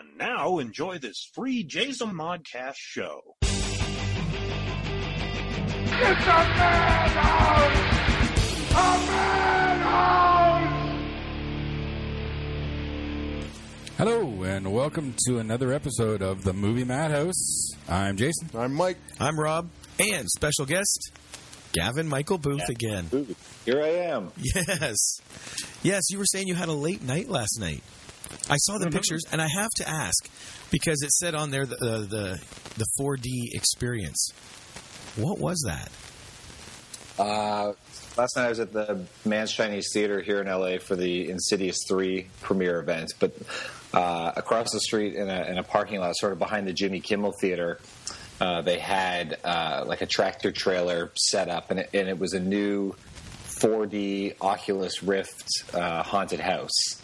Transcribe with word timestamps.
And 0.00 0.16
now 0.16 0.58
enjoy 0.60 0.96
this 0.96 1.30
free 1.34 1.62
Jason 1.62 2.12
Modcast 2.12 2.76
show. 2.76 3.20
It's 3.42 3.60
a 5.92 6.40
madhouse! 6.56 7.76
A 8.70 8.96
madhouse! 9.10 10.96
Hello, 13.98 14.42
and 14.44 14.72
welcome 14.72 15.14
to 15.26 15.36
another 15.36 15.70
episode 15.70 16.22
of 16.22 16.44
the 16.44 16.54
Movie 16.54 16.84
Madhouse. 16.84 17.74
I'm 17.86 18.16
Jason. 18.16 18.48
I'm 18.56 18.72
Mike. 18.72 18.96
I'm 19.18 19.38
Rob, 19.38 19.68
and 19.98 20.26
special 20.30 20.64
guest 20.64 21.12
Gavin 21.72 22.08
Michael 22.08 22.38
Booth 22.38 22.70
again. 22.70 23.10
Here 23.66 23.82
I 23.82 23.88
am. 23.88 24.32
Yes, 24.38 25.20
yes. 25.82 26.02
You 26.10 26.16
were 26.16 26.24
saying 26.24 26.48
you 26.48 26.54
had 26.54 26.68
a 26.70 26.72
late 26.72 27.02
night 27.02 27.28
last 27.28 27.58
night. 27.60 27.82
I 28.48 28.56
saw 28.56 28.78
the 28.78 28.90
pictures, 28.90 29.22
and 29.30 29.40
I 29.40 29.48
have 29.48 29.70
to 29.76 29.88
ask 29.88 30.28
because 30.70 31.02
it 31.02 31.10
said 31.12 31.34
on 31.34 31.50
there 31.50 31.66
the 31.66 31.76
the 31.76 31.98
the, 31.98 32.40
the 32.78 32.86
4D 33.00 33.54
experience. 33.54 34.32
What 35.16 35.38
was 35.38 35.62
that? 35.66 35.90
Uh, 37.18 37.74
last 38.16 38.36
night 38.36 38.46
I 38.46 38.48
was 38.48 38.60
at 38.60 38.72
the 38.72 39.04
Mann's 39.24 39.52
Chinese 39.52 39.90
Theater 39.92 40.22
here 40.22 40.40
in 40.40 40.46
LA 40.46 40.78
for 40.78 40.96
the 40.96 41.28
Insidious 41.28 41.78
3 41.86 42.26
premiere 42.40 42.80
event. 42.80 43.12
But 43.18 43.34
uh, 43.92 44.32
across 44.36 44.70
the 44.72 44.80
street 44.80 45.14
in 45.14 45.28
a, 45.28 45.42
in 45.44 45.58
a 45.58 45.62
parking 45.62 46.00
lot, 46.00 46.16
sort 46.16 46.32
of 46.32 46.38
behind 46.38 46.66
the 46.66 46.72
Jimmy 46.72 47.00
Kimmel 47.00 47.34
Theater, 47.40 47.78
uh, 48.40 48.62
they 48.62 48.78
had 48.78 49.38
uh, 49.44 49.84
like 49.86 50.00
a 50.00 50.06
tractor 50.06 50.50
trailer 50.50 51.10
set 51.14 51.48
up, 51.48 51.70
and 51.70 51.80
it, 51.80 51.90
and 51.92 52.08
it 52.08 52.18
was 52.18 52.32
a 52.32 52.40
new 52.40 52.94
4D 53.60 54.36
Oculus 54.40 55.02
Rift 55.02 55.44
uh, 55.74 56.02
haunted 56.02 56.40
house. 56.40 57.00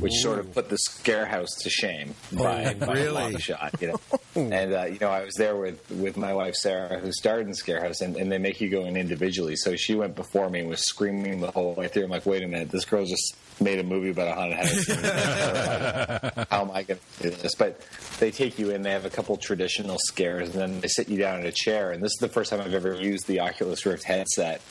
Which 0.00 0.14
sort 0.14 0.38
of 0.38 0.54
put 0.54 0.70
the 0.70 0.78
Scarehouse 0.78 1.54
to 1.62 1.70
shame 1.70 2.14
by, 2.32 2.72
by 2.74 2.86
a 2.86 2.94
really? 2.94 3.08
long 3.08 3.36
shot, 3.36 3.74
you 3.78 3.88
know. 3.88 4.00
and 4.34 4.72
uh, 4.72 4.84
you 4.84 4.98
know, 4.98 5.10
I 5.10 5.22
was 5.22 5.34
there 5.34 5.54
with 5.54 5.88
with 5.90 6.16
my 6.16 6.32
wife 6.32 6.54
Sarah, 6.54 6.98
who 6.98 7.12
starred 7.12 7.46
in 7.46 7.52
Scarehouse, 7.52 8.00
and, 8.00 8.16
and 8.16 8.32
they 8.32 8.38
make 8.38 8.60
you 8.62 8.70
go 8.70 8.86
in 8.86 8.96
individually. 8.96 9.56
So 9.56 9.76
she 9.76 9.94
went 9.94 10.16
before 10.16 10.48
me 10.48 10.60
and 10.60 10.70
was 10.70 10.80
screaming 10.80 11.40
the 11.40 11.50
whole 11.50 11.74
way 11.74 11.88
through. 11.88 12.04
I'm 12.04 12.10
like, 12.10 12.24
wait 12.24 12.42
a 12.42 12.48
minute, 12.48 12.70
this 12.70 12.86
girl 12.86 13.04
just 13.04 13.36
made 13.60 13.78
a 13.78 13.82
movie 13.82 14.10
about 14.10 14.28
a 14.28 14.32
haunted 14.32 14.58
house. 14.58 16.46
How 16.50 16.62
am 16.62 16.70
I 16.70 16.82
going 16.82 17.00
to 17.18 17.22
do 17.22 17.30
this? 17.30 17.54
But 17.54 17.80
they 18.18 18.30
take 18.30 18.58
you 18.58 18.70
in. 18.70 18.80
They 18.82 18.92
have 18.92 19.04
a 19.04 19.10
couple 19.10 19.36
traditional 19.36 19.98
scares, 19.98 20.50
and 20.50 20.58
then 20.58 20.80
they 20.80 20.88
sit 20.88 21.08
you 21.08 21.18
down 21.18 21.40
in 21.40 21.46
a 21.46 21.52
chair. 21.52 21.92
And 21.92 22.02
this 22.02 22.12
is 22.12 22.18
the 22.18 22.28
first 22.28 22.50
time 22.50 22.60
I've 22.60 22.74
ever 22.74 22.94
used 22.94 23.26
the 23.26 23.40
Oculus 23.40 23.84
Rift 23.84 24.04
headset. 24.04 24.62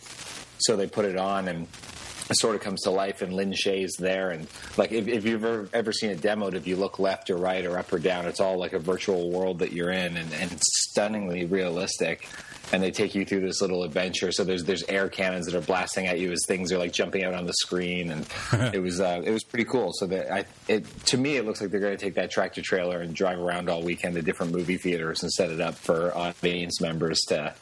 So 0.59 0.75
they 0.75 0.87
put 0.87 1.05
it 1.05 1.17
on 1.17 1.47
and 1.47 1.67
it 2.29 2.37
sort 2.37 2.55
of 2.55 2.61
comes 2.61 2.81
to 2.81 2.91
life 2.91 3.21
and 3.21 3.33
Lin 3.33 3.53
Shaye's 3.53 3.95
there. 3.97 4.29
And 4.29 4.47
like 4.77 4.91
if, 4.91 5.07
if 5.07 5.25
you've 5.25 5.43
ever, 5.43 5.69
ever 5.73 5.91
seen 5.91 6.11
it 6.11 6.21
demoed 6.21 6.53
if 6.53 6.67
you 6.67 6.75
look 6.75 6.99
left 6.99 7.29
or 7.29 7.37
right 7.37 7.65
or 7.65 7.77
up 7.77 7.91
or 7.91 7.99
down 7.99 8.25
it's 8.25 8.39
all 8.39 8.57
like 8.57 8.73
a 8.73 8.79
virtual 8.79 9.31
world 9.31 9.59
that 9.59 9.73
you're 9.73 9.91
in 9.91 10.17
and, 10.17 10.33
and 10.33 10.51
it's 10.51 10.89
stunningly 10.89 11.45
realistic 11.45 12.27
and 12.71 12.81
they 12.81 12.91
take 12.91 13.15
you 13.15 13.25
through 13.25 13.41
this 13.41 13.61
little 13.61 13.83
adventure. 13.83 14.31
So 14.31 14.43
there's 14.43 14.63
there's 14.63 14.83
air 14.83 15.09
cannons 15.09 15.45
that 15.45 15.55
are 15.55 15.61
blasting 15.61 16.07
at 16.07 16.19
you 16.19 16.31
as 16.31 16.43
things 16.47 16.71
are 16.71 16.77
like 16.77 16.93
jumping 16.93 17.23
out 17.23 17.33
on 17.33 17.45
the 17.45 17.53
screen 17.53 18.11
and 18.11 18.27
it 18.73 18.81
was 18.81 18.99
uh, 18.99 19.21
it 19.23 19.31
was 19.31 19.43
pretty 19.43 19.65
cool. 19.65 19.91
So 19.93 20.07
that 20.07 20.31
I 20.31 20.45
it 20.67 20.85
to 21.07 21.17
me 21.17 21.37
it 21.37 21.45
looks 21.45 21.61
like 21.61 21.71
they're 21.71 21.79
going 21.79 21.97
to 21.97 22.03
take 22.03 22.15
that 22.15 22.31
tractor 22.31 22.61
trailer 22.61 22.99
and 23.01 23.13
drive 23.13 23.39
around 23.39 23.69
all 23.69 23.81
weekend 23.81 24.15
to 24.15 24.21
different 24.21 24.51
movie 24.51 24.77
theaters 24.77 25.23
and 25.23 25.31
set 25.31 25.49
it 25.49 25.61
up 25.61 25.75
for 25.75 26.15
audience 26.15 26.81
members 26.81 27.19
to 27.27 27.53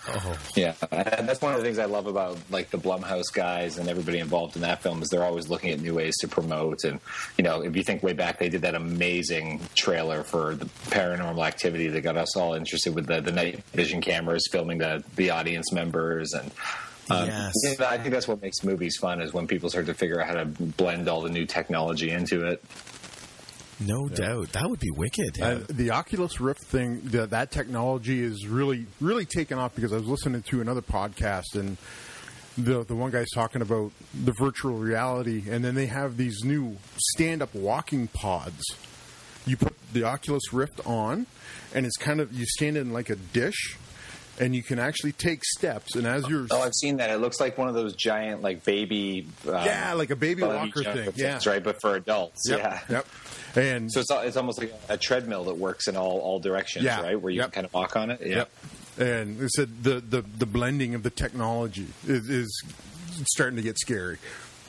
yeah, 0.55 0.73
and 0.91 1.27
that's 1.27 1.41
one 1.41 1.53
of 1.53 1.59
the 1.59 1.65
things 1.65 1.79
I 1.79 1.85
love 1.85 2.07
about 2.07 2.37
like 2.49 2.69
the 2.69 2.77
Blumhouse 2.77 3.31
guys 3.33 3.77
and 3.77 3.89
everybody 3.89 4.19
involved 4.19 4.55
in 4.55 4.61
that 4.63 4.81
film 4.81 5.01
is 5.01 5.09
they're 5.09 5.23
always 5.23 5.49
looking 5.49 5.71
at 5.71 5.79
new 5.79 5.95
ways 5.95 6.15
to 6.21 6.27
promote. 6.27 6.83
And 6.83 6.99
you 7.37 7.43
know, 7.43 7.61
if 7.61 7.75
you 7.75 7.83
think 7.83 8.03
way 8.03 8.13
back, 8.13 8.39
they 8.39 8.49
did 8.49 8.61
that 8.61 8.75
amazing 8.75 9.61
trailer 9.75 10.23
for 10.23 10.55
the 10.55 10.65
Paranormal 10.65 11.45
Activity 11.45 11.87
that 11.89 12.01
got 12.01 12.17
us 12.17 12.35
all 12.35 12.53
interested 12.53 12.95
with 12.95 13.07
the, 13.07 13.21
the 13.21 13.31
night 13.31 13.63
vision 13.73 14.01
cameras 14.01 14.47
filming 14.51 14.79
the 14.79 14.96
the 15.15 15.29
audience 15.31 15.71
members 15.71 16.33
and. 16.33 16.51
Um, 17.09 17.25
Yes. 17.27 17.53
yeah, 17.63 17.87
I 17.87 17.97
think 17.97 18.13
that's 18.13 18.27
what 18.27 18.41
makes 18.41 18.65
movies 18.65 18.97
fun 18.99 19.21
is 19.21 19.31
when 19.31 19.47
people 19.47 19.69
start 19.69 19.85
to 19.85 19.93
figure 19.93 20.19
out 20.19 20.27
how 20.27 20.33
to 20.33 20.43
blend 20.43 21.07
all 21.07 21.21
the 21.21 21.29
new 21.29 21.45
technology 21.45 22.11
into 22.11 22.45
it. 22.45 22.61
No 23.79 24.09
doubt, 24.09 24.51
that 24.53 24.69
would 24.69 24.81
be 24.81 24.91
wicked. 24.91 25.41
Uh, 25.41 25.59
the 25.69 25.91
Oculus 25.91 26.41
Rift 26.41 26.63
thing, 26.65 26.99
the, 27.05 27.25
that 27.27 27.51
technology 27.51 28.21
is 28.21 28.45
really, 28.45 28.87
really 28.99 29.23
taken 29.23 29.57
off 29.57 29.73
because 29.73 29.93
I 29.93 29.97
was 29.97 30.07
listening 30.07 30.41
to 30.43 30.59
another 30.59 30.81
podcast 30.81 31.53
and 31.53 31.77
the 32.57 32.83
the 32.83 32.95
one 32.95 33.11
guy's 33.11 33.29
talking 33.29 33.61
about 33.61 33.91
the 34.25 34.33
virtual 34.33 34.73
reality, 34.73 35.43
and 35.49 35.63
then 35.63 35.75
they 35.75 35.85
have 35.85 36.17
these 36.17 36.43
new 36.43 36.77
stand 37.13 37.41
up 37.41 37.53
walking 37.53 38.07
pods. 38.07 38.63
You 39.45 39.57
put 39.57 39.73
the 39.93 40.03
Oculus 40.03 40.51
Rift 40.51 40.81
on, 40.85 41.27
and 41.73 41.85
it's 41.85 41.97
kind 41.97 42.19
of 42.19 42.33
you 42.33 42.45
stand 42.47 42.75
in 42.77 42.91
like 42.91 43.09
a 43.09 43.15
dish, 43.15 43.77
and 44.39 44.55
you 44.55 44.61
can 44.63 44.79
actually 44.79 45.11
take 45.13 45.43
steps. 45.43 45.95
And 45.95 46.05
as 46.07 46.27
you're 46.27 46.47
Oh, 46.51 46.61
I've 46.61 46.73
seen 46.73 46.97
that. 46.97 47.09
It 47.09 47.17
looks 47.17 47.39
like 47.39 47.57
one 47.57 47.67
of 47.69 47.73
those 47.75 47.95
giant 47.95 48.41
like 48.41 48.63
baby 48.63 49.27
um, 49.47 49.53
yeah, 49.65 49.93
like 49.93 50.09
a 50.11 50.15
baby 50.15 50.43
walker 50.43 50.83
thing, 50.83 51.11
yeah, 51.15 51.31
things, 51.33 51.47
right? 51.47 51.63
But 51.63 51.81
for 51.81 51.95
adults, 51.95 52.41
Yep, 52.49 52.59
yeah. 52.59 52.79
yep. 52.89 53.07
And 53.55 53.91
So 53.91 54.01
it's 54.01 54.11
it's 54.11 54.37
almost 54.37 54.59
like 54.59 54.73
a 54.89 54.97
treadmill 54.97 55.45
that 55.45 55.57
works 55.57 55.87
in 55.87 55.97
all 55.97 56.19
all 56.19 56.39
directions, 56.39 56.85
Yeah. 56.85 57.01
right? 57.01 57.19
Where 57.19 57.31
you 57.31 57.39
Yep. 57.41 57.51
can 57.51 57.63
kind 57.63 57.65
of 57.65 57.73
walk 57.73 57.95
on 57.95 58.11
it. 58.11 58.21
Yeah. 58.21 58.35
Yep. 58.35 58.49
And 58.99 59.41
it 59.41 59.51
said 59.51 59.83
the, 59.83 59.99
the, 59.99 60.21
the 60.21 60.45
blending 60.47 60.95
of 60.95 61.03
the 61.03 61.11
technology 61.11 61.85
is, 62.07 62.27
is 62.29 62.63
starting 63.31 63.55
to 63.57 63.61
get 63.61 63.77
scary. 63.77 64.17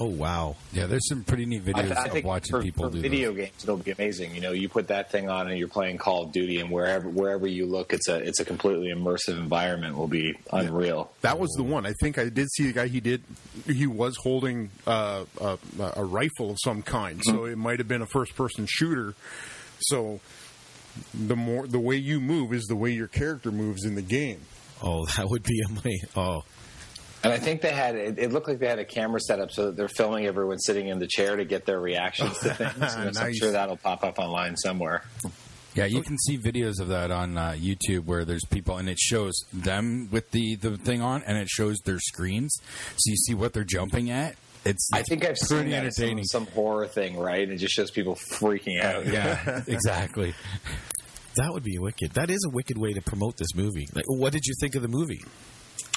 Oh 0.00 0.06
wow, 0.06 0.56
Yeah, 0.72 0.86
there's 0.86 1.08
some 1.08 1.24
pretty 1.24 1.44
neat 1.46 1.64
videos 1.64 1.96
I 1.96 2.06
of 2.06 2.12
think 2.12 2.26
watching 2.26 2.50
for, 2.50 2.62
people 2.62 2.88
for 2.88 2.94
do 2.94 3.00
video 3.00 3.28
those. 3.30 3.36
games, 3.38 3.62
it'll 3.62 3.76
be 3.76 3.90
amazing. 3.90 4.34
You 4.34 4.40
know, 4.40 4.52
you 4.52 4.68
put 4.68 4.88
that 4.88 5.10
thing 5.10 5.28
on 5.28 5.48
and 5.48 5.58
you're 5.58 5.68
playing 5.68 5.98
Call 5.98 6.24
of 6.24 6.32
Duty, 6.32 6.60
and 6.60 6.70
wherever 6.70 7.08
wherever 7.08 7.46
you 7.46 7.66
look, 7.66 7.92
it's 7.92 8.08
a 8.08 8.16
it's 8.16 8.40
a 8.40 8.44
completely 8.44 8.92
immersive 8.94 9.36
environment. 9.38 9.96
Will 9.96 10.06
be 10.08 10.34
unreal. 10.52 11.10
That 11.22 11.38
was 11.38 11.50
the 11.56 11.62
one. 11.62 11.86
I 11.86 11.92
think 12.00 12.18
I 12.18 12.28
did 12.28 12.48
see 12.50 12.66
the 12.66 12.72
guy. 12.72 12.86
He 12.88 13.00
did. 13.00 13.22
He 13.66 13.86
was 13.86 14.16
holding 14.16 14.70
uh, 14.86 15.24
a, 15.40 15.58
a 15.96 16.04
rifle 16.04 16.50
of 16.50 16.58
some 16.62 16.82
kind, 16.82 17.20
so 17.24 17.44
it 17.44 17.56
might 17.58 17.78
have 17.78 17.88
been 17.88 18.02
a 18.02 18.06
first-person 18.06 18.66
shooter. 18.68 19.14
So 19.80 20.20
the 21.14 21.36
more 21.36 21.66
the 21.66 21.78
way 21.78 21.96
you 21.96 22.20
move 22.20 22.52
is 22.52 22.64
the 22.64 22.76
way 22.76 22.90
your 22.90 23.08
character 23.08 23.50
moves 23.52 23.84
in 23.84 23.94
the 23.94 24.02
game. 24.02 24.40
oh 24.82 25.06
that 25.16 25.28
would 25.28 25.42
be 25.42 25.60
amazing. 25.68 26.08
Oh, 26.16 26.42
And 27.24 27.32
I 27.32 27.38
think 27.38 27.62
they 27.62 27.72
had 27.72 27.96
it, 27.96 28.18
it 28.18 28.32
looked 28.32 28.46
like 28.46 28.58
they 28.60 28.68
had 28.68 28.78
a 28.78 28.84
camera 28.84 29.20
set 29.20 29.40
up 29.40 29.50
so 29.50 29.66
that 29.66 29.76
they're 29.76 29.88
filming 29.88 30.26
everyone 30.26 30.58
sitting 30.58 30.88
in 30.88 30.98
the 30.98 31.08
chair 31.08 31.36
to 31.36 31.44
get 31.44 31.66
their 31.66 31.80
reactions 31.80 32.38
to 32.40 32.54
things. 32.54 32.94
And 32.94 33.14
so 33.14 33.22
I'm 33.22 33.34
sure 33.34 33.50
that'll 33.50 33.76
pop 33.76 34.04
up 34.04 34.18
online 34.18 34.56
somewhere. 34.56 35.02
Yeah, 35.74 35.84
you 35.84 36.02
can 36.02 36.16
see 36.18 36.38
videos 36.38 36.80
of 36.80 36.88
that 36.88 37.10
on 37.10 37.36
uh, 37.36 37.54
YouTube 37.56 38.04
where 38.04 38.24
there's 38.24 38.44
people 38.44 38.78
and 38.78 38.88
it 38.88 38.98
shows 38.98 39.34
them 39.52 40.08
with 40.10 40.30
the, 40.30 40.56
the 40.56 40.76
thing 40.76 41.02
on 41.02 41.22
and 41.24 41.36
it 41.38 41.48
shows 41.48 41.78
their 41.84 42.00
screens, 42.00 42.56
so 42.96 43.10
you 43.10 43.16
see 43.16 43.34
what 43.34 43.52
they're 43.52 43.64
jumping 43.64 44.10
at. 44.10 44.34
It's, 44.64 44.90
I 44.92 45.02
think 45.02 45.24
I've 45.24 45.38
seen 45.38 45.70
that 45.70 45.84
in 45.84 45.92
some, 45.92 46.24
some 46.24 46.46
horror 46.46 46.86
thing, 46.86 47.16
right? 47.16 47.48
It 47.48 47.56
just 47.58 47.74
shows 47.74 47.90
people 47.90 48.16
freaking 48.16 48.82
out. 48.82 49.06
yeah, 49.06 49.62
exactly. 49.66 50.34
that 51.36 51.52
would 51.52 51.62
be 51.62 51.78
wicked. 51.78 52.12
That 52.12 52.30
is 52.30 52.44
a 52.44 52.50
wicked 52.50 52.76
way 52.76 52.92
to 52.92 53.00
promote 53.00 53.36
this 53.36 53.54
movie. 53.54 53.86
Like, 53.94 54.04
what 54.08 54.32
did 54.32 54.46
you 54.46 54.54
think 54.60 54.74
of 54.74 54.82
the 54.82 54.88
movie? 54.88 55.20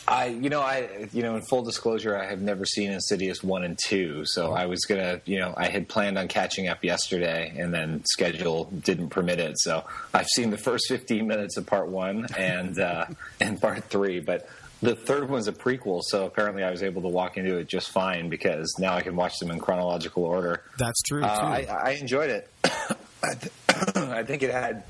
I, 0.07 0.27
you 0.27 0.49
know, 0.49 0.61
I, 0.61 1.07
you 1.13 1.21
know, 1.21 1.35
in 1.35 1.43
full 1.43 1.63
disclosure, 1.63 2.17
I 2.17 2.25
have 2.25 2.41
never 2.41 2.65
seen 2.65 2.91
Insidious 2.91 3.43
one 3.43 3.63
and 3.63 3.77
two, 3.87 4.25
so 4.25 4.51
I 4.51 4.65
was 4.65 4.81
gonna, 4.85 5.21
you 5.25 5.39
know, 5.39 5.53
I 5.55 5.67
had 5.67 5.87
planned 5.87 6.17
on 6.17 6.27
catching 6.27 6.67
up 6.67 6.83
yesterday, 6.83 7.53
and 7.55 7.73
then 7.73 8.03
schedule 8.05 8.65
didn't 8.65 9.09
permit 9.09 9.39
it. 9.39 9.59
So 9.59 9.85
I've 10.13 10.27
seen 10.27 10.49
the 10.49 10.57
first 10.57 10.85
fifteen 10.87 11.27
minutes 11.27 11.57
of 11.57 11.65
part 11.65 11.87
one 11.87 12.27
and 12.37 12.79
uh, 12.79 13.05
and 13.39 13.61
part 13.61 13.85
three, 13.85 14.19
but 14.19 14.49
the 14.81 14.95
third 14.95 15.29
one's 15.29 15.47
a 15.47 15.53
prequel, 15.53 16.01
so 16.03 16.25
apparently 16.25 16.63
I 16.63 16.71
was 16.71 16.81
able 16.81 17.03
to 17.03 17.07
walk 17.07 17.37
into 17.37 17.57
it 17.57 17.67
just 17.69 17.89
fine 17.89 18.29
because 18.29 18.75
now 18.79 18.95
I 18.95 19.01
can 19.01 19.15
watch 19.15 19.37
them 19.39 19.51
in 19.51 19.59
chronological 19.59 20.23
order. 20.23 20.63
That's 20.79 21.01
true 21.03 21.21
too. 21.21 21.27
Uh, 21.27 21.29
I, 21.29 21.67
I 21.69 21.89
enjoyed 21.91 22.31
it. 22.31 22.49
I, 22.63 23.33
th- 23.35 23.53
I 23.95 24.23
think 24.23 24.41
it 24.41 24.51
had 24.51 24.83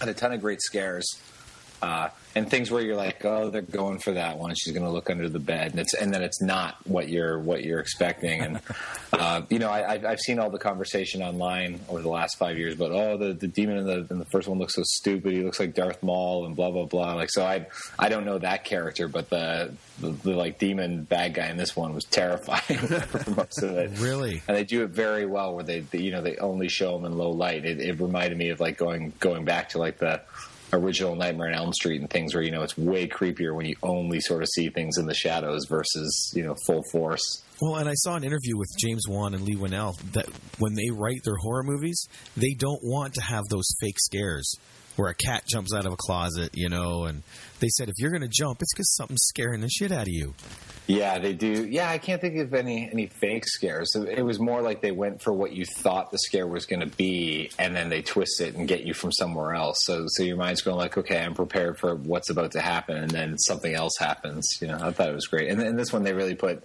had 0.00 0.08
a 0.08 0.14
ton 0.14 0.32
of 0.32 0.40
great 0.40 0.60
scares. 0.60 1.06
Uh, 1.84 2.08
and 2.34 2.50
things 2.50 2.70
where 2.70 2.82
you're 2.82 2.96
like, 2.96 3.24
oh, 3.26 3.50
they're 3.50 3.60
going 3.60 3.98
for 3.98 4.12
that 4.12 4.38
one. 4.38 4.54
She's 4.54 4.72
going 4.72 4.86
to 4.86 4.90
look 4.90 5.10
under 5.10 5.28
the 5.28 5.38
bed, 5.38 5.72
and 5.72 5.80
it's 5.80 5.92
and 5.92 6.12
then 6.12 6.22
it's 6.22 6.40
not 6.40 6.76
what 6.84 7.10
you're 7.10 7.38
what 7.38 7.62
you're 7.62 7.78
expecting. 7.78 8.40
And 8.40 8.60
uh, 9.12 9.42
you 9.50 9.58
know, 9.58 9.68
I, 9.68 9.92
I've, 9.92 10.04
I've 10.04 10.20
seen 10.20 10.38
all 10.38 10.48
the 10.48 10.58
conversation 10.58 11.22
online 11.22 11.80
over 11.90 12.00
the 12.00 12.08
last 12.08 12.38
five 12.38 12.56
years, 12.56 12.74
but 12.74 12.90
oh, 12.90 13.18
the, 13.18 13.34
the 13.34 13.48
demon 13.48 13.76
in 13.76 13.86
the 13.86 14.06
in 14.10 14.18
the 14.18 14.24
first 14.24 14.48
one 14.48 14.58
looks 14.58 14.74
so 14.74 14.82
stupid. 14.82 15.32
He 15.32 15.42
looks 15.42 15.60
like 15.60 15.74
Darth 15.74 16.02
Maul, 16.02 16.46
and 16.46 16.56
blah 16.56 16.70
blah 16.70 16.86
blah. 16.86 17.14
Like, 17.14 17.30
so 17.30 17.44
I 17.44 17.66
I 17.98 18.08
don't 18.08 18.24
know 18.24 18.38
that 18.38 18.64
character, 18.64 19.06
but 19.06 19.28
the 19.28 19.72
the, 20.00 20.08
the 20.08 20.32
like 20.32 20.58
demon 20.58 21.04
bad 21.04 21.34
guy 21.34 21.48
in 21.48 21.58
this 21.58 21.76
one 21.76 21.94
was 21.94 22.04
terrifying 22.04 22.78
for 22.78 23.30
most 23.30 23.62
of 23.62 23.76
it. 23.76 23.90
Really? 23.98 24.42
and 24.48 24.56
they 24.56 24.64
do 24.64 24.82
it 24.82 24.90
very 24.90 25.26
well, 25.26 25.54
where 25.54 25.64
they, 25.64 25.80
they 25.80 25.98
you 25.98 26.12
know 26.12 26.22
they 26.22 26.38
only 26.38 26.68
show 26.68 26.96
them 26.96 27.04
in 27.04 27.18
low 27.18 27.30
light. 27.30 27.66
It, 27.66 27.78
it 27.80 28.00
reminded 28.00 28.38
me 28.38 28.48
of 28.48 28.58
like 28.58 28.78
going 28.78 29.12
going 29.20 29.44
back 29.44 29.68
to 29.70 29.78
like 29.78 29.98
the 29.98 30.22
original 30.74 31.16
Nightmare 31.16 31.48
on 31.48 31.54
Elm 31.54 31.72
Street 31.72 32.00
and 32.00 32.10
things 32.10 32.34
where 32.34 32.42
you 32.42 32.50
know 32.50 32.62
it's 32.62 32.76
way 32.76 33.06
creepier 33.06 33.54
when 33.54 33.66
you 33.66 33.74
only 33.82 34.20
sort 34.20 34.42
of 34.42 34.48
see 34.48 34.68
things 34.68 34.98
in 34.98 35.06
the 35.06 35.14
shadows 35.14 35.66
versus 35.68 36.32
you 36.34 36.42
know 36.42 36.54
full 36.66 36.82
force. 36.92 37.42
Well, 37.60 37.76
and 37.76 37.88
I 37.88 37.94
saw 37.94 38.16
an 38.16 38.24
interview 38.24 38.56
with 38.56 38.68
James 38.78 39.04
Wan 39.08 39.32
and 39.34 39.44
Leigh 39.44 39.56
Whannell 39.56 39.96
that 40.12 40.26
when 40.58 40.74
they 40.74 40.90
write 40.90 41.20
their 41.24 41.36
horror 41.36 41.62
movies, 41.62 42.06
they 42.36 42.54
don't 42.58 42.80
want 42.82 43.14
to 43.14 43.22
have 43.22 43.44
those 43.48 43.66
fake 43.80 43.98
scares 43.98 44.54
where 44.96 45.10
a 45.10 45.14
cat 45.14 45.44
jumps 45.46 45.74
out 45.74 45.86
of 45.86 45.92
a 45.92 45.96
closet, 45.96 46.50
you 46.54 46.68
know, 46.68 47.04
and 47.04 47.22
they 47.60 47.68
said 47.68 47.88
if 47.88 47.94
you're 47.98 48.10
going 48.10 48.22
to 48.22 48.28
jump, 48.28 48.60
it's 48.60 48.72
because 48.72 48.94
something's 48.94 49.24
scaring 49.24 49.60
the 49.60 49.68
shit 49.68 49.92
out 49.92 50.02
of 50.02 50.12
you. 50.12 50.34
Yeah, 50.86 51.18
they 51.18 51.32
do. 51.32 51.66
Yeah, 51.66 51.88
I 51.88 51.96
can't 51.96 52.20
think 52.20 52.36
of 52.36 52.52
any 52.52 52.90
any 52.90 53.06
fake 53.06 53.46
scares. 53.46 53.94
It 53.96 54.22
was 54.22 54.38
more 54.38 54.60
like 54.60 54.82
they 54.82 54.90
went 54.90 55.22
for 55.22 55.32
what 55.32 55.52
you 55.52 55.64
thought 55.64 56.10
the 56.10 56.18
scare 56.18 56.46
was 56.46 56.66
going 56.66 56.80
to 56.80 56.96
be, 56.96 57.50
and 57.58 57.74
then 57.74 57.88
they 57.88 58.02
twist 58.02 58.40
it 58.42 58.54
and 58.54 58.68
get 58.68 58.84
you 58.84 58.92
from 58.92 59.10
somewhere 59.10 59.54
else. 59.54 59.78
So, 59.84 60.04
so 60.08 60.22
your 60.22 60.36
mind's 60.36 60.60
going 60.60 60.76
like, 60.76 60.98
okay, 60.98 61.20
I'm 61.20 61.34
prepared 61.34 61.78
for 61.78 61.94
what's 61.94 62.28
about 62.28 62.52
to 62.52 62.60
happen, 62.60 62.96
and 62.98 63.10
then 63.10 63.38
something 63.38 63.72
else 63.72 63.96
happens. 63.98 64.58
You 64.60 64.68
know, 64.68 64.78
I 64.78 64.92
thought 64.92 65.08
it 65.08 65.14
was 65.14 65.26
great. 65.26 65.50
And, 65.50 65.78
this 65.78 65.92
one, 65.92 66.02
they 66.02 66.12
really 66.12 66.34
put. 66.34 66.62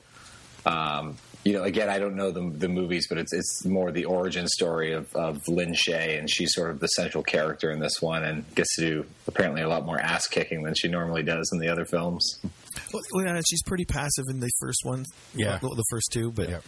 Um, 0.66 1.16
you 1.44 1.54
know, 1.54 1.64
again, 1.64 1.90
I 1.90 2.00
don't 2.00 2.16
know 2.16 2.32
the, 2.32 2.52
the 2.54 2.68
movies, 2.68 3.08
but 3.08 3.18
it's 3.18 3.32
it's 3.34 3.66
more 3.66 3.92
the 3.92 4.06
origin 4.06 4.48
story 4.48 4.94
of, 4.94 5.14
of 5.16 5.48
Lin 5.48 5.74
Shaye, 5.74 6.20
and 6.20 6.30
she's 6.30 6.54
sort 6.54 6.70
of 6.72 6.80
the 6.80 6.88
central 6.88 7.24
character 7.24 7.72
in 7.72 7.80
this 7.80 8.02
one, 8.02 8.24
and 8.26 8.44
gets 8.56 8.76
to 8.76 8.82
do 8.82 9.06
apparently 9.28 9.62
a 9.62 9.70
lot 9.70 9.86
more 9.86 10.00
ass 10.00 10.28
kicking 10.28 10.64
than 10.64 10.74
she 10.76 10.88
normally 10.90 11.24
does 11.24 11.50
in 11.54 11.60
the 11.60 11.70
other 11.70 11.86
films. 11.86 12.40
Well, 12.94 13.26
yeah, 13.26 13.42
she's 13.50 13.64
pretty 13.64 13.86
passive 13.86 14.26
in 14.30 14.40
the 14.40 14.50
first 14.60 14.80
one, 14.84 15.06
Yeah. 15.34 15.60
well, 15.62 15.76
the 15.76 15.84
first 15.90 16.10
two, 16.12 16.32
but 16.32 16.50
Yep. 16.50 16.64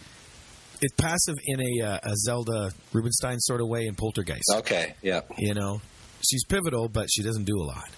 it's 0.80 0.94
passive 0.96 1.36
in 1.46 1.60
a, 1.60 1.86
uh, 1.86 1.98
a 2.04 2.16
Zelda 2.16 2.70
Rubinstein 2.92 3.38
sort 3.40 3.60
of 3.60 3.68
way 3.68 3.86
in 3.86 3.94
Poltergeist. 3.94 4.42
Okay, 4.56 4.94
yeah. 5.02 5.20
You 5.38 5.54
know, 5.54 5.80
she's 6.26 6.44
pivotal, 6.44 6.88
but 6.88 7.08
she 7.12 7.22
doesn't 7.22 7.44
do 7.44 7.56
a 7.60 7.64
lot. 7.64 7.90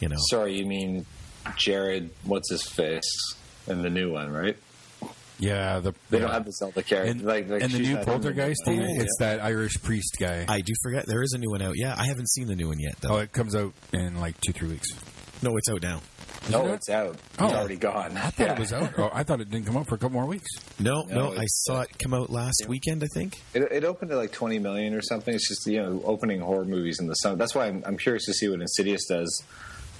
You 0.00 0.08
know, 0.08 0.16
Sorry, 0.30 0.56
you 0.58 0.64
mean 0.66 1.04
Jared? 1.56 2.10
What's 2.24 2.50
his 2.50 2.62
face 2.62 3.34
in 3.66 3.82
the 3.82 3.90
new 3.90 4.10
one, 4.12 4.30
right? 4.32 4.56
Yeah, 5.40 5.80
the 5.80 5.92
They 6.10 6.18
yeah. 6.18 6.24
don't 6.24 6.32
have 6.34 6.44
the 6.44 6.52
Zelda 6.52 6.82
character. 6.82 7.10
and, 7.10 7.22
like, 7.22 7.48
like 7.48 7.62
and 7.62 7.72
the 7.72 7.78
new 7.78 7.84
not 7.94 8.00
in 8.00 8.00
the- 8.00 8.06
Poltergeist, 8.12 8.60
Oh, 8.66 8.72
it's 8.76 9.16
that 9.18 9.42
Irish 9.42 9.80
priest 9.82 10.16
guy. 10.20 10.44
I 10.48 10.60
do 10.60 10.72
forget 10.82 11.06
there 11.06 11.22
is 11.22 11.32
a 11.32 11.38
new 11.38 11.50
one 11.50 11.62
out. 11.62 11.74
Yeah, 11.76 11.94
I 11.98 12.06
haven't 12.06 12.28
seen 12.30 12.46
the 12.46 12.56
new 12.56 12.68
one 12.68 12.78
yet 12.78 12.94
though. 13.00 13.16
oh, 13.16 13.18
it 13.18 13.32
comes 13.32 13.54
out 13.56 13.72
in 13.92 14.20
like 14.20 14.40
two, 14.42 14.52
three 14.52 14.68
weeks. 14.68 14.88
no, 15.42 15.56
it's 15.56 15.68
out 15.68 15.82
now. 15.82 16.00
No, 16.50 16.66
it? 16.68 16.72
it's 16.74 16.88
out. 16.88 17.16
Oh. 17.38 17.46
It's 17.46 17.54
already 17.54 17.76
gone. 17.76 18.16
I 18.16 18.30
thought 18.30 18.48
it 18.48 18.58
was 18.58 18.72
out. 18.72 18.92
Oh, 18.98 19.10
I 19.12 19.22
thought 19.24 19.40
it 19.42 19.50
didn't 19.50 19.66
come 19.66 19.76
out 19.76 19.86
for 19.88 19.94
a 19.94 19.98
couple 19.98 20.14
more 20.14 20.26
weeks. 20.26 20.48
No, 20.78 21.02
No, 21.02 21.30
no, 21.32 21.38
I 21.38 21.44
saw 21.46 21.82
it 21.82 21.88
come 21.98 22.14
out 22.14 22.30
last 22.30 22.64
weekend. 22.66 23.02
I 23.04 23.08
think. 23.14 23.38
It, 23.54 23.62
it 23.70 23.84
opened 23.84 24.10
at 24.10 24.16
like 24.16 24.32
20 24.32 24.58
million 24.58 24.94
or 24.94 25.02
something. 25.02 25.34
It's 25.34 25.48
just 25.48 25.66
you 25.66 25.82
know 25.82 26.00
opening 26.04 26.40
horror 26.40 26.64
movies 26.64 26.98
in 27.00 27.06
the 27.08 27.14
summer. 27.14 27.36
That's 27.36 27.54
why 27.54 27.66
I'm, 27.66 27.82
I'm 27.86 27.98
curious 27.98 28.24
to 28.26 28.32
see 28.32 28.48
what 28.48 28.60
Insidious 28.60 29.04
does 29.06 29.42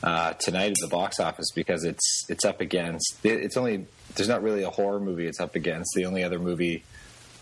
uh, 0.02 0.32
tonight 0.34 0.70
at 0.70 0.76
the 0.80 0.88
box 0.88 1.20
office 1.20 1.50
because 1.54 1.84
it's 1.84 2.24
it's 2.30 2.44
up 2.46 2.60
against. 2.62 3.16
It's 3.22 3.56
only 3.58 3.86
there's 4.14 4.28
not 4.28 4.42
really 4.42 4.62
a 4.62 4.70
horror 4.70 5.00
movie 5.00 5.26
it's 5.26 5.40
up 5.40 5.54
against. 5.54 5.90
The 5.94 6.06
only 6.06 6.22
other 6.24 6.38
movie 6.38 6.82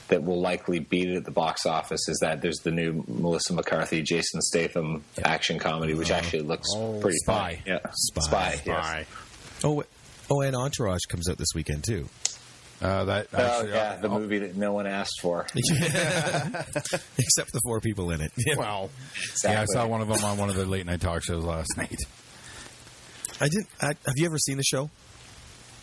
that 0.09 0.23
will 0.25 0.41
likely 0.41 0.79
beat 0.79 1.09
it 1.09 1.17
at 1.17 1.25
the 1.25 1.31
box 1.31 1.67
office 1.67 2.09
is 2.09 2.19
that 2.23 2.41
there's 2.41 2.59
the 2.61 2.71
new 2.71 3.05
Melissa 3.09 3.53
McCarthy, 3.53 4.01
Jason 4.03 4.41
Statham 4.41 5.05
action 5.23 5.59
comedy, 5.59 5.93
which 5.95 6.11
actually 6.11 6.41
looks 6.41 6.69
pretty 7.01 7.19
Spy. 7.19 7.57
funny. 7.57 7.63
Yeah, 7.67 7.79
Spy. 7.93 8.21
Spy. 8.23 8.61
yes. 8.65 9.07
Oh, 9.65 9.85
oh, 10.31 10.41
and 10.41 10.57
Entourage 10.57 11.03
comes 11.11 11.29
out 11.29 11.37
this 11.37 11.49
weekend 11.55 11.85
too. 11.85 12.09
Uh, 12.81 13.05
that 13.07 13.27
Oh 13.35 13.39
actually, 13.39 13.71
yeah, 13.73 13.97
the 13.97 14.09
oh, 14.09 14.19
movie 14.21 14.39
that 14.39 14.57
no 14.57 14.73
one 14.73 14.87
asked 14.87 15.21
for. 15.21 15.45
Except 15.57 17.53
the 17.53 17.61
four 17.65 17.81
people 17.81 18.11
in 18.13 18.21
it. 18.21 18.33
Well, 18.57 18.91
Exactly. 19.33 19.51
yeah, 19.51 19.63
I 19.63 19.65
saw 19.67 19.87
one 19.87 20.01
of 20.01 20.09
them 20.09 20.25
on 20.25 20.39
one 20.39 20.49
of 20.49 20.55
the 20.55 20.65
late 20.65 20.87
night 20.87 21.01
talk 21.01 21.23
shows 21.25 21.45
last 21.45 21.69
night. 21.77 21.99
I 23.41 23.49
did. 23.49 23.67
I, 23.81 23.87
have 23.89 24.15
you 24.17 24.27
ever 24.27 24.39
seen 24.39 24.57
the 24.57 24.63
show? 24.65 24.91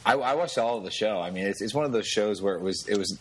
I, 0.05 0.13
I 0.13 0.33
watched 0.35 0.57
all 0.57 0.77
of 0.77 0.83
the 0.83 0.91
show. 0.91 1.19
I 1.19 1.31
mean, 1.31 1.45
it's, 1.45 1.61
it's 1.61 1.73
one 1.73 1.85
of 1.85 1.91
those 1.91 2.07
shows 2.07 2.41
where 2.41 2.55
it 2.55 2.61
was 2.61 2.87
it 2.87 2.97
was. 2.97 3.19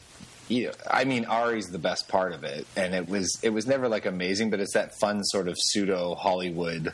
You 0.48 0.66
know, 0.66 0.72
I 0.90 1.04
mean, 1.04 1.25
Ari's 1.25 1.70
the 1.70 1.78
best 1.78 2.06
part 2.06 2.34
of 2.34 2.44
it, 2.44 2.66
and 2.76 2.94
it 2.94 3.08
was 3.08 3.38
it 3.42 3.50
was 3.50 3.66
never 3.66 3.88
like 3.88 4.04
amazing, 4.04 4.50
but 4.50 4.60
it's 4.60 4.75
that 4.75 4.94
fun 4.98 5.25
sort 5.25 5.48
of 5.48 5.56
pseudo 5.58 6.14
Hollywood 6.14 6.92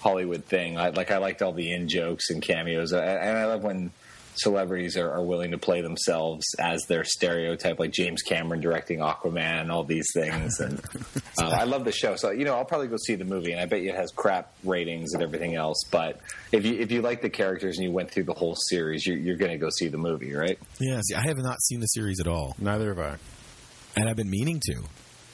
Hollywood 0.00 0.44
thing. 0.44 0.78
I, 0.78 0.90
like 0.90 1.10
I 1.10 1.18
liked 1.18 1.42
all 1.42 1.52
the 1.52 1.72
in 1.72 1.88
jokes 1.88 2.30
and 2.30 2.40
cameos, 2.40 2.92
and 2.92 3.02
I 3.02 3.44
love 3.46 3.64
when 3.64 3.90
celebrities 4.38 4.96
are, 4.96 5.10
are 5.10 5.22
willing 5.22 5.50
to 5.52 5.58
play 5.58 5.80
themselves 5.80 6.44
as 6.58 6.82
their 6.88 7.04
stereotype, 7.04 7.78
like 7.78 7.90
James 7.92 8.22
Cameron 8.22 8.60
directing 8.60 8.98
Aquaman, 9.00 9.62
and 9.62 9.72
all 9.72 9.84
these 9.84 10.10
things. 10.14 10.60
And 10.60 10.80
uh, 11.40 11.44
I 11.46 11.64
love 11.64 11.84
the 11.84 11.92
show, 11.92 12.16
so 12.16 12.30
you 12.30 12.44
know 12.44 12.54
I'll 12.54 12.64
probably 12.64 12.88
go 12.88 12.96
see 12.96 13.14
the 13.14 13.24
movie, 13.24 13.52
and 13.52 13.60
I 13.60 13.66
bet 13.66 13.82
you 13.82 13.90
it 13.90 13.96
has 13.96 14.10
crap 14.12 14.52
ratings 14.64 15.14
and 15.14 15.22
everything 15.22 15.54
else. 15.54 15.84
But 15.90 16.20
if 16.52 16.64
you 16.64 16.74
if 16.78 16.90
you 16.92 17.02
like 17.02 17.22
the 17.22 17.30
characters 17.30 17.76
and 17.78 17.84
you 17.86 17.92
went 17.92 18.10
through 18.10 18.24
the 18.24 18.34
whole 18.34 18.54
series, 18.56 19.06
you're, 19.06 19.16
you're 19.16 19.36
going 19.36 19.52
to 19.52 19.58
go 19.58 19.68
see 19.70 19.88
the 19.88 19.98
movie, 19.98 20.32
right? 20.34 20.58
Yeah. 20.80 21.00
See, 21.02 21.14
I 21.14 21.22
have 21.26 21.38
not 21.38 21.60
seen 21.62 21.80
the 21.80 21.86
series 21.86 22.20
at 22.20 22.26
all, 22.26 22.54
Neither 22.58 22.94
have 22.94 22.98
I. 22.98 23.16
and 24.00 24.08
I've 24.08 24.16
been 24.16 24.30
meaning 24.30 24.60
to. 24.66 24.82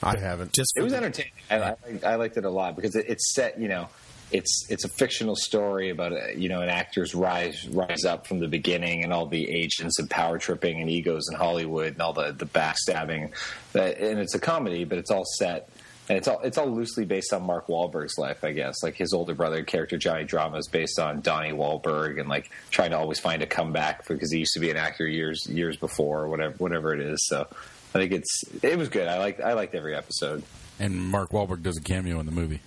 I 0.05 0.19
haven't. 0.19 0.53
Just 0.53 0.73
It 0.77 0.83
was 0.83 0.91
the- 0.93 0.97
entertaining. 0.99 1.33
I, 1.49 1.55
I, 1.55 1.59
liked- 1.61 2.05
I 2.05 2.15
liked 2.17 2.37
it 2.37 2.45
a 2.45 2.51
lot 2.51 2.75
because 2.75 2.97
it, 2.97 3.07
it's 3.09 3.33
set, 3.35 3.61
you 3.61 3.69
know, 3.69 3.89
it's 4.33 4.67
it's 4.69 4.85
a 4.85 4.89
fictional 4.89 5.37
story 5.37 5.91
about 5.91 6.13
a, 6.13 6.35
you 6.37 6.49
know 6.49 6.61
an 6.63 6.69
actor's 6.69 7.15
rise 7.15 7.69
rise 7.69 8.05
up 8.05 8.27
from 8.27 8.41
the 8.41 8.49
beginning 8.49 9.05
and 9.05 9.13
all 9.13 9.27
the 9.27 9.49
agents 9.49 9.99
and 9.99 10.09
power 10.09 10.39
tripping 10.39 10.81
and 10.81 10.91
egos 10.91 11.29
in 11.31 11.37
Hollywood 11.37 11.93
and 11.93 12.03
all 12.03 12.13
the 12.13 12.33
the 12.33 12.47
backstabbing, 12.47 13.31
and 13.75 14.19
it's 14.19 14.35
a 14.35 14.39
comedy, 14.39 14.85
but 14.85 14.99
it's 14.99 15.11
all 15.11 15.25
set. 15.25 15.69
And 16.09 16.19
it's 16.19 16.27
all 16.27 16.41
it's 16.41 16.59
all 16.59 16.67
loosely 16.67 17.05
based 17.05 17.33
on 17.33 17.45
Mark 17.45 17.69
Wahlberg's 17.69 18.19
life, 18.19 18.43
I 18.43 18.53
guess. 18.53 18.83
Like 18.83 18.97
his 18.97 19.13
older 19.13 19.35
brother 19.35 19.63
character 19.63 19.97
Johnny 19.97 20.25
Drama 20.25 20.59
is 20.59 20.67
based 20.67 20.99
on 20.99 21.21
Donnie 21.21 21.53
Wahlberg, 21.53 22.19
and 22.19 22.29
like 22.29 22.51
trying 22.71 22.91
to 22.91 22.99
always 22.99 23.21
find 23.21 23.41
a 23.41 23.47
comeback 23.47 24.07
because 24.09 24.33
he 24.33 24.41
used 24.41 24.53
to 24.55 24.61
be 24.61 24.71
an 24.71 24.77
actor 24.77 25.07
years 25.07 25.47
years 25.49 25.77
before, 25.77 26.23
or 26.23 26.29
whatever 26.29 26.55
whatever 26.59 26.93
it 26.93 27.01
is. 27.01 27.25
So 27.29 27.47
I 27.95 27.99
think 27.99 28.13
it's 28.13 28.45
it 28.63 28.77
was 28.77 28.89
good. 28.89 29.07
I 29.07 29.19
liked 29.19 29.41
I 29.41 29.53
liked 29.53 29.77
every 29.77 29.95
episode. 29.95 30.43
And 30.81 30.99
Mark 31.01 31.31
Wahlberg 31.31 31.63
does 31.63 31.77
a 31.77 31.81
cameo 31.81 32.19
in 32.19 32.27
the 32.27 32.33
movie. 32.33 32.61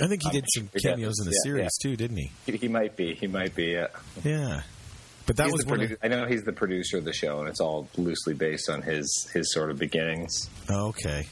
I 0.00 0.06
think 0.06 0.22
he 0.22 0.30
did 0.30 0.44
some 0.48 0.68
cameos 0.82 1.18
in 1.20 1.26
the. 1.26 1.32
Yeah, 1.32 1.42
series 1.42 1.78
too, 1.78 1.96
didn't 1.96 2.16
he? 2.18 2.30
He, 2.46 2.56
he 2.56 2.68
might 2.68 2.96
be. 2.96 3.14
He 3.14 3.26
might 3.26 3.54
be. 3.54 3.66
Yeah. 3.72 3.88
Yeah. 4.24 4.62
But 5.26 5.36
that 5.36 5.44
He's 5.44 5.52
was 5.52 5.64
produ- 5.66 5.92
Of, 5.92 5.98
I 6.02 6.08
know 6.08 6.26
he's 6.26 6.44
the 6.44 6.52
producer 6.52 6.96
of 6.96 7.04
the 7.04 7.12
show, 7.12 7.40
and 7.40 7.48
it's 7.48 7.60
all 7.60 7.88
loosely 7.96 8.32
based 8.34 8.70
on 8.70 8.80
his 8.82 9.28
his 9.34 9.52
sort 9.52 9.70
of 9.70 9.78
beginnings. 9.78 10.48
oh, 10.70 10.88
okay. 10.88 11.26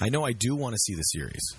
I 0.00 0.08
know 0.08 0.24
I 0.24 0.32
do 0.32 0.56
want 0.56 0.74
to 0.74 0.78
see 0.78 0.94
the 0.94 1.02
series. 1.02 1.54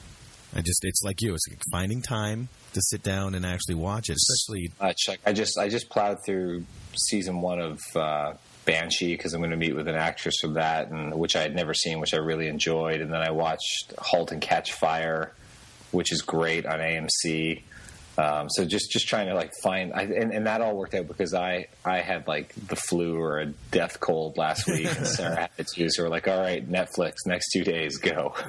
I 0.55 0.61
just 0.61 0.83
it's 0.83 1.01
like 1.03 1.21
you. 1.21 1.33
It's 1.33 1.45
like 1.49 1.61
finding 1.71 2.01
time 2.01 2.49
to 2.73 2.81
sit 2.81 3.03
down 3.03 3.35
and 3.35 3.45
actually 3.45 3.75
watch 3.75 4.09
it, 4.09 4.17
especially. 4.17 4.71
Uh. 4.79 4.93
I 5.25 5.33
just 5.33 5.57
I 5.57 5.69
just 5.69 5.89
plowed 5.89 6.17
through 6.25 6.65
season 6.97 7.41
one 7.41 7.59
of 7.59 7.79
uh, 7.95 8.33
Banshee 8.65 9.15
because 9.15 9.33
I'm 9.33 9.41
going 9.41 9.51
to 9.51 9.57
meet 9.57 9.75
with 9.75 9.87
an 9.87 9.95
actress 9.95 10.35
from 10.41 10.55
that, 10.55 10.89
and 10.89 11.13
which 11.15 11.35
I 11.35 11.41
had 11.41 11.55
never 11.55 11.73
seen, 11.73 11.99
which 11.99 12.13
I 12.13 12.17
really 12.17 12.47
enjoyed. 12.47 13.01
And 13.01 13.11
then 13.13 13.21
I 13.21 13.31
watched 13.31 13.93
*Halt 13.99 14.31
and 14.31 14.41
Catch 14.41 14.73
Fire*, 14.73 15.33
which 15.91 16.11
is 16.11 16.21
great 16.21 16.65
on 16.65 16.79
AMC. 16.79 17.63
Um, 18.17 18.49
so 18.49 18.65
just 18.65 18.91
just 18.91 19.07
trying 19.07 19.27
to 19.27 19.33
like 19.33 19.53
find, 19.63 19.93
I, 19.93 20.01
and, 20.01 20.33
and 20.33 20.45
that 20.45 20.59
all 20.59 20.75
worked 20.75 20.93
out 20.93 21.07
because 21.07 21.33
I 21.33 21.67
I 21.85 21.99
had 21.99 22.27
like 22.27 22.53
the 22.53 22.75
flu 22.75 23.17
or 23.17 23.39
a 23.39 23.45
death 23.71 23.99
cold 24.01 24.37
last 24.37 24.67
week, 24.67 24.87
and 24.87 25.07
Sarah 25.15 25.41
had 25.41 25.49
it 25.57 25.67
too. 25.73 25.87
So 25.89 26.03
we're 26.03 26.09
like, 26.09 26.27
all 26.27 26.39
right, 26.39 26.69
Netflix, 26.69 27.25
next 27.25 27.51
two 27.51 27.63
days, 27.63 27.97
go. 27.97 28.33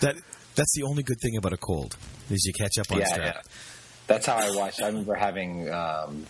That 0.00 0.16
that's 0.54 0.74
the 0.74 0.82
only 0.84 1.02
good 1.02 1.20
thing 1.20 1.36
about 1.36 1.52
a 1.52 1.56
cold 1.56 1.96
is 2.30 2.44
you 2.44 2.52
catch 2.52 2.78
up 2.78 2.92
on 2.92 2.98
yeah, 2.98 3.06
stuff. 3.06 3.18
yeah. 3.18 3.40
That's 4.06 4.26
how 4.26 4.36
I 4.36 4.54
watched. 4.54 4.82
I 4.82 4.86
remember 4.86 5.14
having 5.14 5.68
um, 5.72 6.26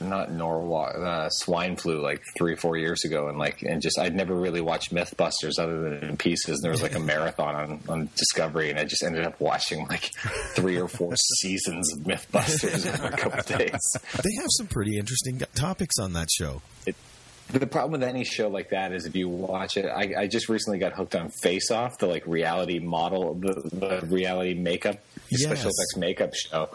not 0.00 0.30
Norwalk, 0.30 0.94
uh, 0.96 1.28
swine 1.30 1.76
flu 1.76 2.00
like 2.02 2.22
three 2.36 2.52
or 2.52 2.56
four 2.56 2.76
years 2.76 3.04
ago, 3.04 3.28
and 3.28 3.38
like 3.38 3.62
and 3.62 3.80
just 3.80 3.98
I'd 3.98 4.14
never 4.14 4.34
really 4.34 4.60
watched 4.60 4.92
MythBusters 4.94 5.58
other 5.58 5.80
than 5.80 6.10
in 6.10 6.16
pieces. 6.16 6.56
And 6.58 6.64
there 6.64 6.70
was 6.72 6.82
like 6.82 6.94
a 6.94 7.00
marathon 7.14 7.54
on, 7.54 7.80
on 7.88 8.08
Discovery, 8.16 8.70
and 8.70 8.78
I 8.78 8.84
just 8.84 9.02
ended 9.02 9.24
up 9.24 9.40
watching 9.40 9.86
like 9.88 10.10
three 10.54 10.78
or 10.78 10.88
four 10.88 11.14
seasons 11.40 11.92
of 11.92 12.00
MythBusters 12.04 12.92
over 12.92 13.06
a 13.08 13.16
couple 13.16 13.42
days. 13.58 13.96
They 14.22 14.34
have 14.36 14.48
some 14.50 14.66
pretty 14.66 14.98
interesting 14.98 15.40
topics 15.54 15.98
on 15.98 16.12
that 16.14 16.28
show. 16.30 16.62
The 17.48 17.64
problem 17.64 17.92
with 17.92 18.02
any 18.02 18.24
show 18.24 18.48
like 18.48 18.70
that 18.70 18.92
is 18.92 19.06
if 19.06 19.14
you 19.14 19.28
watch 19.28 19.76
it, 19.76 19.86
I, 19.86 20.22
I 20.22 20.26
just 20.26 20.48
recently 20.48 20.80
got 20.80 20.94
hooked 20.94 21.14
on 21.14 21.30
Face 21.44 21.70
Off, 21.70 21.96
the 21.98 22.08
like 22.08 22.26
reality 22.26 22.80
model, 22.80 23.34
the, 23.34 23.52
the 23.72 24.04
reality 24.12 24.54
makeup, 24.54 24.96
Yes. 25.30 25.42
special 25.42 25.70
effects 25.70 25.96
makeup 25.96 26.34
show. 26.34 26.68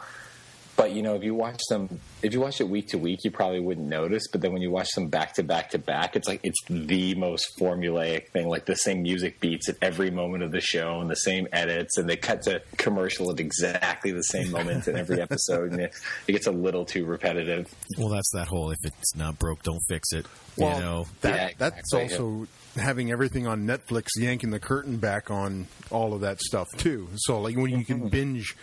But 0.81 0.93
you 0.93 1.03
know, 1.03 1.13
if 1.13 1.23
you 1.23 1.35
watch 1.35 1.61
them, 1.69 1.99
if 2.23 2.33
you 2.33 2.41
watch 2.41 2.59
it 2.59 2.67
week 2.67 2.87
to 2.87 2.97
week, 2.97 3.19
you 3.23 3.29
probably 3.29 3.59
wouldn't 3.59 3.87
notice. 3.87 4.23
But 4.31 4.41
then 4.41 4.51
when 4.51 4.63
you 4.63 4.71
watch 4.71 4.89
them 4.95 5.09
back 5.09 5.35
to 5.35 5.43
back 5.43 5.69
to 5.69 5.77
back, 5.77 6.15
it's 6.15 6.27
like 6.27 6.39
it's 6.41 6.57
the 6.67 7.13
most 7.13 7.55
formulaic 7.59 8.29
thing. 8.29 8.47
Like 8.47 8.65
the 8.65 8.75
same 8.75 9.03
music 9.03 9.39
beats 9.39 9.69
at 9.69 9.75
every 9.79 10.09
moment 10.09 10.41
of 10.41 10.51
the 10.51 10.59
show, 10.59 10.99
and 10.99 11.07
the 11.07 11.17
same 11.17 11.47
edits, 11.51 11.99
and 11.99 12.09
they 12.09 12.15
cut 12.15 12.41
to 12.45 12.63
commercial 12.77 13.31
at 13.31 13.39
exactly 13.39 14.11
the 14.11 14.23
same 14.23 14.49
moment 14.49 14.87
in 14.87 14.95
every 14.95 15.21
episode, 15.21 15.71
and 15.71 15.81
it, 15.81 15.93
it 16.27 16.31
gets 16.31 16.47
a 16.47 16.51
little 16.51 16.83
too 16.83 17.05
repetitive. 17.05 17.71
Well, 17.99 18.09
that's 18.09 18.31
that 18.33 18.47
whole 18.47 18.71
if 18.71 18.79
it's 18.83 19.15
not 19.15 19.37
broke, 19.37 19.61
don't 19.61 19.83
fix 19.87 20.11
it. 20.13 20.25
Well, 20.57 20.77
you 20.77 20.81
know, 20.81 21.05
that, 21.21 21.35
Yeah, 21.35 21.49
that's 21.59 21.93
also 21.93 22.47
having 22.75 23.11
everything 23.11 23.45
on 23.45 23.67
Netflix, 23.67 24.07
yanking 24.17 24.49
the 24.49 24.59
curtain 24.59 24.97
back 24.97 25.29
on 25.29 25.67
all 25.91 26.15
of 26.15 26.21
that 26.21 26.41
stuff 26.41 26.67
too. 26.77 27.07
So, 27.17 27.39
like 27.39 27.55
when 27.55 27.69
you 27.69 27.85
can 27.85 28.09
binge 28.09 28.55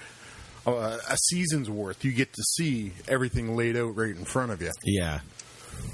uh, 0.76 0.98
a 1.08 1.16
season's 1.16 1.70
worth, 1.70 2.04
you 2.04 2.12
get 2.12 2.32
to 2.32 2.42
see 2.42 2.92
everything 3.06 3.56
laid 3.56 3.76
out 3.76 3.96
right 3.96 4.14
in 4.14 4.24
front 4.24 4.52
of 4.52 4.60
you. 4.62 4.70
yeah, 4.84 5.20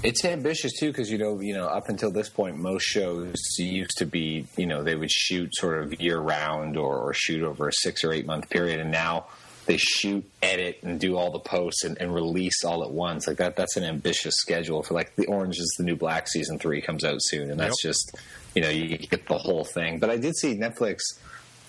It's 0.03 0.23
ambitious 0.25 0.73
too, 0.79 0.87
because 0.87 1.09
you 1.11 1.17
know, 1.17 1.39
you 1.39 1.53
know, 1.53 1.67
up 1.67 1.89
until 1.89 2.11
this 2.11 2.29
point, 2.29 2.57
most 2.57 2.83
shows 2.83 3.35
used 3.57 3.97
to 3.97 4.05
be, 4.05 4.45
you 4.57 4.65
know, 4.65 4.83
they 4.83 4.95
would 4.95 5.11
shoot 5.11 5.53
sort 5.55 5.83
of 5.83 5.99
year 6.01 6.19
round 6.19 6.77
or, 6.77 6.97
or 6.97 7.13
shoot 7.13 7.43
over 7.43 7.67
a 7.67 7.73
six 7.73 8.03
or 8.03 8.11
eight 8.11 8.25
month 8.25 8.49
period, 8.49 8.79
and 8.79 8.91
now 8.91 9.25
they 9.65 9.77
shoot, 9.77 10.23
edit, 10.43 10.77
and 10.83 10.99
do 10.99 11.17
all 11.17 11.31
the 11.31 11.39
posts 11.39 11.83
and, 11.83 11.97
and 11.99 12.13
release 12.13 12.63
all 12.63 12.83
at 12.83 12.91
once. 12.91 13.27
Like 13.27 13.37
that, 13.37 13.55
that's 13.55 13.75
an 13.77 13.83
ambitious 13.83 14.35
schedule 14.37 14.83
for 14.83 14.93
like 14.93 15.15
the 15.15 15.25
Orange 15.25 15.57
is 15.57 15.73
the 15.79 15.83
New 15.83 15.95
Black 15.95 16.27
season 16.27 16.59
three 16.59 16.81
comes 16.81 17.03
out 17.03 17.17
soon, 17.19 17.49
and 17.49 17.59
that's 17.59 17.81
just, 17.81 18.15
you 18.53 18.61
know, 18.61 18.69
you 18.69 18.95
get 18.97 19.27
the 19.27 19.39
whole 19.39 19.65
thing. 19.65 19.97
But 19.97 20.11
I 20.11 20.17
did 20.17 20.35
see 20.35 20.55
Netflix. 20.55 20.99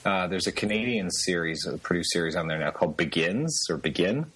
Uh, 0.07 0.29
there's 0.29 0.47
a 0.47 0.53
Canadian 0.53 1.11
series, 1.11 1.67
a 1.67 1.77
produced 1.79 2.13
series 2.13 2.37
on 2.37 2.47
there 2.47 2.59
now 2.59 2.71
called 2.71 2.97
Begins 2.97 3.67
or 3.69 3.77
Begin. 3.77 4.27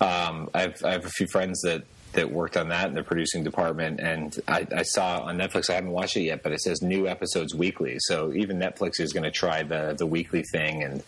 Um, 0.00 0.50
I've 0.52 0.84
I 0.84 0.90
have 0.90 1.04
a 1.04 1.10
few 1.10 1.28
friends 1.28 1.60
that 1.62 1.84
that 2.14 2.32
worked 2.32 2.56
on 2.56 2.70
that 2.70 2.88
in 2.88 2.94
the 2.94 3.02
producing 3.04 3.44
department, 3.44 4.00
and 4.00 4.36
I, 4.48 4.66
I 4.74 4.82
saw 4.82 5.20
on 5.20 5.38
Netflix. 5.38 5.70
I 5.70 5.74
haven't 5.74 5.92
watched 5.92 6.16
it 6.16 6.22
yet, 6.22 6.42
but 6.42 6.50
it 6.50 6.60
says 6.60 6.82
new 6.82 7.06
episodes 7.06 7.54
weekly. 7.54 7.96
So 8.00 8.32
even 8.32 8.58
Netflix 8.58 8.98
is 8.98 9.12
going 9.12 9.22
to 9.22 9.30
try 9.30 9.62
the 9.62 9.94
the 9.96 10.04
weekly 10.06 10.42
thing, 10.50 10.82
and 10.82 11.00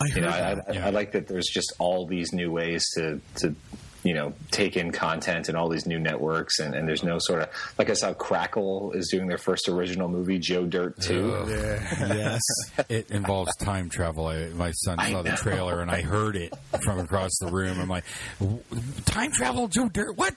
I 0.00 0.06
you 0.06 0.20
know, 0.22 0.28
I, 0.28 0.72
yeah. 0.72 0.86
I 0.88 0.90
like 0.90 1.12
that. 1.12 1.28
There's 1.28 1.46
just 1.46 1.72
all 1.78 2.04
these 2.04 2.32
new 2.32 2.50
ways 2.50 2.84
to 2.96 3.20
to 3.36 3.54
you 4.02 4.14
know 4.14 4.34
take 4.50 4.76
in 4.76 4.92
content 4.92 5.48
and 5.48 5.56
all 5.56 5.68
these 5.68 5.86
new 5.86 5.98
networks, 5.98 6.58
and, 6.58 6.74
and 6.74 6.88
there's 6.88 7.02
no 7.02 7.18
sort 7.18 7.42
of 7.42 7.48
like 7.78 7.90
I 7.90 7.94
saw 7.94 8.12
Crackle 8.12 8.92
is 8.92 9.08
doing 9.10 9.28
their 9.28 9.38
first 9.38 9.68
original 9.68 10.08
movie, 10.08 10.38
Joe 10.38 10.66
Dirt 10.66 11.00
Two. 11.00 11.44
Yeah. 11.48 11.96
yes. 12.14 12.40
It 12.88 13.10
involves 13.10 13.54
time 13.56 13.88
travel. 13.88 14.26
I, 14.26 14.48
my 14.48 14.72
son 14.72 14.98
I 14.98 15.12
saw 15.12 15.22
the 15.22 15.30
know. 15.30 15.36
trailer 15.36 15.80
and 15.80 15.90
I 15.90 16.02
heard 16.02 16.36
it 16.36 16.52
from 16.82 16.98
across 17.00 17.30
the 17.40 17.48
room. 17.48 17.80
I'm 17.80 17.88
like, 17.88 18.04
time 19.04 19.30
travel, 19.32 19.68
Joe 19.68 19.88
Dirt? 19.88 20.16
What? 20.16 20.34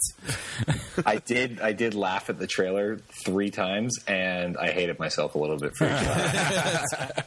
I 1.05 1.17
did 1.17 1.60
I 1.62 1.74
did 1.74 1.93
laugh 1.95 2.29
at 2.29 2.39
the 2.39 2.48
trailer 2.48 2.98
three 3.25 3.50
times, 3.51 3.98
and 4.07 4.57
I 4.57 4.72
hated 4.72 5.00
myself 5.00 5.36
a 5.36 5.39
little 5.39 5.57
bit 5.57 5.75
for 5.75 5.86
each 5.86 5.91
time. 5.91 7.24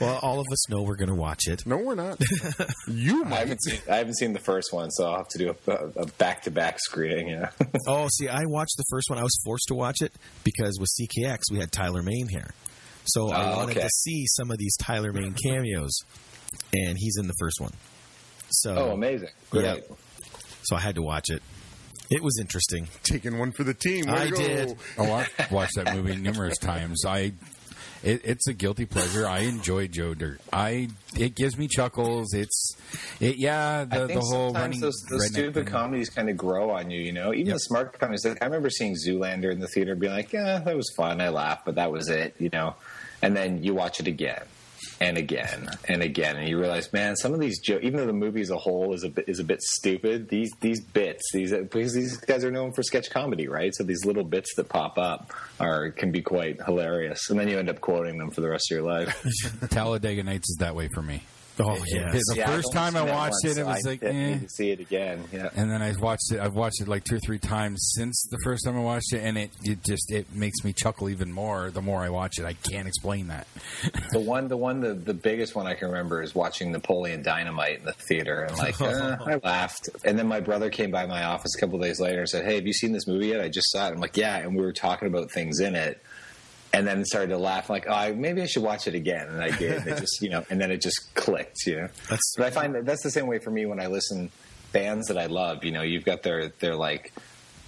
Well, 0.00 0.18
all 0.22 0.40
of 0.40 0.46
us 0.50 0.68
know 0.70 0.82
we're 0.82 0.96
going 0.96 1.08
to 1.08 1.14
watch 1.14 1.46
it. 1.46 1.66
No, 1.66 1.76
we're 1.76 1.94
not. 1.94 2.18
you 2.88 3.24
I 3.24 3.28
might. 3.28 3.38
haven't 3.40 3.62
seen 3.62 3.78
I 3.90 3.96
haven't 3.96 4.16
seen 4.16 4.32
the 4.32 4.38
first 4.40 4.72
one, 4.72 4.90
so 4.90 5.06
I'll 5.06 5.18
have 5.18 5.28
to 5.28 5.38
do 5.44 5.54
a, 5.66 5.72
a 6.02 6.06
back-to-back 6.18 6.78
screening. 6.80 7.28
Yeah, 7.28 7.50
Oh, 7.86 8.08
see, 8.12 8.28
I 8.28 8.42
watched 8.46 8.76
the 8.76 8.84
first 8.90 9.08
one. 9.10 9.18
I 9.18 9.22
was 9.22 9.36
forced 9.44 9.68
to 9.68 9.74
watch 9.74 10.00
it 10.00 10.12
because 10.44 10.78
with 10.80 10.88
CKX 11.00 11.38
we 11.50 11.58
had 11.58 11.70
Tyler 11.72 12.02
Mane 12.02 12.28
here, 12.28 12.50
so 13.06 13.30
I 13.30 13.52
Oh, 13.52 13.56
wanted 13.58 13.76
okay. 13.76 13.82
to 13.86 13.90
see 13.90 14.24
some 14.28 14.50
of 14.50 14.58
these 14.58 14.76
Tyler 14.80 15.12
Mane 15.12 15.34
cameos, 15.34 15.92
and 16.72 16.96
he's 16.98 17.16
in 17.18 17.26
the 17.26 17.34
first 17.38 17.60
one. 17.60 17.72
So, 18.50 18.74
oh, 18.76 18.90
amazing! 18.92 19.30
Great. 19.50 19.64
Yeah. 19.64 19.76
so 20.64 20.76
I 20.76 20.80
had 20.80 20.94
to 20.96 21.02
watch 21.02 21.30
it. 21.30 21.42
It 22.10 22.22
was 22.22 22.38
interesting. 22.38 22.88
Taking 23.04 23.38
one 23.38 23.52
for 23.52 23.64
the 23.64 23.72
team. 23.72 24.04
Way 24.06 24.12
I 24.12 24.28
go. 24.28 24.36
did. 24.36 24.76
Oh, 24.98 25.10
I've 25.38 25.50
watched 25.50 25.76
that 25.76 25.94
movie 25.96 26.14
numerous 26.16 26.58
times. 26.58 27.04
I, 27.06 27.32
it, 28.02 28.20
it's 28.24 28.46
a 28.48 28.52
guilty 28.52 28.86
pleasure. 28.86 29.26
I 29.26 29.40
enjoy 29.40 29.86
Joe 29.88 30.14
Dirt. 30.14 30.40
I, 30.52 30.88
it 31.18 31.34
gives 31.34 31.56
me 31.56 31.68
chuckles. 31.68 32.34
It's, 32.34 32.76
it, 33.20 33.36
yeah, 33.36 33.86
I 33.90 33.98
the, 33.98 34.06
think 34.08 34.20
the 34.20 34.26
whole 34.26 34.48
sometimes 34.48 34.54
running 34.56 34.80
those, 34.80 35.04
those 35.10 35.26
stupid 35.28 35.54
thing. 35.54 35.64
comedies 35.66 36.10
kind 36.10 36.28
of 36.28 36.36
grow 36.36 36.70
on 36.70 36.90
you. 36.90 37.00
You 37.00 37.12
know, 37.12 37.32
even 37.32 37.46
Yep. 37.46 37.54
the 37.54 37.58
smart 37.60 37.98
comedies. 37.98 38.24
Like, 38.24 38.42
I 38.42 38.46
remember 38.46 38.70
seeing 38.70 38.94
Zoolander 38.94 39.50
in 39.52 39.60
the 39.60 39.68
theater, 39.68 39.92
and 39.92 40.00
being 40.00 40.12
like, 40.12 40.32
"Yeah, 40.32 40.58
that 40.58 40.76
was 40.76 40.92
fun. 40.96 41.20
I 41.20 41.28
laughed, 41.28 41.64
but 41.64 41.74
that 41.76 41.90
was 41.92 42.08
it." 42.08 42.34
You 42.38 42.50
know, 42.52 42.74
and 43.22 43.36
then 43.36 43.62
you 43.62 43.74
watch 43.74 44.00
it 44.00 44.06
again 44.06 44.42
and 45.02 45.18
again 45.18 45.68
and 45.88 46.00
again, 46.00 46.36
and 46.36 46.48
you 46.48 46.58
realize, 46.58 46.92
man, 46.92 47.16
some 47.16 47.34
of 47.34 47.40
these 47.40 47.58
jokes, 47.58 47.84
even 47.84 47.98
though 47.98 48.06
the 48.06 48.12
movie 48.12 48.40
as 48.40 48.50
a 48.50 48.56
whole 48.56 48.94
is 48.94 49.02
a 49.02 49.08
bit, 49.08 49.28
is 49.28 49.40
a 49.40 49.44
bit 49.44 49.60
stupid, 49.60 50.28
these 50.28 50.50
these 50.60 50.80
bits, 50.80 51.24
these 51.32 51.50
because 51.50 51.92
these 51.92 52.16
guys 52.18 52.44
are 52.44 52.52
known 52.52 52.72
for 52.72 52.84
sketch 52.84 53.10
comedy, 53.10 53.48
right? 53.48 53.74
So 53.74 53.82
these 53.82 54.04
little 54.04 54.22
bits 54.22 54.54
that 54.54 54.68
pop 54.68 54.98
up 54.98 55.32
are 55.58 55.90
can 55.90 56.12
be 56.12 56.22
quite 56.22 56.62
hilarious, 56.62 57.30
and 57.30 57.38
then 57.38 57.48
you 57.48 57.58
end 57.58 57.68
up 57.68 57.80
quoting 57.80 58.16
them 58.18 58.30
for 58.30 58.42
the 58.42 58.48
rest 58.48 58.70
of 58.70 58.76
your 58.76 58.84
life. 58.84 59.12
Talladega 59.70 60.22
Nights 60.22 60.48
is 60.50 60.56
that 60.60 60.76
way 60.76 60.88
for 60.94 61.02
me. 61.02 61.22
Oh 61.60 61.76
yeah! 61.86 62.10
The 62.12 62.34
Yeah, 62.34 62.46
first 62.46 62.68
only 62.74 62.92
time 62.92 62.96
I 62.96 63.02
watched 63.10 63.44
it, 63.44 63.50
it 63.50 63.54
so 63.56 63.66
was 63.66 63.86
I 63.86 63.90
like, 63.90 64.02
need 64.02 64.34
eh. 64.34 64.38
to 64.38 64.48
see 64.48 64.70
it 64.70 64.80
again. 64.80 65.24
Yeah. 65.32 65.50
And 65.54 65.70
then 65.70 65.82
I 65.82 65.92
watched 66.00 66.32
it. 66.32 66.40
I've 66.40 66.54
watched 66.54 66.80
it 66.80 66.88
like 66.88 67.04
two 67.04 67.16
or 67.16 67.20
three 67.26 67.38
times 67.38 67.92
since 67.94 68.26
the 68.30 68.38
first 68.42 68.64
time 68.64 68.76
I 68.76 68.80
watched 68.80 69.12
it, 69.12 69.18
and 69.22 69.36
it, 69.36 69.50
it 69.62 69.84
just 69.84 70.10
it 70.10 70.34
makes 70.34 70.64
me 70.64 70.72
chuckle 70.72 71.10
even 71.10 71.30
more 71.30 71.70
the 71.70 71.82
more 71.82 72.00
I 72.02 72.08
watch 72.08 72.38
it. 72.38 72.44
I 72.46 72.54
can't 72.54 72.88
explain 72.88 73.28
that. 73.28 73.46
The 74.12 74.20
one, 74.20 74.48
the 74.48 74.56
one, 74.56 74.80
the, 74.80 74.94
the 74.94 75.14
biggest 75.14 75.54
one 75.54 75.66
I 75.66 75.74
can 75.74 75.88
remember 75.88 76.22
is 76.22 76.34
watching 76.34 76.72
Napoleon 76.72 77.22
Dynamite 77.22 77.80
in 77.80 77.84
the 77.84 77.92
theater, 77.92 78.42
and 78.44 78.56
like 78.56 78.80
uh, 78.80 79.16
I 79.20 79.36
laughed. 79.44 79.90
And 80.04 80.18
then 80.18 80.26
my 80.28 80.40
brother 80.40 80.70
came 80.70 80.90
by 80.90 81.06
my 81.06 81.24
office 81.24 81.54
a 81.56 81.60
couple 81.60 81.76
of 81.76 81.82
days 81.82 82.00
later 82.00 82.20
and 82.20 82.28
said, 82.28 82.44
"Hey, 82.44 82.54
have 82.54 82.66
you 82.66 82.72
seen 82.72 82.92
this 82.92 83.06
movie 83.06 83.28
yet? 83.28 83.40
I 83.42 83.48
just 83.48 83.70
saw 83.70 83.88
it." 83.88 83.92
I'm 83.92 84.00
like, 84.00 84.16
"Yeah," 84.16 84.38
and 84.38 84.56
we 84.56 84.62
were 84.62 84.72
talking 84.72 85.06
about 85.08 85.30
things 85.30 85.60
in 85.60 85.74
it, 85.74 86.00
and 86.72 86.86
then 86.86 87.04
started 87.04 87.28
to 87.28 87.38
laugh. 87.38 87.68
like, 87.70 87.86
"Oh, 87.88 87.92
I- 87.92 88.12
maybe 88.12 88.42
I 88.42 88.46
should 88.46 88.62
watch 88.62 88.86
it 88.86 88.94
again," 88.94 89.28
and 89.28 89.42
I 89.42 89.50
did. 89.56 89.72
And 89.78 89.88
it 89.88 89.98
just, 90.00 90.22
you 90.22 90.30
know, 90.30 90.44
and 90.50 90.60
then 90.60 90.70
it 90.70 90.80
just 90.80 91.14
clicked, 91.14 91.66
you 91.66 91.76
know. 91.76 91.88
That's- 92.04 92.32
but 92.36 92.46
I 92.46 92.50
find 92.50 92.74
that 92.74 92.84
that's 92.86 93.02
the 93.02 93.10
same 93.10 93.26
way 93.26 93.38
for 93.38 93.50
me 93.50 93.66
when 93.66 93.80
I 93.80 93.86
listen 93.86 94.30
bands 94.72 95.08
that 95.08 95.18
I 95.18 95.26
love. 95.26 95.64
You 95.64 95.72
know, 95.72 95.82
you've 95.82 96.04
got 96.04 96.22
their 96.22 96.48
their 96.60 96.74
like 96.74 97.12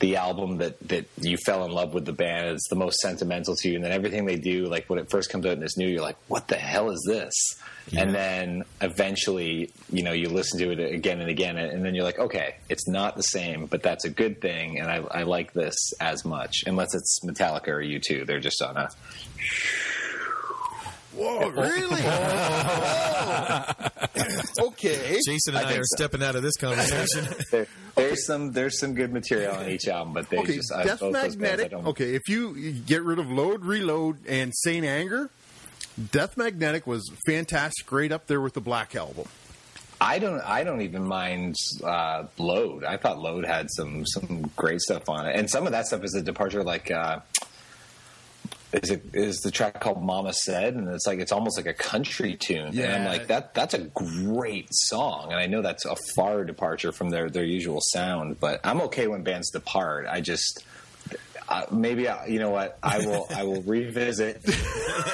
the 0.00 0.16
album 0.16 0.58
that 0.58 0.76
that 0.88 1.06
you 1.20 1.36
fell 1.36 1.64
in 1.64 1.70
love 1.70 1.94
with 1.94 2.04
the 2.04 2.12
band 2.12 2.48
it's 2.48 2.68
the 2.68 2.74
most 2.76 2.98
sentimental 2.98 3.54
to 3.56 3.68
you 3.68 3.76
and 3.76 3.84
then 3.84 3.92
everything 3.92 4.24
they 4.26 4.34
do 4.36 4.66
like 4.66 4.90
when 4.90 4.98
it 4.98 5.08
first 5.08 5.30
comes 5.30 5.46
out 5.46 5.52
and 5.52 5.62
it's 5.62 5.76
new 5.78 5.86
you're 5.86 6.02
like 6.02 6.16
what 6.26 6.48
the 6.48 6.56
hell 6.56 6.90
is 6.90 7.00
this 7.06 7.32
and 7.96 8.14
then 8.14 8.64
eventually 8.80 9.70
you 9.92 10.02
know 10.02 10.12
you 10.12 10.28
listen 10.28 10.58
to 10.58 10.70
it 10.70 10.78
again 10.94 11.20
and 11.20 11.28
again 11.28 11.56
and 11.58 11.84
then 11.84 11.94
you're 11.94 12.04
like 12.04 12.18
okay 12.18 12.56
it's 12.68 12.88
not 12.88 13.14
the 13.16 13.22
same 13.22 13.66
but 13.66 13.82
that's 13.82 14.04
a 14.04 14.10
good 14.10 14.40
thing 14.40 14.78
and 14.80 14.90
i, 14.90 14.96
I 14.96 15.22
like 15.24 15.52
this 15.52 15.92
as 16.00 16.24
much 16.24 16.64
unless 16.66 16.94
it's 16.94 17.20
metallica 17.24 17.68
or 17.68 17.80
u2 17.82 18.26
they're 18.26 18.40
just 18.40 18.62
on 18.62 18.76
a 18.76 18.88
Whoa, 21.16 21.48
really? 21.48 22.02
Whoa. 22.02 23.64
okay. 24.68 25.20
Jason 25.24 25.54
and 25.54 25.58
I, 25.64 25.68
think 25.68 25.80
are 25.80 25.84
so. 25.84 25.96
stepping 25.96 26.22
out 26.24 26.34
of 26.34 26.42
this 26.42 26.56
conversation. 26.56 27.28
there, 27.52 27.66
there's 27.94 28.26
some 28.26 28.50
there's 28.50 28.80
some 28.80 28.94
good 28.94 29.12
material 29.12 29.54
on 29.54 29.68
each 29.68 29.86
album 29.86 30.12
but 30.12 30.28
they 30.28 30.38
Okay, 30.38 30.56
just 30.56 30.72
I, 30.72 30.82
Death 30.84 30.98
both 31.00 31.12
those 31.12 31.22
bands 31.22 31.36
I 31.36 31.38
Magnetic. 31.40 31.70
don't 31.70 31.86
Okay, 31.88 32.14
if 32.16 32.22
you 32.28 32.72
get 32.72 33.02
rid 33.04 33.20
of 33.20 33.30
Load, 33.30 33.64
Reload, 33.64 34.26
and 34.26 34.52
Saint 34.56 34.84
Anger, 34.84 35.30
Death 36.10 36.36
Magnetic 36.36 36.86
was 36.86 37.10
fantastic, 37.26 37.90
right 37.92 38.10
up 38.10 38.26
there 38.26 38.40
with 38.40 38.54
the 38.54 38.60
Black 38.60 38.96
Album. 38.96 39.26
I 40.00 40.18
don't. 40.18 40.40
I 40.40 40.64
don't 40.64 40.82
even 40.82 41.06
mind 41.06 41.54
uh, 41.82 42.24
Load. 42.36 42.84
I 42.84 42.96
thought 42.96 43.18
Load 43.18 43.46
had 43.46 43.68
some 43.70 44.04
some 44.06 44.50
great 44.56 44.80
stuff 44.80 45.08
on 45.08 45.26
it, 45.26 45.36
and 45.36 45.48
some 45.48 45.66
of 45.66 45.72
that 45.72 45.86
stuff 45.86 46.02
is 46.02 46.14
a 46.14 46.20
departure. 46.22 46.64
Like, 46.64 46.90
uh, 46.90 47.20
is 48.72 48.90
it 48.90 49.04
is 49.14 49.38
the 49.38 49.52
track 49.52 49.80
called 49.80 50.02
"Mama 50.02 50.32
Said," 50.32 50.74
and 50.74 50.88
it's 50.88 51.06
like 51.06 51.20
it's 51.20 51.30
almost 51.32 51.56
like 51.56 51.66
a 51.66 51.72
country 51.74 52.34
tune. 52.34 52.74
and 52.94 53.04
I'm 53.04 53.04
like 53.06 53.28
that. 53.28 53.54
That's 53.54 53.74
a 53.74 53.78
great 53.78 54.66
song, 54.72 55.30
and 55.30 55.38
I 55.38 55.46
know 55.46 55.62
that's 55.62 55.84
a 55.84 55.96
far 56.16 56.44
departure 56.44 56.90
from 56.90 57.10
their 57.10 57.30
their 57.30 57.44
usual 57.44 57.78
sound. 57.92 58.40
But 58.40 58.60
I'm 58.64 58.80
okay 58.82 59.06
when 59.06 59.22
bands 59.22 59.50
depart. 59.50 60.06
I 60.10 60.20
just. 60.20 60.64
Uh, 61.46 61.62
maybe 61.70 62.08
I, 62.08 62.26
you 62.26 62.38
know 62.38 62.48
what 62.50 62.78
I 62.82 62.98
will 63.04 63.26
I 63.28 63.44
will 63.44 63.60
revisit 63.62 64.40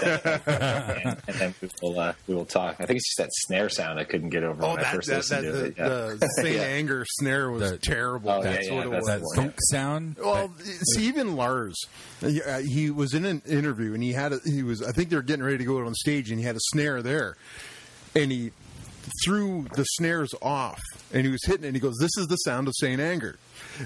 and, 0.02 1.16
and 1.26 1.36
then 1.36 1.54
we 1.60 1.68
will 1.82 1.98
uh, 1.98 2.12
we 2.28 2.34
will 2.34 2.44
talk. 2.44 2.76
I 2.78 2.86
think 2.86 2.98
it's 2.98 3.08
just 3.08 3.18
that 3.18 3.30
snare 3.32 3.68
sound 3.68 3.98
I 3.98 4.04
couldn't 4.04 4.30
get 4.30 4.44
over 4.44 4.62
Oh, 4.64 4.68
when 4.70 4.78
I 4.78 4.82
that, 4.82 4.94
first 4.94 5.08
that, 5.08 5.16
listened 5.18 5.46
that 5.46 5.52
to 5.52 5.58
the, 5.58 5.64
it. 5.66 5.74
Yeah. 5.76 5.88
the 5.88 6.26
Saint 6.42 6.56
Yeah. 6.56 6.62
Anger 6.62 7.04
snare 7.18 7.50
was 7.50 7.70
The- 7.72 7.78
terrible. 7.78 8.30
Oh, 8.30 8.42
that's 8.42 8.68
yeah, 8.68 8.74
what 8.74 8.86
it 8.86 8.90
that's 8.90 9.06
was. 9.06 9.06
That 9.08 9.22
one, 9.22 9.36
thunk 9.36 9.54
sound. 9.70 10.16
Well, 10.20 10.52
see, 10.94 11.06
even 11.08 11.34
Lars, 11.36 11.76
he, 12.20 12.40
uh, 12.42 12.60
he 12.60 12.90
was 12.90 13.12
in 13.14 13.24
an 13.24 13.42
interview 13.48 13.94
and 13.94 14.02
he 14.02 14.12
had 14.12 14.32
a, 14.32 14.38
he 14.44 14.62
was 14.62 14.82
I 14.82 14.92
think 14.92 15.10
they 15.10 15.16
were 15.16 15.22
getting 15.22 15.44
ready 15.44 15.58
to 15.58 15.64
go 15.64 15.78
out 15.80 15.86
on 15.86 15.94
stage 15.94 16.30
and 16.30 16.38
he 16.38 16.44
had 16.46 16.56
a 16.56 16.60
snare 16.72 17.02
there, 17.02 17.36
and 18.14 18.30
he 18.30 18.52
threw 19.24 19.66
the 19.74 19.84
snares 19.84 20.34
off, 20.42 20.80
and 21.12 21.24
he 21.24 21.30
was 21.30 21.40
hitting 21.44 21.64
it. 21.64 21.68
And 21.68 21.76
he 21.76 21.80
goes, 21.80 21.96
"This 22.00 22.16
is 22.18 22.26
the 22.26 22.36
sound 22.36 22.68
of 22.68 22.74
Saint 22.76 23.00
Anger." 23.00 23.36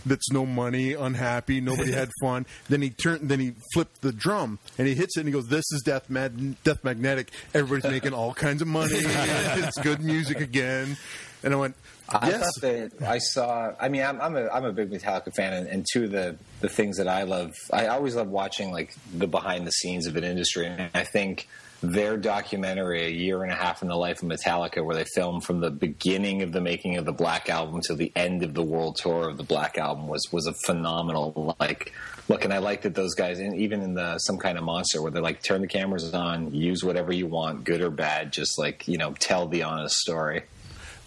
That's 0.06 0.30
no 0.33 0.44
money, 0.47 0.92
unhappy, 0.94 1.61
nobody 1.61 1.92
had 1.92 2.11
fun. 2.23 2.47
then 2.68 2.83
he 2.83 2.90
turned, 2.90 3.28
then 3.28 3.38
he 3.40 3.54
flipped 3.73 4.00
the 4.02 4.12
drum, 4.12 4.59
and 4.78 4.88
he 4.88 4.94
hits 4.94 5.16
it, 5.16 5.21
and 5.21 5.28
he 5.28 5.33
goes, 5.33 5.47
"This 5.47 5.64
is 5.73 5.83
Death, 5.83 6.09
Mag- 6.11 6.62
Death 6.64 6.83
Magnetic." 6.85 7.30
Everybody's 7.52 7.90
making 7.90 8.12
all 8.12 8.35
kinds 8.35 8.62
of 8.62 8.68
money. 8.68 8.94
it's 8.97 9.78
good 9.80 10.00
music 10.00 10.40
again. 10.40 10.97
And 11.42 11.52
I 11.52 11.56
went, 11.56 11.76
I 12.09 12.28
"Yes." 12.30 12.40
thought 12.40 12.62
that 12.62 12.92
I 13.06 13.18
saw. 13.18 13.73
I 13.78 13.88
mean, 13.88 14.02
I'm, 14.02 14.21
I'm 14.21 14.37
a 14.37 14.49
I'm 14.49 14.64
a 14.64 14.73
big 14.73 14.90
Metallica 14.90 15.33
fan, 15.35 15.52
and, 15.52 15.66
and 15.68 15.87
two 15.92 16.04
of 16.04 16.11
the 16.11 16.37
the 16.61 16.68
things 16.68 16.97
that 16.97 17.06
I 17.09 17.23
love, 17.25 17.52
I 17.73 17.87
always 17.88 18.16
love 18.16 18.28
watching 18.28 18.73
like 18.73 18.94
the 19.14 19.26
behind 19.26 19.66
the 19.66 19.73
scenes 19.73 20.06
of 20.06 20.16
an 20.16 20.25
industry, 20.25 20.66
and 20.66 20.90
I 20.94 21.04
think 21.04 21.47
their 21.93 22.17
documentary, 22.17 23.05
a 23.05 23.11
year 23.11 23.43
and 23.43 23.53
a 23.53 23.55
half 23.55 23.83
in 23.83 23.88
the 23.88 23.97
life 23.97 24.23
of 24.23 24.29
Metallica, 24.29 24.85
where 24.85 24.97
they 24.97 25.05
filmed 25.05 25.45
from 25.45 25.61
the 25.61 25.71
beginning 25.71 26.43
of 26.43 26.53
the 26.53 26.61
making 26.61 26.97
of 26.97 27.05
the 27.05 27.12
Black 27.12 27.49
Album 27.49 27.81
to 27.83 27.95
the 27.95 28.12
end 28.17 28.43
of 28.43 28.55
the 28.55 28.62
world 28.62 28.97
tour 28.97 29.29
of 29.29 29.37
the 29.37 29.43
Black 29.43 29.79
Album, 29.79 30.09
was 30.09 30.33
was 30.33 30.47
a 30.47 30.55
phenomenal 30.67 31.57
like. 31.61 31.93
Look, 32.26 32.45
and 32.45 32.55
I 32.55 32.59
like 32.59 32.83
that 32.83 32.95
those 32.95 33.14
guys, 33.14 33.38
and 33.38 33.55
even 33.57 33.83
in 33.83 33.95
the 33.95 34.19
some 34.19 34.38
kind 34.38 34.57
of 34.57 34.64
monster, 34.64 35.03
where 35.03 35.11
they're 35.11 35.23
like, 35.23 35.43
turn 35.43 35.61
the 35.61 35.67
cameras 35.67 36.14
on, 36.14 36.55
use 36.55 36.83
whatever 36.83 37.12
you 37.12 37.26
want, 37.26 37.64
good 37.64 37.83
or 37.83 37.91
bad, 37.91 38.33
just 38.33 38.59
like 38.59 38.88
you 38.88 38.97
know, 38.97 39.12
tell 39.12 39.47
the 39.47 39.62
honest 39.62 39.97
story. 39.97 40.45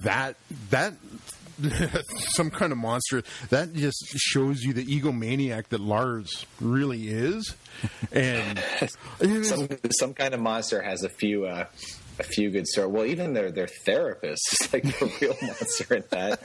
that 0.02 0.36
that 0.70 0.94
some 2.36 2.50
kind 2.50 2.72
of 2.72 2.78
monster 2.78 3.24
that 3.50 3.74
just 3.74 4.04
shows 4.16 4.64
you 4.64 4.74
the 4.74 4.86
egomaniac 4.86 5.68
that 5.70 5.80
Lars 5.80 6.46
really 6.62 7.08
is, 7.10 7.56
and 8.12 8.62
some 9.44 9.68
some 9.92 10.14
kind 10.14 10.34
of 10.34 10.40
monster 10.40 10.82
has 10.82 11.04
a 11.04 11.10
few 11.10 11.46
uh, 11.46 11.66
a 12.20 12.24
few 12.24 12.50
good 12.50 12.68
stories. 12.68 12.92
Well, 12.92 13.06
even 13.06 13.34
their 13.34 13.52
their 13.52 13.68
therapist 13.86 14.42
is 14.54 14.74
like 14.74 14.86
a 15.02 15.06
real 15.22 15.36
monster 15.42 15.96
in 15.96 16.04
that. 16.10 16.40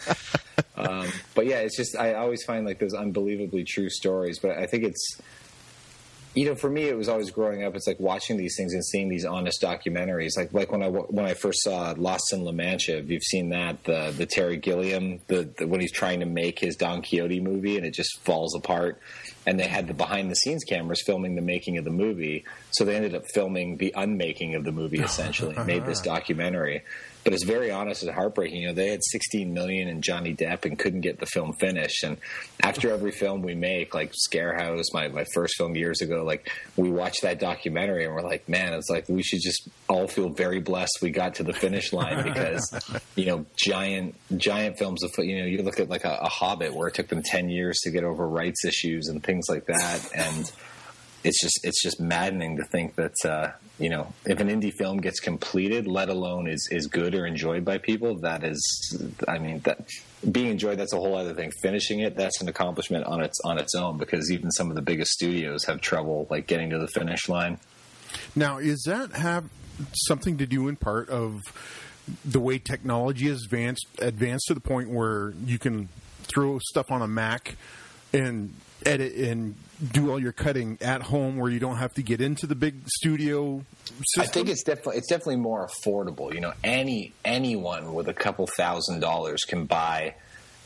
Um, 0.77 1.09
but 1.35 1.47
yeah, 1.47 1.59
it's 1.59 1.77
just 1.77 1.97
I 1.97 2.15
always 2.15 2.43
find 2.45 2.67
like 2.67 2.79
those 2.79 2.95
unbelievably 2.95 3.65
true 3.65 3.91
stories. 3.91 4.39
But 4.39 4.59
I 4.59 4.67
think 4.67 4.85
it's 4.85 5.21
you 6.35 6.47
know 6.47 6.55
for 6.55 6.71
me 6.71 6.85
it 6.85 6.97
was 6.97 7.09
always 7.09 7.31
growing 7.31 7.63
up. 7.63 7.75
It's 7.75 7.87
like 7.87 8.01
watching 8.01 8.37
these 8.37 8.55
things 8.57 8.73
and 8.73 8.85
seeing 8.85 9.09
these 9.09 9.25
honest 9.25 9.61
documentaries. 9.61 10.37
Like 10.37 10.53
like 10.53 10.73
when 10.73 10.83
I 10.83 10.89
when 10.89 11.27
I 11.27 11.35
first 11.35 11.63
saw 11.63 11.95
Lost 11.97 12.33
in 12.33 12.45
La 12.45 12.53
Mancha. 12.53 12.99
If 12.99 13.11
you've 13.11 13.23
seen 13.23 13.51
that 13.51 13.85
the 13.85 14.15
the 14.17 14.27
Terry 14.27 14.57
Gilliam 14.57 15.21
the, 15.27 15.51
the 15.59 15.67
when 15.67 15.81
he's 15.81 15.93
trying 15.93 16.21
to 16.21 16.27
make 16.27 16.59
his 16.59 16.77
Don 16.77 17.03
Quixote 17.03 17.41
movie 17.41 17.77
and 17.77 17.87
it 17.87 17.93
just 17.95 18.19
falls 18.21 18.55
apart 18.55 19.01
and 19.47 19.59
they 19.59 19.67
had 19.67 19.89
the 19.89 19.95
behind 19.95 20.31
the 20.31 20.37
scenes 20.37 20.65
cameras 20.65 21.03
filming 21.05 21.35
the 21.35 21.43
making 21.43 21.79
of 21.79 21.85
the 21.85 21.91
movie. 21.91 22.45
So 22.71 22.85
they 22.85 22.97
ended 22.97 23.15
up 23.15 23.25
filming 23.35 23.77
the 23.77 23.93
unmaking 23.97 24.55
of 24.55 24.65
the 24.65 24.73
movie 24.73 24.99
essentially, 25.03 25.57
made 25.65 25.85
this 25.85 26.01
documentary. 26.01 26.83
But 27.25 27.35
it's 27.35 27.45
very 27.45 27.71
honest 27.71 28.03
and 28.03 28.13
heartbreaking. 28.13 28.63
You 28.63 28.69
know, 28.69 28.75
they 28.75 28.89
had 28.89 29.03
16 29.05 29.55
million 29.55 29.89
in 29.89 30.03
Johnny 30.03 30.35
Depp 30.35 30.65
and 30.65 30.79
couldn't 30.79 31.03
get 31.03 31.21
the 31.21 31.27
film 31.27 31.53
finished. 31.53 32.03
And 32.03 32.17
after 32.61 32.91
every 32.93 33.13
film 33.13 33.43
we 33.43 33.55
make, 33.55 33.95
like 33.95 34.13
Scarehouse, 34.13 34.87
my, 34.93 35.09
my 35.09 35.25
first 35.33 35.57
film 35.57 35.77
years 35.77 36.01
ago, 36.01 36.25
like 36.25 36.51
we 36.77 36.91
watch 36.91 37.21
that 37.23 37.39
documentary 37.39 38.05
and 38.05 38.15
we're 38.15 38.23
like, 38.23 38.49
man, 38.49 38.73
it's 38.73 38.91
like 38.91 39.09
we 39.09 39.23
should 39.23 39.41
just 39.41 39.69
all 39.89 40.09
feel 40.09 40.31
very 40.31 40.61
blessed 40.61 40.99
we 41.01 41.11
got 41.11 41.35
to 41.37 41.45
the 41.45 41.53
finish 41.53 41.93
line 41.93 42.25
because, 42.25 42.75
you 43.15 43.27
know, 43.27 43.47
giant 43.57 44.17
giant 44.37 44.79
films 44.79 45.05
of 45.05 45.11
you 45.19 45.39
know, 45.39 45.47
you 45.47 45.63
look 45.63 45.79
at 45.79 45.89
like 45.89 46.05
a, 46.05 46.19
a 46.23 46.29
Hobbit 46.29 46.75
where 46.75 46.89
it 46.89 46.95
took 46.95 47.09
them 47.09 47.23
10 47.23 47.49
years 47.49 47.79
to 47.81 47.91
get 47.91 48.03
over 48.03 48.27
rights 48.27 48.65
issues 48.65 49.09
and 49.09 49.23
things 49.23 49.47
like 49.49 49.67
that. 49.67 50.11
And 50.15 50.51
it's 51.25 51.41
just 51.41 51.61
it's 51.63 51.83
just 51.83 52.01
maddening 52.01 52.57
to 52.57 52.65
think 52.65 52.97
that 52.97 53.15
uh, 53.25 53.53
you 53.83 53.91
know 53.91 54.13
if 54.25 54.39
an 54.39 54.49
indie 54.49 54.73
film 54.73 54.99
gets 54.99 55.19
completed, 55.19 55.87
let 55.87 56.09
alone 56.09 56.47
is 56.47 56.69
is 56.71 56.87
good 56.87 57.15
or 57.15 57.27
enjoyed 57.27 57.65
by 57.65 57.79
people, 57.79 58.17
that 58.21 58.45
is, 58.45 59.03
I 59.27 59.39
mean 59.39 59.61
that 59.61 59.89
being 60.31 60.47
enjoyed 60.47 60.79
that's 60.79 60.93
a 60.93 60.97
whole 60.97 61.17
other 61.17 61.35
thing. 61.35 61.51
Finishing 61.63 62.01
it 62.01 62.17
that's 62.17 62.41
an 62.41 62.49
accomplishment 62.49 63.05
on 63.07 63.21
its 63.21 63.39
on 63.45 63.59
its 63.59 63.75
own 63.75 63.99
because 63.99 64.31
even 64.31 64.51
some 64.53 64.71
of 64.71 64.77
the 64.77 64.83
biggest 64.83 65.11
studios 65.11 65.65
have 65.65 65.81
trouble 65.81 66.29
like 66.31 66.47
getting 66.47 66.71
to 66.71 66.79
the 66.79 66.87
finish 66.87 67.29
line. 67.29 67.59
Now, 68.37 68.59
is 68.59 68.85
that 68.87 69.13
have 69.13 69.47
something 69.95 70.39
to 70.39 70.47
do 70.47 70.69
in 70.69 70.77
part 70.77 71.09
of 71.09 71.41
the 72.25 72.41
way 72.41 72.59
technology 72.59 73.29
has 73.29 73.43
advanced 73.45 73.87
advanced 73.99 74.47
to 74.47 74.55
the 74.55 74.61
point 74.61 74.91
where 74.91 75.35
you 75.45 75.59
can 75.59 75.89
throw 76.23 76.59
stuff 76.61 76.91
on 76.91 77.03
a 77.03 77.09
Mac 77.09 77.57
and 78.13 78.55
edit 78.87 79.15
and 79.15 79.55
do 79.91 80.11
all 80.11 80.19
your 80.19 80.33
cutting 80.33 80.79
at 80.81 81.03
home 81.03 81.37
where 81.37 81.51
you 81.51 81.59
don't 81.59 81.77
have 81.77 81.93
to 81.95 82.03
get 82.03 82.21
into 82.21 82.47
the 82.47 82.55
big 82.55 82.83
studio 82.87 83.65
system? 83.85 84.23
I 84.23 84.27
think 84.27 84.49
it's 84.49 84.63
definitely 84.63 84.99
it's 84.99 85.09
definitely 85.09 85.37
more 85.37 85.67
affordable. 85.67 86.33
You 86.33 86.41
know, 86.41 86.53
any 86.63 87.13
anyone 87.25 87.95
with 87.95 88.09
a 88.09 88.15
couple 88.15 88.47
thousand 88.47 89.01
dollars 89.01 89.43
can 89.45 89.67
buy, 89.67 90.15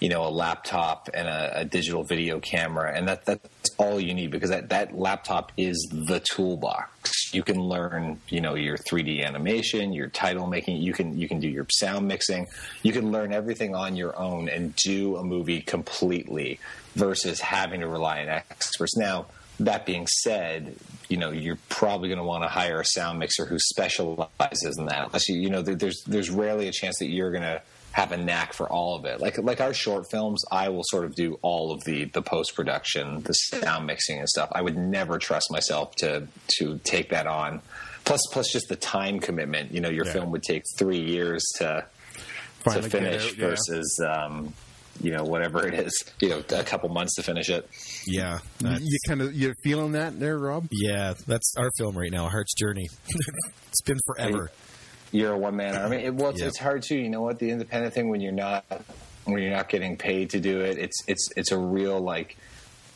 you 0.00 0.10
know, 0.10 0.26
a 0.26 0.28
laptop 0.28 1.08
and 1.14 1.26
a, 1.26 1.60
a 1.60 1.64
digital 1.64 2.04
video 2.04 2.38
camera, 2.38 2.92
and 2.94 3.08
that 3.08 3.24
that's 3.24 3.70
all 3.78 3.98
you 3.98 4.14
need 4.14 4.30
because 4.30 4.50
that 4.50 4.68
that 4.68 4.96
laptop 4.96 5.52
is 5.56 5.76
the 5.90 6.20
toolbox. 6.20 7.32
You 7.32 7.42
can 7.42 7.60
learn, 7.60 8.20
you 8.28 8.40
know, 8.40 8.54
your 8.54 8.76
3D 8.76 9.24
animation, 9.24 9.92
your 9.92 10.08
title 10.08 10.46
making. 10.46 10.76
You 10.78 10.92
can 10.92 11.18
you 11.18 11.28
can 11.28 11.40
do 11.40 11.48
your 11.48 11.66
sound 11.70 12.06
mixing. 12.08 12.46
You 12.82 12.92
can 12.92 13.10
learn 13.10 13.32
everything 13.32 13.74
on 13.74 13.96
your 13.96 14.16
own 14.18 14.48
and 14.48 14.74
do 14.76 15.16
a 15.16 15.24
movie 15.24 15.60
completely 15.62 16.60
versus 16.94 17.40
having 17.40 17.80
to 17.80 17.88
rely 17.88 18.20
on 18.22 18.28
experts. 18.28 18.96
Now, 18.96 19.26
that 19.60 19.86
being 19.86 20.06
said, 20.06 20.76
you 21.08 21.16
know 21.16 21.30
you're 21.30 21.58
probably 21.68 22.08
going 22.08 22.18
to 22.18 22.24
want 22.24 22.44
to 22.44 22.48
hire 22.48 22.80
a 22.80 22.84
sound 22.84 23.18
mixer 23.18 23.46
who 23.46 23.58
specializes 23.58 24.76
in 24.78 24.86
that. 24.86 25.06
Unless 25.06 25.28
you, 25.28 25.40
you 25.40 25.50
know, 25.50 25.62
there's 25.62 26.02
there's 26.06 26.30
rarely 26.30 26.68
a 26.68 26.72
chance 26.72 26.98
that 26.98 27.08
you're 27.08 27.30
going 27.30 27.42
to 27.42 27.62
have 27.96 28.12
a 28.12 28.16
knack 28.18 28.52
for 28.52 28.68
all 28.70 28.94
of 28.96 29.06
it. 29.06 29.20
Like 29.20 29.38
like 29.38 29.62
our 29.62 29.72
short 29.72 30.10
films, 30.10 30.44
I 30.52 30.68
will 30.68 30.82
sort 30.84 31.06
of 31.06 31.14
do 31.14 31.38
all 31.40 31.72
of 31.72 31.82
the 31.84 32.04
the 32.04 32.20
post 32.20 32.54
production, 32.54 33.22
the 33.22 33.32
sound 33.32 33.86
mixing 33.86 34.18
and 34.18 34.28
stuff. 34.28 34.50
I 34.52 34.60
would 34.60 34.76
never 34.76 35.18
trust 35.18 35.50
myself 35.50 35.94
to 35.96 36.28
to 36.58 36.78
take 36.84 37.08
that 37.08 37.26
on. 37.26 37.62
Plus 38.04 38.20
plus 38.32 38.52
just 38.52 38.68
the 38.68 38.76
time 38.76 39.18
commitment. 39.18 39.72
You 39.72 39.80
know, 39.80 39.88
your 39.88 40.04
Yeah. 40.04 40.12
film 40.12 40.30
would 40.32 40.42
take 40.42 40.62
three 40.78 41.00
years 41.00 41.42
to 41.56 41.86
to 41.86 42.70
Finally 42.70 42.82
get 42.90 42.90
finish 42.92 43.26
out, 43.32 43.38
yeah. 43.38 43.46
versus. 43.48 44.00
Um, 44.06 44.52
you 45.02 45.12
know, 45.12 45.24
whatever 45.24 45.68
it 45.68 45.74
is, 45.74 45.92
you 46.22 46.30
know, 46.30 46.42
a 46.52 46.64
couple 46.64 46.88
months 46.88 47.16
to 47.16 47.22
finish 47.22 47.50
it. 47.50 47.68
Yeah, 48.06 48.38
you 48.62 48.98
kind 49.06 49.20
of 49.20 49.34
you're 49.34 49.52
feeling 49.62 49.92
that 49.92 50.18
there, 50.18 50.38
Rob? 50.38 50.68
yeah, 50.72 51.12
that's 51.26 51.52
our 51.58 51.70
film 51.76 51.98
right 51.98 52.10
now, 52.10 52.30
Heart's 52.30 52.54
Journey. 52.54 52.86
it's 53.68 53.82
been 53.82 53.98
forever. 54.06 54.50
You're 55.16 55.32
a 55.32 55.38
one 55.38 55.56
man 55.56 55.74
army. 55.74 55.96
It, 55.96 56.14
well, 56.14 56.30
it's, 56.30 56.42
it's 56.42 56.58
hard 56.58 56.82
too. 56.82 56.96
You 56.96 57.08
know 57.08 57.22
what? 57.22 57.38
The 57.38 57.50
independent 57.50 57.94
thing 57.94 58.08
when 58.08 58.20
you're 58.20 58.32
not 58.32 58.64
when 59.24 59.42
you're 59.42 59.52
not 59.52 59.68
getting 59.68 59.96
paid 59.96 60.30
to 60.30 60.40
do 60.40 60.60
it, 60.60 60.78
it's 60.78 60.96
it's 61.08 61.30
it's 61.36 61.52
a 61.52 61.58
real 61.58 61.98
like 62.00 62.36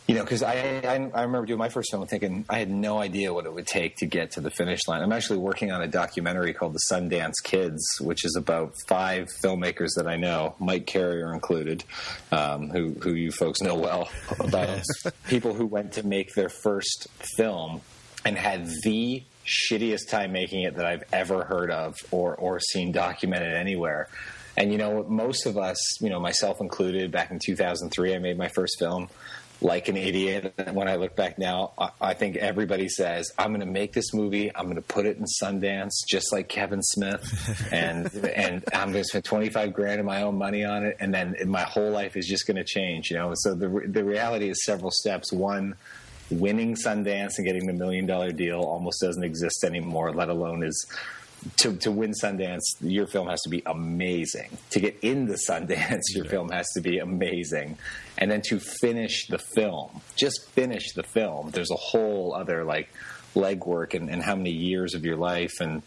you 0.07 0.15
know 0.15 0.23
because 0.23 0.43
I, 0.43 0.53
I 0.53 1.11
I 1.15 1.23
remember 1.23 1.47
doing 1.47 1.59
my 1.59 1.71
first 1.71 1.91
film 1.91 2.07
thinking 2.07 2.45
I 2.49 2.59
had 2.59 2.71
no 2.71 2.99
idea 2.99 3.33
what 3.33 3.47
it 3.47 3.55
would 3.55 3.67
take 3.67 3.97
to 3.97 4.07
get 4.07 4.33
to 4.33 4.43
the 4.43 4.51
finish 4.51 4.81
line. 4.87 5.03
I'm 5.03 5.13
actually 5.13 5.39
working 5.39 5.73
on 5.73 5.81
a 5.81 5.89
documentary 5.89 6.53
called 6.53 6.75
The 6.75 6.81
Sundance 6.93 7.43
Kids, 7.43 7.83
which 8.01 8.25
is 8.27 8.37
about 8.37 8.75
five 8.87 9.29
filmmakers 9.43 9.91
that 9.97 10.07
I 10.07 10.17
know, 10.17 10.57
Mike 10.59 10.87
Carrier 10.87 11.33
included, 11.33 11.85
um, 12.33 12.69
who 12.69 12.91
who 13.01 13.15
you 13.15 13.33
folks 13.33 13.63
know 13.63 13.77
well 13.77 14.11
about 14.39 14.83
people 15.29 15.55
who 15.55 15.67
went 15.67 15.93
to 15.93 16.07
make 16.07 16.35
their 16.35 16.51
first 16.51 17.09
film 17.37 17.81
and 18.27 18.37
had 18.37 18.69
the 18.85 19.23
shittiest 19.47 20.09
time 20.09 20.33
making 20.33 20.63
it 20.63 20.77
that 20.77 20.87
I've 20.87 21.05
ever 21.13 21.45
heard 21.45 21.71
of 21.71 21.97
or 22.11 22.35
or 22.35 22.61
seen 22.61 22.93
documented 22.93 23.55
anywhere. 23.55 24.09
And 24.57 24.73
you 24.73 24.79
know, 24.79 25.05
most 25.09 25.47
of 25.47 25.57
us, 25.57 25.79
you 26.03 26.11
know, 26.11 26.21
myself 26.21 26.61
included, 26.61 27.11
back 27.11 27.31
in 27.31 27.39
2003, 27.39 28.15
I 28.15 28.19
made 28.19 28.37
my 28.37 28.49
first 28.49 28.79
film. 28.79 29.09
Like 29.63 29.89
an 29.89 29.97
idiot. 29.99 30.55
When 30.73 30.89
I 30.89 30.97
look 30.97 31.15
back 31.15 31.39
now, 31.39 31.73
I, 31.77 31.91
I 32.01 32.15
think 32.15 32.37
everybody 32.37 32.89
says, 32.89 33.31
"I'm 33.37 33.49
going 33.49 33.61
to 33.61 33.67
make 33.67 33.93
this 33.93 34.15
movie. 34.15 34.51
I'm 34.57 34.65
going 34.65 34.77
to 34.77 34.81
put 34.81 35.05
it 35.05 35.19
in 35.19 35.27
Sundance, 35.43 35.91
just 36.09 36.33
like 36.33 36.49
Kevin 36.49 36.83
Smith, 36.83 37.69
and 37.71 38.07
and 38.15 38.65
I'm 38.73 38.91
going 38.91 39.03
to 39.03 39.05
spend 39.05 39.25
25 39.25 39.75
grand 39.75 40.01
of 40.01 40.07
my 40.07 40.23
own 40.23 40.39
money 40.39 40.65
on 40.65 40.87
it, 40.87 40.97
and 40.99 41.13
then 41.13 41.37
my 41.45 41.65
whole 41.65 41.91
life 41.91 42.17
is 42.17 42.27
just 42.27 42.47
going 42.47 42.57
to 42.57 42.65
change." 42.65 43.11
You 43.11 43.19
know. 43.19 43.33
So 43.35 43.55
the 43.55 43.69
the 43.87 44.03
reality 44.03 44.49
is 44.49 44.65
several 44.65 44.91
steps. 44.91 45.31
One, 45.31 45.75
winning 46.31 46.75
Sundance 46.75 47.33
and 47.39 47.47
getting 47.47 47.67
the 47.67 47.73
million 47.73 48.07
dollar 48.07 48.33
deal 48.33 48.61
almost 48.61 49.01
doesn't 49.01 49.25
exist 49.25 49.65
anymore, 49.65 50.13
let 50.13 50.29
alone 50.29 50.63
is 50.63 50.87
to, 51.57 51.77
to 51.77 51.91
win 51.91 52.13
Sundance, 52.13 52.61
your 52.81 53.07
film 53.07 53.29
has 53.29 53.41
to 53.43 53.49
be 53.49 53.63
amazing. 53.65 54.57
To 54.71 54.81
get 54.81 54.99
into 55.01 55.37
Sundance, 55.49 56.03
your 56.15 56.27
film 56.27 56.51
has 56.51 56.69
to 56.75 56.81
be 56.81 56.99
amazing. 56.99 57.79
And 58.19 58.31
then 58.31 58.43
to 58.49 58.61
finish 58.61 59.27
the 59.29 59.39
film, 59.39 60.03
just 60.17 60.51
finish 60.51 60.93
the 60.93 61.03
film, 61.03 61.51
there's 61.51 61.71
a 61.71 61.77
whole 61.77 62.35
other 62.35 62.65
like 62.65 62.93
legwork 63.35 63.95
and, 63.95 64.11
and 64.11 64.23
how 64.23 64.35
many 64.35 64.51
years 64.51 64.95
of 64.95 65.05
your 65.05 65.17
life 65.17 65.61
and 65.61 65.83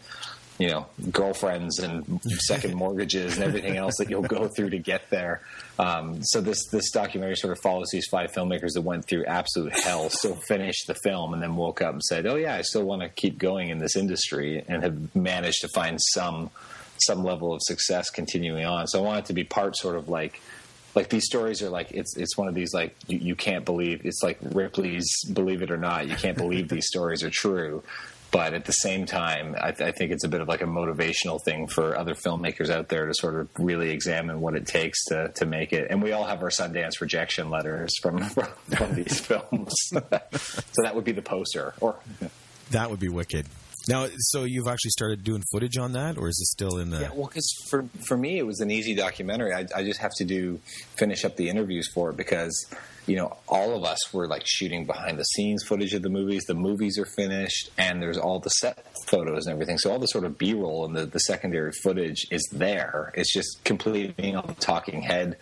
you 0.58 0.68
know 0.68 0.86
girlfriends 1.10 1.80
and 1.80 2.20
second 2.46 2.74
mortgages 2.74 3.34
and 3.36 3.44
everything 3.44 3.76
else 3.76 3.94
that 3.98 4.08
you'll 4.08 4.22
go 4.22 4.48
through 4.56 4.70
to 4.70 4.78
get 4.78 5.10
there. 5.10 5.42
Um, 5.78 6.22
so 6.22 6.40
this 6.40 6.66
this 6.70 6.90
documentary 6.90 7.36
sort 7.36 7.56
of 7.56 7.62
follows 7.62 7.88
these 7.92 8.06
five 8.06 8.32
filmmakers 8.32 8.74
that 8.74 8.82
went 8.82 9.06
through 9.06 9.24
absolute 9.24 9.72
hell, 9.72 10.08
still 10.10 10.36
finished 10.48 10.86
the 10.86 10.94
film, 10.94 11.34
and 11.34 11.42
then 11.42 11.56
woke 11.56 11.82
up 11.82 11.92
and 11.92 12.02
said, 12.02 12.26
"Oh 12.26 12.36
yeah, 12.36 12.54
I 12.54 12.62
still 12.62 12.84
want 12.84 13.02
to 13.02 13.08
keep 13.08 13.38
going 13.38 13.70
in 13.70 13.78
this 13.78 13.96
industry," 13.96 14.64
and 14.68 14.82
have 14.82 15.14
managed 15.16 15.60
to 15.62 15.68
find 15.68 15.98
some 16.00 16.50
some 17.04 17.24
level 17.24 17.52
of 17.52 17.60
success 17.62 18.10
continuing 18.10 18.64
on. 18.64 18.86
So 18.86 19.00
I 19.00 19.02
want 19.02 19.18
it 19.20 19.24
to 19.26 19.32
be 19.32 19.44
part 19.44 19.76
sort 19.76 19.96
of 19.96 20.08
like 20.08 20.40
like 20.94 21.08
these 21.08 21.24
stories 21.24 21.62
are 21.62 21.70
like 21.70 21.90
it's 21.90 22.16
it's 22.16 22.36
one 22.36 22.48
of 22.48 22.54
these 22.54 22.72
like 22.72 22.94
you, 23.08 23.18
you 23.18 23.34
can't 23.34 23.64
believe 23.64 24.04
it's 24.04 24.22
like 24.22 24.38
Ripley's 24.40 25.08
Believe 25.32 25.62
It 25.62 25.70
or 25.70 25.76
Not. 25.76 26.08
You 26.08 26.16
can't 26.16 26.36
believe 26.36 26.68
these 26.68 26.86
stories 26.86 27.22
are 27.22 27.30
true. 27.30 27.82
But 28.34 28.52
at 28.52 28.64
the 28.64 28.72
same 28.72 29.06
time, 29.06 29.54
I, 29.62 29.70
th- 29.70 29.88
I 29.88 29.92
think 29.92 30.10
it's 30.10 30.24
a 30.24 30.28
bit 30.28 30.40
of 30.40 30.48
like 30.48 30.60
a 30.60 30.66
motivational 30.66 31.40
thing 31.40 31.68
for 31.68 31.96
other 31.96 32.14
filmmakers 32.14 32.68
out 32.68 32.88
there 32.88 33.06
to 33.06 33.14
sort 33.14 33.36
of 33.36 33.48
really 33.60 33.90
examine 33.90 34.40
what 34.40 34.56
it 34.56 34.66
takes 34.66 35.04
to, 35.04 35.28
to 35.36 35.46
make 35.46 35.72
it. 35.72 35.86
And 35.88 36.02
we 36.02 36.10
all 36.10 36.24
have 36.24 36.42
our 36.42 36.48
Sundance 36.48 37.00
rejection 37.00 37.48
letters 37.48 37.96
from 38.02 38.18
from, 38.24 38.48
from 38.76 38.94
these 38.96 39.20
films. 39.20 39.72
so 39.92 40.00
that 40.82 40.96
would 40.96 41.04
be 41.04 41.12
the 41.12 41.22
poster. 41.22 41.74
Or 41.80 41.94
That 42.72 42.90
would 42.90 42.98
be 42.98 43.08
wicked. 43.08 43.46
Now, 43.88 44.06
so 44.18 44.44
you've 44.44 44.66
actually 44.66 44.90
started 44.90 45.24
doing 45.24 45.42
footage 45.52 45.76
on 45.76 45.92
that, 45.92 46.16
or 46.16 46.28
is 46.28 46.38
it 46.40 46.46
still 46.46 46.78
in 46.78 46.90
the? 46.90 47.00
Yeah, 47.00 47.10
well, 47.12 47.26
because 47.26 47.48
for 47.68 47.86
for 48.06 48.16
me 48.16 48.38
it 48.38 48.46
was 48.46 48.60
an 48.60 48.70
easy 48.70 48.94
documentary. 48.94 49.52
I, 49.52 49.66
I 49.74 49.84
just 49.84 50.00
have 50.00 50.12
to 50.18 50.24
do 50.24 50.60
finish 50.96 51.24
up 51.24 51.36
the 51.36 51.48
interviews 51.48 51.90
for 51.92 52.10
it 52.10 52.16
because 52.16 52.66
you 53.06 53.16
know 53.16 53.36
all 53.46 53.76
of 53.76 53.84
us 53.84 54.12
were 54.14 54.26
like 54.26 54.42
shooting 54.46 54.86
behind 54.86 55.18
the 55.18 55.24
scenes 55.24 55.64
footage 55.64 55.92
of 55.92 56.02
the 56.02 56.08
movies. 56.08 56.44
The 56.46 56.54
movies 56.54 56.98
are 56.98 57.06
finished, 57.16 57.70
and 57.76 58.00
there's 58.00 58.18
all 58.18 58.38
the 58.38 58.50
set 58.50 58.86
photos 59.06 59.46
and 59.46 59.52
everything. 59.52 59.78
So 59.78 59.90
all 59.90 59.98
the 59.98 60.06
sort 60.06 60.24
of 60.24 60.38
B 60.38 60.54
roll 60.54 60.86
and 60.86 60.96
the, 60.96 61.06
the 61.06 61.20
secondary 61.20 61.72
footage 61.82 62.26
is 62.30 62.48
there. 62.52 63.12
It's 63.14 63.32
just 63.32 63.64
completing 63.64 64.36
all 64.36 64.46
the 64.46 64.54
talking 64.54 65.02
head 65.02 65.36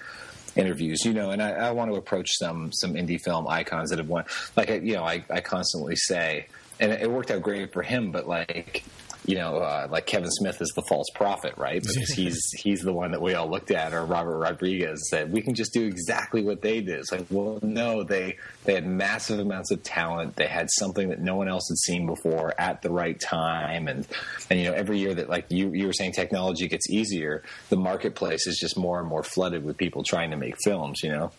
interviews, 0.56 1.04
you 1.04 1.14
know, 1.14 1.30
and 1.30 1.42
I, 1.42 1.50
I 1.50 1.70
want 1.70 1.90
to 1.90 1.96
approach 1.96 2.28
some 2.32 2.72
some 2.72 2.94
indie 2.94 3.20
film 3.20 3.46
icons 3.48 3.90
that 3.90 3.98
have 3.98 4.08
won. 4.08 4.24
Like, 4.56 4.70
I, 4.70 4.74
you 4.76 4.94
know, 4.94 5.04
I, 5.04 5.24
I 5.30 5.40
constantly 5.40 5.96
say, 5.96 6.48
and 6.80 6.92
it 6.92 7.10
worked 7.10 7.30
out 7.30 7.42
great 7.42 7.72
for 7.72 7.82
him, 7.82 8.10
but 8.10 8.26
like, 8.26 8.84
you 9.24 9.36
know, 9.36 9.58
uh, 9.58 9.86
like 9.90 10.06
Kevin 10.06 10.30
Smith 10.30 10.60
is 10.60 10.72
the 10.74 10.82
false 10.82 11.06
prophet, 11.14 11.54
right? 11.56 11.80
Because 11.80 12.10
he's 12.16 12.40
he's 12.58 12.80
the 12.80 12.92
one 12.92 13.12
that 13.12 13.22
we 13.22 13.34
all 13.34 13.48
looked 13.48 13.70
at, 13.70 13.92
or 13.92 14.04
Robert 14.04 14.38
Rodriguez 14.38 15.08
said 15.08 15.32
we 15.32 15.42
can 15.42 15.54
just 15.54 15.72
do 15.72 15.84
exactly 15.84 16.42
what 16.42 16.60
they 16.62 16.80
did. 16.80 16.98
It's 16.98 17.12
like, 17.12 17.26
well, 17.30 17.58
no, 17.62 18.02
they 18.02 18.38
they 18.64 18.74
had 18.74 18.86
massive 18.86 19.38
amounts 19.38 19.70
of 19.70 19.82
talent. 19.82 20.36
They 20.36 20.48
had 20.48 20.68
something 20.70 21.10
that 21.10 21.20
no 21.20 21.36
one 21.36 21.48
else 21.48 21.68
had 21.68 21.78
seen 21.78 22.06
before 22.06 22.52
at 22.58 22.82
the 22.82 22.90
right 22.90 23.18
time, 23.20 23.86
and 23.86 24.06
and 24.50 24.58
you 24.58 24.66
know, 24.66 24.74
every 24.74 24.98
year 24.98 25.14
that 25.14 25.28
like 25.28 25.46
you 25.50 25.72
you 25.72 25.86
were 25.86 25.92
saying, 25.92 26.12
technology 26.12 26.66
gets 26.66 26.90
easier, 26.90 27.42
the 27.68 27.76
marketplace 27.76 28.46
is 28.46 28.58
just 28.58 28.76
more 28.76 28.98
and 28.98 29.08
more 29.08 29.22
flooded 29.22 29.64
with 29.64 29.76
people 29.76 30.02
trying 30.02 30.30
to 30.30 30.36
make 30.36 30.56
films. 30.64 31.00
You 31.02 31.10
know, 31.10 31.32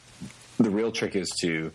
the 0.58 0.70
real 0.70 0.92
trick 0.92 1.16
is 1.16 1.30
to 1.42 1.72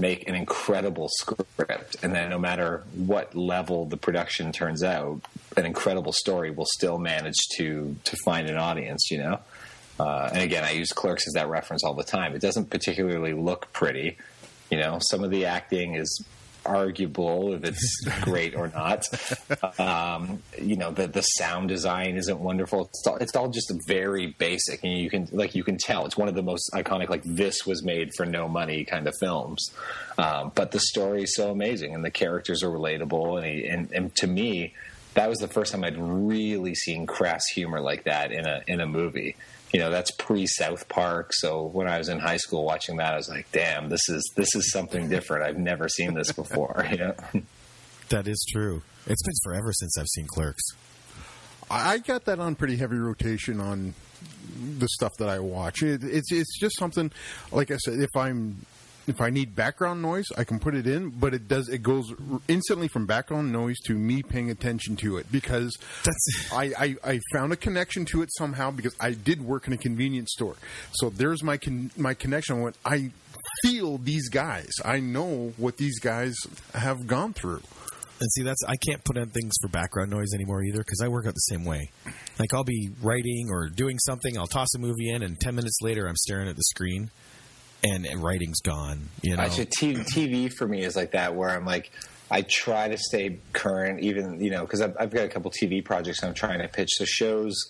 make 0.00 0.28
an 0.28 0.34
incredible 0.34 1.08
script 1.10 1.96
and 2.02 2.14
then 2.14 2.30
no 2.30 2.38
matter 2.38 2.84
what 2.94 3.34
level 3.34 3.86
the 3.86 3.96
production 3.96 4.52
turns 4.52 4.82
out 4.82 5.20
an 5.56 5.66
incredible 5.66 6.12
story 6.12 6.50
will 6.50 6.66
still 6.66 6.98
manage 6.98 7.36
to 7.56 7.96
to 8.04 8.16
find 8.24 8.48
an 8.48 8.56
audience 8.56 9.10
you 9.10 9.18
know? 9.18 9.38
Uh, 9.98 10.30
and 10.32 10.42
again 10.42 10.64
i 10.64 10.70
use 10.70 10.90
clerks 10.92 11.26
as 11.26 11.34
that 11.34 11.48
reference 11.48 11.84
all 11.84 11.94
the 11.94 12.04
time. 12.04 12.34
It 12.34 12.40
doesn't 12.40 12.70
particularly 12.70 13.32
look 13.32 13.72
pretty 13.72 14.16
you 14.70 14.78
know? 14.78 14.98
Some 15.10 15.24
of 15.24 15.30
the 15.30 15.46
acting 15.46 15.94
is 15.94 16.24
arguable 16.66 17.54
if 17.54 17.64
it's 17.64 18.08
great 18.22 18.54
or 18.54 18.68
not. 18.68 19.04
Um, 19.78 20.42
you 20.60 20.76
know, 20.76 20.90
the 20.90 21.06
the 21.06 21.22
sound 21.22 21.68
design 21.68 22.16
isn't 22.16 22.38
wonderful. 22.38 22.86
It's 22.86 23.06
all, 23.06 23.16
it's 23.16 23.36
all 23.36 23.48
just 23.48 23.72
very 23.86 24.28
basic, 24.38 24.82
and 24.84 24.92
you 24.96 25.10
can 25.10 25.28
like 25.32 25.54
you 25.54 25.64
can 25.64 25.78
tell 25.78 26.06
it's 26.06 26.16
one 26.16 26.28
of 26.28 26.34
the 26.34 26.42
most 26.42 26.70
iconic. 26.72 27.08
Like 27.08 27.22
this 27.24 27.66
was 27.66 27.82
made 27.82 28.10
for 28.16 28.26
no 28.26 28.48
money 28.48 28.84
kind 28.84 29.06
of 29.06 29.14
films, 29.20 29.72
um, 30.18 30.52
but 30.54 30.72
the 30.72 30.80
story 30.80 31.22
is 31.22 31.34
so 31.34 31.50
amazing, 31.50 31.94
and 31.94 32.04
the 32.04 32.10
characters 32.10 32.62
are 32.62 32.70
relatable, 32.70 33.36
and, 33.38 33.46
he, 33.46 33.66
and 33.66 33.92
and 33.92 34.14
to 34.16 34.26
me. 34.26 34.74
That 35.14 35.28
was 35.28 35.40
the 35.40 35.48
first 35.48 35.72
time 35.72 35.82
I'd 35.82 35.98
really 35.98 36.76
seen 36.76 37.04
crass 37.04 37.44
humor 37.48 37.80
like 37.80 38.04
that 38.04 38.30
in 38.30 38.46
a 38.46 38.62
in 38.68 38.80
a 38.80 38.86
movie 38.86 39.34
you 39.72 39.80
know 39.80 39.90
that's 39.90 40.10
pre 40.12 40.46
South 40.46 40.88
Park. 40.88 41.32
So 41.32 41.64
when 41.66 41.86
I 41.88 41.98
was 41.98 42.08
in 42.08 42.18
high 42.18 42.36
school 42.36 42.64
watching 42.64 42.96
that, 42.96 43.14
I 43.14 43.16
was 43.16 43.28
like, 43.28 43.50
"Damn, 43.52 43.88
this 43.88 44.08
is 44.08 44.32
this 44.36 44.54
is 44.54 44.70
something 44.72 45.08
different. 45.08 45.44
I've 45.44 45.58
never 45.58 45.88
seen 45.88 46.14
this 46.14 46.32
before." 46.32 46.86
Yeah, 46.90 47.12
That 48.08 48.26
is 48.26 48.44
true. 48.52 48.82
It's 49.06 49.22
been 49.22 49.34
forever 49.44 49.72
since 49.72 49.96
I've 49.98 50.08
seen 50.08 50.26
Clerks. 50.26 50.62
I 51.70 51.92
I 51.92 51.98
got 51.98 52.24
that 52.24 52.40
on 52.40 52.56
pretty 52.56 52.76
heavy 52.76 52.96
rotation 52.96 53.60
on 53.60 53.94
the 54.78 54.88
stuff 54.88 55.12
that 55.18 55.28
I 55.28 55.38
watch. 55.38 55.82
It, 55.82 56.02
it's 56.02 56.32
it's 56.32 56.58
just 56.58 56.76
something 56.78 57.10
like 57.52 57.70
I 57.70 57.76
said. 57.76 58.00
If 58.00 58.14
I'm 58.16 58.66
if 59.10 59.20
I 59.20 59.30
need 59.30 59.54
background 59.54 60.00
noise, 60.00 60.26
I 60.38 60.44
can 60.44 60.58
put 60.58 60.74
it 60.74 60.86
in, 60.86 61.10
but 61.10 61.34
it 61.34 61.48
does 61.48 61.68
it 61.68 61.82
goes 61.82 62.12
instantly 62.48 62.88
from 62.88 63.06
background 63.06 63.52
noise 63.52 63.78
to 63.86 63.94
me 63.94 64.22
paying 64.22 64.50
attention 64.50 64.96
to 64.96 65.18
it 65.18 65.30
because 65.30 65.76
That's 66.04 66.52
I, 66.52 66.72
I, 66.78 66.96
I 67.04 67.20
found 67.32 67.52
a 67.52 67.56
connection 67.56 68.04
to 68.06 68.22
it 68.22 68.30
somehow 68.32 68.70
because 68.70 68.94
I 69.00 69.12
did 69.12 69.42
work 69.42 69.66
in 69.66 69.72
a 69.72 69.76
convenience 69.78 70.30
store. 70.32 70.56
So 70.92 71.10
there's 71.10 71.42
my 71.42 71.56
con- 71.56 71.90
my 71.96 72.14
connection. 72.14 72.62
When 72.62 72.72
I 72.84 73.10
feel 73.62 73.98
these 73.98 74.28
guys, 74.28 74.70
I 74.84 75.00
know 75.00 75.52
what 75.56 75.76
these 75.76 75.98
guys 75.98 76.34
have 76.74 77.06
gone 77.06 77.32
through. 77.32 77.62
And 78.20 78.30
see, 78.32 78.42
that's 78.42 78.62
I 78.68 78.76
can't 78.76 79.02
put 79.02 79.16
in 79.16 79.30
things 79.30 79.54
for 79.62 79.68
background 79.68 80.10
noise 80.10 80.34
anymore 80.34 80.62
either 80.62 80.78
because 80.78 81.00
I 81.02 81.08
work 81.08 81.26
out 81.26 81.32
the 81.34 81.40
same 81.40 81.64
way. 81.64 81.90
Like 82.38 82.52
I'll 82.52 82.64
be 82.64 82.90
writing 83.02 83.48
or 83.50 83.68
doing 83.68 83.98
something, 83.98 84.36
I'll 84.36 84.46
toss 84.46 84.68
a 84.76 84.78
movie 84.78 85.10
in, 85.10 85.22
and 85.22 85.40
ten 85.40 85.54
minutes 85.54 85.78
later 85.80 86.06
I'm 86.06 86.16
staring 86.16 86.48
at 86.48 86.56
the 86.56 86.62
screen, 86.62 87.10
and, 87.82 88.06
and 88.06 88.22
writing's 88.22 88.60
gone. 88.60 89.08
You 89.22 89.36
know, 89.36 89.42
I 89.42 89.48
should 89.48 89.70
TV, 89.70 90.04
TV 90.04 90.52
for 90.52 90.66
me 90.66 90.82
is 90.82 90.96
like 90.96 91.12
that 91.12 91.34
where 91.34 91.50
I'm 91.50 91.64
like. 91.64 91.90
I 92.32 92.42
try 92.42 92.86
to 92.86 92.96
stay 92.96 93.40
current, 93.52 94.04
even 94.04 94.40
you 94.40 94.50
know, 94.50 94.60
because 94.60 94.80
I've, 94.80 94.94
I've 95.00 95.10
got 95.10 95.24
a 95.24 95.28
couple 95.28 95.50
TV 95.50 95.84
projects 95.84 96.22
I'm 96.22 96.32
trying 96.32 96.60
to 96.60 96.68
pitch. 96.68 96.90
So 96.92 97.04
shows 97.04 97.66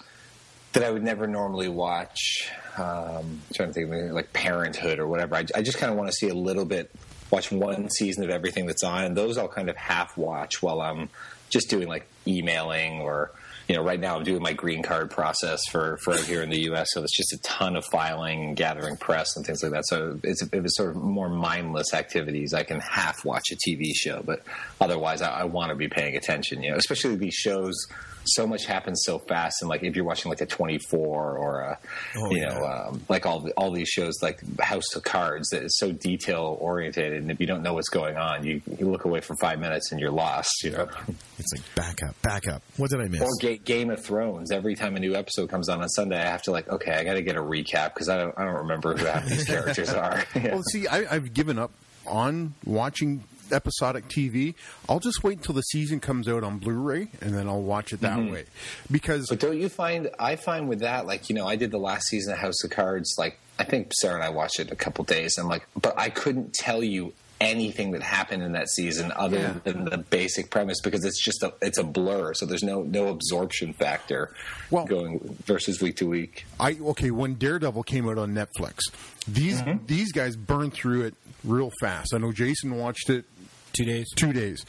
that 0.72 0.84
I 0.84 0.90
would 0.90 1.02
never 1.02 1.26
normally 1.26 1.68
watch. 1.68 2.50
Um, 2.76 3.40
trying 3.54 3.70
to 3.70 3.72
think 3.72 3.86
of 3.86 3.92
anything 3.92 4.12
like 4.12 4.32
Parenthood 4.32 4.98
or 4.98 5.06
whatever. 5.06 5.34
I, 5.34 5.44
I 5.54 5.62
just 5.62 5.78
kind 5.78 5.90
of 5.90 5.98
want 5.98 6.10
to 6.10 6.14
see 6.14 6.28
a 6.28 6.34
little 6.34 6.64
bit, 6.64 6.90
watch 7.30 7.50
one 7.50 7.90
season 7.90 8.22
of 8.22 8.30
everything 8.30 8.66
that's 8.66 8.84
on, 8.84 9.04
and 9.04 9.16
those 9.16 9.38
I'll 9.38 9.48
kind 9.48 9.68
of 9.68 9.76
half 9.76 10.16
watch 10.16 10.62
while 10.62 10.80
I'm 10.80 11.08
just 11.50 11.68
doing 11.68 11.88
like 11.88 12.06
emailing 12.26 13.00
or 13.00 13.32
you 13.70 13.76
know, 13.76 13.84
right 13.84 14.00
now 14.00 14.16
I'm 14.16 14.24
doing 14.24 14.42
my 14.42 14.52
green 14.52 14.82
card 14.82 15.12
process 15.12 15.60
for 15.70 15.96
for 15.98 16.16
here 16.16 16.42
in 16.42 16.50
the 16.50 16.62
U.S. 16.62 16.88
So 16.90 17.04
it's 17.04 17.16
just 17.16 17.32
a 17.32 17.38
ton 17.38 17.76
of 17.76 17.84
filing, 17.84 18.46
and 18.46 18.56
gathering 18.56 18.96
press, 18.96 19.36
and 19.36 19.46
things 19.46 19.62
like 19.62 19.70
that. 19.70 19.86
So 19.86 20.18
it's 20.24 20.42
if 20.42 20.52
it's 20.52 20.76
sort 20.76 20.90
of 20.90 20.96
more 20.96 21.28
mindless 21.28 21.94
activities, 21.94 22.52
I 22.52 22.64
can 22.64 22.80
half 22.80 23.24
watch 23.24 23.44
a 23.52 23.56
TV 23.56 23.92
show, 23.94 24.24
but 24.26 24.42
otherwise, 24.80 25.22
I, 25.22 25.42
I 25.42 25.44
want 25.44 25.68
to 25.68 25.76
be 25.76 25.86
paying 25.86 26.16
attention. 26.16 26.64
You 26.64 26.72
know, 26.72 26.78
especially 26.78 27.14
these 27.14 27.34
shows. 27.34 27.86
So 28.24 28.46
much 28.46 28.66
happens 28.66 29.02
so 29.04 29.18
fast, 29.18 29.56
and 29.62 29.68
like 29.68 29.82
if 29.82 29.96
you're 29.96 30.04
watching 30.04 30.28
like 30.30 30.40
a 30.40 30.46
24 30.46 31.38
or 31.38 31.60
a, 31.60 31.78
Oh, 32.16 32.30
you 32.30 32.38
yeah. 32.42 32.48
know, 32.48 32.64
um, 32.66 33.02
like 33.08 33.24
all 33.26 33.40
the, 33.40 33.52
all 33.52 33.72
these 33.72 33.88
shows 33.88 34.14
like 34.22 34.40
House 34.60 34.94
of 34.94 35.02
Cards 35.02 35.48
that 35.50 35.62
is 35.62 35.76
so 35.78 35.90
detail 35.92 36.56
oriented, 36.60 37.12
and 37.14 37.30
if 37.30 37.40
you 37.40 37.46
don't 37.46 37.62
know 37.62 37.74
what's 37.74 37.88
going 37.88 38.16
on, 38.16 38.44
you, 38.44 38.60
you 38.78 38.90
look 38.90 39.04
away 39.04 39.20
for 39.20 39.34
five 39.36 39.58
minutes 39.58 39.90
and 39.90 40.00
you're 40.00 40.10
lost. 40.10 40.62
You 40.62 40.72
know. 40.72 40.88
it's 41.38 41.52
like 41.52 41.74
back 41.74 42.02
up, 42.02 42.20
back 42.22 42.46
up. 42.46 42.62
What 42.76 42.90
did 42.90 43.00
I 43.00 43.08
miss? 43.08 43.22
Or 43.22 43.28
Ga- 43.40 43.58
Game 43.58 43.90
of 43.90 44.04
Thrones. 44.04 44.52
Every 44.52 44.74
time 44.74 44.96
a 44.96 45.00
new 45.00 45.14
episode 45.14 45.48
comes 45.48 45.68
on 45.68 45.80
on 45.80 45.88
Sunday, 45.88 46.18
I 46.20 46.26
have 46.30 46.42
to 46.42 46.50
like, 46.50 46.68
okay, 46.68 46.92
I 46.92 47.04
got 47.04 47.14
to 47.14 47.22
get 47.22 47.36
a 47.36 47.42
recap 47.42 47.94
because 47.94 48.08
I 48.08 48.18
don't, 48.18 48.38
I 48.38 48.44
don't 48.44 48.56
remember 48.56 48.96
who 48.96 49.06
half 49.06 49.26
these 49.26 49.44
characters 49.46 49.90
are. 49.90 50.22
Yeah. 50.34 50.54
Well, 50.54 50.62
see, 50.70 50.86
I, 50.86 51.14
I've 51.14 51.32
given 51.34 51.58
up 51.58 51.70
on 52.06 52.54
watching 52.64 53.24
episodic 53.52 54.08
TV. 54.08 54.54
I'll 54.88 55.00
just 55.00 55.22
wait 55.22 55.38
until 55.38 55.54
the 55.54 55.62
season 55.62 56.00
comes 56.00 56.28
out 56.28 56.44
on 56.44 56.58
Blu-ray, 56.58 57.08
and 57.20 57.34
then 57.34 57.48
I'll 57.48 57.62
watch 57.62 57.92
it 57.92 58.00
that 58.00 58.18
mm-hmm. 58.18 58.32
way. 58.32 58.44
Because 58.90 59.26
But 59.28 59.40
don't 59.40 59.58
you 59.58 59.68
find? 59.68 60.10
I 60.18 60.36
find 60.36 60.68
with 60.68 60.80
that, 60.80 61.06
like 61.06 61.28
you 61.28 61.34
know, 61.34 61.46
I 61.46 61.56
did 61.56 61.70
the 61.70 61.78
last 61.78 62.06
season 62.08 62.32
of 62.32 62.38
House 62.38 62.62
of 62.64 62.70
Cards. 62.70 63.14
Like 63.18 63.38
I 63.58 63.64
think 63.64 63.92
Sarah 64.00 64.14
and 64.14 64.24
I 64.24 64.30
watched 64.30 64.60
it 64.60 64.70
a 64.70 64.76
couple 64.76 65.04
days. 65.04 65.36
I'm 65.38 65.48
like, 65.48 65.66
but 65.80 65.98
I 65.98 66.08
couldn't 66.10 66.54
tell 66.54 66.82
you 66.82 67.12
anything 67.40 67.92
that 67.92 68.02
happened 68.02 68.42
in 68.42 68.52
that 68.52 68.68
season 68.68 69.12
other 69.16 69.38
Yeah. 69.38 69.54
than 69.64 69.86
the 69.86 69.98
basic 69.98 70.50
premise 70.50 70.80
because 70.82 71.04
it's 71.04 71.22
just 71.22 71.42
a 71.42 71.54
it's 71.62 71.78
a 71.78 71.82
blur. 71.82 72.34
So 72.34 72.44
there's 72.44 72.62
no 72.62 72.82
no 72.82 73.08
absorption 73.08 73.72
factor 73.72 74.34
Well- 74.70 74.84
going 74.84 75.38
versus 75.46 75.80
week 75.80 75.96
to 75.96 76.06
week. 76.06 76.44
I 76.58 76.76
okay 76.80 77.10
when 77.10 77.34
Daredevil 77.34 77.84
came 77.84 78.08
out 78.08 78.18
on 78.18 78.34
Netflix, 78.34 78.80
these 79.26 79.60
mm-hmm. 79.62 79.86
these 79.86 80.12
guys 80.12 80.36
burned 80.36 80.74
through 80.74 81.02
it 81.02 81.14
real 81.42 81.70
fast. 81.80 82.12
I 82.14 82.18
know 82.18 82.32
Jason 82.32 82.76
watched 82.76 83.08
it 83.08 83.24
Two 83.72 83.84
days. 83.84 84.08
two 84.16 84.32
days. 84.32 84.64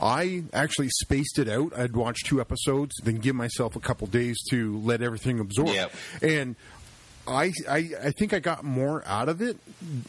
I 0.00 0.44
actually 0.52 0.88
spaced 1.02 1.38
it 1.38 1.48
out. 1.48 1.76
I'd 1.78 1.94
watch 1.96 2.24
two 2.24 2.40
episodes, 2.40 2.94
then 3.02 3.16
give 3.16 3.34
myself 3.36 3.76
a 3.76 3.80
couple 3.80 4.06
days 4.06 4.36
to 4.50 4.78
let 4.80 5.02
everything 5.02 5.40
absorb. 5.40 5.68
Yep. 5.68 5.92
And 6.22 6.56
I, 7.26 7.52
I 7.68 7.76
I 8.02 8.10
think 8.18 8.34
I 8.34 8.38
got 8.38 8.64
more 8.64 9.02
out 9.06 9.30
of 9.30 9.40
it, 9.40 9.56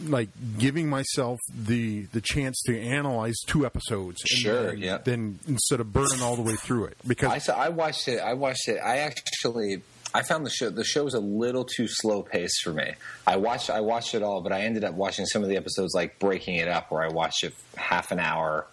like 0.06 0.28
giving 0.58 0.90
myself 0.90 1.40
the 1.50 2.02
the 2.12 2.20
chance 2.20 2.62
to 2.66 2.78
analyze 2.78 3.36
two 3.48 3.66
episodes. 3.66 4.22
and 4.22 4.30
Sure, 4.30 4.64
then- 4.72 4.78
yeah. 4.80 4.98
Then 4.98 5.40
instead 5.48 5.80
of 5.80 5.94
burning 5.94 6.22
all 6.22 6.36
the 6.36 6.42
way 6.42 6.56
through 6.56 6.86
it, 6.86 6.98
because 7.08 7.32
I 7.32 7.38
saw, 7.38 7.56
I 7.58 7.70
watched 7.70 8.08
it. 8.10 8.20
I 8.20 8.34
watched 8.34 8.68
it. 8.68 8.80
I 8.84 8.98
actually 8.98 9.82
I 10.16 10.24
found 10.24 10.46
the 10.46 10.50
show 10.50 10.70
the 10.70 10.86
show 10.86 11.04
was 11.04 11.14
a 11.14 11.20
little 11.20 11.66
too 11.66 11.88
slow 11.90 12.22
paced 12.24 12.64
for 12.64 12.72
me. 12.72 12.94
I 13.28 13.36
watched 13.36 13.70
I 13.70 13.82
watched 13.82 14.16
it 14.16 14.24
all, 14.24 14.42
but 14.42 14.54
I 14.54 14.62
ended 14.62 14.86
up 14.86 14.94
watching 14.96 15.26
some 15.26 15.44
of 15.44 15.50
the 15.50 15.58
episodes 15.58 15.94
like 15.94 16.20
breaking 16.20 16.56
it 16.56 16.70
up, 16.70 16.90
where 16.90 17.04
I 17.04 17.10
watched 17.10 17.44
it 17.44 17.54
half 17.76 18.12
an 18.12 18.20
hour, 18.20 18.66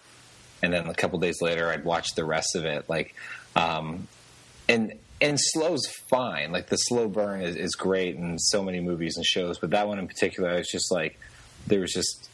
and 0.61 0.71
then 0.71 0.87
a 0.87 0.93
couple 0.93 1.19
days 1.19 1.41
later 1.41 1.69
I'd 1.69 1.83
watch 1.83 2.15
the 2.15 2.23
rest 2.23 2.55
of 2.55 2.63
it. 2.63 2.87
Like, 2.87 3.13
um, 3.57 4.07
and 4.69 4.93
and 5.19 5.37
slow's 5.37 5.85
fine. 6.09 6.53
Like 6.53 6.67
the 6.67 6.77
slow 6.77 7.09
burn 7.09 7.41
is, 7.41 7.57
is 7.57 7.75
great 7.75 8.15
in 8.15 8.39
so 8.39 8.63
many 8.63 8.79
movies 8.79 9.17
and 9.17 9.25
shows, 9.25 9.57
but 9.59 9.71
that 9.71 9.87
one 9.87 9.99
in 9.99 10.07
particular, 10.07 10.49
I 10.49 10.57
was 10.57 10.69
just 10.69 10.91
like, 10.91 11.19
there 11.67 11.81
was 11.81 11.91
just, 11.91 12.29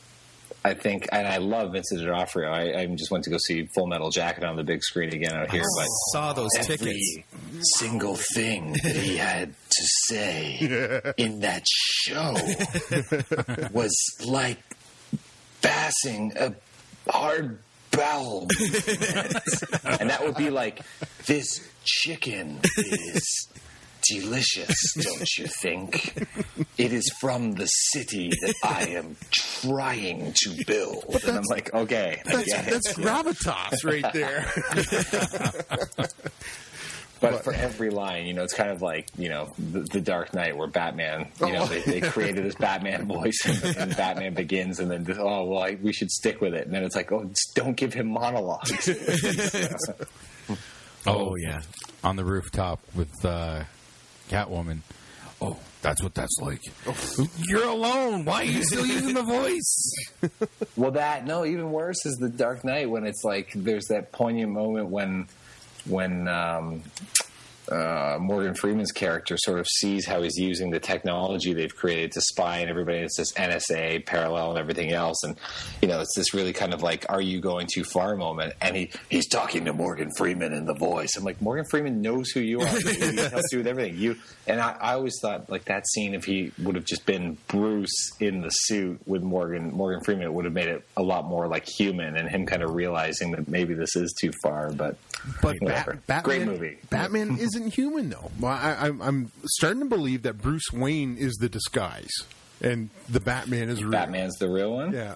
I 0.64 0.74
think, 0.74 1.08
and 1.12 1.26
I 1.26 1.38
love 1.38 1.72
Vincent 1.72 2.02
D'Onofrio. 2.02 2.50
I, 2.52 2.82
I 2.82 2.86
just 2.88 3.12
went 3.12 3.24
to 3.24 3.30
go 3.30 3.38
see 3.38 3.66
Full 3.76 3.88
Metal 3.88 4.10
Jacket 4.10 4.44
on 4.44 4.56
the 4.58 4.64
big 4.64 4.84
screen 4.84 5.14
again 5.14 5.34
out 5.34 5.50
here, 5.52 5.62
I 5.62 5.82
but 5.82 5.86
saw 6.12 6.34
those 6.34 6.50
every 6.58 6.76
tickets. 6.78 7.80
single 7.80 8.16
thing 8.36 8.74
that 8.84 8.96
he 8.96 9.16
had 9.30 9.54
to 9.54 9.84
say 10.08 11.14
in 11.18 11.40
that 11.42 11.66
show 11.68 12.36
was 13.72 13.96
like 14.26 14.60
passing 15.62 16.34
a 16.38 16.54
hard 17.10 17.60
bowel 17.92 18.48
and 20.00 20.10
that 20.10 20.20
would 20.22 20.36
be 20.36 20.50
like 20.50 20.82
this 21.26 21.68
chicken 21.84 22.60
is 22.78 23.48
delicious 24.02 24.94
don't 24.96 25.38
you 25.38 25.48
think 25.62 26.28
it 26.78 26.94
is 26.94 27.10
from 27.20 27.54
the 27.54 27.66
city 27.66 28.30
that 28.42 28.54
i 28.64 28.88
am 28.88 29.16
trying 29.32 30.34
to 30.36 30.56
build 30.66 31.04
and 31.28 31.38
i'm 31.38 31.44
like 31.50 31.74
okay 31.74 32.22
That's, 32.26 32.46
get 32.46 32.66
that's 32.66 32.94
gravitas 32.94 33.84
right 33.84 34.14
there. 34.14 34.46
But 37.22 37.44
for 37.44 37.54
every 37.54 37.90
line, 37.90 38.28
you 38.28 38.34
know, 38.34 38.44
it's 38.44 38.54
kind 38.54 38.72
of 38.72 38.82
like 38.82 39.10
you 39.18 39.28
know 39.28 39.52
the, 39.58 39.82
the 39.82 40.00
Dark 40.00 40.34
Knight, 40.34 40.56
where 40.56 40.68
Batman, 40.70 41.28
you 41.42 41.52
know, 41.52 41.66
they, 41.66 41.82
they 41.82 42.00
created 42.02 42.46
this 42.46 42.56
Batman 42.56 43.08
voice, 43.08 43.42
and, 43.46 43.76
and 43.76 43.98
Batman 43.98 44.34
Begins, 44.36 44.80
and 44.80 44.90
then 44.90 45.06
just, 45.06 45.20
oh 45.20 45.44
well, 45.44 45.64
I, 45.64 45.78
we 45.82 45.92
should 45.92 46.10
stick 46.12 46.40
with 46.40 46.54
it, 46.54 46.66
and 46.66 46.74
then 46.74 46.86
it's 46.86 46.96
like, 46.96 47.12
oh, 47.12 47.26
just 47.26 47.56
don't 47.56 47.76
give 47.76 47.94
him 47.94 48.08
monologues. 48.08 48.90
Oh 51.08 51.36
yeah. 51.38 51.62
on 52.04 52.18
the 52.18 52.26
rooftop 52.26 52.82
with 52.94 53.10
uh, 53.24 53.64
Catwoman. 54.30 54.80
Oh, 55.42 55.58
that's 55.82 56.04
what 56.04 56.14
that's 56.14 56.38
like. 56.42 56.62
You're 57.48 57.68
alone. 57.68 58.26
Why 58.26 58.42
are 58.42 58.46
you 58.46 58.64
still 58.64 58.86
using 58.86 59.14
the 59.14 59.24
voice? 59.24 59.92
well, 60.76 60.92
that 60.92 61.26
no, 61.26 61.46
even 61.46 61.72
worse 61.72 62.06
is 62.06 62.16
the 62.18 62.30
Dark 62.30 62.66
Knight 62.66 62.90
when 62.90 63.06
it's 63.06 63.24
like 63.24 63.52
there's 63.56 63.86
that 63.86 64.12
poignant 64.12 64.52
moment 64.52 64.90
when 64.90 65.28
when 65.86 66.28
um, 66.28 66.84
uh, 67.70 68.18
Morgan 68.20 68.54
Freeman's 68.54 68.92
character 68.92 69.38
sort 69.38 69.60
of 69.60 69.68
sees 69.68 70.06
how 70.06 70.22
he's 70.22 70.38
using 70.38 70.70
the 70.70 70.80
technology 70.80 71.54
they've 71.54 71.76
created 71.76 72.12
to 72.12 72.22
spy 72.22 72.62
on 72.62 72.70
everybody. 72.70 72.98
It's 73.00 73.18
this 73.18 73.32
NSA 73.34 74.06
parallel 74.06 74.52
and 74.52 74.60
everything 74.60 74.92
else, 74.92 75.24
and 75.24 75.36
you 75.82 75.88
know, 75.88 76.00
it's 76.02 76.16
this 76.16 76.34
really 76.34 76.54
kind 76.54 76.74
of 76.74 76.84
like, 76.84 77.06
"Are 77.10 77.22
you 77.22 77.40
going 77.40 77.68
too 77.74 77.84
far?" 77.84 78.10
moment. 78.20 78.54
And 78.62 78.76
he 78.76 78.92
he's 79.10 79.28
talking 79.28 79.66
to 79.66 79.74
Morgan 79.74 80.12
Freeman 80.18 80.54
in 80.54 80.66
the 80.66 80.74
voice. 80.74 81.16
I'm 81.18 81.24
like, 81.24 81.42
Morgan 81.42 81.66
Freeman 81.70 82.02
knows 82.02 82.30
who 82.32 82.40
you 82.42 82.62
are. 82.62 82.68
he 82.68 83.16
helps 83.16 83.52
you 83.52 83.60
with 83.60 83.68
everything. 83.68 83.98
You 83.98 84.16
and 84.48 84.60
I, 84.60 84.76
I 84.80 84.94
always 84.94 85.18
thought 85.22 85.50
like 85.50 85.66
that 85.66 85.88
scene 85.88 86.14
if 86.14 86.26
he 86.26 86.52
would 86.60 86.76
have 86.76 86.86
just 86.86 87.06
been 87.06 87.38
Bruce 87.48 88.12
in 88.20 88.42
the 88.42 88.50
suit 88.50 89.00
with 89.08 89.24
Morgan 89.24 89.72
Morgan 89.72 90.04
Freeman, 90.04 90.26
it 90.26 90.34
would 90.34 90.46
have 90.46 90.54
made 90.54 90.68
it 90.68 90.84
a 90.98 91.04
lot 91.04 91.26
more 91.26 91.48
like 91.48 91.68
human, 91.68 92.16
and 92.18 92.30
him 92.30 92.46
kind 92.46 92.62
of 92.62 92.74
realizing 92.74 93.32
that 93.32 93.48
maybe 93.48 93.74
this 93.74 93.96
is 93.96 94.14
too 94.20 94.32
far. 94.44 94.72
But 94.72 94.98
But. 95.42 95.58
Bat- 95.62 95.86
Great 95.86 96.40
Batman, 96.40 96.46
movie. 96.48 96.78
Batman 96.90 97.38
isn't 97.60 97.74
human, 97.74 98.10
though. 98.10 98.32
I, 98.46 98.88
I'm, 98.88 99.02
I'm 99.02 99.32
starting 99.46 99.82
to 99.82 99.86
believe 99.88 100.24
that 100.24 100.42
Bruce 100.42 100.72
Wayne 100.74 101.18
is 101.18 101.36
the 101.36 101.50
disguise, 101.50 102.10
and 102.62 102.90
the 103.10 103.20
Batman 103.20 103.70
is 103.70 103.82
real. 103.84 103.92
Batman's 103.92 104.38
the 104.38 104.50
real 104.50 104.74
one. 104.74 104.94
Yeah. 104.94 105.16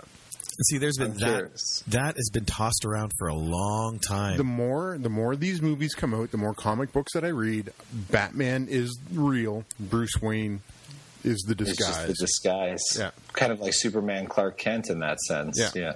See, 0.70 0.78
there's 0.78 0.98
been 0.98 1.14
I'm 1.14 1.18
that 1.18 1.36
curious. 1.38 1.84
that 1.88 2.16
has 2.16 2.30
been 2.32 2.46
tossed 2.46 2.86
around 2.86 3.12
for 3.18 3.28
a 3.28 3.34
long 3.34 3.98
time. 4.00 4.38
The 4.38 4.44
more, 4.44 4.98
the 5.00 5.10
more 5.10 5.36
these 5.36 5.64
movies 5.64 5.96
come 5.96 6.14
out, 6.14 6.30
the 6.30 6.38
more 6.38 6.54
comic 6.54 6.92
books 6.94 7.14
that 7.14 7.26
I 7.26 7.30
read. 7.30 7.74
Batman 7.92 8.68
is 8.70 9.00
real. 9.12 9.66
Bruce 9.80 10.22
Wayne 10.22 10.62
is 11.24 11.40
the 11.48 11.54
It's 11.54 11.76
disguise. 11.76 11.96
just 11.96 12.08
the 12.08 12.14
disguise. 12.14 12.82
Yeah. 13.00 13.12
Kind 13.34 13.52
of 13.52 13.62
like 13.62 13.74
Superman 13.74 14.28
Clark 14.28 14.60
Kent 14.60 14.92
in 14.92 15.00
that 15.00 15.20
sense. 15.22 15.60
Yeah. 15.76 15.94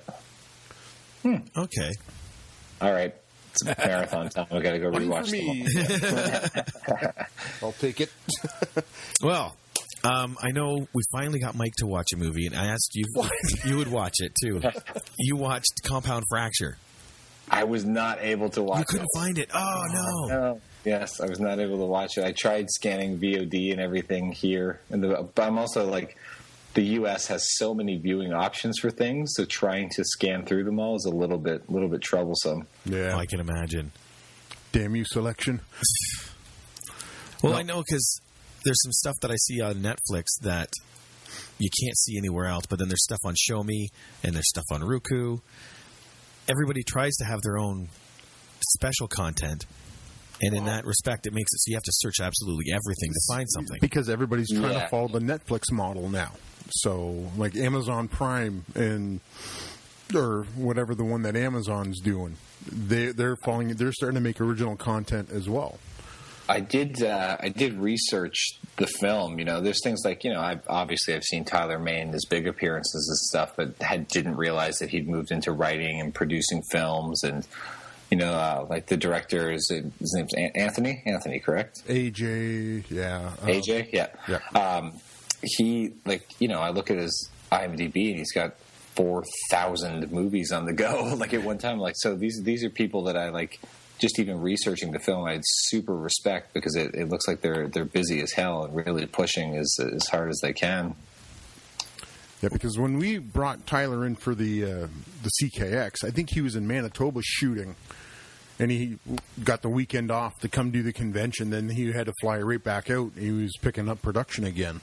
okay. 1.56 1.92
All 2.82 2.92
right. 2.92 3.14
It's 3.66 3.78
marathon 3.78 4.30
time. 4.30 4.48
We 4.52 4.62
got 4.62 4.72
to 4.72 4.80
go 4.80 4.90
One 4.90 5.08
rewatch 5.08 5.30
for 5.30 6.64
them. 6.64 7.26
I'll 7.62 7.72
take 7.74 8.02
it. 8.02 8.12
Well, 9.24 9.56
um, 10.04 10.38
I 10.40 10.52
know 10.52 10.88
we 10.94 11.02
finally 11.12 11.40
got 11.40 11.56
Mike 11.56 11.74
to 11.80 11.88
watch 11.88 12.10
a 12.14 12.18
movie, 12.18 12.46
and 12.46 12.56
I 12.56 12.68
asked 12.68 12.92
you 12.94 13.06
you 13.66 13.78
would 13.78 13.92
watch 13.92 14.16
it 14.20 14.32
too. 14.44 14.62
You 15.18 15.36
watched 15.36 15.82
Compound 15.84 16.24
Fracture. 16.30 16.78
I 17.50 17.64
was 17.64 17.84
not 17.84 18.20
able 18.22 18.50
to 18.52 18.62
watch 18.62 18.82
it. 18.82 18.82
You 18.82 18.86
couldn't 18.86 19.08
it. 19.16 19.20
find 19.20 19.38
it. 19.40 19.50
Oh 19.56 19.84
no. 19.92 20.28
No. 20.28 20.62
Yes, 20.86 21.20
I 21.20 21.26
was 21.26 21.40
not 21.40 21.60
able 21.60 21.80
to 21.80 21.86
watch 21.86 22.18
it. 22.20 22.24
I 22.24 22.32
tried 22.32 22.70
scanning 22.70 23.18
VOD 23.18 23.72
and 23.72 23.82
everything 23.82 24.32
here, 24.32 24.80
and 24.92 25.04
the, 25.04 25.28
but 25.34 25.48
I'm 25.48 25.58
also 25.58 25.90
like, 25.90 26.16
the 26.78 26.84
U.S. 27.00 27.26
has 27.26 27.58
so 27.58 27.74
many 27.74 27.98
viewing 27.98 28.34
options 28.34 28.78
for 28.78 28.92
things, 28.92 29.34
so 29.34 29.46
trying 29.46 29.90
to 29.96 30.04
scan 30.04 30.46
through 30.46 30.64
them 30.64 30.80
all 30.80 30.96
is 30.96 31.06
a 31.06 31.10
little 31.10 31.40
bit, 31.40 31.68
little 31.72 31.90
bit 31.90 32.02
troublesome. 32.02 32.68
Yeah. 32.86 33.18
I 33.18 33.26
can 33.26 33.40
imagine. 33.40 33.92
Damn 34.74 34.96
you, 34.96 35.04
selection. 35.04 35.62
Well, 37.42 37.56
I 37.56 37.64
know 37.64 37.82
because 37.82 38.22
there's 38.64 38.80
some 38.84 38.92
stuff 38.92 39.16
that 39.24 39.32
I 39.32 39.38
see 39.38 39.60
on 39.60 39.78
Netflix 39.78 40.26
that 40.42 40.70
you 41.58 41.70
can't 41.84 41.98
see 41.98 42.16
anywhere 42.16 42.46
else, 42.46 42.68
but 42.70 42.78
then 42.78 42.90
there's 42.90 43.04
stuff 43.04 43.22
on 43.26 43.34
Shomi 43.34 43.88
and 44.24 44.36
there's 44.36 44.48
stuff 44.48 44.66
on 44.72 44.84
Roku. 44.84 45.40
Everybody 46.48 46.84
tries 46.84 47.16
to 47.16 47.26
have 47.26 47.42
their 47.42 47.58
own 47.58 47.90
special 48.76 49.08
content, 49.08 49.66
and 50.42 50.56
in 50.56 50.66
that 50.66 50.86
respect, 50.86 51.26
it 51.28 51.34
makes 51.34 51.52
it 51.54 51.60
so 51.62 51.70
you 51.72 51.76
have 51.76 51.84
to 51.84 51.92
search 51.94 52.20
absolutely 52.20 52.66
everything 52.72 53.12
to 53.12 53.20
find 53.34 53.48
something. 53.50 53.78
Because 53.82 54.10
everybody's 54.10 54.50
trying 54.50 54.74
Yeah. 54.74 54.84
to 54.84 54.90
follow 54.90 55.08
the 55.08 55.20
Netflix 55.20 55.72
model 55.72 56.10
now. 56.10 56.32
So, 56.70 57.30
like 57.38 57.56
Amazon 57.56 58.08
Prime 58.08 58.66
and 58.76 59.20
or 60.16 60.44
whatever 60.56 60.96
the 60.96 61.04
one 61.04 61.24
that 61.24 61.36
Amazon's 61.36 62.00
doing, 62.00 62.38
they 62.72 63.08
they're 63.08 63.36
following. 63.44 63.70
They're 63.70 63.92
starting 63.92 64.16
to 64.16 64.22
make 64.22 64.40
original 64.42 64.76
content 64.76 65.30
as 65.32 65.50
well. 65.50 65.80
I 66.50 66.62
did. 66.62 67.04
Uh, 67.04 67.36
I 67.42 67.50
did 67.50 67.74
research 67.74 68.52
the 68.78 68.88
film. 68.88 69.38
You 69.38 69.44
know, 69.44 69.60
there's 69.60 69.84
things 69.84 70.02
like 70.06 70.24
you 70.24 70.32
know. 70.34 70.40
I 70.40 70.60
obviously 70.68 71.14
I've 71.14 71.24
seen 71.26 71.44
Tyler 71.44 71.78
Mane 71.80 72.14
his 72.14 72.26
big 72.26 72.48
appearances 72.48 73.08
and 73.10 73.18
stuff, 73.18 73.56
but 73.58 73.82
had 73.82 74.08
didn't 74.08 74.38
realize 74.38 74.78
that 74.80 74.90
he'd 74.90 75.10
moved 75.10 75.32
into 75.32 75.52
writing 75.52 76.00
and 76.00 76.14
producing 76.14 76.62
films. 76.72 77.24
And 77.24 77.46
you 78.10 78.18
know, 78.18 78.34
uh, 78.34 78.66
like 78.70 78.88
the 78.88 78.98
director 78.98 79.52
is 79.52 79.70
his 79.70 80.14
name's 80.16 80.34
Anthony. 80.56 81.04
Anthony, 81.06 81.40
correct? 81.40 81.84
AJ, 81.88 82.90
yeah, 82.90 83.32
uh, 83.42 83.46
AJ. 83.46 83.90
Yeah. 83.92 84.08
Yeah. 84.28 84.40
Um, 84.58 84.94
he 85.44 85.92
like 86.06 86.28
you 86.40 86.48
know 86.48 86.60
I 86.60 86.70
look 86.70 86.90
at 86.90 86.98
his 86.98 87.30
IMDb 87.52 88.10
and 88.10 88.18
he's 88.18 88.32
got 88.32 88.56
four 88.96 89.24
thousand 89.52 90.12
movies 90.12 90.52
on 90.52 90.66
the 90.66 90.74
go 90.74 91.14
like 91.18 91.34
at 91.34 91.44
one 91.44 91.58
time. 91.58 91.80
Like 91.80 91.96
so 91.98 92.16
these 92.16 92.42
these 92.44 92.64
are 92.64 92.70
people 92.70 93.04
that 93.04 93.18
I 93.18 93.30
like. 93.30 93.60
Just 94.00 94.20
even 94.20 94.42
researching 94.42 94.92
the 94.92 95.00
film, 95.00 95.26
I 95.26 95.32
had 95.32 95.42
super 95.44 95.96
respect 95.96 96.54
because 96.54 96.76
it, 96.76 96.94
it 96.94 97.10
looks 97.10 97.28
like 97.28 97.42
they're 97.42 97.68
they're 97.68 97.84
busy 97.84 98.22
as 98.22 98.32
hell 98.32 98.64
and 98.64 98.76
really 98.76 99.08
pushing 99.08 99.56
as 99.56 99.76
as 99.80 100.08
hard 100.08 100.30
as 100.30 100.40
they 100.44 100.54
can. 100.54 100.94
Yeah, 102.42 102.50
because 102.52 102.78
when 102.78 102.98
we 102.98 103.18
brought 103.18 103.66
Tyler 103.66 104.06
in 104.06 104.16
for 104.16 104.36
the 104.36 104.64
uh, 104.64 104.88
the 105.24 105.32
CKX, 105.42 106.04
I 106.04 106.12
think 106.12 106.30
he 106.30 106.42
was 106.42 106.56
in 106.56 106.68
Manitoba 106.68 107.22
shooting, 107.24 107.76
and 108.60 108.70
he 108.70 109.00
got 109.44 109.64
the 109.64 109.70
weekend 109.70 110.12
off 110.12 110.38
to 110.42 110.50
come 110.50 110.70
do 110.70 110.84
the 110.84 110.94
convention. 110.94 111.50
Then 111.50 111.70
he 111.70 111.92
had 111.92 112.06
to 112.06 112.14
fly 112.22 112.40
right 112.40 112.64
back 112.64 112.92
out. 112.92 113.14
He 113.18 113.32
was 113.32 113.54
picking 113.62 113.90
up 113.90 114.02
production 114.02 114.44
again. 114.44 114.82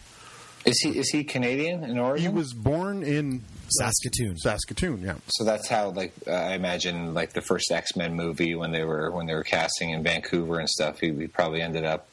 Is 0.65 0.81
he 0.81 0.99
is 0.99 1.11
he 1.11 1.25
Canadian 1.25 1.85
in 1.85 1.99
Oregon? 1.99 2.23
He 2.23 2.29
was 2.29 2.55
born 2.55 3.03
in 3.03 3.43
Saskatoon. 3.69 4.39
Saskatoon, 4.39 5.03
yeah. 5.03 5.17
So 5.29 5.45
that's 5.45 5.69
how, 5.69 5.91
like, 5.91 6.13
uh, 6.27 6.33
I 6.33 6.55
imagine, 6.55 7.13
like 7.13 7.35
the 7.35 7.43
first 7.43 7.71
X 7.71 7.97
Men 7.97 8.15
movie 8.15 8.55
when 8.55 8.73
they 8.73 8.83
were 8.85 9.11
when 9.11 9.27
they 9.27 9.35
were 9.35 9.45
casting 9.45 9.91
in 9.91 10.03
Vancouver 10.03 10.59
and 10.59 10.69
stuff. 10.69 11.01
He, 11.01 11.13
he 11.13 11.27
probably 11.27 11.61
ended 11.61 11.85
up. 11.85 12.09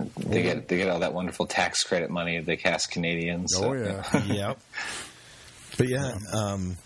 And 0.00 0.10
they 0.16 0.42
get 0.42 0.68
they 0.68 0.76
get 0.76 0.88
all 0.88 1.00
that 1.00 1.12
wonderful 1.14 1.46
tax 1.46 1.82
credit 1.84 2.10
money 2.10 2.40
they 2.40 2.56
cast 2.56 2.90
Canadians. 2.90 3.54
Oh 3.56 3.60
so, 3.60 3.72
yeah. 3.74 4.24
yep. 4.26 4.58
But 5.78 5.88
yeah, 5.88 6.14
um, 6.32 6.76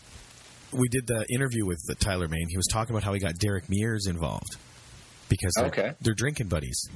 we 0.73 0.89
did 0.89 1.07
the 1.07 1.25
interview 1.33 1.65
with 1.67 1.79
the 1.87 1.95
Tyler 1.95 2.29
Mane. 2.29 2.47
He 2.49 2.57
was 2.57 2.67
talking 2.67 2.95
about 2.95 3.05
how 3.05 3.13
he 3.13 3.21
got 3.21 3.39
Derek 3.39 3.65
Mears 3.69 4.07
involved 4.07 4.57
because 5.29 5.53
they're, 5.57 5.67
Okay. 5.67 5.93
they're 6.01 6.15
drinking 6.15 6.49
buddies. 6.49 6.89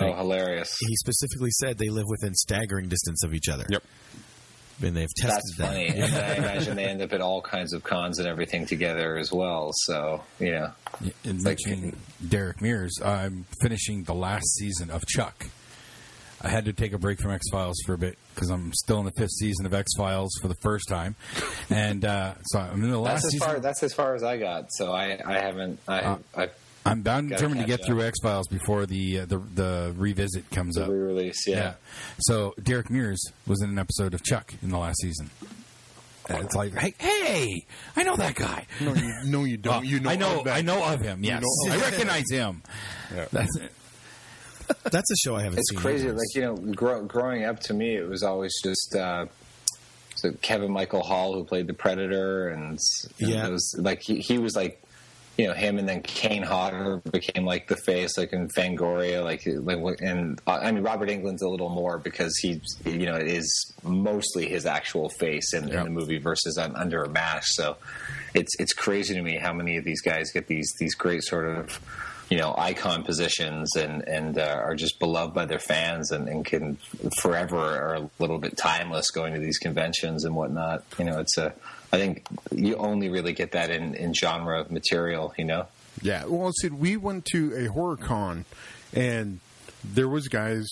Oh, 0.00 0.12
hilarious! 0.14 0.74
He 0.80 0.96
specifically 0.96 1.50
said 1.50 1.78
they 1.78 1.90
live 1.90 2.06
within 2.08 2.34
staggering 2.34 2.88
distance 2.88 3.22
of 3.24 3.34
each 3.34 3.48
other. 3.48 3.66
Yep. 3.68 3.82
And 4.80 4.96
they've 4.96 5.12
tested 5.16 5.42
That's 5.56 5.56
that. 5.58 5.66
funny. 5.68 5.86
And 5.88 6.14
I 6.14 6.34
imagine 6.36 6.76
they 6.76 6.84
end 6.86 7.02
up 7.02 7.12
at 7.12 7.20
all 7.20 7.40
kinds 7.42 7.72
of 7.72 7.82
cons 7.84 8.18
and 8.18 8.26
everything 8.26 8.66
together 8.66 9.16
as 9.18 9.30
well. 9.32 9.70
So 9.74 10.22
yeah, 10.40 10.72
In 11.24 11.36
Like- 11.38 11.58
mentioning 11.64 11.96
Derek 12.26 12.60
Mears, 12.60 12.98
I'm 13.04 13.44
finishing 13.60 14.04
the 14.04 14.14
last 14.14 14.46
season 14.56 14.90
of 14.90 15.04
Chuck. 15.06 15.46
I 16.44 16.48
had 16.48 16.64
to 16.64 16.72
take 16.72 16.92
a 16.92 16.98
break 16.98 17.20
from 17.20 17.30
X 17.30 17.44
Files 17.52 17.76
for 17.86 17.92
a 17.94 17.98
bit 17.98 18.18
because 18.34 18.50
I'm 18.50 18.72
still 18.74 18.98
in 18.98 19.04
the 19.04 19.12
fifth 19.12 19.30
season 19.30 19.64
of 19.64 19.72
X 19.72 19.92
Files 19.96 20.32
for 20.42 20.48
the 20.48 20.56
first 20.56 20.88
time, 20.88 21.14
and 21.70 22.04
uh, 22.04 22.34
so 22.46 22.58
I'm 22.58 22.82
in 22.82 22.90
the 22.90 22.98
last 22.98 23.22
that's 23.22 23.26
as 23.26 23.30
season. 23.34 23.46
far 23.48 23.60
that's 23.60 23.82
as 23.84 23.94
far 23.94 24.16
as 24.16 24.24
I 24.24 24.38
got. 24.38 24.72
So 24.72 24.90
I 24.92 25.20
I 25.24 25.34
haven't 25.40 25.78
I 25.86 26.00
Uh, 26.00 26.18
I 26.36 26.48
I'm 26.84 27.02
bound 27.02 27.28
Gotta 27.30 27.38
determined 27.40 27.60
to 27.60 27.66
catch 27.68 27.80
get 27.80 27.86
through 27.86 28.02
X 28.02 28.18
Files 28.22 28.48
before 28.48 28.86
the, 28.86 29.20
uh, 29.20 29.26
the 29.26 29.38
the 29.38 29.94
revisit 29.96 30.50
comes 30.50 30.74
The 30.74 30.84
up. 30.84 30.88
re-release, 30.90 31.46
yeah. 31.46 31.74
So 32.20 32.54
Derek 32.62 32.90
Mears 32.90 33.22
was 33.46 33.62
in 33.62 33.70
an 33.70 33.78
episode 33.78 34.14
of 34.14 34.22
Chuck 34.24 34.52
in 34.62 34.70
the 34.70 34.78
last 34.78 35.00
season. 35.00 35.30
And 36.28 36.44
it's 36.44 36.54
like, 36.54 36.72
hey, 36.74 36.94
hey, 36.98 37.66
I 37.96 38.04
know 38.04 38.16
that 38.16 38.34
guy. 38.36 38.66
No, 38.80 38.94
you, 38.94 39.12
no, 39.26 39.44
you 39.44 39.56
don't. 39.56 39.72
Well, 39.74 39.84
you 39.90 40.00
know, 40.00 40.10
I 40.10 40.16
know, 40.16 40.38
of 40.38 40.44
that. 40.44 40.56
I 40.56 40.60
know 40.62 40.84
of 40.84 41.00
him. 41.00 41.22
Yes, 41.24 41.42
know- 41.42 41.72
I 41.72 41.76
recognize 41.78 42.30
him. 42.30 42.62
That's 43.32 43.56
it. 43.58 43.72
That's 44.90 45.10
a 45.10 45.16
show 45.16 45.34
I 45.36 45.42
haven't 45.42 45.56
seen. 45.56 45.58
It's 45.58 45.70
seen. 45.70 45.78
crazy. 45.80 46.06
yet. 46.06 46.14
Like 46.16 46.34
you 46.34 46.42
know, 46.42 46.54
grow, 46.74 47.04
growing 47.04 47.44
up 47.44 47.60
to 47.60 47.74
me, 47.74 47.96
it 47.96 48.08
was 48.08 48.22
always 48.22 48.52
just 48.62 48.94
uh, 48.96 49.26
so 50.14 50.32
Kevin 50.40 50.70
Michael 50.72 51.02
Hall 51.02 51.34
who 51.34 51.44
played 51.44 51.66
the 51.66 51.74
Predator, 51.74 52.48
and 52.48 52.78
you 53.18 53.26
know, 53.28 53.34
Yeah. 53.34 53.46
it 53.48 53.50
was 53.52 53.74
like 53.78 54.00
he, 54.02 54.18
he 54.20 54.38
was 54.38 54.54
like 54.56 54.80
you 55.38 55.46
know 55.48 55.54
him, 55.54 55.78
and 55.78 55.88
then 55.88 56.02
Kane 56.02 56.42
Hodder 56.42 56.98
became 57.10 57.44
like 57.46 57.66
the 57.68 57.76
face, 57.76 58.18
like 58.18 58.32
in 58.32 58.48
Fangoria, 58.48 59.24
like 59.24 59.42
like 59.46 60.00
and 60.00 60.40
uh, 60.46 60.58
I 60.62 60.72
mean 60.72 60.82
Robert 60.82 61.08
Englund's 61.08 61.42
a 61.42 61.48
little 61.48 61.70
more 61.70 61.98
because 61.98 62.36
he 62.38 62.60
you 62.84 63.06
know 63.06 63.16
it 63.16 63.26
is 63.28 63.72
mostly 63.82 64.46
his 64.48 64.66
actual 64.66 65.08
face 65.08 65.54
in, 65.54 65.68
Yeah. 65.68 65.78
in 65.80 65.84
the 65.84 65.90
movie 65.90 66.18
versus 66.18 66.58
un, 66.58 66.76
under 66.76 67.02
a 67.02 67.08
mask. 67.08 67.48
So 67.54 67.76
it's 68.34 68.52
it's 68.58 68.72
crazy 68.74 69.14
to 69.14 69.22
me 69.22 69.38
how 69.38 69.52
many 69.52 69.76
of 69.78 69.84
these 69.84 70.02
guys 70.02 70.30
get 70.32 70.48
these 70.48 70.70
these 70.78 70.94
great 70.94 71.22
sort 71.22 71.46
of 71.48 71.80
you 72.28 72.38
know 72.38 72.54
icon 72.56 73.02
positions 73.02 73.74
and 73.76 74.06
and 74.08 74.38
uh, 74.38 74.60
are 74.64 74.74
just 74.74 74.98
beloved 74.98 75.34
by 75.34 75.44
their 75.46 75.58
fans 75.58 76.10
and, 76.12 76.28
and 76.28 76.44
can 76.44 76.76
forever 77.20 77.56
are 77.58 77.94
a 77.94 78.10
little 78.18 78.38
bit 78.38 78.56
timeless 78.56 79.10
going 79.10 79.32
to 79.34 79.40
these 79.40 79.58
conventions 79.58 80.24
and 80.24 80.34
whatnot. 80.34 80.84
You 80.98 81.06
know, 81.06 81.18
it's 81.20 81.36
a 81.38 81.52
I 81.92 81.98
think 81.98 82.26
you 82.50 82.76
only 82.76 83.08
really 83.10 83.32
get 83.32 83.52
that 83.52 83.70
in 83.70 83.94
in 83.94 84.14
genre 84.14 84.66
material. 84.70 85.34
You 85.36 85.44
know. 85.44 85.66
Yeah. 86.00 86.24
Well, 86.26 86.52
see, 86.60 86.68
we 86.70 86.96
went 86.96 87.26
to 87.26 87.54
a 87.54 87.66
horror 87.72 87.96
con, 87.96 88.44
and 88.94 89.40
there 89.84 90.08
was 90.08 90.28
guys. 90.28 90.66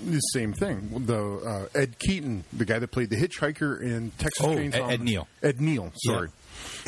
The 0.00 0.18
same 0.18 0.52
thing. 0.52 1.04
The 1.06 1.68
uh, 1.74 1.78
Ed 1.78 1.96
Keaton, 2.00 2.42
the 2.52 2.64
guy 2.64 2.80
that 2.80 2.88
played 2.88 3.10
the 3.10 3.16
hitchhiker 3.16 3.80
in 3.80 4.10
Texas 4.18 4.44
Oh, 4.44 4.48
Chainsaw. 4.48 4.74
Ed- 4.88 4.92
Ed 4.94 5.00
Neal. 5.02 5.28
Ed 5.44 5.60
Neal. 5.60 5.92
Sorry. 5.94 6.28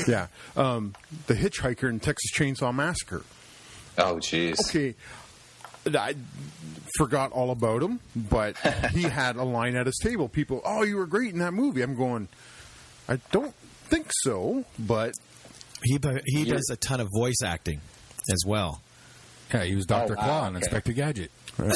Yeah. 0.09 0.27
Um, 0.57 0.95
the 1.29 1.35
hitchhiker 1.35 1.89
in 1.89 2.01
Texas 2.01 2.33
Chainsaw 2.37 2.75
Massacre. 2.75 3.23
Oh, 3.99 4.17
jeez. 4.17 4.57
Okay. 4.69 4.97
I 5.97 6.17
forgot 6.99 7.31
all 7.31 7.51
about 7.53 7.83
him, 7.85 8.01
but 8.17 8.57
he 8.93 9.03
had 9.03 9.37
a 9.37 9.45
line 9.45 9.77
at 9.77 9.87
his 9.87 9.99
table. 10.03 10.29
People, 10.29 10.61
oh, 10.65 10.83
you 10.83 10.97
were 10.97 11.07
great 11.07 11.33
in 11.33 11.39
that 11.39 11.53
movie. 11.53 11.83
I'm 11.83 11.95
going, 11.95 12.27
I 13.09 13.21
don't 13.31 13.55
think 13.89 14.11
so, 14.23 14.65
but 14.79 15.13
he 15.83 15.99
he 16.27 16.45
does 16.45 16.69
a 16.71 16.77
ton 16.77 17.01
of 17.01 17.09
voice 17.15 17.43
acting 17.45 17.81
as 18.31 18.43
well. 18.47 18.81
Yeah, 19.53 19.65
he 19.65 19.75
was 19.75 19.87
Doctor 19.87 20.15
Oh, 20.19 20.21
wow, 20.21 20.25
Claw 20.27 20.41
on 20.43 20.57
okay. 20.57 20.65
Inspector 20.65 20.93
Gadget. 20.93 21.31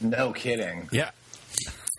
No 0.00 0.32
kidding. 0.32 0.88
Yeah, 0.92 1.12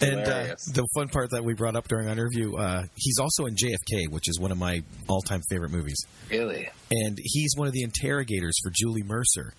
And 0.01 0.19
uh, 0.19 0.55
the 0.73 0.85
fun 0.93 1.07
part 1.07 1.31
that 1.31 1.43
we 1.43 1.53
brought 1.53 1.75
up 1.75 1.87
during 1.87 2.07
our 2.07 2.13
interview, 2.13 2.55
uh, 2.55 2.83
he's 2.95 3.17
also 3.19 3.45
in 3.45 3.55
JFK, 3.55 4.09
which 4.11 4.27
is 4.27 4.37
one 4.39 4.51
of 4.51 4.57
my 4.59 4.83
all-time 5.07 5.41
favorite 5.49 5.71
movies. 5.71 5.97
Really? 6.29 6.69
And 6.91 7.17
he's 7.23 7.53
one 7.55 7.67
of 7.67 7.73
the 7.73 7.83
interrogators 7.83 8.53
for 8.61 8.71
Julie 8.75 9.01
Mercer 9.03 9.53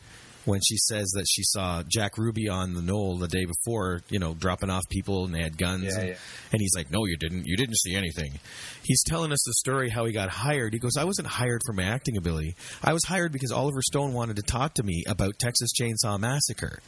when 0.47 0.61
she 0.61 0.77
says 0.79 1.11
that 1.15 1.27
she 1.29 1.43
saw 1.45 1.83
Jack 1.87 2.17
Ruby 2.17 2.49
on 2.49 2.75
the 2.75 2.81
knoll 2.81 3.19
the 3.19 3.29
day 3.29 3.45
before, 3.45 4.01
you 4.09 4.19
know, 4.19 4.33
dropping 4.33 4.71
off 4.71 4.89
people 4.89 5.25
and 5.25 5.35
they 5.35 5.43
had 5.43 5.59
guns. 5.59 5.85
Yeah, 5.85 5.99
and, 5.99 6.09
yeah. 6.09 6.17
and 6.53 6.61
he's 6.61 6.75
like, 6.75 6.91
"No, 6.91 7.05
you 7.05 7.17
didn't. 7.17 7.45
You 7.47 7.57
didn't 7.57 7.77
see 7.77 7.95
anything." 7.95 8.39
He's 8.85 9.03
telling 9.03 9.33
us 9.33 9.43
the 9.45 9.55
story 9.55 9.91
how 9.91 10.07
he 10.07 10.13
got 10.13 10.31
hired. 10.31 10.73
He 10.73 10.79
goes, 10.79 10.97
"I 10.97 11.05
wasn't 11.05 11.29
hired 11.29 11.61
for 11.67 11.73
my 11.73 11.83
acting 11.83 12.17
ability. 12.17 12.55
I 12.83 12.93
was 12.93 13.05
hired 13.05 13.33
because 13.33 13.51
Oliver 13.51 13.83
Stone 13.83 14.15
wanted 14.15 14.37
to 14.37 14.43
talk 14.43 14.75
to 14.75 14.83
me 14.83 15.03
about 15.07 15.39
Texas 15.39 15.71
Chainsaw 15.79 16.19
Massacre." 16.19 16.81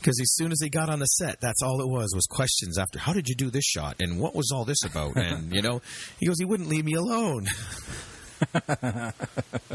Because 0.00 0.18
as 0.18 0.34
soon 0.34 0.50
as 0.50 0.60
he 0.62 0.70
got 0.70 0.88
on 0.88 0.98
the 0.98 1.04
set, 1.06 1.40
that's 1.42 1.62
all 1.62 1.82
it 1.82 1.88
was 1.88 2.10
was 2.14 2.26
questions 2.26 2.78
after 2.78 2.98
how 2.98 3.12
did 3.12 3.28
you 3.28 3.34
do 3.34 3.50
this 3.50 3.64
shot 3.64 3.96
and 4.00 4.18
what 4.18 4.34
was 4.34 4.50
all 4.50 4.64
this 4.64 4.82
about 4.82 5.14
and 5.16 5.54
you 5.54 5.60
know 5.60 5.82
he 6.18 6.26
goes 6.26 6.38
he 6.38 6.44
wouldn't 6.44 6.68
leave 6.68 6.84
me 6.84 6.94
alone. 6.94 7.46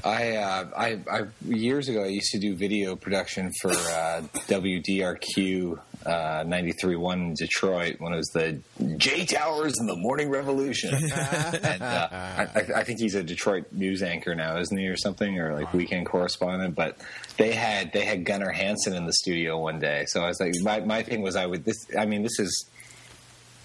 I, 0.04 0.36
uh, 0.38 0.70
I, 0.78 1.00
I 1.12 1.22
years 1.48 1.90
ago 1.90 2.04
I 2.04 2.08
used 2.08 2.32
to 2.32 2.40
do 2.40 2.56
video 2.56 2.96
production 2.96 3.52
for 3.62 3.72
uh, 3.72 4.22
WDRQ 4.48 5.80
uh, 6.06 6.44
93.1 6.44 7.14
in 7.14 7.34
Detroit 7.34 7.96
when 8.00 8.14
it 8.14 8.18
was 8.18 8.28
the 8.28 8.62
Jay 8.98 9.26
Towers 9.26 9.74
and 9.80 9.90
the 9.90 9.96
Morning 9.96 10.30
Revolution. 10.30 10.94
and, 11.04 11.82
uh, 11.82 12.10
I, 12.12 12.48
I 12.76 12.84
think 12.84 13.00
he's 13.00 13.16
a 13.16 13.24
Detroit 13.24 13.66
news 13.72 14.04
anchor 14.04 14.36
now, 14.36 14.58
isn't 14.58 14.78
he, 14.78 14.88
or 14.88 14.98
something, 14.98 15.40
or 15.40 15.56
like 15.56 15.74
weekend 15.74 16.06
correspondent. 16.06 16.76
But 16.76 16.98
they 17.38 17.54
had 17.54 17.92
they 17.92 18.06
had 18.06 18.24
Gunnar 18.24 18.52
Hansen 18.52 18.94
in 18.94 19.06
the 19.06 19.14
studio 19.14 19.60
one 19.60 19.80
day, 19.80 20.06
so 20.08 20.22
I 20.22 20.28
was 20.28 20.40
like, 20.40 20.54
my 20.62 20.80
my 20.82 21.02
thing 21.02 21.22
was 21.22 21.36
I 21.36 21.46
would 21.46 21.66
this. 21.66 21.88
I 21.98 22.06
mean, 22.06 22.22
this 22.22 22.40
is 22.40 22.70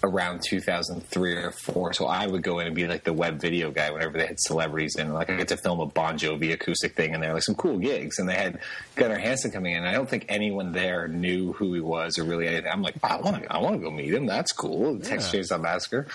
around 0.03 0.41
2003 0.47 1.33
or 1.35 1.51
four. 1.51 1.93
So 1.93 2.05
I 2.05 2.27
would 2.27 2.43
go 2.43 2.59
in 2.59 2.67
and 2.67 2.75
be 2.75 2.87
like 2.87 3.03
the 3.03 3.13
web 3.13 3.39
video 3.39 3.71
guy 3.71 3.91
whenever 3.91 4.17
they 4.17 4.25
had 4.25 4.39
celebrities 4.39 4.95
in. 4.97 5.13
Like 5.13 5.29
I 5.29 5.35
get 5.35 5.49
to 5.49 5.57
film 5.57 5.79
a 5.79 5.85
Bon 5.85 6.17
Jovi 6.17 6.53
acoustic 6.53 6.95
thing, 6.95 7.13
and 7.13 7.21
they're 7.21 7.33
like 7.33 7.43
some 7.43 7.55
cool 7.55 7.77
gigs. 7.77 8.19
And 8.19 8.27
they 8.27 8.35
had 8.35 8.59
Gunnar 8.95 9.17
Hansen 9.17 9.51
coming 9.51 9.73
in. 9.73 9.79
And 9.79 9.87
I 9.87 9.93
don't 9.93 10.09
think 10.09 10.25
anyone 10.29 10.71
there 10.71 11.07
knew 11.07 11.53
who 11.53 11.73
he 11.73 11.81
was 11.81 12.17
or 12.17 12.23
really 12.23 12.47
anything. 12.47 12.71
I'm 12.71 12.81
like, 12.81 12.95
I 13.03 13.17
want 13.17 13.43
to, 13.43 13.53
I 13.53 13.59
want 13.59 13.75
to 13.75 13.81
go 13.81 13.91
meet 13.91 14.13
him. 14.13 14.25
That's 14.25 14.51
cool. 14.51 14.99
Texas 14.99 15.31
Chainsaw 15.31 15.61
Massacre. 15.61 16.07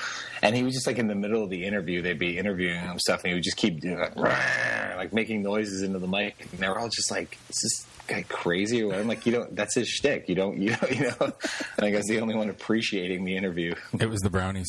And 0.43 0.55
he 0.57 0.63
was 0.63 0.75
just 0.75 0.87
like 0.87 0.99
in 0.99 1.09
the 1.09 1.15
middle 1.15 1.43
of 1.43 1.51
the 1.51 1.65
interview, 1.65 2.03
they'd 2.03 2.19
be 2.19 2.39
interviewing 2.39 2.81
him 2.81 2.99
stuff, 2.99 3.23
and 3.25 3.31
he 3.31 3.35
would 3.35 3.45
just 3.45 3.57
keep 3.57 3.81
doing 3.81 3.99
like, 3.99 4.17
like 4.17 5.13
making 5.13 5.43
noises 5.43 5.83
into 5.83 5.99
the 5.99 6.09
mic. 6.09 6.49
And 6.53 6.61
they 6.61 6.69
were 6.69 6.79
all 6.79 6.89
just 6.89 7.11
like, 7.11 7.39
this 7.49 7.65
is 7.65 7.87
guy 8.07 8.23
crazy 8.29 8.83
or 8.83 8.89
what? 8.89 8.99
I'm 8.99 9.07
like, 9.09 9.27
you 9.27 9.33
don't. 9.33 9.55
That's 9.57 9.75
his 9.75 9.89
shtick. 9.89 10.29
You 10.29 10.35
don't. 10.35 10.57
You 10.59 10.71
know. 10.71 10.77
You 10.91 11.01
know. 11.03 11.17
I 11.21 11.81
think 11.81 11.95
I 11.95 11.99
was 11.99 12.07
the 12.07 12.21
only 12.21 12.35
one 12.35 12.49
appreciating 12.51 13.25
the 13.25 13.37
interview. 13.37 13.75
it 13.99 14.09
was 14.09 14.21
the 14.21 14.31
brownies, 14.31 14.69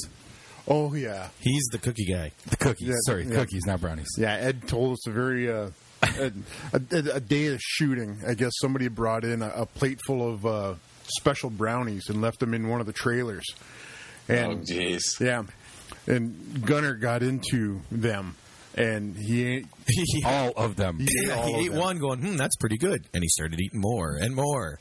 oh 0.67 0.93
yeah, 0.93 1.29
He's 1.39 1.63
the 1.71 1.77
cookie 1.77 2.05
guy. 2.11 2.31
the 2.47 2.57
cookies. 2.57 2.87
Yeah, 2.89 2.95
Sorry, 3.05 3.25
yeah. 3.25 3.35
cookies, 3.35 3.65
not 3.65 3.81
brownies. 3.81 4.07
yeah. 4.17 4.33
Ed 4.35 4.67
told 4.67 4.93
us 4.93 5.07
a 5.07 5.11
very 5.11 5.51
uh, 5.51 5.69
a, 6.03 6.31
a, 6.73 6.81
a 7.15 7.19
day 7.19 7.47
of 7.47 7.59
shooting. 7.61 8.17
I 8.27 8.33
guess 8.33 8.51
somebody 8.61 8.87
brought 8.87 9.23
in 9.23 9.41
a, 9.41 9.49
a 9.49 9.65
plate 9.65 9.99
full 10.05 10.27
of 10.27 10.45
uh, 10.45 10.73
special 11.17 11.49
brownies 11.49 12.09
and 12.09 12.21
left 12.21 12.39
them 12.39 12.53
in 12.53 12.67
one 12.67 12.79
of 12.81 12.85
the 12.85 12.93
trailers. 12.93 13.45
Oh, 14.29 14.33
And 14.33 14.65
jeez. 14.67 15.19
yeah, 15.21 15.43
and 16.05 16.65
Gunnar 16.65 16.95
got 16.95 17.23
into 17.23 17.81
them, 17.91 18.35
and 18.77 19.15
he 19.17 19.45
ain't. 19.47 19.67
All 20.25 20.51
of 20.57 20.75
them. 20.75 20.99
He 20.99 21.05
ate 21.05 21.27
Yeah, 21.27 21.35
all 21.35 21.45
he 21.47 21.53
of 21.53 21.59
ate 21.61 21.71
them. 21.71 21.79
one, 21.79 21.97
going, 21.99 22.19
"Hmm, 22.21 22.35
that's 22.37 22.55
pretty 22.57 22.77
good," 22.77 23.05
and 23.13 23.23
he 23.23 23.29
started 23.29 23.59
eating 23.59 23.79
more 23.81 24.17
and 24.21 24.35
more. 24.35 24.79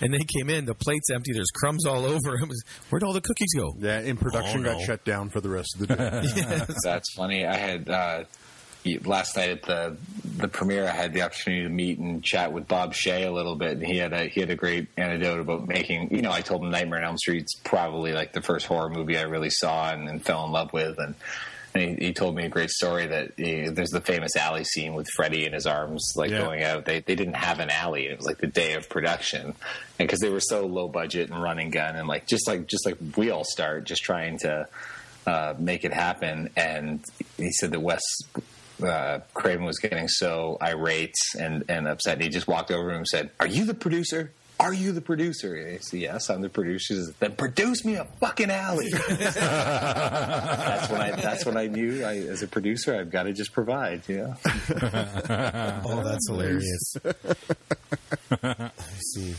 And 0.00 0.12
they 0.14 0.18
came 0.38 0.50
in, 0.50 0.64
the 0.64 0.74
plate's 0.74 1.10
empty. 1.10 1.32
There's 1.32 1.50
crumbs 1.54 1.86
all 1.86 2.04
over. 2.04 2.34
It 2.36 2.48
was, 2.48 2.62
where'd 2.90 3.02
all 3.04 3.12
the 3.12 3.20
cookies 3.20 3.52
go? 3.56 3.74
Yeah, 3.78 4.00
in 4.00 4.16
production 4.16 4.66
Oh, 4.66 4.72
got 4.74 4.82
shut 4.82 5.04
down 5.04 5.28
for 5.30 5.40
the 5.40 5.48
rest 5.48 5.76
of 5.80 5.86
the 5.88 5.94
day. 5.96 6.74
That's 6.84 7.12
funny. 7.14 7.46
I 7.46 7.56
had 7.56 7.88
uh, 7.88 8.24
last 9.04 9.36
night 9.36 9.50
at 9.50 9.62
the 9.62 9.96
the 10.38 10.48
premiere. 10.48 10.86
I 10.86 10.92
had 10.92 11.12
the 11.12 11.22
opportunity 11.22 11.62
to 11.62 11.68
meet 11.68 11.98
and 11.98 12.22
chat 12.22 12.52
with 12.52 12.66
Bob 12.68 12.92
Shaye 12.94 13.26
a 13.26 13.30
little 13.30 13.54
bit, 13.56 13.72
and 13.78 13.86
he 13.86 13.96
had 13.98 14.12
a 14.12 14.24
he 14.28 14.40
had 14.40 14.50
a 14.50 14.56
great 14.56 14.88
anecdote 14.96 15.40
about 15.40 15.68
making. 15.68 16.14
You 16.14 16.22
know, 16.22 16.32
I 16.32 16.40
told 16.40 16.62
him 16.64 16.70
Nightmare 16.70 16.98
on 17.00 17.04
Elm 17.04 17.18
Street's 17.18 17.54
probably 17.64 18.12
like 18.12 18.32
the 18.32 18.42
first 18.42 18.66
horror 18.66 18.88
movie 18.90 19.16
I 19.18 19.22
really 19.22 19.50
saw 19.50 19.92
and, 19.92 20.08
and 20.08 20.24
fell 20.24 20.44
in 20.44 20.50
love 20.52 20.72
with, 20.72 20.98
and. 20.98 21.14
And 21.74 21.98
he, 21.98 22.06
he 22.06 22.12
told 22.12 22.34
me 22.34 22.44
a 22.44 22.48
great 22.48 22.70
story 22.70 23.06
that 23.06 23.32
eh, 23.38 23.68
there's 23.70 23.90
the 23.90 24.00
famous 24.00 24.34
alley 24.36 24.64
scene 24.64 24.94
with 24.94 25.06
Freddy 25.14 25.44
in 25.44 25.52
his 25.52 25.66
arms, 25.66 26.12
like 26.16 26.30
Yeah. 26.30 26.38
going 26.38 26.62
out. 26.62 26.84
They 26.86 27.00
they 27.00 27.14
didn't 27.14 27.34
have 27.36 27.60
an 27.60 27.70
alley. 27.70 28.06
It 28.06 28.16
was 28.16 28.26
like 28.26 28.38
the 28.38 28.46
day 28.46 28.74
of 28.74 28.88
production, 28.88 29.42
and 29.46 29.54
because 29.98 30.20
they 30.20 30.30
were 30.30 30.40
so 30.40 30.66
low 30.66 30.88
budget 30.88 31.30
and 31.30 31.42
running 31.42 31.70
gun, 31.70 31.94
and 31.96 32.08
like 32.08 32.26
just 32.26 32.48
like 32.48 32.66
just 32.66 32.86
like 32.86 32.96
we 33.16 33.30
all 33.30 33.44
start, 33.44 33.84
just 33.84 34.02
trying 34.02 34.38
to 34.38 34.66
uh, 35.26 35.54
make 35.58 35.84
it 35.84 35.92
happen. 35.92 36.48
And 36.56 37.04
he 37.36 37.50
said 37.52 37.70
that 37.72 37.80
Wes 37.80 38.02
uh, 38.82 39.20
Craven 39.34 39.64
was 39.64 39.78
getting 39.78 40.08
so 40.08 40.56
irate 40.62 41.14
and, 41.38 41.64
and 41.68 41.86
upset. 41.88 42.14
And 42.14 42.22
he 42.22 42.28
just 42.30 42.46
walked 42.48 42.70
over 42.70 42.84
to 42.88 42.94
him 42.94 42.98
and 42.98 43.06
said, 43.08 43.30
Are 43.40 43.46
you 43.46 43.64
the 43.64 43.74
producer? 43.74 44.32
Are 44.60 44.72
you 44.72 44.90
the 44.92 45.00
producer? 45.00 45.54
And 45.54 45.72
he 45.72 45.78
said, 45.78 46.00
Yes, 46.00 46.30
I'm 46.30 46.40
the 46.42 46.48
producer. 46.48 46.94
He 46.94 47.00
says, 47.00 47.12
Then 47.20 47.36
produce 47.36 47.84
me 47.84 47.94
a 47.94 48.04
fucking 48.20 48.50
alley. 48.50 48.90
that's 49.08 50.90
when 50.90 51.00
I 51.00 51.10
that's 51.12 51.46
when 51.46 51.56
I 51.56 51.66
knew 51.68 52.04
I, 52.04 52.16
as 52.16 52.42
a 52.42 52.48
producer 52.48 52.96
I've 52.98 53.10
got 53.10 53.24
to 53.24 53.32
just 53.32 53.52
provide, 53.52 54.02
Yeah. 54.08 54.34
Oh, 55.84 56.02
that's 56.04 56.28
hilarious. 56.28 56.96
I 58.42 58.70
see. 59.14 59.34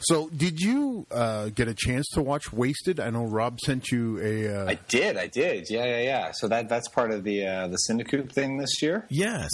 so, 0.00 0.28
did 0.30 0.60
you 0.60 1.06
uh, 1.10 1.50
get 1.50 1.68
a 1.68 1.74
chance 1.74 2.08
to 2.14 2.22
watch 2.22 2.52
Wasted? 2.52 3.00
I 3.00 3.10
know 3.10 3.24
Rob 3.24 3.60
sent 3.60 3.90
you 3.90 4.18
a. 4.20 4.62
Uh, 4.62 4.70
I 4.70 4.74
did, 4.88 5.16
I 5.16 5.26
did. 5.26 5.66
Yeah, 5.68 5.84
yeah, 5.84 6.00
yeah. 6.00 6.30
So 6.32 6.48
that 6.48 6.68
that's 6.68 6.88
part 6.88 7.10
of 7.10 7.22
the 7.24 7.46
uh, 7.46 7.68
the 7.68 7.78
CineCoup 7.88 8.32
thing 8.32 8.56
this 8.58 8.80
year. 8.82 9.06
Yes. 9.10 9.50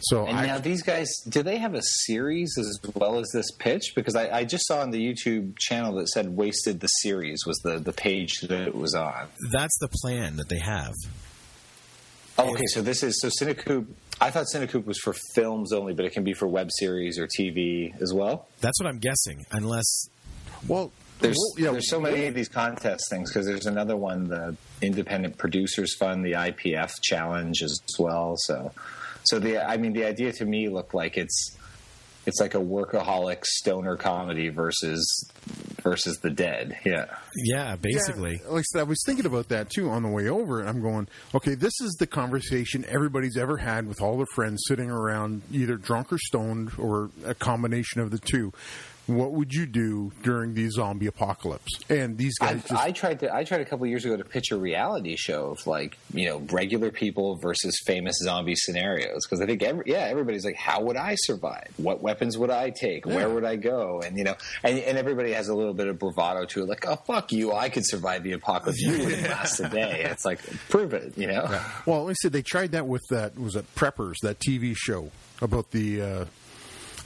So 0.00 0.26
And 0.26 0.36
I, 0.36 0.46
now 0.46 0.58
these 0.58 0.82
guys, 0.82 1.08
do 1.28 1.42
they 1.42 1.56
have 1.56 1.74
a 1.74 1.82
series 1.82 2.56
as 2.58 2.78
well 2.94 3.18
as 3.18 3.30
this 3.32 3.50
pitch? 3.52 3.92
Because 3.94 4.14
I, 4.16 4.38
I 4.38 4.44
just 4.44 4.66
saw 4.66 4.80
on 4.80 4.90
the 4.90 4.98
YouTube 5.00 5.56
channel 5.58 5.94
that 5.94 6.08
said 6.08 6.36
"Wasted 6.36 6.80
the 6.80 6.88
Series" 6.88 7.46
was 7.46 7.58
the 7.58 7.78
the 7.78 7.92
page 7.92 8.40
that 8.42 8.50
it 8.50 8.74
was 8.74 8.94
on. 8.94 9.28
That's 9.50 9.76
the 9.78 9.88
plan 9.88 10.36
that 10.36 10.48
they 10.48 10.58
have. 10.58 10.92
Oh, 12.36 12.52
okay, 12.52 12.66
so 12.66 12.82
this 12.82 13.02
is 13.02 13.20
so 13.20 13.28
CineCoup. 13.28 13.86
I 14.20 14.30
thought 14.30 14.46
CineCoup 14.52 14.84
was 14.86 14.98
for 14.98 15.14
films 15.34 15.72
only, 15.72 15.94
but 15.94 16.04
it 16.04 16.12
can 16.12 16.24
be 16.24 16.34
for 16.34 16.46
web 16.48 16.68
series 16.78 17.18
or 17.18 17.28
TV 17.28 17.92
as 18.02 18.12
well. 18.12 18.48
That's 18.60 18.80
what 18.80 18.88
I'm 18.88 18.98
guessing, 18.98 19.44
unless 19.52 20.08
Well, 20.66 20.90
There's 21.20 21.36
well, 21.36 21.64
yeah, 21.64 21.70
there's 21.72 21.88
so 21.88 22.00
many 22.00 22.26
of 22.26 22.34
these 22.34 22.48
contest 22.48 23.08
things 23.08 23.30
because 23.30 23.46
there's 23.46 23.66
another 23.66 23.96
one, 23.96 24.28
the 24.28 24.56
Independent 24.82 25.38
Producers 25.38 25.94
Fund, 25.96 26.24
the 26.24 26.32
IPF 26.32 27.00
Challenge 27.02 27.62
as 27.62 27.80
well. 27.98 28.34
So, 28.38 28.72
so 29.24 29.38
the 29.38 29.66
I 29.66 29.76
mean 29.76 29.92
the 29.92 30.04
idea 30.04 30.32
to 30.32 30.44
me 30.44 30.68
looked 30.68 30.94
like 30.94 31.16
it's 31.16 31.56
it's 32.26 32.40
like 32.40 32.54
a 32.54 32.58
workaholic 32.58 33.44
stoner 33.44 33.96
comedy 33.96 34.48
versus 34.48 35.30
versus 35.82 36.18
the 36.18 36.30
Dead. 36.30 36.78
Yeah. 36.84 37.06
yeah, 37.36 37.76
basically. 37.76 38.40
Yeah, 38.42 38.50
like 38.50 38.60
I 38.60 38.62
said, 38.62 38.80
I 38.80 38.84
was 38.84 39.02
thinking 39.04 39.26
about 39.26 39.48
that 39.48 39.68
too 39.70 39.90
on 39.90 40.02
the 40.02 40.08
way 40.08 40.28
over, 40.28 40.60
and 40.60 40.68
I'm 40.68 40.80
going, 40.80 41.08
okay, 41.34 41.54
this 41.54 41.80
is 41.80 41.94
the 41.98 42.06
conversation 42.06 42.84
everybody's 42.88 43.36
ever 43.36 43.58
had 43.58 43.86
with 43.86 44.00
all 44.00 44.16
their 44.16 44.26
friends 44.34 44.62
sitting 44.66 44.90
around, 44.90 45.42
either 45.52 45.76
drunk 45.76 46.12
or 46.12 46.18
stoned, 46.18 46.72
or 46.78 47.10
a 47.26 47.34
combination 47.34 48.00
of 48.00 48.10
the 48.10 48.18
two. 48.18 48.52
What 49.06 49.32
would 49.32 49.52
you 49.52 49.66
do 49.66 50.12
during 50.22 50.54
the 50.54 50.68
zombie 50.70 51.06
apocalypse? 51.06 51.70
And 51.90 52.16
these 52.16 52.38
guys 52.38 52.62
just 52.62 52.72
I 52.72 52.90
tried 52.90 53.20
to. 53.20 53.34
I 53.34 53.44
tried 53.44 53.60
a 53.60 53.64
couple 53.66 53.86
years 53.86 54.04
ago 54.04 54.16
to 54.16 54.24
pitch 54.24 54.50
a 54.50 54.56
reality 54.56 55.16
show 55.16 55.50
of 55.50 55.66
like 55.66 55.98
you 56.12 56.28
know 56.28 56.38
regular 56.50 56.90
people 56.90 57.36
versus 57.36 57.78
famous 57.86 58.16
zombie 58.22 58.54
scenarios 58.54 59.26
because 59.26 59.42
I 59.42 59.46
think 59.46 59.62
every, 59.62 59.84
yeah 59.86 60.06
everybody's 60.06 60.44
like 60.44 60.56
how 60.56 60.82
would 60.82 60.96
I 60.96 61.16
survive? 61.16 61.68
What 61.76 62.02
weapons 62.02 62.38
would 62.38 62.50
I 62.50 62.70
take? 62.70 63.04
Where 63.04 63.28
would 63.28 63.44
I 63.44 63.56
go? 63.56 64.00
And 64.00 64.16
you 64.16 64.24
know 64.24 64.36
and, 64.62 64.78
and 64.78 64.96
everybody 64.96 65.32
has 65.32 65.48
a 65.48 65.54
little 65.54 65.74
bit 65.74 65.88
of 65.88 65.98
bravado 65.98 66.46
to 66.46 66.62
it 66.62 66.68
like 66.68 66.86
oh 66.86 66.96
fuck 66.96 67.30
you 67.32 67.52
I 67.52 67.68
could 67.68 67.84
survive 67.84 68.22
the 68.22 68.32
apocalypse 68.32 68.80
you 68.80 68.92
wouldn't 69.04 69.22
last 69.28 69.60
a 69.60 69.68
day. 69.68 70.02
It's 70.04 70.24
like 70.24 70.40
prove 70.70 70.94
it 70.94 71.16
you 71.18 71.26
know. 71.26 71.60
Well, 71.86 72.04
like 72.04 72.12
I 72.12 72.14
said, 72.14 72.32
they 72.32 72.42
tried 72.42 72.72
that 72.72 72.86
with 72.86 73.02
that 73.10 73.38
was 73.38 73.54
it 73.56 73.66
Preppers, 73.74 74.14
that 74.22 74.38
TV 74.38 74.74
show 74.76 75.10
about 75.42 75.70
the. 75.70 76.02
Uh, 76.02 76.24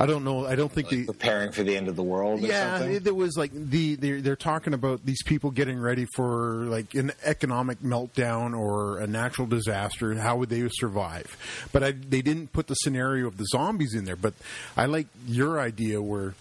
I 0.00 0.06
don't 0.06 0.22
know. 0.22 0.46
I 0.46 0.54
don't 0.54 0.70
think 0.70 0.90
the 0.90 1.06
Preparing 1.06 1.50
for 1.50 1.64
the 1.64 1.76
end 1.76 1.88
of 1.88 1.96
the 1.96 2.04
world. 2.04 2.42
Or 2.42 2.46
yeah, 2.46 2.78
something. 2.78 3.00
there 3.00 3.14
was 3.14 3.36
like 3.36 3.50
the 3.52 3.96
they're, 3.96 4.20
they're 4.20 4.36
talking 4.36 4.72
about 4.72 5.04
these 5.04 5.22
people 5.24 5.50
getting 5.50 5.80
ready 5.80 6.06
for 6.14 6.66
like 6.66 6.94
an 6.94 7.12
economic 7.24 7.80
meltdown 7.80 8.56
or 8.56 8.98
a 8.98 9.08
natural 9.08 9.48
disaster. 9.48 10.14
How 10.14 10.36
would 10.36 10.50
they 10.50 10.68
survive? 10.68 11.36
But 11.72 11.82
I, 11.82 11.90
they 11.92 12.22
didn't 12.22 12.52
put 12.52 12.68
the 12.68 12.74
scenario 12.74 13.26
of 13.26 13.38
the 13.38 13.46
zombies 13.46 13.94
in 13.94 14.04
there. 14.04 14.16
But 14.16 14.34
I 14.76 14.86
like 14.86 15.08
your 15.26 15.58
idea 15.58 16.00
where 16.00 16.34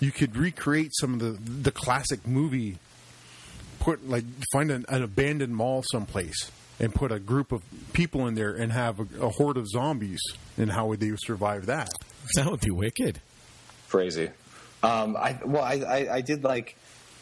you 0.00 0.10
could 0.10 0.36
recreate 0.36 0.90
some 0.94 1.14
of 1.14 1.20
the 1.20 1.30
the 1.30 1.70
classic 1.70 2.26
movie. 2.26 2.78
Put 3.78 4.08
like 4.08 4.24
find 4.52 4.72
an, 4.72 4.84
an 4.88 5.04
abandoned 5.04 5.54
mall 5.54 5.84
someplace 5.92 6.50
and 6.80 6.92
put 6.92 7.12
a 7.12 7.20
group 7.20 7.52
of 7.52 7.62
people 7.92 8.26
in 8.26 8.34
there 8.34 8.52
and 8.52 8.72
have 8.72 8.98
a, 8.98 9.26
a 9.26 9.28
horde 9.28 9.56
of 9.56 9.68
zombies. 9.68 10.20
And 10.58 10.72
how 10.72 10.86
would 10.86 10.98
they 10.98 11.12
survive 11.18 11.66
that? 11.66 11.90
That 12.34 12.50
would 12.50 12.60
be 12.60 12.70
wicked. 12.70 13.20
crazy. 13.88 14.30
Um, 14.82 15.16
I 15.16 15.38
well, 15.44 15.62
I, 15.64 15.74
I, 15.74 16.14
I 16.16 16.20
did 16.20 16.44
like, 16.44 16.76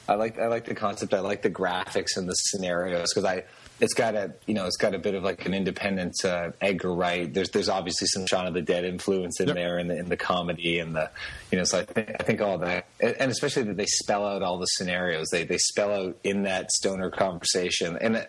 I 0.08 0.14
like 0.14 0.38
I 0.38 0.48
like 0.48 0.64
the 0.66 0.74
concept. 0.74 1.14
I 1.14 1.20
like 1.20 1.42
the 1.42 1.50
graphics 1.50 2.16
and 2.16 2.28
the 2.28 2.34
scenarios 2.34 3.12
because 3.14 3.24
I 3.24 3.44
it's 3.80 3.94
got 3.94 4.14
a 4.14 4.32
you 4.46 4.54
know 4.54 4.66
it's 4.66 4.76
got 4.76 4.94
a 4.94 4.98
bit 4.98 5.14
of 5.14 5.22
like 5.22 5.46
an 5.46 5.54
independent 5.54 6.12
uh, 6.24 6.50
Edgar 6.60 6.92
Wright. 6.94 7.32
There's 7.32 7.50
there's 7.50 7.68
obviously 7.68 8.06
some 8.08 8.26
Shaun 8.26 8.46
of 8.46 8.54
the 8.54 8.62
Dead 8.62 8.84
influence 8.84 9.40
in 9.40 9.46
Yep. 9.48 9.56
there 9.56 9.78
in 9.78 9.88
the 9.88 9.96
in 9.98 10.08
the 10.08 10.16
comedy 10.16 10.78
and 10.78 10.94
the 10.94 11.10
you 11.50 11.58
know 11.58 11.64
so 11.64 11.78
I 11.80 11.84
think 11.84 12.10
I 12.20 12.22
think 12.22 12.40
all 12.40 12.58
that 12.58 12.86
and 13.00 13.14
and 13.18 13.30
especially 13.30 13.62
that 13.64 13.76
they 13.76 13.86
spell 13.86 14.26
out 14.26 14.42
all 14.42 14.58
the 14.58 14.66
scenarios. 14.66 15.28
They 15.30 15.44
they 15.44 15.58
spell 15.58 15.92
out 15.92 16.16
in 16.24 16.42
that 16.42 16.70
stoner 16.72 17.10
conversation 17.10 17.96
and. 18.00 18.26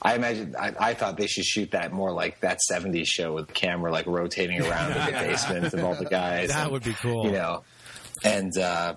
I 0.00 0.14
imagine 0.14 0.54
I, 0.58 0.74
I 0.78 0.94
thought 0.94 1.16
they 1.16 1.26
should 1.26 1.44
shoot 1.44 1.72
that 1.72 1.92
more 1.92 2.12
like 2.12 2.40
that 2.40 2.58
'70s 2.70 3.06
show 3.06 3.32
with 3.34 3.48
the 3.48 3.52
camera 3.52 3.90
like 3.90 4.06
rotating 4.06 4.60
around 4.60 4.92
in 4.92 5.06
the 5.06 5.12
basement 5.26 5.72
of 5.74 5.84
all 5.84 5.94
the 5.94 6.04
guys. 6.04 6.48
That 6.50 6.64
and, 6.64 6.72
would 6.72 6.84
be 6.84 6.94
cool. 6.94 7.26
You 7.26 7.32
know, 7.32 7.64
and 8.24 8.56
uh, 8.56 8.94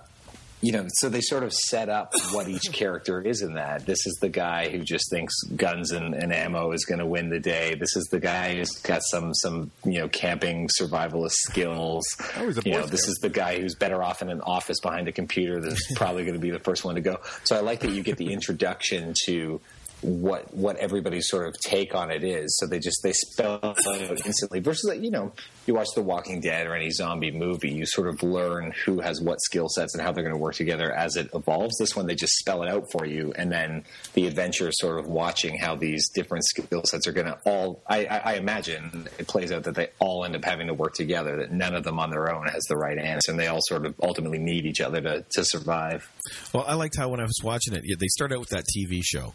you 0.62 0.72
know, 0.72 0.86
so 1.00 1.10
they 1.10 1.22
sort 1.22 1.44
of 1.44 1.54
set 1.54 1.90
up 1.90 2.14
what 2.32 2.48
each 2.48 2.62
character 2.72 3.20
is 3.20 3.42
in 3.42 3.56
that. 3.56 3.86
This 3.86 4.06
is 4.06 4.18
the 4.22 4.30
guy 4.30 4.70
who 4.70 4.84
just 4.84 5.10
thinks 5.10 5.34
guns 5.56 5.92
and, 5.92 6.14
and 6.14 6.32
ammo 6.32 6.72
is 6.72 6.86
going 6.86 7.00
to 7.00 7.06
win 7.06 7.30
the 7.30 7.40
day. 7.40 7.76
This 7.76 7.96
is 7.96 8.08
the 8.12 8.20
guy 8.20 8.56
who's 8.56 8.72
got 8.78 9.02
some 9.04 9.34
some 9.34 9.72
you 9.84 10.00
know 10.00 10.08
camping 10.08 10.70
survivalist 10.80 11.34
skills. 11.50 12.06
Oh, 12.38 12.50
you 12.64 12.74
know, 12.74 12.86
this 12.86 13.08
is 13.08 13.18
the 13.22 13.30
guy 13.30 13.60
who's 13.60 13.76
better 13.76 14.04
off 14.04 14.22
in 14.22 14.30
an 14.30 14.42
office 14.42 14.80
behind 14.80 15.08
a 15.08 15.12
computer. 15.12 15.60
That's 15.60 15.94
probably 15.96 16.24
going 16.24 16.36
to 16.36 16.40
be 16.40 16.52
the 16.52 16.60
first 16.60 16.86
one 16.86 16.96
to 16.96 17.02
go. 17.02 17.18
So 17.44 17.58
I 17.58 17.62
like 17.62 17.80
that 17.80 17.92
you 17.92 18.04
get 18.04 18.18
the 18.18 18.32
introduction 18.32 19.14
to 19.26 19.60
what 20.02 20.54
what 20.54 20.78
everybody's 20.78 21.28
sort 21.28 21.48
of 21.48 21.56
take 21.60 21.94
on 21.94 22.12
it 22.12 22.24
is. 22.24 22.58
So 22.60 22.66
they 22.66 22.80
just 22.80 23.02
they 23.04 23.14
spell 23.14 23.56
it 23.56 23.64
out 23.64 23.78
instantly. 24.26 24.60
Versus 24.60 24.90
like, 24.90 25.02
you 25.02 25.12
know, 25.12 25.32
you 25.66 25.76
watch 25.76 25.90
The 25.96 26.02
Walking 26.02 26.42
Dead 26.42 26.68
or 26.68 26.76
any 26.76 26.90
zombie 26.90 27.32
movie, 27.32 27.72
you 27.72 27.86
sort 27.86 28.08
of 28.08 28.24
learn 28.24 28.74
who 28.86 29.00
has 29.00 29.22
what 29.22 29.40
skill 29.42 29.68
sets 29.70 29.94
and 29.94 30.04
how 30.04 30.12
they're 30.12 30.24
going 30.24 30.36
to 30.36 30.42
work 30.42 30.56
together 30.56 30.92
as 30.92 31.16
it 31.16 31.30
evolves. 31.34 31.78
This 31.78 31.96
one 31.96 32.08
they 32.08 32.16
just 32.16 32.34
spell 32.34 32.64
it 32.64 32.70
out 32.70 32.92
for 32.92 33.06
you, 33.06 33.34
and 33.36 33.52
then 33.52 33.86
the 34.14 34.28
adventure 34.28 34.70
is 34.70 34.78
sort 34.80 35.00
of 35.00 35.08
watching 35.08 35.58
how 35.58 35.76
these 35.76 36.10
different 36.10 36.46
skill 36.46 36.84
sets 36.86 37.08
are 37.08 37.12
going 37.12 37.28
to 37.28 37.38
all. 37.46 37.84
I, 37.88 38.06
I, 38.06 38.18
I 38.18 38.34
imagine 38.36 39.08
it 39.20 39.28
plays 39.28 39.52
out 39.52 39.64
that 39.64 39.76
they 39.76 39.90
all 40.00 40.26
end 40.26 40.36
up 40.36 40.44
having 40.44 40.68
to 40.68 40.74
work 40.74 40.94
together. 40.96 41.38
That 41.38 41.52
none 41.52 41.76
of 41.76 41.84
them 41.84 42.00
on 42.00 42.10
their 42.10 42.34
own 42.34 42.48
has 42.48 42.64
the 42.64 42.76
right 42.76 42.98
answer, 42.98 43.32
and 43.32 43.40
they 43.40 43.48
all 43.48 43.62
sort 43.62 43.86
of 43.86 43.96
ultimately 44.02 44.40
need 44.40 44.66
each 44.66 44.82
other 44.82 45.02
to 45.02 45.26
to 45.32 45.46
survive. 45.46 46.10
Well, 46.54 46.66
I 46.68 46.74
liked 46.74 46.98
how 46.98 47.10
when 47.10 47.20
I 47.20 47.24
was 47.24 47.40
watching 47.44 47.74
it, 47.74 47.84
they 48.00 48.08
start 48.08 48.32
out 48.32 48.40
with 48.40 48.50
that 48.50 48.66
TV 48.76 49.02
show, 49.04 49.34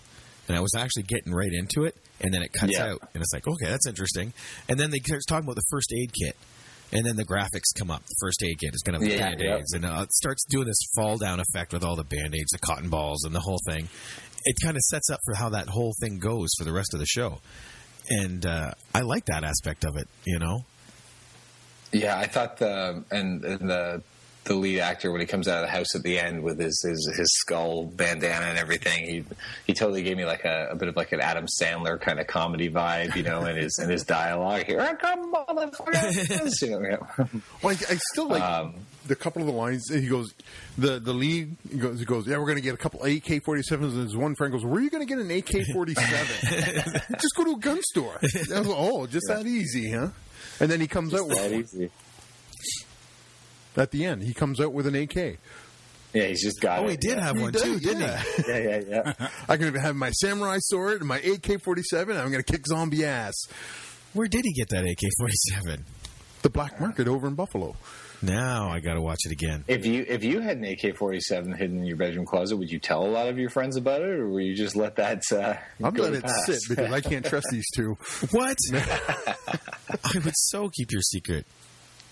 and 0.48 0.56
I 0.56 0.60
was 0.60 0.74
actually 0.76 1.04
getting 1.04 1.32
right 1.32 1.52
into 1.52 1.84
it, 1.84 1.96
and 2.20 2.32
then 2.32 2.42
it 2.42 2.52
cuts 2.52 2.78
Yeah. 2.78 2.92
out, 2.92 3.02
and 3.14 3.22
it's 3.22 3.32
like, 3.32 3.46
okay, 3.46 3.66
that's 3.66 3.86
interesting. 3.86 4.32
And 4.68 4.78
then 4.78 4.90
they 4.90 4.98
start 4.98 5.22
talking 5.28 5.44
about 5.44 5.56
the 5.56 5.66
first 5.70 5.92
aid 5.92 6.12
kit, 6.12 6.36
and 6.92 7.04
then 7.04 7.16
the 7.16 7.24
graphics 7.24 7.74
come 7.76 7.90
up. 7.90 8.02
The 8.06 8.14
first 8.20 8.42
aid 8.42 8.58
kit 8.60 8.74
is 8.74 8.82
going 8.82 8.98
to 8.98 9.04
have 9.04 9.10
the 9.16 9.16
Yeah, 9.20 9.28
band 9.30 9.40
aids, 9.42 9.72
and 9.72 9.84
uh, 9.84 10.02
it 10.02 10.12
starts 10.12 10.44
doing 10.48 10.66
this 10.66 10.78
fall 10.94 11.18
down 11.18 11.40
effect 11.40 11.72
with 11.72 11.82
all 11.84 11.96
the 11.96 12.04
band 12.04 12.34
aids, 12.34 12.50
the 12.52 12.58
cotton 12.58 12.88
balls, 12.88 13.24
and 13.24 13.34
the 13.34 13.40
whole 13.40 13.60
thing. 13.66 13.88
It 14.44 14.56
kind 14.62 14.76
of 14.76 14.82
sets 14.82 15.10
up 15.10 15.18
for 15.24 15.34
how 15.34 15.48
that 15.50 15.68
whole 15.68 15.92
thing 16.00 16.18
goes 16.18 16.50
for 16.56 16.64
the 16.64 16.72
rest 16.72 16.94
of 16.94 17.00
the 17.00 17.06
show, 17.06 17.40
and 18.08 18.46
uh, 18.46 18.70
I 18.94 19.00
like 19.00 19.24
that 19.26 19.42
aspect 19.42 19.84
of 19.84 19.96
it. 19.96 20.06
You 20.24 20.38
know, 20.38 20.64
Yeah, 21.92 22.16
I 22.16 22.26
thought 22.26 22.58
the 22.58 23.02
and, 23.10 23.44
and 23.44 23.68
the 23.68 24.02
the 24.46 24.54
lead 24.54 24.80
actor 24.80 25.12
when 25.12 25.20
he 25.20 25.26
comes 25.26 25.46
out 25.48 25.62
of 25.62 25.68
the 25.68 25.76
house 25.76 25.94
at 25.94 26.02
the 26.02 26.18
end 26.18 26.42
with 26.42 26.58
his 26.58 26.82
his, 26.82 27.14
his 27.16 27.28
skull 27.40 27.84
bandana 27.84 28.46
and 28.46 28.58
everything, 28.58 29.04
he 29.04 29.24
he 29.66 29.74
totally 29.74 30.02
gave 30.02 30.16
me 30.16 30.24
like 30.24 30.44
a, 30.44 30.68
a 30.70 30.76
bit 30.76 30.88
of 30.88 30.96
like 30.96 31.12
an 31.12 31.20
Adam 31.20 31.46
Sandler 31.60 32.00
kind 32.00 32.18
of 32.18 32.26
comedy 32.26 32.70
vibe, 32.70 33.14
you 33.14 33.22
know, 33.22 33.44
in 33.44 33.56
his 33.56 33.78
in 33.82 33.90
his 33.90 34.04
dialogue. 34.04 34.64
Here 34.64 34.80
I 34.80 34.94
come, 34.94 35.32
motherfuckers! 35.32 36.62
you 36.62 36.70
know, 36.70 36.80
yeah. 36.80 37.26
Well, 37.62 37.76
I, 37.76 37.92
I 37.92 37.98
still 38.12 38.28
like 38.28 38.42
Um, 38.42 38.74
the 39.06 39.16
couple 39.16 39.42
of 39.42 39.46
the 39.46 39.54
lines. 39.54 39.88
He 39.88 40.08
goes, 40.08 40.32
the 40.78 40.98
the 40.98 41.12
lead 41.12 41.56
he 41.70 41.78
goes, 41.78 41.98
he 41.98 42.04
goes, 42.04 42.26
yeah, 42.26 42.38
we're 42.38 42.46
going 42.46 42.56
to 42.56 42.62
get 42.62 42.74
a 42.74 42.78
couple 42.78 43.02
AK 43.04 43.44
forty 43.44 43.62
sevens. 43.62 43.94
And 43.94 44.04
his 44.04 44.16
one 44.16 44.34
friend 44.36 44.52
goes, 44.52 44.64
where 44.64 44.74
are 44.74 44.80
you 44.80 44.90
going 44.90 45.06
to 45.06 45.12
get 45.14 45.18
an 45.22 45.30
AK 45.30 45.66
forty 45.72 45.94
seven? 45.94 47.00
Just 47.20 47.34
go 47.36 47.44
to 47.44 47.52
a 47.52 47.58
gun 47.58 47.80
store. 47.82 48.18
Was 48.22 48.50
oh, 48.52 49.06
just 49.06 49.26
that 49.28 49.46
easy, 49.46 49.92
huh? 49.92 50.08
And 50.60 50.70
then 50.70 50.80
he 50.80 50.86
comes 50.86 51.14
out 51.14 51.28
with 51.28 51.52
easy. 51.52 51.90
At 53.76 53.90
the 53.90 54.04
end. 54.04 54.22
He 54.22 54.34
comes 54.34 54.60
out 54.60 54.72
with 54.72 54.86
an 54.86 54.94
AK. 54.94 55.38
Yeah, 56.12 56.28
he's 56.28 56.42
just 56.42 56.60
got. 56.60 56.80
oh, 56.80 56.84
it. 56.86 56.92
he 56.92 56.96
did 56.96 57.18
yeah. 57.18 57.24
have 57.24 57.40
one 57.40 57.52
does, 57.52 57.62
too, 57.62 57.78
didn't 57.78 58.00
yeah. 58.00 58.22
he? 58.22 58.42
Yeah, 58.48 58.58
yeah, 58.58 58.80
yeah. 58.88 59.28
I 59.48 59.56
can 59.56 59.74
have 59.74 59.96
my 59.96 60.10
samurai 60.10 60.58
sword 60.60 61.00
and 61.00 61.08
my 61.08 61.18
AK 61.18 61.62
forty 61.62 61.82
seven. 61.82 62.16
I'm 62.16 62.30
going 62.30 62.42
to 62.42 62.52
kick 62.52 62.66
zombie 62.66 63.04
ass. 63.04 63.34
Where 64.14 64.26
did 64.26 64.44
he 64.44 64.52
get 64.54 64.70
that 64.70 64.84
AK 64.84 65.10
forty 65.18 65.34
seven? 65.50 65.84
The 66.42 66.50
black 66.50 66.80
market 66.80 67.08
over 67.08 67.26
in 67.26 67.34
Buffalo. 67.34 67.76
Now 68.22 68.70
I 68.70 68.80
got 68.80 68.94
to 68.94 69.02
watch 69.02 69.20
it 69.26 69.32
again. 69.32 69.64
If 69.68 69.84
you 69.84 70.04
if 70.08 70.24
you 70.24 70.40
had 70.40 70.56
an 70.56 70.64
AK 70.64 70.96
forty 70.96 71.20
seven 71.20 71.52
hidden 71.52 71.78
in 71.78 71.84
your 71.84 71.96
bedroom 71.96 72.24
closet, 72.24 72.56
would 72.56 72.70
you 72.70 72.78
tell 72.78 73.04
a 73.04 73.10
lot 73.10 73.28
of 73.28 73.38
your 73.38 73.50
friends 73.50 73.76
about 73.76 74.00
it, 74.00 74.08
or 74.08 74.28
will 74.28 74.40
you 74.40 74.54
just 74.54 74.74
let 74.74 74.96
that? 74.96 75.22
Uh, 75.30 75.54
I'm 75.82 75.92
go 75.92 76.04
letting 76.04 76.22
it 76.22 76.30
sit 76.46 76.60
because 76.68 76.92
I 76.92 77.00
can't 77.00 77.26
trust 77.26 77.46
these 77.52 77.66
two. 77.74 77.98
What? 78.30 78.56
I 78.72 80.18
would 80.24 80.34
so 80.34 80.70
keep 80.70 80.92
your 80.92 81.02
secret. 81.02 81.46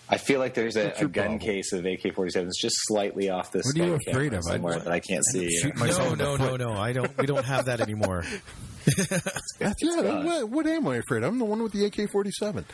I 0.08 0.18
feel 0.18 0.38
like 0.38 0.52
there's 0.54 0.76
a, 0.76 0.90
a 0.90 1.08
gun 1.08 1.10
problem? 1.12 1.38
case 1.38 1.72
of 1.72 1.86
AK-47s 1.86 2.50
just 2.60 2.76
slightly 2.86 3.30
off 3.30 3.50
this. 3.52 3.64
What 3.64 3.74
are 3.82 3.86
you 3.86 3.94
afraid 4.06 4.32
camera 4.32 4.38
of? 4.56 4.74
I'd- 4.74 4.84
that 4.84 4.92
I 4.92 5.00
can't 5.00 5.24
see. 5.24 5.44
you 5.44 5.58
shoot 5.60 5.76
know? 5.76 6.14
No, 6.14 6.36
no, 6.36 6.56
no, 6.56 6.56
no. 6.56 6.72
I 6.72 6.92
don't. 6.92 7.16
We 7.18 7.26
don't 7.26 7.44
have 7.44 7.64
that 7.66 7.80
anymore. 7.80 8.22
That's, 8.84 9.74
yeah, 9.80 10.22
what, 10.22 10.48
what 10.50 10.66
am 10.66 10.86
I 10.88 10.96
afraid? 10.96 11.22
of? 11.22 11.30
I'm 11.32 11.38
the 11.38 11.46
one 11.46 11.62
with 11.62 11.72
the 11.72 11.86
AK 11.86 12.10
47. 12.12 12.66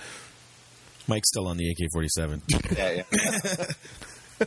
Mike's 1.06 1.28
still 1.28 1.46
on 1.46 1.56
the 1.56 1.70
AK 1.70 1.88
forty 1.92 2.08
seven. 2.08 2.42
Yeah, 2.76 3.02
yeah. 3.10 4.44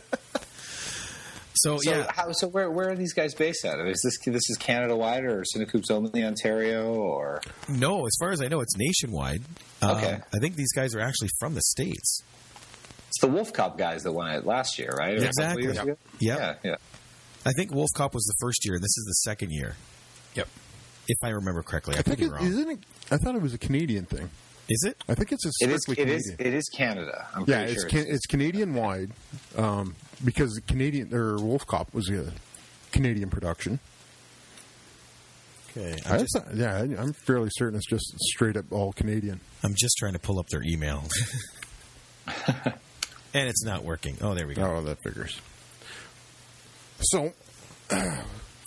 So, 1.56 1.78
So, 1.78 1.90
yeah, 1.90 2.06
how, 2.10 2.30
so 2.32 2.48
where 2.48 2.70
where 2.70 2.90
are 2.90 2.96
these 2.96 3.14
guys 3.14 3.32
based 3.34 3.64
out 3.64 3.78
of? 3.80 3.86
Is 3.86 4.02
this 4.02 4.18
this 4.26 4.50
is 4.50 4.56
Canada 4.58 4.96
wide 4.96 5.24
or 5.24 5.44
CineCoup's 5.56 5.90
only 5.90 6.22
Ontario 6.24 6.92
or? 6.94 7.40
no. 7.68 8.04
As 8.06 8.12
far 8.20 8.32
as 8.32 8.42
I 8.42 8.48
know, 8.48 8.60
it's 8.60 8.76
nationwide. 8.76 9.42
Um, 9.80 9.96
Okay. 9.96 10.18
I 10.34 10.38
think 10.40 10.56
these 10.56 10.72
guys 10.72 10.94
are 10.94 11.00
actually 11.00 11.28
from 11.38 11.54
the 11.54 11.62
states. 11.62 12.22
It's 13.14 13.20
the 13.20 13.28
Wolf 13.28 13.52
Cop 13.52 13.78
guys 13.78 14.02
that 14.02 14.12
won 14.12 14.30
it 14.32 14.44
last 14.44 14.78
year, 14.78 14.90
right? 14.98 15.14
Or 15.20 15.24
Exactly. 15.24 15.66
Yep. 15.72 15.86
Yep. 15.86 15.98
Yeah, 16.20 16.54
yeah. 16.64 16.76
I 17.46 17.52
think 17.56 17.72
Wolf 17.72 17.90
Cop 17.94 18.12
was 18.14 18.24
the 18.24 18.34
first 18.40 18.64
year, 18.64 18.74
and 18.74 18.82
this 18.82 18.96
is 18.96 19.04
the 19.06 19.30
second 19.30 19.50
year. 19.52 19.76
Yep. 20.34 20.48
if 21.06 21.18
I 21.22 21.28
remember 21.28 21.62
correctly. 21.62 21.94
I, 21.94 21.98
I 22.00 22.02
could 22.02 22.18
think 22.18 22.18
be 22.20 22.24
it, 22.26 22.30
wrong. 22.32 22.46
isn't 22.46 22.70
it? 22.70 22.78
I 23.12 23.18
thought 23.18 23.34
it 23.36 23.42
was 23.42 23.54
a 23.54 23.58
Canadian 23.58 24.04
thing. 24.06 24.30
Is 24.68 24.82
it? 24.84 24.96
I 25.08 25.14
think 25.14 25.30
it's 25.30 25.44
a 25.44 25.50
It 25.60 25.70
is. 25.70 25.82
strictly 25.82 26.02
It 26.02 26.08
is. 26.10 26.22
Canadian. 26.30 26.54
It 26.54 26.56
is 26.58 26.68
Canada. 26.74 27.28
I'm 27.34 27.44
yeah, 27.46 27.60
it's 27.60 27.82
sure 27.82 27.90
can, 27.90 28.06
it's 28.08 28.26
Canadian 28.26 28.74
wide 28.74 29.10
um, 29.56 29.94
because 30.24 30.58
Canadian 30.66 31.14
or 31.14 31.36
Wolf 31.36 31.66
Cop 31.66 31.92
was 31.94 32.08
a 32.10 32.32
Canadian 32.90 33.28
production. 33.30 33.78
Okay. 35.76 36.00
I 36.06 36.14
I'm 36.14 36.20
just, 36.20 36.32
thought- 36.36 36.54
yeah, 36.54 36.76
I- 36.78 37.00
I'm 37.02 37.12
fairly 37.12 37.50
certain 37.52 37.76
it's 37.76 37.86
just 37.86 38.18
straight 38.20 38.56
up 38.56 38.64
all 38.72 38.92
Canadian. 38.94 39.40
I'm 39.62 39.74
just 39.76 39.96
trying 39.98 40.14
to 40.14 40.18
pull 40.18 40.38
up 40.40 40.48
their 40.48 40.62
email. 40.64 41.04
and 43.34 43.48
it's 43.48 43.64
not 43.64 43.84
working. 43.84 44.16
Oh, 44.22 44.34
there 44.34 44.46
we 44.46 44.54
go. 44.54 44.64
Oh, 44.64 44.82
that 44.82 45.02
figures. 45.02 45.40
So, 47.00 47.34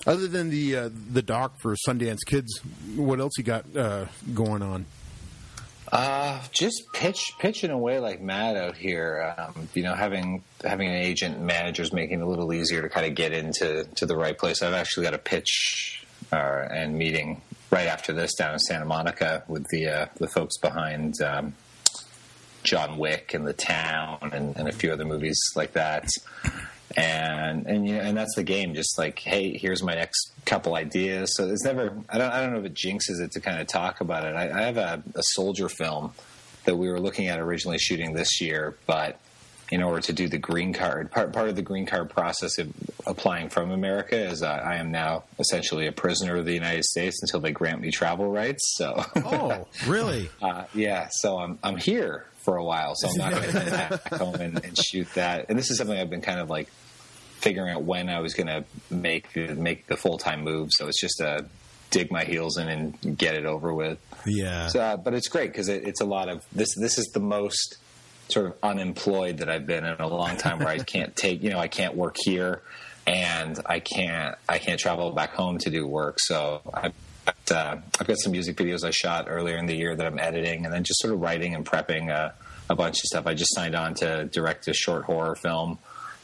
other 0.06 0.28
than 0.28 0.50
the 0.50 0.76
uh, 0.76 0.90
the 1.12 1.22
doc 1.22 1.60
for 1.62 1.76
Sundance 1.88 2.20
Kids, 2.26 2.60
what 2.96 3.20
else 3.20 3.34
you 3.38 3.44
got 3.44 3.66
uh, 3.76 4.06
going 4.34 4.62
on? 4.62 4.86
Uh, 5.90 6.42
just 6.52 6.84
pitch 6.94 7.32
pitching 7.40 7.72
away 7.72 8.00
like 8.00 8.20
mad 8.20 8.58
out 8.58 8.76
here. 8.76 9.34
Um, 9.38 9.70
you 9.74 9.84
know, 9.84 9.96
having 9.96 10.44
having 10.64 10.90
an 10.90 10.96
agent 10.96 11.38
and 11.38 11.48
managers 11.48 11.94
making 11.94 12.20
it 12.20 12.24
a 12.24 12.28
little 12.28 12.54
easier 12.54 12.82
to 12.82 12.90
kind 12.90 13.06
of 13.06 13.16
get 13.16 13.32
into 13.32 13.86
to 13.96 14.06
the 14.06 14.18
right 14.18 14.38
place. 14.38 14.62
I've 14.62 14.74
actually 14.74 15.06
got 15.06 15.14
a 15.14 15.20
pitch 15.20 16.06
uh, 16.32 16.68
and 16.70 16.98
meeting 16.98 17.42
right 17.72 17.88
after 17.88 18.12
this 18.12 18.36
down 18.36 18.54
in 18.54 18.60
Santa 18.60 18.86
Monica 18.86 19.44
with 19.48 19.66
the 19.70 19.88
uh, 19.88 20.06
the 20.18 20.28
folks 20.28 20.58
behind 20.58 21.22
um, 21.22 21.54
John 22.68 22.98
Wick 22.98 23.34
and 23.34 23.48
The 23.48 23.54
Town 23.54 24.30
and, 24.34 24.56
and 24.58 24.68
a 24.68 24.72
few 24.72 24.92
other 24.92 25.06
movies 25.06 25.40
like 25.56 25.74
that. 25.74 26.10
And 26.96 27.66
and 27.68 27.88
you 27.88 27.96
know, 27.96 28.02
and 28.02 28.18
that's 28.18 28.36
the 28.36 28.44
game. 28.44 28.74
Just 28.74 28.98
like, 28.98 29.20
hey, 29.20 29.58
here's 29.58 29.84
my 29.84 29.96
next 29.96 30.32
couple 30.46 30.76
ideas. 30.76 31.36
So 31.36 31.48
it's 31.48 31.64
never. 31.64 31.94
I 32.10 32.18
don't. 32.18 32.32
I 32.32 32.42
don't 32.42 32.54
know 32.54 32.60
if 32.60 32.66
it 32.66 32.74
jinxes 32.74 33.22
it 33.22 33.32
to 33.34 33.40
kind 33.40 33.60
of 33.60 33.68
talk 33.68 34.02
about 34.02 34.26
it. 34.26 34.36
I, 34.36 34.50
I 34.50 34.62
have 34.64 34.78
a, 34.78 35.04
a 35.14 35.22
soldier 35.22 35.70
film 35.70 36.14
that 36.66 36.76
we 36.76 36.90
were 36.90 37.00
looking 37.00 37.28
at 37.28 37.40
originally 37.40 37.78
shooting 37.78 38.14
this 38.14 38.42
year, 38.42 38.78
but 38.88 39.20
in 39.70 39.84
order 39.84 40.00
to 40.00 40.14
do 40.14 40.30
the 40.30 40.38
green 40.38 40.74
card, 40.74 41.12
part 41.12 41.34
part 41.34 41.50
of 41.50 41.56
the 41.56 41.62
green 41.62 41.86
card 41.86 42.10
process 42.10 42.58
of 42.58 42.72
applying 43.06 43.50
from 43.50 43.72
America 43.72 44.18
is 44.18 44.42
uh, 44.42 44.48
I 44.48 44.78
am 44.78 44.92
now 44.92 45.26
essentially 45.40 45.88
a 45.88 45.92
prisoner 45.92 46.38
of 46.38 46.46
the 46.46 46.54
United 46.54 46.86
States 46.86 47.22
until 47.22 47.42
they 47.42 47.52
grant 47.52 47.82
me 47.82 47.92
travel 47.92 48.30
rights. 48.32 48.76
So. 48.78 49.04
Oh, 49.18 49.68
really? 49.88 50.30
Uh, 50.42 50.66
yeah, 50.74 51.10
so 51.12 51.40
I'm 51.40 51.60
I'm 51.64 51.78
here 51.78 52.26
for 52.48 52.56
a 52.56 52.64
while, 52.64 52.96
so 52.96 53.10
I'm 53.10 53.18
not 53.18 53.32
going 53.34 53.52
to 53.52 54.00
home 54.18 54.36
and, 54.36 54.64
and 54.64 54.78
shoot 54.78 55.14
that. 55.16 55.48
And 55.50 55.60
this 55.60 55.70
is 55.70 55.78
something 55.78 56.00
I've 56.00 56.10
been 56.10 56.22
kind 56.22 56.40
of 56.40 56.50
like 56.50 56.70
figuring 57.40 57.76
out 57.76 57.84
when 57.84 58.08
I 58.08 58.22
was 58.22 58.34
going 58.34 58.48
to 58.48 58.64
make 58.90 59.34
the, 59.34 59.54
make 59.54 59.88
the 59.88 59.98
full 59.98 60.18
time 60.18 60.46
move. 60.46 60.70
So 60.72 60.88
it's 60.88 61.02
just 61.02 61.20
a 61.20 61.46
dig 61.90 62.10
my 62.10 62.24
heels 62.24 62.58
in 62.58 62.70
and 62.70 63.18
get 63.18 63.36
it 63.36 63.46
over 63.46 63.74
with. 63.74 64.00
Yeah. 64.26 64.68
So, 64.68 64.80
uh, 64.80 64.96
but 64.96 65.14
it's 65.14 65.28
great 65.28 65.52
because 65.52 65.68
it, 65.68 65.86
it's 65.86 66.00
a 66.00 66.06
lot 66.06 66.30
of 66.30 66.46
this. 66.54 66.74
This 66.80 66.98
is 66.98 67.08
the 67.08 67.20
most 67.20 67.80
sort 68.30 68.46
of 68.46 68.54
unemployed 68.64 69.40
that 69.40 69.50
I've 69.50 69.68
been 69.68 69.84
in 69.84 70.00
a 70.00 70.08
long 70.08 70.38
time, 70.38 70.60
where 70.60 70.70
I 70.70 70.80
can't 70.80 71.14
take, 71.18 71.44
you 71.44 71.50
know, 71.50 71.60
I 71.60 71.68
can't 71.68 71.96
work 71.96 72.16
here, 72.18 72.62
and 73.06 73.60
I 73.66 73.82
can't, 73.82 74.36
I 74.48 74.58
can't 74.58 74.80
travel 74.80 75.12
back 75.12 75.34
home 75.34 75.58
to 75.60 75.70
do 75.70 75.86
work. 75.86 76.20
So 76.22 76.62
I've 76.74 76.94
uh, 77.52 77.78
I've 78.00 78.08
got 78.08 78.18
some 78.20 78.32
music 78.32 78.58
videos 78.58 78.84
I 78.84 78.92
shot 78.92 79.26
earlier 79.28 79.58
in 79.58 79.66
the 79.66 79.76
year 79.76 79.96
that 79.96 80.06
I'm 80.06 80.20
editing, 80.20 80.66
and 80.66 80.74
then 80.74 80.84
just 80.84 81.00
sort 81.02 81.14
of 81.14 81.22
writing 81.22 81.56
and 81.56 81.66
prepping 81.66 82.10
uh, 82.10 82.32
a 82.70 82.76
bunch 82.76 82.96
of 82.98 83.04
stuff. 83.06 83.28
I 83.28 83.34
just 83.34 83.54
signed 83.56 83.76
on 83.76 83.94
to 83.96 84.26
direct 84.26 84.68
a 84.68 84.74
short 84.74 85.06
horror 85.06 85.36
film 85.36 85.80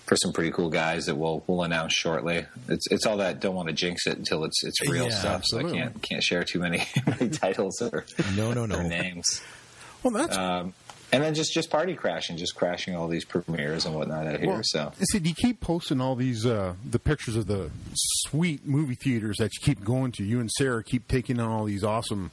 for 0.06 0.18
some 0.18 0.34
pretty 0.34 0.52
cool 0.52 0.70
guys 0.70 1.06
that 1.06 1.16
we'll 1.16 1.44
we'll 1.48 1.64
announce 1.64 1.94
shortly. 1.94 2.46
It's 2.68 2.88
it's 2.92 3.06
all 3.06 3.18
that 3.18 3.40
don't 3.40 3.56
want 3.56 3.70
to 3.70 3.74
jinx 3.74 4.06
it 4.08 4.18
until 4.18 4.44
it's 4.44 4.64
it's 4.64 4.82
real 4.88 5.06
Yeah, 5.06 5.12
stuff. 5.20 5.44
So 5.46 5.60
I 5.60 5.64
can't 5.64 6.02
can't 6.02 6.22
share 6.24 6.44
too 6.44 6.60
many, 6.60 6.84
many 7.08 7.30
titles 7.30 7.82
or 7.82 8.06
No, 8.36 8.54
no, 8.54 8.64
or 8.64 8.68
no. 8.68 8.82
names. 8.82 9.42
Well, 10.04 10.12
that's 10.14 10.36
Um, 10.38 10.74
and 11.14 11.24
then 11.24 11.34
just 11.34 11.54
just 11.54 11.70
party 11.70 11.96
crashing, 11.96 12.38
just 12.38 12.56
crashing 12.56 12.96
all 12.96 13.08
these 13.08 13.26
premieres 13.26 13.86
and 13.86 13.96
whatnot 13.96 14.28
out 14.28 14.40
here. 14.40 14.50
well, 14.50 14.62
so 14.64 14.92
see, 15.00 15.20
you 15.20 15.34
keep 15.34 15.60
posting 15.60 16.02
all 16.02 16.16
these 16.16 16.46
uh, 16.46 16.74
the 16.84 17.00
pictures 17.00 17.36
of 17.36 17.48
the 17.48 17.70
sweet 18.28 18.66
movie 18.66 18.96
theaters 18.96 19.38
that 19.38 19.52
you 19.54 19.60
keep 19.62 19.84
going 19.84 20.12
to. 20.14 20.24
You 20.24 20.40
and 20.40 20.50
Sarah 20.52 20.84
keep 20.84 21.08
taking 21.08 21.40
on 21.40 21.50
all 21.50 21.66
these 21.66 21.84
awesome 21.84 22.32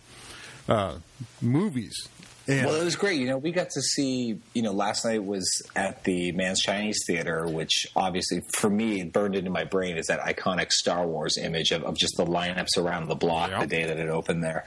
uh, 0.68 0.96
movies. 1.40 2.08
And 2.48 2.66
Well, 2.66 2.80
it 2.80 2.84
was 2.84 2.96
great. 2.96 3.20
You 3.20 3.26
know, 3.26 3.38
we 3.38 3.52
got 3.52 3.70
to 3.70 3.80
see. 3.80 4.40
You 4.54 4.62
know, 4.62 4.72
last 4.72 5.04
night 5.04 5.24
was 5.24 5.48
at 5.76 6.02
the 6.04 6.32
Mann's 6.32 6.60
Chinese 6.60 6.98
Theater, 7.06 7.46
which 7.46 7.86
obviously 7.94 8.42
for 8.54 8.70
me 8.70 9.04
burned 9.04 9.36
into 9.36 9.50
my 9.50 9.64
brain 9.64 9.96
is 9.96 10.06
that 10.06 10.20
iconic 10.20 10.72
Star 10.72 11.06
Wars 11.06 11.38
image 11.38 11.70
of, 11.70 11.84
of 11.84 11.96
just 11.96 12.16
the 12.16 12.24
lineups 12.24 12.76
around 12.78 13.08
the 13.08 13.14
block 13.14 13.50
the 13.60 13.66
day 13.66 13.84
that 13.84 14.00
it 14.00 14.08
opened 14.08 14.42
there. 14.42 14.64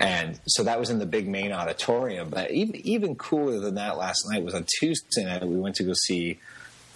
And 0.00 0.40
so 0.46 0.64
that 0.64 0.80
was 0.80 0.90
in 0.90 0.98
the 0.98 1.06
big 1.06 1.28
main 1.28 1.52
auditorium. 1.52 2.28
But 2.30 2.50
even 2.50 2.76
even 2.76 3.14
cooler 3.16 3.60
than 3.60 3.76
that, 3.76 3.96
last 3.96 4.24
night 4.30 4.44
was 4.44 4.54
on 4.54 4.66
Tuesday 4.78 5.24
night. 5.24 5.46
We 5.46 5.56
went 5.56 5.76
to 5.76 5.84
go 5.84 5.92
see 5.94 6.40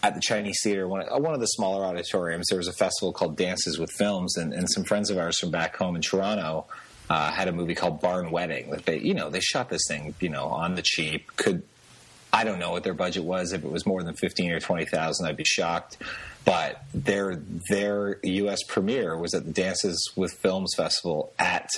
at 0.02 0.14
the 0.14 0.20
Chinese 0.20 0.60
Theater, 0.62 0.86
one, 0.86 1.04
uh, 1.08 1.18
one 1.18 1.34
of 1.34 1.40
the 1.40 1.46
smaller 1.46 1.84
auditoriums. 1.84 2.46
There 2.48 2.58
was 2.58 2.68
a 2.68 2.72
festival 2.72 3.12
called 3.12 3.36
Dances 3.36 3.78
with 3.78 3.90
Films, 3.92 4.36
and, 4.36 4.52
and 4.52 4.70
some 4.70 4.84
friends 4.84 5.10
of 5.10 5.18
ours 5.18 5.38
from 5.38 5.50
back 5.50 5.76
home 5.76 5.96
in 5.96 6.02
Toronto 6.02 6.66
uh, 7.10 7.32
had 7.32 7.48
a 7.48 7.52
movie 7.52 7.74
called 7.74 8.00
Barn 8.00 8.30
Wedding. 8.30 8.70
That 8.70 8.86
they, 8.86 8.98
you 8.98 9.14
know, 9.14 9.30
they 9.30 9.40
shot 9.40 9.68
this 9.68 9.82
thing, 9.88 10.14
you 10.20 10.28
know, 10.28 10.46
on 10.46 10.74
the 10.74 10.82
cheap. 10.82 11.36
Could 11.36 11.62
I 12.32 12.44
don't 12.44 12.58
know 12.58 12.72
what 12.72 12.84
their 12.84 12.94
budget 12.94 13.24
was. 13.24 13.52
If 13.52 13.64
it 13.64 13.70
was 13.70 13.86
more 13.86 14.02
than 14.02 14.14
fifteen 14.14 14.52
or 14.52 14.60
twenty 14.60 14.84
thousand, 14.84 15.26
I'd 15.26 15.36
be 15.36 15.44
shocked. 15.44 15.98
But 16.44 16.82
their 16.94 17.36
their 17.68 18.18
U.S. 18.22 18.62
premiere 18.66 19.16
was 19.16 19.34
at 19.34 19.44
the 19.44 19.52
Dances 19.52 20.12
with 20.16 20.32
Films 20.32 20.74
Festival 20.76 21.32
at 21.38 21.68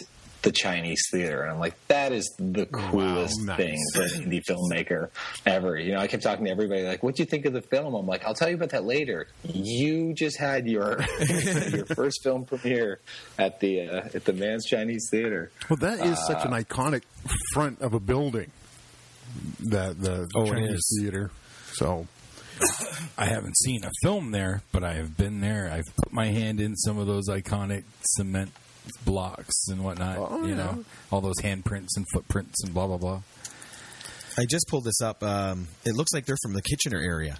the 0.42 0.52
Chinese 0.52 1.02
Theater, 1.12 1.42
and 1.42 1.52
I'm 1.52 1.58
like, 1.60 1.74
that 1.88 2.12
is 2.12 2.24
the 2.38 2.64
coolest 2.66 3.40
nice. 3.42 3.56
thing 3.58 3.76
for 3.94 4.02
an 4.02 4.08
indie 4.30 4.42
filmmaker 4.44 5.10
ever. 5.44 5.78
You 5.78 5.92
know, 5.92 5.98
I 6.00 6.06
kept 6.06 6.22
talking 6.22 6.46
to 6.46 6.50
everybody 6.50 6.82
like, 6.82 7.02
"What 7.02 7.16
do 7.16 7.22
you 7.22 7.26
think 7.26 7.44
of 7.44 7.52
the 7.52 7.60
film?" 7.62 7.94
I'm 7.94 8.06
like, 8.06 8.24
"I'll 8.24 8.34
tell 8.34 8.48
you 8.48 8.54
about 8.54 8.70
that 8.70 8.84
later." 8.84 9.26
You 9.44 10.14
just 10.14 10.38
had 10.38 10.66
your 10.66 11.00
your 11.70 11.84
first 11.86 12.22
film 12.22 12.44
premiere 12.46 13.00
at 13.38 13.60
the 13.60 13.88
uh, 13.88 14.08
at 14.14 14.24
the 14.24 14.32
Mann's 14.32 14.64
Chinese 14.66 15.08
Theater. 15.10 15.50
well, 15.68 15.76
that 15.78 16.04
is 16.06 16.18
such 16.26 16.44
Uh, 16.44 16.48
an 16.48 16.64
iconic 16.64 17.02
front 17.52 17.80
of 17.82 17.92
a 17.94 18.00
building. 18.00 18.50
That 19.70 20.00
the 20.00 20.28
Oh, 20.34 20.46
Chinese 20.46 20.70
is. 20.70 20.98
theater. 21.02 21.30
So 21.74 22.06
I 23.16 23.26
haven't 23.26 23.56
seen 23.58 23.84
a 23.84 23.90
film 24.02 24.32
there, 24.32 24.62
but 24.72 24.82
I 24.84 24.94
have 24.94 25.16
been 25.16 25.40
there. 25.40 25.70
I've 25.72 25.94
put 25.96 26.12
my 26.12 26.26
hand 26.26 26.60
in 26.60 26.76
some 26.76 26.98
of 26.98 27.06
those 27.06 27.28
iconic 27.28 27.84
cement 28.16 28.50
blocks 29.04 29.68
and 29.68 29.82
whatnot. 29.84 30.18
Oh, 30.18 30.42
you 30.42 30.50
yeah. 30.50 30.56
know, 30.56 30.84
all 31.10 31.20
those 31.20 31.40
handprints 31.42 31.88
and 31.96 32.06
footprints 32.12 32.62
and 32.64 32.72
blah 32.74 32.86
blah 32.86 32.98
blah. 32.98 33.22
I 34.38 34.44
just 34.48 34.66
pulled 34.68 34.84
this 34.84 35.00
up. 35.00 35.22
Um, 35.22 35.68
it 35.84 35.94
looks 35.94 36.12
like 36.14 36.24
they're 36.26 36.36
from 36.42 36.54
the 36.54 36.62
Kitchener 36.62 36.98
area. 36.98 37.38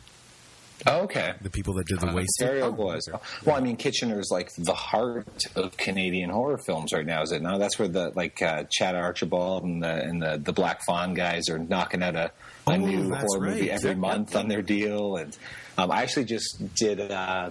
Oh, 0.86 1.01
okay. 1.03 1.34
The 1.42 1.51
people 1.51 1.74
that 1.74 1.86
did 1.86 2.01
the 2.01 2.09
Uh, 2.09 2.14
waste. 2.14 2.40
Ontario 2.40 2.70
was. 2.70 3.07
Well, 3.44 3.55
I 3.55 3.61
mean, 3.61 3.76
Kitchener 3.76 4.18
is 4.18 4.30
like 4.32 4.51
the 4.57 4.72
heart 4.74 5.26
of 5.55 5.76
Canadian 5.76 6.30
horror 6.30 6.57
films 6.66 6.92
right 6.94 7.05
now, 7.05 7.20
is 7.22 7.32
it? 7.32 7.42
Now 7.42 7.59
that's 7.59 7.78
where 7.78 7.86
the 7.88 8.12
like 8.14 8.40
uh, 8.40 8.64
Chad 8.70 8.94
Archibald 8.94 9.62
and 9.64 9.82
the 9.82 9.92
and 10.03 10.22
the, 10.22 10.40
the 10.42 10.53
Black 10.55 10.80
Fawn 10.86 11.12
guys 11.14 11.48
are 11.51 11.59
knocking 11.59 12.03
out 12.03 12.16
a, 12.16 12.24
a 12.24 12.30
Oh, 12.66 12.76
new 12.76 13.11
that's 13.11 13.24
horror 13.34 13.48
movie 13.51 13.70
every 13.70 13.90
Yep, 13.90 13.98
month 13.98 14.36
on 14.36 14.48
their 14.48 14.62
deal. 14.62 15.16
And 15.16 15.36
um, 15.76 15.90
I 15.90 16.03
actually 16.03 16.24
just 16.24 16.74
did 16.74 16.98
uh, 16.98 17.51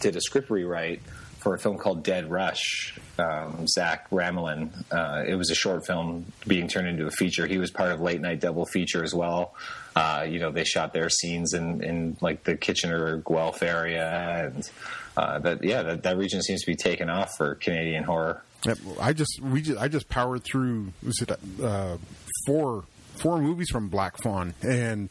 did 0.00 0.16
a 0.16 0.20
script 0.22 0.48
rewrite 0.48 1.02
for 1.40 1.54
a 1.54 1.58
film 1.58 1.76
called 1.76 2.02
Dead 2.02 2.30
Rush. 2.30 2.98
Um, 3.18 3.66
Zach 3.68 4.10
Ramelan. 4.10 4.70
Uh, 4.90 5.24
it 5.26 5.36
was 5.36 5.50
a 5.50 5.54
short 5.54 5.86
film 5.86 6.26
being 6.46 6.66
turned 6.68 6.88
into 6.88 7.06
a 7.06 7.10
feature. 7.10 7.46
He 7.46 7.58
was 7.58 7.70
part 7.70 7.92
of 7.92 8.00
Late 8.00 8.20
Night 8.20 8.40
Double 8.40 8.66
Feature 8.66 9.04
as 9.04 9.14
well. 9.14 9.54
Uh, 9.94 10.26
you 10.28 10.40
know, 10.40 10.50
they 10.50 10.64
shot 10.64 10.92
their 10.92 11.08
scenes 11.08 11.54
in, 11.54 11.82
in 11.84 12.16
like 12.20 12.42
the 12.42 12.56
Kitchener 12.56 13.18
Guelph 13.18 13.62
area, 13.62 14.46
and 14.46 14.68
uh, 15.16 15.38
that 15.38 15.62
yeah, 15.62 15.82
that, 15.82 16.02
that 16.02 16.16
region 16.16 16.42
seems 16.42 16.62
to 16.62 16.66
be 16.66 16.74
taking 16.74 17.08
off 17.08 17.36
for 17.36 17.54
Canadian 17.54 18.02
horror. 18.02 18.42
Yep, 18.66 18.78
I 19.00 19.12
just 19.12 19.40
we 19.40 19.62
just, 19.62 19.80
I 19.80 19.88
just 19.88 20.08
powered 20.08 20.42
through 20.42 20.92
was 21.02 21.20
it 21.20 21.30
uh, 21.62 21.98
four 22.46 22.84
four 23.16 23.38
movies 23.38 23.68
from 23.70 23.88
Black 23.88 24.16
Fawn 24.22 24.54
and 24.62 25.08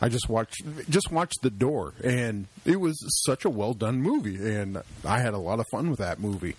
I 0.00 0.08
just 0.08 0.28
watched 0.28 0.62
just 0.88 1.12
watched 1.12 1.38
The 1.42 1.50
Door 1.50 1.94
and 2.02 2.46
it 2.64 2.80
was 2.80 2.96
such 3.24 3.44
a 3.44 3.50
well 3.50 3.74
done 3.74 4.00
movie 4.00 4.36
and 4.36 4.82
I 5.04 5.20
had 5.20 5.34
a 5.34 5.38
lot 5.38 5.60
of 5.60 5.66
fun 5.70 5.90
with 5.90 5.98
that 6.00 6.18
movie. 6.18 6.56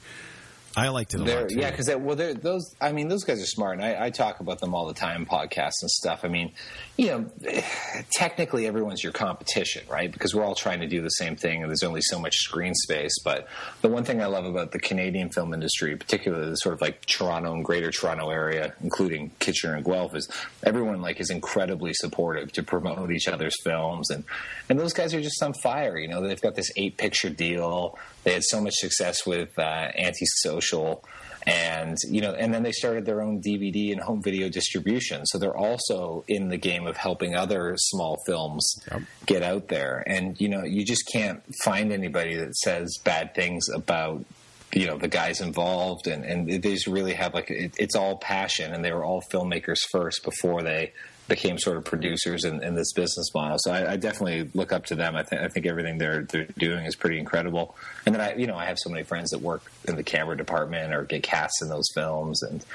I 0.77 0.89
liked 0.89 1.13
it 1.13 1.21
a 1.21 1.23
They're, 1.23 1.41
lot 1.41 1.49
too. 1.49 1.59
yeah, 1.59 1.71
because 1.71 1.89
well, 1.95 2.15
they're, 2.15 2.33
those. 2.33 2.75
I 2.81 2.91
mean, 2.91 3.07
those 3.07 3.23
guys 3.23 3.41
are 3.41 3.45
smart, 3.45 3.77
and 3.77 3.85
I, 3.85 4.05
I 4.05 4.09
talk 4.09 4.41
about 4.41 4.59
them 4.59 4.75
all 4.75 4.87
the 4.87 4.93
time, 4.93 5.25
podcasts 5.25 5.81
and 5.81 5.89
stuff. 5.89 6.21
I 6.23 6.27
mean, 6.27 6.51
you 6.97 7.07
know, 7.07 7.31
technically 8.11 8.67
everyone's 8.67 9.01
your 9.03 9.13
competition, 9.13 9.83
right? 9.89 10.11
Because 10.11 10.35
we're 10.35 10.43
all 10.43 10.55
trying 10.55 10.81
to 10.81 10.87
do 10.87 11.01
the 11.01 11.09
same 11.09 11.35
thing, 11.35 11.61
and 11.61 11.69
there's 11.69 11.83
only 11.83 12.01
so 12.01 12.19
much 12.19 12.35
screen 12.35 12.73
space. 12.73 13.15
But 13.23 13.47
the 13.81 13.87
one 13.89 14.03
thing 14.03 14.21
I 14.21 14.25
love 14.25 14.45
about 14.45 14.71
the 14.71 14.79
Canadian 14.79 15.29
film 15.29 15.53
industry, 15.53 15.95
particularly 15.95 16.49
the 16.49 16.55
sort 16.55 16.73
of 16.73 16.81
like 16.81 17.05
Toronto 17.05 17.53
and 17.53 17.63
Greater 17.63 17.91
Toronto 17.91 18.29
area, 18.29 18.73
including 18.83 19.31
Kitchener 19.39 19.75
and 19.75 19.85
Guelph, 19.85 20.13
is 20.13 20.29
everyone 20.63 21.01
like 21.01 21.19
is 21.21 21.29
incredibly 21.29 21.93
supportive 21.93 22.51
to 22.53 22.63
promote 22.63 23.11
each 23.11 23.27
other's 23.27 23.55
films, 23.63 24.09
and 24.09 24.23
and 24.69 24.77
those 24.79 24.93
guys 24.93 25.13
are 25.13 25.21
just 25.21 25.41
on 25.41 25.53
fire. 25.63 25.97
You 25.97 26.09
know, 26.09 26.21
they've 26.21 26.41
got 26.41 26.55
this 26.55 26.71
eight 26.75 26.97
picture 26.97 27.29
deal. 27.29 27.97
They 28.25 28.33
had 28.33 28.43
so 28.43 28.59
much 28.59 28.73
success 28.73 29.25
with 29.25 29.57
uh, 29.57 29.91
Antisocial 29.97 31.01
and 31.47 31.95
you 32.09 32.21
know, 32.21 32.33
and 32.33 32.53
then 32.53 32.63
they 32.63 32.71
started 32.71 33.05
their 33.05 33.21
own 33.21 33.39
DVD 33.39 33.91
and 33.91 34.01
home 34.01 34.21
video 34.23 34.49
distribution. 34.49 35.25
So 35.27 35.37
they're 35.37 35.55
also 35.55 36.25
in 36.27 36.49
the 36.49 36.57
game 36.57 36.87
of 36.87 36.97
helping 36.97 37.35
other 37.35 37.75
small 37.77 38.17
films 38.25 38.79
get 39.25 39.43
out 39.43 39.67
there. 39.67 40.03
And 40.07 40.39
you 40.41 40.49
know, 40.49 40.63
you 40.63 40.83
just 40.83 41.03
can't 41.11 41.43
find 41.63 41.91
anybody 41.91 42.35
that 42.37 42.55
says 42.57 42.97
bad 43.03 43.35
things 43.35 43.69
about 43.69 44.25
you 44.73 44.87
know 44.87 44.97
the 44.97 45.07
guys 45.07 45.39
involved 45.39 46.07
and 46.07 46.25
and 46.25 46.49
they 46.49 46.57
just 46.57 46.87
really 46.87 47.13
have 47.13 47.33
like 47.33 47.49
it, 47.51 47.75
it's 47.77 47.95
all 47.95 48.17
passion 48.17 48.73
and 48.73 48.83
they 48.83 48.91
were 48.91 49.05
all 49.05 49.21
filmmakers 49.21 49.77
first 49.91 50.23
before 50.23 50.63
they 50.63 50.91
became 51.27 51.57
sort 51.57 51.77
of 51.77 51.85
producers 51.85 52.43
in, 52.43 52.63
in 52.63 52.75
this 52.75 52.93
business 52.93 53.33
model. 53.33 53.57
So 53.59 53.71
I, 53.71 53.93
I 53.93 53.95
definitely 53.95 54.49
look 54.53 54.71
up 54.71 54.85
to 54.87 54.95
them. 54.95 55.15
I 55.15 55.23
think 55.23 55.41
I 55.41 55.47
think 55.47 55.65
everything 55.65 55.97
they're 55.97 56.23
they're 56.23 56.47
doing 56.57 56.85
is 56.85 56.95
pretty 56.95 57.19
incredible. 57.19 57.75
And 58.05 58.13
then 58.13 58.21
I 58.21 58.35
you 58.35 58.47
know 58.47 58.55
I 58.55 58.65
have 58.65 58.77
so 58.79 58.89
many 58.89 59.03
friends 59.03 59.31
that 59.31 59.39
work 59.39 59.63
in 59.87 59.95
the 59.95 60.03
camera 60.03 60.37
department 60.37 60.93
or 60.93 61.03
get 61.03 61.23
cast 61.23 61.61
in 61.61 61.69
those 61.69 61.87
films, 61.93 62.43
and 62.43 62.65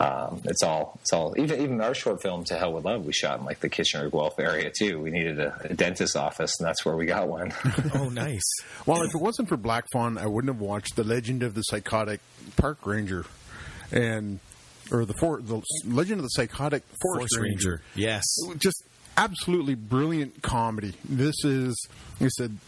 um, 0.00 0.40
it's 0.44 0.62
all 0.62 0.98
it's 1.02 1.12
all 1.12 1.34
even 1.38 1.60
even 1.60 1.80
our 1.80 1.94
short 1.94 2.22
film 2.22 2.44
to 2.44 2.56
hell 2.56 2.72
with 2.72 2.84
love 2.84 3.04
we 3.04 3.12
shot 3.12 3.40
in 3.40 3.44
like 3.44 3.60
the 3.60 3.68
Kitchener 3.68 4.08
Guelph 4.10 4.38
area 4.38 4.70
too. 4.76 5.00
We 5.00 5.10
needed 5.10 5.38
a, 5.38 5.56
a 5.64 5.74
dentist 5.74 6.16
office, 6.16 6.52
and 6.58 6.66
that's 6.66 6.84
where 6.84 6.96
we 6.96 7.06
got 7.06 7.28
one. 7.28 7.52
Oh, 7.94 8.08
nice. 8.08 8.44
Well, 8.86 9.02
if 9.02 9.14
it 9.14 9.20
wasn't 9.20 9.48
for 9.48 9.56
Black 9.56 9.84
Fawn, 9.92 10.18
I 10.18 10.26
wouldn't 10.26 10.52
have 10.52 10.60
watched 10.60 10.94
The 10.96 11.04
Legend 11.04 11.42
of 11.42 11.54
the 11.54 11.62
Psychotic 11.62 12.20
Park 12.56 12.86
Ranger, 12.86 13.24
and 13.90 14.40
or 14.90 15.04
the 15.04 15.14
for, 15.14 15.40
the 15.40 15.62
Legend 15.86 16.20
of 16.20 16.24
the 16.24 16.28
Psychotic 16.28 16.82
Forest, 17.02 17.34
Force 17.34 17.42
Ranger. 17.42 17.82
Yes. 17.94 18.24
Just 18.58 18.82
absolutely 19.16 19.74
brilliant 19.74 20.42
comedy. 20.42 20.94
This 21.08 21.44
is, 21.44 21.88
like 22.20 22.26
I 22.26 22.28
said, 22.28 22.58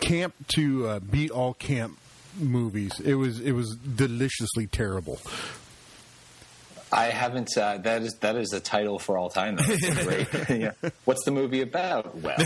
camp 0.00 0.34
to 0.54 0.86
uh, 0.88 0.98
beat 1.00 1.30
all 1.30 1.54
camp 1.54 1.98
movies. 2.38 2.92
It 3.04 3.14
was 3.14 3.40
it 3.40 3.52
was 3.52 3.76
deliciously 3.76 4.66
terrible. 4.66 5.20
I 6.92 7.06
haven't. 7.06 7.56
Uh, 7.56 7.78
that 7.78 8.02
is 8.02 8.14
that 8.20 8.36
is 8.36 8.52
a 8.52 8.60
title 8.60 8.98
for 8.98 9.16
all 9.16 9.30
time. 9.30 9.56
though. 9.56 10.02
Great. 10.02 10.26
yeah. 10.50 10.72
What's 11.04 11.24
the 11.24 11.30
movie 11.30 11.62
about? 11.62 12.16
Well, 12.16 12.34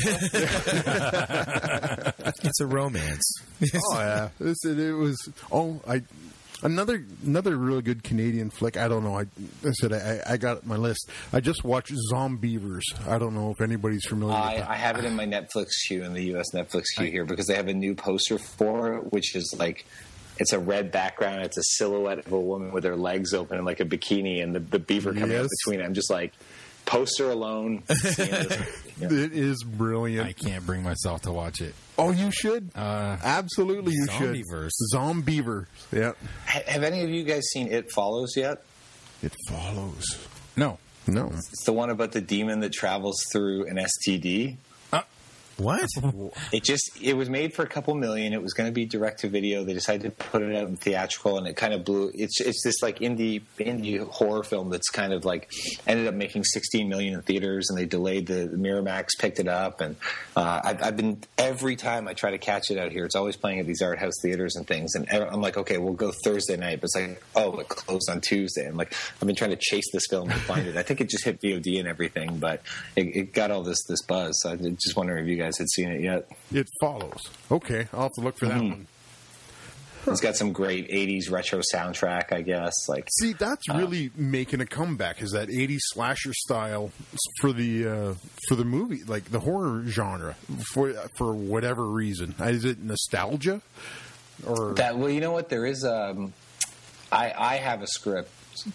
It's 2.43 2.61
a 2.61 2.67
romance. 2.67 3.35
oh 3.63 3.99
yeah, 3.99 4.29
this, 4.39 4.65
it, 4.65 4.79
it 4.79 4.93
was. 4.93 5.17
Oh, 5.51 5.81
I 5.89 6.03
another 6.65 7.05
another 7.25 7.57
really 7.57 7.83
good 7.83 8.03
Canadian 8.03 8.51
flick. 8.51 8.77
I 8.77 8.89
don't 8.89 9.05
know. 9.05 9.17
I, 9.19 9.27
I 9.65 9.71
said 9.73 9.93
I, 9.93 10.21
I 10.27 10.37
got 10.37 10.67
my 10.67 10.77
list. 10.77 11.09
I 11.33 11.41
just 11.41 11.63
watched 11.63 11.93
Zombeavers. 12.13 12.83
I 13.07 13.19
don't 13.19 13.35
know 13.35 13.51
if 13.51 13.61
anybody's 13.61 14.05
familiar. 14.07 14.35
with 14.35 14.43
I. 14.63 14.67
I 14.73 14.75
have 14.77 14.99
it 14.99 15.05
in 15.05 15.15
my 15.15 15.27
Netflix 15.27 15.69
queue 15.87 16.03
in 16.03 16.13
the 16.15 16.25
U.S. 16.33 16.47
Netflix 16.53 16.85
queue 16.97 17.07
here 17.11 17.25
because 17.25 17.47
they 17.47 17.55
have 17.55 17.69
a 17.69 17.75
new 17.75 17.95
poster 17.95 18.39
for 18.39 18.95
it, 18.95 19.13
which 19.13 19.37
is 19.37 19.55
like. 19.59 19.87
It's 20.37 20.53
a 20.53 20.59
red 20.59 20.91
background. 20.91 21.43
It's 21.43 21.57
a 21.59 21.63
silhouette 21.77 22.19
of 22.27 22.33
a 22.33 22.41
woman 22.41 22.73
with 22.73 22.83
her 22.83 22.97
legs 22.97 23.33
open 23.35 23.57
in 23.57 23.65
like 23.65 23.79
a 23.79 23.85
bikini, 23.85 24.43
and 24.43 24.53
the, 24.53 24.59
the 24.59 24.81
beaver 24.81 25.13
coming 25.15 25.31
Yes. 25.31 25.45
up 25.45 25.51
between. 25.65 25.81
it. 25.81 25.85
I'm 25.85 25.95
just 25.95 26.11
like, 26.11 26.33
poster 26.87 27.31
alone. 27.31 27.83
yeah. 28.19 28.45
It 29.01 29.33
is 29.33 29.65
brilliant. 29.65 30.25
I 30.29 30.33
can't 30.33 30.65
bring 30.65 30.85
myself 30.85 31.23
to 31.23 31.33
watch 31.33 31.61
it. 31.61 31.75
oh, 31.99 32.13
you 32.13 32.31
should. 32.31 32.71
Uh, 32.77 33.17
Absolutely, 33.25 33.93
you 33.93 34.07
should. 34.07 34.37
Zombeavers. 34.37 34.71
should. 34.71 34.97
Zombeaver. 34.97 35.67
Yeah. 35.91 36.13
Ha- 36.47 36.63
Have 36.69 36.85
any 36.85 37.03
of 37.03 37.11
you 37.11 37.25
guys 37.25 37.43
seen 37.53 37.67
It 37.73 37.91
Follows 37.91 38.37
yet? 38.37 38.63
It 39.21 39.33
follows. 39.49 40.05
no. 40.57 40.79
No. 41.09 41.27
It's 41.35 41.65
the 41.65 41.73
one 41.73 41.91
about 41.91 42.13
the 42.13 42.21
demon 42.21 42.61
that 42.61 42.73
travels 42.73 43.21
through 43.33 43.67
an 43.67 43.77
STD. 43.77 44.57
What? 45.57 45.89
It 46.53 46.65
just 46.65 46.91
it 47.01 47.15
was 47.15 47.31
made 47.31 47.55
for 47.55 47.63
a 47.63 47.69
couple 47.69 47.95
million. 47.95 48.33
It 48.33 48.43
was 48.43 48.53
going 48.55 48.69
to 48.69 48.73
be 48.73 48.87
direct 48.87 49.21
to 49.21 49.29
video. 49.29 49.65
They 49.65 49.73
decided 49.73 50.03
to 50.03 50.11
put 50.11 50.43
it 50.43 50.55
out 50.57 50.69
in 50.69 50.77
theatrical, 50.77 51.39
and 51.39 51.47
it 51.47 51.57
kind 51.57 51.73
of 51.73 51.85
blew. 51.85 52.11
It's 52.13 52.41
it's 52.41 52.63
this 52.65 52.83
like 52.83 52.99
indie 52.99 53.43
indie 53.59 54.05
horror 54.07 54.43
film 54.43 54.71
that's 54.71 54.89
kind 54.89 55.13
of 55.13 55.25
like 55.25 55.51
ended 55.87 56.09
up 56.09 56.15
making 56.15 56.45
16 56.45 56.89
million 56.89 57.15
in 57.15 57.23
theaters, 57.23 57.71
and 57.71 57.79
they 57.79 57.87
delayed 57.87 58.27
the 58.27 58.49
Miramax 58.49 59.11
picked 59.19 59.39
it 59.39 59.47
up, 59.47 59.81
and 59.81 59.95
uh, 60.37 60.61
I've, 60.65 60.83
I've 60.83 60.97
been 60.97 61.23
every 61.39 61.77
time 61.77 62.09
I 62.09 62.15
try 62.15 62.33
to 62.33 62.39
catch 62.39 62.71
it 62.71 62.79
out 62.79 62.91
here, 62.91 63.05
it's 63.05 63.15
always 63.15 63.37
playing 63.37 63.61
at 63.61 63.67
these 63.67 63.81
art 63.81 63.99
house 63.99 64.15
theaters 64.23 64.57
and 64.57 64.67
things, 64.67 64.95
and 64.97 65.09
I'm 65.09 65.41
like, 65.41 65.57
okay, 65.57 65.79
we'll 65.79 65.95
go 65.95 66.11
Thursday 66.25 66.57
night, 66.57 66.81
but 66.81 66.87
it's 66.87 66.97
like, 66.97 67.23
oh, 67.37 67.59
it 67.59 67.69
closed 67.69 68.11
on 68.11 68.21
Tuesday. 68.21 68.67
I'm 68.67 68.77
like, 68.77 68.93
I've 69.21 69.27
been 69.27 69.37
trying 69.37 69.51
to 69.51 69.57
chase 69.61 69.87
this 69.93 70.07
film 70.11 70.29
to 70.31 70.35
find 70.35 70.67
it. 70.67 70.77
I 70.77 70.83
think 70.83 71.01
it 71.01 71.09
just 71.09 71.25
hit 71.25 71.41
VOD 71.41 71.79
and 71.79 71.87
everything, 71.87 72.39
but 72.39 72.63
it, 72.97 73.17
it 73.17 73.33
got 73.33 73.51
all 73.51 73.63
this 73.63 73.85
this 73.85 74.03
buzz. 74.03 74.41
So 74.43 74.51
I'm 74.51 74.77
just 74.77 74.97
wondering 74.97 75.25
if 75.25 75.31
you 75.31 75.37
guys 75.37 75.44
had 75.59 75.69
seen 75.69 75.89
it 75.91 76.01
yet. 76.01 76.29
It 76.53 76.69
follows. 76.81 77.21
Okay, 77.51 77.87
I'll 77.93 78.03
have 78.03 78.13
to 78.15 78.21
look 78.21 78.39
for 78.39 78.47
that 78.47 78.61
Mhm. 78.61 78.71
one. 78.71 78.87
It's 80.07 80.21
got 80.21 80.37
some 80.37 80.53
great 80.53 80.87
'80s 80.91 81.31
retro 81.31 81.61
soundtrack, 81.73 82.31
I 82.31 82.43
guess. 82.43 82.75
Like, 82.89 83.09
See, 83.11 83.33
that's 83.33 83.67
really 83.71 84.11
making 84.15 84.61
a 84.61 84.67
comeback. 84.67 85.23
Is 85.23 85.31
that 85.33 85.49
'80s 85.49 85.81
slasher 85.95 86.35
style 86.35 86.91
for 87.41 87.55
the 87.55 87.87
uh, 87.89 88.15
for 88.49 88.55
the 88.55 88.67
movie, 88.67 89.03
like 89.05 89.31
the 89.31 89.41
horror 89.41 89.83
genre, 89.87 90.37
for 90.75 90.93
for 91.17 91.33
whatever 91.35 91.87
reason? 91.87 92.35
Is 92.39 92.67
it 92.67 92.81
nostalgia 92.83 93.63
or 94.47 94.75
that. 94.75 94.99
Well, 94.99 95.09
you 95.09 95.21
know 95.23 95.33
what? 95.33 95.49
There 95.49 95.65
is. 95.65 95.85
Um, 95.87 96.35
I 97.11 97.33
I 97.37 97.57
have 97.57 97.81
a 97.81 97.87
script 97.87 98.31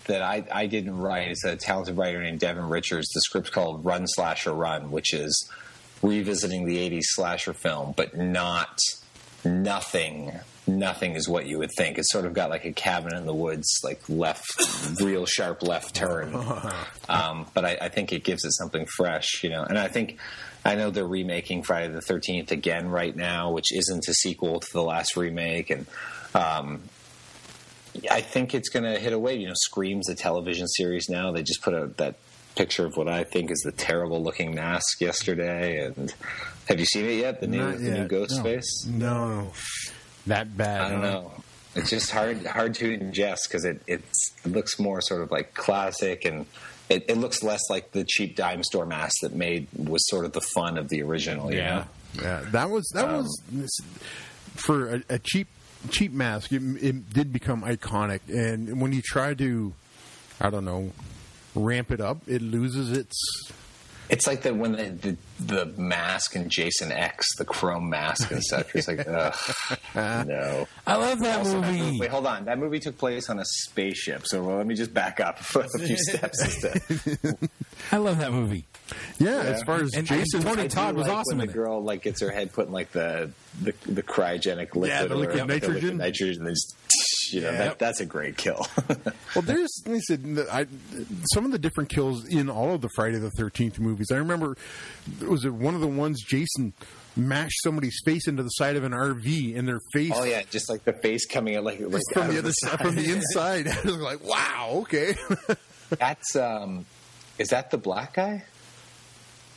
that 0.07 0.23
I 0.23 0.43
I 0.51 0.65
didn't 0.65 0.97
write. 0.97 1.27
It's 1.29 1.43
a 1.45 1.55
talented 1.55 1.95
writer 1.95 2.23
named 2.23 2.39
Devin 2.39 2.67
Richards. 2.69 3.07
The 3.13 3.21
script's 3.21 3.51
called 3.51 3.85
Run 3.85 4.07
Slasher 4.07 4.51
Run, 4.53 4.89
which 4.89 5.13
is 5.13 5.47
revisiting 6.01 6.65
the 6.65 6.77
'80s 6.77 7.03
slasher 7.05 7.53
film, 7.53 7.93
but 7.95 8.15
not 8.17 8.77
nothing. 9.43 10.31
Nothing 10.67 11.15
is 11.15 11.27
what 11.27 11.47
you 11.47 11.57
would 11.57 11.71
think. 11.75 11.97
It's 11.97 12.11
sort 12.11 12.25
of 12.25 12.33
got 12.33 12.51
like 12.51 12.63
a 12.65 12.71
cabin 12.71 13.15
in 13.15 13.25
the 13.25 13.33
woods, 13.33 13.79
like 13.83 14.07
left, 14.07 14.45
real 15.01 15.25
sharp 15.25 15.63
left 15.63 15.95
turn. 15.95 16.33
Um, 17.09 17.47
but 17.55 17.65
I, 17.65 17.75
I 17.81 17.89
think 17.89 18.13
it 18.13 18.23
gives 18.23 18.45
it 18.45 18.51
something 18.51 18.85
fresh, 18.85 19.43
you 19.43 19.49
know. 19.49 19.63
And 19.63 19.79
I 19.79 19.87
think 19.87 20.19
I 20.63 20.75
know 20.75 20.91
they're 20.91 21.07
remaking 21.07 21.63
Friday 21.63 21.91
the 21.91 22.01
Thirteenth 22.01 22.51
again 22.51 22.87
right 22.89 23.15
now, 23.15 23.49
which 23.49 23.73
isn't 23.73 24.07
a 24.07 24.13
sequel 24.13 24.59
to 24.59 24.67
the 24.71 24.83
last 24.83 25.17
remake, 25.17 25.71
and 25.71 25.87
um, 26.35 26.83
I 28.11 28.21
think 28.21 28.53
it's 28.53 28.69
going 28.69 28.83
to 28.83 28.99
hit 28.99 29.13
a 29.13 29.17
wave. 29.17 29.41
You 29.41 29.47
know, 29.47 29.53
Scream's 29.55 30.07
a 30.07 30.13
television 30.13 30.67
series 30.67 31.09
now. 31.09 31.31
They 31.31 31.41
just 31.41 31.63
put 31.63 31.73
out 31.73 31.97
that 31.97 32.15
picture 32.59 32.85
of 32.85 32.97
what 32.97 33.07
I 33.07 33.23
think 33.23 33.51
is 33.51 33.61
the 33.63 33.71
terrible 33.71 34.21
looking 34.21 34.53
mask 34.53 34.99
yesterday. 34.99 35.85
And 35.85 36.13
have 36.67 36.77
you 36.79 36.85
seen 36.85 37.05
it 37.05 37.19
yet? 37.25 37.39
The 37.39 37.47
new, 37.47 37.59
Not 37.59 37.77
the 37.77 37.83
new 37.83 38.01
yet. 38.01 38.09
Ghostface. 38.09 38.85
no 38.87 39.51
that 40.27 40.55
bad? 40.57 40.81
I 40.81 40.89
don't 40.89 41.01
huh? 41.01 41.11
know. 41.11 41.31
It's 41.75 41.89
just 41.89 42.11
hard 42.11 42.45
hard 42.45 42.73
to 42.75 42.97
ingest 42.97 43.43
because 43.47 43.63
it 43.63 43.81
it 43.87 44.01
looks 44.45 44.77
more 44.79 44.99
sort 45.01 45.21
of 45.21 45.31
like 45.31 45.53
classic 45.53 46.25
and. 46.25 46.45
It, 46.89 47.05
it 47.07 47.17
looks 47.17 47.43
less 47.43 47.61
like 47.69 47.91
the 47.91 48.03
cheap 48.03 48.35
dime 48.35 48.63
store 48.63 48.83
mask 48.83 49.17
that 49.21 49.35
made 49.35 49.67
was 49.77 50.01
sort 50.09 50.25
of 50.25 50.31
the 50.33 50.41
fun 50.41 50.75
of 50.75 50.89
the 50.89 51.03
original. 51.03 51.53
You 51.53 51.61
know? 51.61 51.83
Yeah, 52.19 52.41
that 52.49 52.71
was 52.71 52.89
that 52.95 53.05
Um, 53.05 53.17
was 53.17 53.83
for 54.55 54.95
a, 54.95 55.03
a 55.07 55.19
cheap 55.19 55.49
cheap 55.91 56.11
mask. 56.11 56.51
It, 56.51 56.63
it 56.81 57.13
did 57.13 57.31
become 57.31 57.61
iconic, 57.61 58.21
and 58.27 58.81
when 58.81 58.91
you 58.91 59.03
try 59.03 59.35
to, 59.35 59.73
I 60.41 60.49
don't 60.49 60.65
know, 60.65 60.91
ramp 61.59 61.91
it 61.91 62.01
up, 62.01 62.17
it 62.27 62.41
loses 62.41 62.91
its. 62.91 63.15
It's 64.09 64.25
like 64.25 64.41
the 64.41 64.55
when 64.55 64.71
the, 64.71 64.85
the 64.89 65.17
the 65.39 65.65
mask 65.79 66.35
and 66.35 66.49
Jason 66.49 66.91
X, 66.91 67.27
the 67.37 67.45
chrome 67.45 67.91
mask 67.91 68.31
and 68.31 68.41
stuff. 68.43 68.75
It's 68.75 68.87
like, 68.87 69.07
ugh, 69.07 69.35
no. 69.95 70.67
I 70.87 70.95
love 70.95 71.19
that 71.19 71.37
Also, 71.39 71.61
movie. 71.61 71.77
movie- 71.79 71.99
Wait, 71.99 72.09
hold 72.09 72.25
on. 72.25 72.45
That 72.45 72.57
movie 72.57 72.79
took 72.79 72.97
place 72.97 73.29
on 73.29 73.37
a 73.37 73.45
spaceship. 73.45 74.23
So 74.25 74.41
well, 74.41 74.57
let 74.57 74.65
me 74.65 74.73
just 74.73 74.95
back 74.95 75.19
up 75.19 75.39
a 75.55 75.67
few 75.77 75.95
steps. 75.95 76.41
as 76.43 76.55
to- 76.57 77.37
I 77.91 77.97
love 77.97 78.17
that 78.17 78.31
movie. 78.31 78.65
Yeah, 79.19 79.41
as 79.41 79.61
far 79.61 79.75
as 79.75 79.93
And- 79.93 80.07
Jason, 80.07 80.41
Tony 80.41 80.61
I 80.63 80.63
do 80.63 80.69
Todd 80.69 80.95
was 80.95 81.07
like 81.07 81.15
awesome 81.17 81.37
When 81.37 81.47
in 81.47 81.53
the 81.53 81.61
it. 81.61 81.63
girl 81.63 81.83
like 81.83 82.01
gets 82.01 82.19
her 82.21 82.31
head 82.31 82.51
put 82.51 82.65
in 82.65 82.73
like 82.73 82.91
the 82.91 83.29
the, 83.61 83.75
the 83.85 84.01
cryogenic 84.01 84.73
liquid, 84.73 84.87
Yeah, 84.89 85.05
the 85.05 85.13
or 85.13 85.17
liquid 85.17 85.37
like, 85.47 85.61
the 85.61 85.67
nitrogen. 85.67 85.97
nitrogen, 85.97 86.37
and 86.39 86.47
then 86.47 86.53
just 86.55 86.75
you 87.33 87.41
know 87.41 87.51
Yeah. 87.51 87.57
that, 87.57 87.79
that's 87.79 87.99
a 87.99 88.05
great 88.05 88.37
kill. 88.37 88.67
well, 89.35 89.41
there's 89.43 89.81
like 89.85 89.97
I 89.97 89.99
said, 89.99 90.45
I, 90.51 90.65
some 91.33 91.45
of 91.45 91.51
the 91.51 91.59
different 91.59 91.89
kills 91.89 92.25
in 92.27 92.49
all 92.49 92.73
of 92.75 92.81
the 92.81 92.89
Friday 92.95 93.17
the 93.19 93.31
Thirteenth 93.31 93.79
movies. 93.79 94.07
I 94.11 94.15
remember 94.17 94.57
was 95.27 95.45
it 95.45 95.53
one 95.53 95.75
of 95.75 95.81
the 95.81 95.87
ones 95.87 96.21
Jason 96.23 96.73
mashed 97.15 97.61
somebody's 97.63 97.97
face 98.05 98.27
into 98.27 98.43
the 98.43 98.49
side 98.49 98.75
of 98.75 98.83
an 98.83 98.91
RV, 98.93 99.57
and 99.57 99.67
their 99.67 99.79
face 99.93 100.11
oh 100.15 100.23
yeah, 100.23 100.41
just 100.49 100.69
like 100.69 100.83
the 100.85 100.93
face 100.93 101.25
coming 101.25 101.55
out 101.55 101.63
like, 101.63 101.79
like 101.79 102.01
from 102.13 102.23
out 102.23 102.29
the 102.31 102.39
other 102.39 102.51
side, 102.53 102.79
from 102.79 102.95
the 102.95 103.11
inside. 103.11 103.67
I 103.67 103.81
was 103.81 103.97
like, 103.97 104.23
wow, 104.23 104.69
okay. 104.81 105.15
That's 105.99 106.35
um, 106.35 106.85
is 107.37 107.49
that 107.49 107.71
the 107.71 107.77
black 107.77 108.13
guy? 108.13 108.43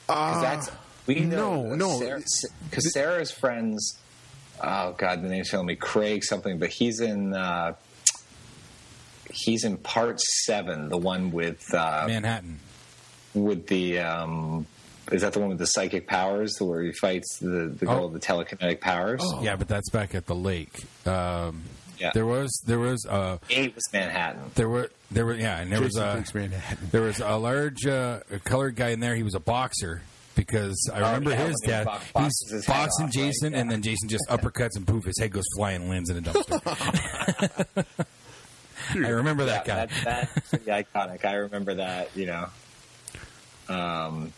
Because 0.07 0.43
that's 0.43 0.71
we 1.07 1.21
know 1.21 1.73
Uh, 1.73 1.77
no, 1.77 1.99
no. 2.01 2.19
because 2.69 2.93
Sarah's 2.93 3.31
friends. 3.31 3.99
Oh 4.63 4.93
God, 4.97 5.23
the 5.23 5.29
name's 5.29 5.51
telling 5.51 5.67
me 5.67 5.77
Craig 5.77 6.23
something, 6.25 6.59
but 6.59 6.71
he's 6.71 7.01
in 7.01 7.35
uh, 7.35 7.75
he's 9.33 9.65
in 9.65 9.77
part 9.77 10.21
seven, 10.21 10.89
the 10.89 10.99
one 10.99 11.31
with 11.33 11.73
uh, 11.75 12.05
Manhattan. 12.09 12.61
with 13.35 13.67
the 13.67 13.99
um, 14.01 14.67
is 15.11 15.23
that 15.23 15.33
the 15.33 15.41
one 15.41 15.49
with 15.49 15.59
the 15.59 15.67
psychic 15.67 16.07
powers, 16.07 16.57
where 16.61 16.83
he 16.83 16.93
fights 16.93 17.39
the 17.39 17.75
the 17.79 17.87
girl 17.87 18.05
Oh. 18.05 18.07
with 18.09 18.21
the 18.23 18.27
telekinetic 18.27 18.81
powers? 18.81 19.23
Yeah, 19.41 19.57
but 19.57 19.69
that's 19.69 19.91
back 19.91 20.15
at 20.15 20.27
the 20.27 20.35
lake. 20.35 20.85
Um, 21.07 21.63
Yeah. 21.99 22.11
There 22.15 22.27
was 22.27 22.51
there 22.67 22.79
was 22.81 23.07
uh 23.07 23.39
Eight 23.51 23.75
was 23.75 23.85
Manhattan. 23.93 24.51
there 24.57 24.69
were 24.69 24.91
there 25.11 25.25
were 25.27 25.35
yeah, 25.35 25.61
and 25.61 25.71
there 25.73 25.81
was 25.81 25.97
a 25.97 26.25
there 26.91 27.03
was 27.03 27.21
a 27.21 27.37
large 27.37 27.87
uh, 27.87 28.21
colored 28.45 28.75
guy 28.77 28.89
in 28.91 29.01
there. 29.01 29.15
He 29.15 29.23
was 29.23 29.35
a 29.35 29.41
boxer 29.41 30.03
because 30.35 30.91
I 30.93 30.99
remember 30.99 31.31
his 31.35 31.39
when 31.39 31.55
he 31.63 31.67
dad. 31.69 31.85
bo- 32.15 32.21
He's 32.23 32.51
his 32.51 32.67
boxing 32.67 33.07
off. 33.07 33.13
Jason, 33.13 33.53
Yeah. 33.53 33.59
and 33.61 33.71
then 33.71 33.83
Jason 33.83 34.09
just 34.09 34.25
uppercuts 34.29 34.77
and 34.77 34.87
poof, 34.87 35.05
his 35.05 35.19
head 35.19 35.33
goes 35.33 35.45
flying, 35.57 35.83
and 35.83 35.91
lands 35.91 36.11
in 36.11 36.19
a 36.19 36.21
dumpster. 36.23 37.85
I 38.95 39.09
remember 39.09 39.45
that 39.47 39.67
yeah, 39.67 39.87
guy. 39.87 39.87
That, 40.05 40.29
that's 40.35 40.49
pretty 40.51 40.67
iconic. 40.67 41.25
I 41.25 41.35
remember 41.35 41.75
that. 41.77 42.17
You 42.17 42.27
know. 42.27 42.47
Um, 43.69 44.33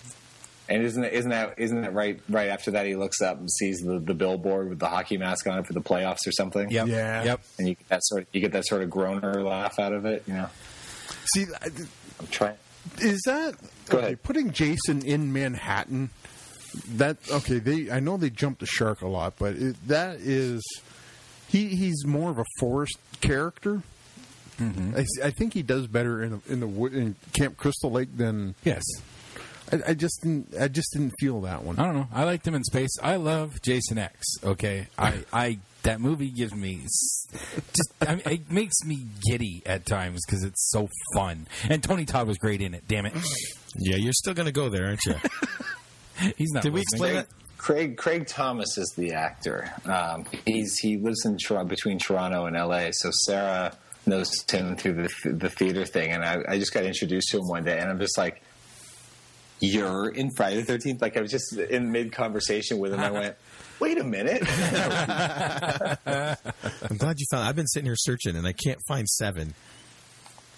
and 0.68 0.82
isn't 0.82 1.02
it, 1.04 1.12
isn't 1.12 1.30
that 1.30 1.54
isn't 1.58 1.80
that 1.82 1.92
right? 1.94 2.20
Right 2.28 2.48
after 2.48 2.70
that, 2.72 2.86
he 2.86 2.94
looks 2.94 3.20
up 3.20 3.38
and 3.38 3.50
sees 3.50 3.78
the, 3.80 3.98
the 3.98 4.14
billboard 4.14 4.68
with 4.70 4.78
the 4.78 4.88
hockey 4.88 5.16
mask 5.16 5.46
on 5.46 5.58
it 5.58 5.66
for 5.66 5.72
the 5.72 5.80
playoffs 5.80 6.26
or 6.26 6.32
something. 6.32 6.70
Yep. 6.70 6.88
Yeah. 6.88 7.24
Yep. 7.24 7.40
And 7.58 7.68
you 7.68 7.74
get 7.74 7.88
that 7.88 8.00
sort 8.04 8.22
of 8.22 8.28
you 8.32 8.40
get 8.40 8.52
that 8.52 8.66
sort 8.66 8.82
of 8.82 8.90
groaner 8.90 9.42
laugh 9.42 9.78
out 9.78 9.92
of 9.92 10.04
it. 10.06 10.22
You 10.26 10.34
know. 10.34 10.48
See, 11.34 11.46
I- 11.60 11.68
I'm 12.20 12.26
trying. 12.28 12.54
Is 13.00 13.20
that 13.26 13.54
Go 13.88 13.98
okay, 13.98 14.06
ahead. 14.06 14.22
putting 14.22 14.52
Jason 14.52 15.04
in 15.04 15.32
Manhattan? 15.32 16.10
That 16.96 17.18
okay? 17.30 17.58
They 17.58 17.90
I 17.90 18.00
know 18.00 18.16
they 18.16 18.30
jump 18.30 18.58
the 18.58 18.66
shark 18.66 19.02
a 19.02 19.08
lot, 19.08 19.34
but 19.38 19.54
it, 19.54 19.76
that 19.88 20.16
is 20.16 20.62
he. 21.46 21.68
He's 21.68 22.04
more 22.04 22.30
of 22.30 22.38
a 22.38 22.44
forest 22.58 22.98
character. 23.20 23.82
Mm-hmm. 24.60 24.96
I, 24.96 25.26
I 25.26 25.30
think 25.30 25.52
he 25.54 25.62
does 25.62 25.86
better 25.86 26.22
in 26.22 26.30
the, 26.30 26.52
in 26.52 26.60
the 26.60 26.66
wood 26.66 26.94
in 26.94 27.16
Camp 27.32 27.56
Crystal 27.56 27.90
Lake 27.90 28.16
than 28.16 28.54
Yes. 28.64 28.82
I, 29.72 29.80
I 29.88 29.94
just 29.94 30.20
didn't. 30.22 30.54
I 30.60 30.68
just 30.68 30.88
didn't 30.92 31.12
feel 31.20 31.40
that 31.42 31.62
one. 31.64 31.78
I 31.78 31.84
don't 31.84 31.94
know. 31.94 32.08
I 32.12 32.24
liked 32.24 32.46
him 32.46 32.54
in 32.54 32.64
space. 32.64 32.90
I 33.02 33.16
love 33.16 33.62
Jason 33.62 33.98
X. 33.98 34.20
Okay, 34.42 34.88
I, 34.98 35.24
I 35.32 35.58
that 35.84 36.00
movie 36.00 36.30
gives 36.30 36.54
me 36.54 36.80
just 36.82 37.94
I 38.00 38.16
mean, 38.16 38.22
it 38.26 38.50
makes 38.50 38.74
me 38.84 39.06
giddy 39.28 39.62
at 39.64 39.86
times 39.86 40.20
because 40.26 40.42
it's 40.42 40.70
so 40.70 40.88
fun. 41.14 41.46
And 41.68 41.82
Tony 41.82 42.04
Todd 42.04 42.26
was 42.26 42.38
great 42.38 42.60
in 42.60 42.74
it. 42.74 42.84
Damn 42.88 43.06
it, 43.06 43.14
Yeah, 43.78 43.96
you're 43.96 44.12
still 44.12 44.34
going 44.34 44.46
to 44.46 44.52
go 44.52 44.68
there, 44.68 44.86
aren't 44.86 45.04
you? 45.06 45.14
he's 46.36 46.52
not. 46.52 46.62
Did 46.62 46.72
we 46.72 46.80
explain 46.80 47.14
that? 47.14 47.28
Craig 47.58 47.96
Craig 47.96 48.26
Thomas 48.26 48.76
is 48.76 48.92
the 48.96 49.12
actor. 49.12 49.72
Um, 49.86 50.26
he's 50.44 50.76
he 50.78 50.98
lives 50.98 51.24
in 51.24 51.38
Tor- 51.38 51.64
between 51.64 51.98
Toronto 51.98 52.44
and 52.46 52.56
L.A. 52.56 52.90
So 52.92 53.10
Sarah 53.24 53.74
knows 54.06 54.30
him 54.50 54.76
through 54.76 54.94
the 54.94 55.32
the 55.32 55.48
theater 55.48 55.86
thing, 55.86 56.10
and 56.12 56.22
I, 56.22 56.42
I 56.46 56.58
just 56.58 56.74
got 56.74 56.84
introduced 56.84 57.28
to 57.30 57.38
him 57.38 57.48
one 57.48 57.64
day, 57.64 57.78
and 57.78 57.88
I'm 57.88 57.98
just 57.98 58.18
like, 58.18 58.42
"You're 59.60 60.08
in 60.10 60.30
Friday 60.36 60.56
the 60.56 60.64
Thirteenth? 60.64 61.00
Like 61.00 61.16
I 61.16 61.22
was 61.22 61.30
just 61.30 61.56
in 61.56 61.90
mid 61.90 62.12
conversation 62.12 62.78
with 62.78 62.92
him. 62.92 63.00
I 63.00 63.10
went, 63.10 63.36
"Wait 63.80 63.98
a 63.98 64.04
minute." 64.04 64.42
I'm 66.06 66.96
glad 66.96 67.18
you 67.18 67.26
found. 67.30 67.46
I've 67.48 67.56
been 67.56 67.66
sitting 67.66 67.86
here 67.86 67.96
searching 67.96 68.36
and 68.36 68.46
I 68.46 68.52
can't 68.52 68.78
find 68.86 69.08
seven. 69.08 69.54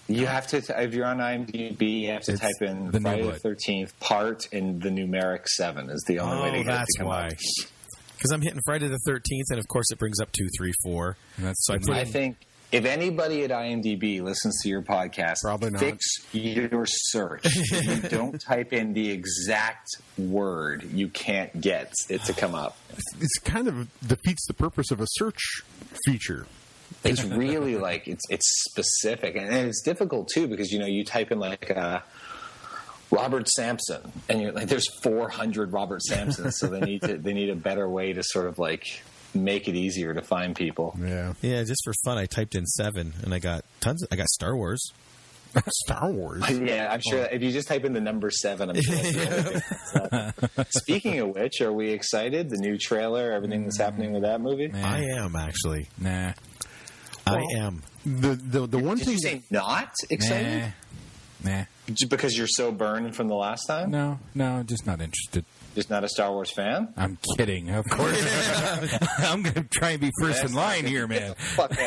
You 0.09 0.25
have 0.25 0.47
to, 0.47 0.57
if 0.81 0.93
you're 0.93 1.05
on 1.05 1.17
IMDb, 1.17 2.01
you 2.01 2.11
have 2.11 2.21
to 2.23 2.31
It's 2.33 2.41
type 2.41 2.51
in 2.61 2.91
the 2.91 3.01
Friday 3.01 3.23
the. 3.23 3.33
Thirteenth 3.39 3.99
part 3.99 4.47
and 4.53 4.81
the 4.81 4.89
numeric 4.89 5.47
seven 5.47 5.89
is 5.89 6.03
the 6.07 6.19
only 6.19 6.41
way 6.43 6.51
to 6.51 6.57
Oh, 6.59 6.59
get 6.59 6.61
it 6.61 6.65
that's 6.67 6.93
to 6.93 6.99
come 6.99 7.07
why. 7.07 7.29
Because 8.15 8.31
I'm 8.31 8.41
hitting 8.41 8.61
Friday 8.65 8.87
the 8.87 8.99
13th, 9.07 9.51
and 9.51 9.59
of 9.59 9.67
course 9.67 9.91
it 9.91 9.99
brings 9.99 10.19
up 10.19 10.31
two, 10.31 10.47
three, 10.57 10.71
four. 10.83 11.17
And 11.35 11.45
that's- 11.45 11.57
so 11.59 11.73
I 11.73 11.99
I 11.99 12.03
think 12.05 12.37
if 12.71 12.85
anybody 12.85 13.43
at 13.43 13.49
IMDb 13.51 14.21
listens 14.21 14.59
to 14.63 14.69
your 14.69 14.81
podcast, 14.81 15.37
Probably 15.41 15.69
not. 15.69 15.79
fix 15.79 16.05
your 16.33 16.85
search. 16.85 17.41
if 17.45 18.03
you 18.03 18.09
don't 18.17 18.39
type 18.41 18.73
in 18.73 18.93
the 18.93 19.09
exact 19.09 19.87
word, 20.17 20.83
you 20.91 21.07
can't 21.07 21.61
get 21.61 21.93
it 22.09 22.23
to 22.25 22.33
come 22.33 22.53
up. 22.55 22.77
It's 23.19 23.37
kind 23.39 23.67
of 23.67 23.87
defeats 24.05 24.45
the 24.47 24.53
purpose 24.53 24.91
of 24.91 24.99
a 24.99 25.05
search 25.11 25.61
feature. 26.05 26.45
It's 27.03 27.23
really 27.23 27.77
like 27.77 28.07
it's 28.07 28.23
it's 28.29 28.63
specific 28.69 29.35
and 29.35 29.47
it's 29.53 29.81
difficult 29.81 30.29
too 30.33 30.47
because 30.47 30.71
you 30.71 30.79
know 30.79 30.85
you 30.87 31.05
type 31.05 31.31
in 31.31 31.39
like 31.39 31.69
uh, 31.69 31.99
Robert 33.11 33.47
Sampson 33.47 34.11
and 34.27 34.41
you're 34.41 34.51
like 34.51 34.67
there's 34.67 34.87
400 35.03 35.71
Robert 35.71 36.01
Sampsons, 36.01 36.57
so 36.57 36.67
they 36.67 36.79
need 36.81 37.01
to 37.03 37.17
they 37.17 37.33
need 37.33 37.49
a 37.49 37.55
better 37.55 37.87
way 37.87 38.13
to 38.13 38.23
sort 38.23 38.47
of 38.47 38.57
like 38.59 38.83
make 39.43 39.67
it 39.67 39.75
easier 39.75 40.13
to 40.13 40.21
find 40.21 40.55
people. 40.55 40.95
Yeah, 40.99 41.33
yeah, 41.41 41.63
just 41.63 41.81
for 41.83 41.93
fun, 42.05 42.17
I 42.17 42.25
typed 42.25 42.55
in 42.55 42.65
seven, 42.65 43.13
and 43.23 43.33
I 43.33 43.39
got 43.39 43.65
tons. 43.79 44.03
Of, 44.03 44.09
I 44.11 44.15
got 44.15 44.27
Star 44.27 44.55
Wars. 44.55 44.91
Star 45.85 46.11
Wars. 46.11 46.43
Yeah, 46.59 46.91
I'm 46.91 47.01
sure 47.01 47.21
oh. 47.21 47.29
if 47.31 47.41
you 47.41 47.51
just 47.51 47.67
type 47.67 47.85
in 47.85 47.93
the 47.93 48.01
number 48.01 48.29
seven, 48.29 48.69
I'm 48.69 48.81
sure. 48.81 48.95
That's 48.95 49.13
the 49.13 49.19
only 49.19 50.31
thing 50.31 50.33
that's 50.41 50.59
up. 50.59 50.71
Speaking 50.71 51.19
of 51.19 51.29
which, 51.35 51.61
are 51.61 51.71
we 51.71 51.91
excited? 51.91 52.49
The 52.49 52.57
new 52.57 52.77
trailer, 52.77 53.31
everything 53.31 53.63
that's 53.63 53.77
happening 53.77 54.13
with 54.13 54.23
that 54.23 54.41
movie. 54.41 54.67
Nah. 54.67 54.85
I 54.85 54.99
am 55.17 55.35
actually. 55.35 55.89
Nah. 55.99 56.33
I 57.25 57.43
am. 57.57 57.83
The 58.05 58.35
the 58.35 58.67
the 58.67 58.77
one 58.79 58.97
Did 58.97 59.05
thing 59.05 59.13
you 59.13 59.19
say 59.19 59.41
not 59.49 59.93
excited 60.09 60.73
Nah. 61.43 61.57
Nah. 61.57 61.65
Just 61.87 62.09
because 62.09 62.37
you're 62.37 62.47
so 62.47 62.71
burned 62.71 63.15
from 63.15 63.27
the 63.27 63.35
last 63.35 63.65
time? 63.65 63.91
No, 63.91 64.19
no, 64.33 64.63
just 64.63 64.85
not 64.85 65.01
interested. 65.01 65.45
Just 65.77 65.91
not 65.91 66.03
a 66.03 66.09
Star 66.09 66.31
Wars 66.31 66.49
fan? 66.49 66.91
I'm 66.97 67.19
kidding, 67.37 67.69
of 67.69 67.85
course. 67.87 68.19
I'm 69.19 69.43
going 69.43 69.53
to 69.53 69.63
try 69.65 69.91
and 69.91 70.01
be 70.01 70.11
first 70.19 70.43
in 70.43 70.53
line 70.53 70.87
here, 70.87 71.05
man. 71.05 71.35
Fuck 71.35 71.69
off. 71.71 71.77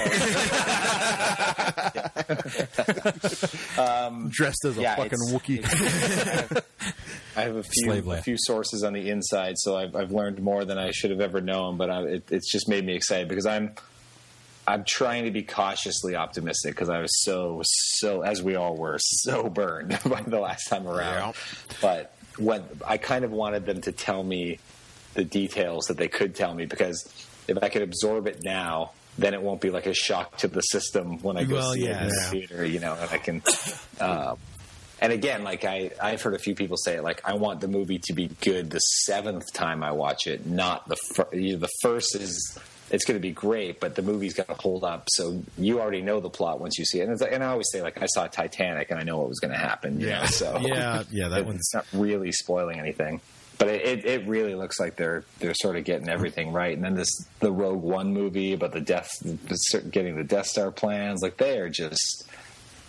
Um, 3.80 4.28
dressed 4.30 4.64
as 4.64 4.78
a 4.78 4.82
Yeah, 4.82 4.94
fucking 4.96 5.12
it's- 5.12 5.32
Wookiee. 5.32 6.62
I 7.36 7.42
have 7.42 7.56
a 7.56 7.62
few 7.64 7.92
a 8.12 8.22
few 8.22 8.36
sources 8.38 8.82
on 8.84 8.92
the 8.92 9.08
inside, 9.10 9.54
so 9.58 9.76
I've, 9.76 9.96
I've 9.96 10.12
learned 10.12 10.40
more 10.40 10.64
than 10.64 10.78
I 10.78 10.90
should 10.92 11.10
have 11.10 11.20
ever 11.20 11.40
known. 11.40 11.76
But 11.76 11.90
I, 11.90 12.02
it, 12.02 12.24
it's 12.30 12.50
just 12.50 12.68
made 12.68 12.84
me 12.84 12.94
excited 12.94 13.28
because 13.28 13.46
I'm 13.46 13.72
I'm 14.68 14.84
trying 14.86 15.24
to 15.24 15.30
be 15.30 15.42
cautiously 15.42 16.14
optimistic 16.16 16.74
because 16.74 16.88
I 16.90 17.00
was 17.00 17.10
so 17.24 17.62
so 17.64 18.20
as 18.22 18.40
we 18.42 18.54
all 18.56 18.76
were 18.76 18.98
so 19.00 19.48
burned 19.48 19.98
by 20.04 20.22
the 20.22 20.38
last 20.40 20.68
time 20.68 20.86
around. 20.86 21.34
But 21.80 22.14
when 22.38 22.64
I 22.86 22.96
kind 22.96 23.24
of 23.24 23.30
wanted 23.30 23.66
them 23.66 23.80
to 23.82 23.92
tell 23.92 24.22
me 24.22 24.58
the 25.14 25.24
details 25.24 25.86
that 25.86 25.96
they 25.96 26.08
could 26.08 26.34
tell 26.34 26.54
me 26.54 26.66
because 26.66 27.12
if 27.48 27.58
I 27.62 27.68
could 27.68 27.82
absorb 27.82 28.26
it 28.26 28.42
now. 28.44 28.92
Then 29.18 29.34
it 29.34 29.42
won't 29.42 29.60
be 29.60 29.70
like 29.70 29.86
a 29.86 29.92
shock 29.92 30.38
to 30.38 30.48
the 30.48 30.60
system 30.60 31.18
when 31.18 31.36
I 31.36 31.44
go 31.44 31.56
Well, 31.56 31.72
see 31.74 31.84
it 31.84 32.00
in 32.00 32.08
the 32.08 32.26
theater, 32.30 32.64
you 32.64 32.78
know, 32.78 32.94
and 32.94 33.10
I 33.10 33.18
can 33.18 33.42
um, 34.00 34.38
and 35.00 35.12
again, 35.12 35.42
like 35.44 35.64
I, 35.64 35.90
I've 36.00 36.20
heard 36.20 36.34
a 36.34 36.38
few 36.38 36.54
people 36.54 36.76
say, 36.76 37.00
like 37.00 37.22
I 37.24 37.34
want 37.34 37.60
the 37.60 37.68
movie 37.68 37.98
to 38.04 38.12
be 38.12 38.28
good 38.40 38.70
the 38.70 38.78
seventh 38.78 39.52
time 39.52 39.82
I 39.82 39.92
watch 39.92 40.26
it, 40.26 40.46
not 40.46 40.88
the 40.88 40.96
fir- 41.14 41.28
you 41.32 41.54
know, 41.54 41.58
the 41.60 41.70
first 41.80 42.14
is 42.14 42.58
it's 42.90 43.04
going 43.04 43.16
to 43.18 43.22
be 43.22 43.30
great, 43.32 43.80
but 43.80 43.94
the 43.94 44.02
movie's 44.02 44.34
going 44.34 44.46
to 44.48 44.54
hold 44.54 44.84
up. 44.84 45.04
So 45.10 45.42
you 45.56 45.80
already 45.80 46.02
know 46.02 46.20
the 46.20 46.30
plot 46.30 46.60
once 46.60 46.78
you 46.78 46.84
see 46.84 47.00
it, 47.00 47.04
and, 47.04 47.12
it's, 47.12 47.22
and 47.22 47.42
I 47.44 47.48
always 47.48 47.66
say, 47.72 47.82
like 47.82 48.02
I 48.02 48.06
saw 48.06 48.26
Titanic 48.26 48.90
and 48.90 48.98
I 48.98 49.02
know 49.04 49.18
what 49.18 49.28
was 49.28 49.38
going 49.40 49.52
to 49.52 49.58
happen. 49.58 50.00
You 50.00 50.08
Yeah. 50.08 50.20
know? 50.20 50.26
so 50.26 50.58
Yeah, 50.62 51.02
yeah, 51.10 51.28
that 51.28 51.46
one's 51.46 51.70
not 51.72 51.86
really 51.92 52.32
spoiling 52.32 52.78
anything. 52.78 53.20
But 53.58 53.68
it, 53.68 53.84
it, 53.84 54.04
it 54.06 54.26
really 54.26 54.54
looks 54.54 54.80
like 54.80 54.96
they're 54.96 55.22
they're 55.38 55.52
sort 55.52 55.76
of 55.76 55.84
getting 55.84 56.08
everything 56.08 56.50
right. 56.50 56.74
And 56.74 56.82
then 56.82 56.94
this 56.94 57.10
the 57.40 57.52
Rogue 57.52 57.82
One 57.82 58.10
movie 58.14 58.54
about 58.54 58.72
the 58.72 58.80
death, 58.80 59.10
getting 59.90 60.16
the 60.16 60.24
Death 60.24 60.46
Star 60.46 60.70
plans, 60.70 61.20
like 61.22 61.36
they 61.36 61.58
are 61.58 61.68
just 61.68 62.24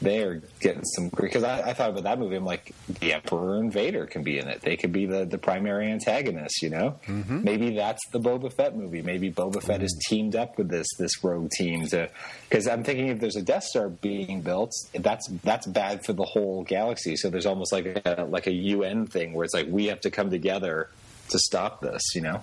they're 0.02 0.42
getting 0.60 0.84
some 0.84 1.10
because 1.10 1.44
I, 1.44 1.70
I 1.70 1.74
thought 1.74 1.92
about 1.92 2.04
that 2.04 2.20
movie. 2.20 2.36
I'm 2.36 2.46
like, 2.46 2.74
the 3.00 3.14
Emperor 3.14 3.58
and 3.58 3.72
Vader 3.72 4.08
can 4.08 4.24
be 4.24 4.40
in 4.40 4.48
it. 4.48 4.62
They 4.62 4.76
could 4.76 4.92
be 4.92 5.06
the, 5.06 5.26
the 5.26 5.38
primary 5.38 5.92
antagonists. 5.92 6.62
You 6.62 6.72
know, 6.72 7.00
mm-hmm. 7.06 7.44
maybe 7.44 7.76
that's 7.76 8.02
the 8.12 8.20
Boba 8.20 8.52
Fett 8.52 8.76
movie. 8.76 9.02
Maybe 9.02 9.32
Boba 9.32 9.62
Fett 9.62 9.84
is 9.84 9.94
mm-hmm. 9.94 10.16
teamed 10.16 10.36
up 10.36 10.58
with 10.58 10.70
this 10.70 10.88
this 10.98 11.24
rogue 11.24 11.50
team 11.52 11.86
to. 11.88 12.10
Because 12.50 12.68
I'm 12.68 12.84
thinking 12.84 13.08
if 13.08 13.20
there's 13.20 13.36
a 13.36 13.42
Death 13.42 13.64
Star 13.64 13.90
being 13.90 14.42
built, 14.42 14.72
that's 14.94 15.28
that's 15.44 15.68
bad 15.68 16.04
for 16.04 16.14
the 16.14 16.26
whole 16.26 16.64
galaxy. 16.64 17.16
So 17.16 17.30
there's 17.30 17.46
almost 17.46 17.72
like 17.72 18.02
a 18.04 18.26
like 18.28 18.48
a 18.48 18.54
UN 18.54 19.06
thing 19.06 19.34
where 19.34 19.46
it's 19.46 19.54
like 19.54 19.68
we 19.70 19.86
have 19.88 20.02
to 20.02 20.10
come 20.10 20.32
together 20.32 20.90
to 21.30 21.40
stop 21.40 21.82
this. 21.82 22.02
You 22.16 22.22
know. 22.22 22.42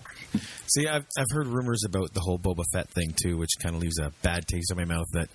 See, 0.69 0.87
I've 0.87 1.07
I've 1.19 1.31
heard 1.31 1.49
rumors 1.49 1.83
about 1.85 2.15
the 2.15 2.21
whole 2.21 2.39
Boba 2.39 2.65
Fett 2.73 2.89
thing 2.89 3.15
too, 3.21 3.37
which 3.37 3.51
kind 3.61 3.75
of 3.75 3.83
leaves 3.83 3.99
a 3.99 4.13
bad 4.23 4.47
taste 4.47 4.71
in 4.71 4.77
my 4.77 4.85
mouth. 4.85 5.07
That 5.13 5.29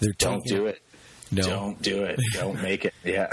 they're 0.00 0.12
Don't 0.18 0.44
do 0.44 0.66
it. 0.66 0.82
No, 1.30 1.42
Don't 1.42 1.82
do 1.82 2.04
it. 2.04 2.18
Don't 2.34 2.60
make 2.62 2.84
it. 2.84 2.94
Yeah. 3.04 3.26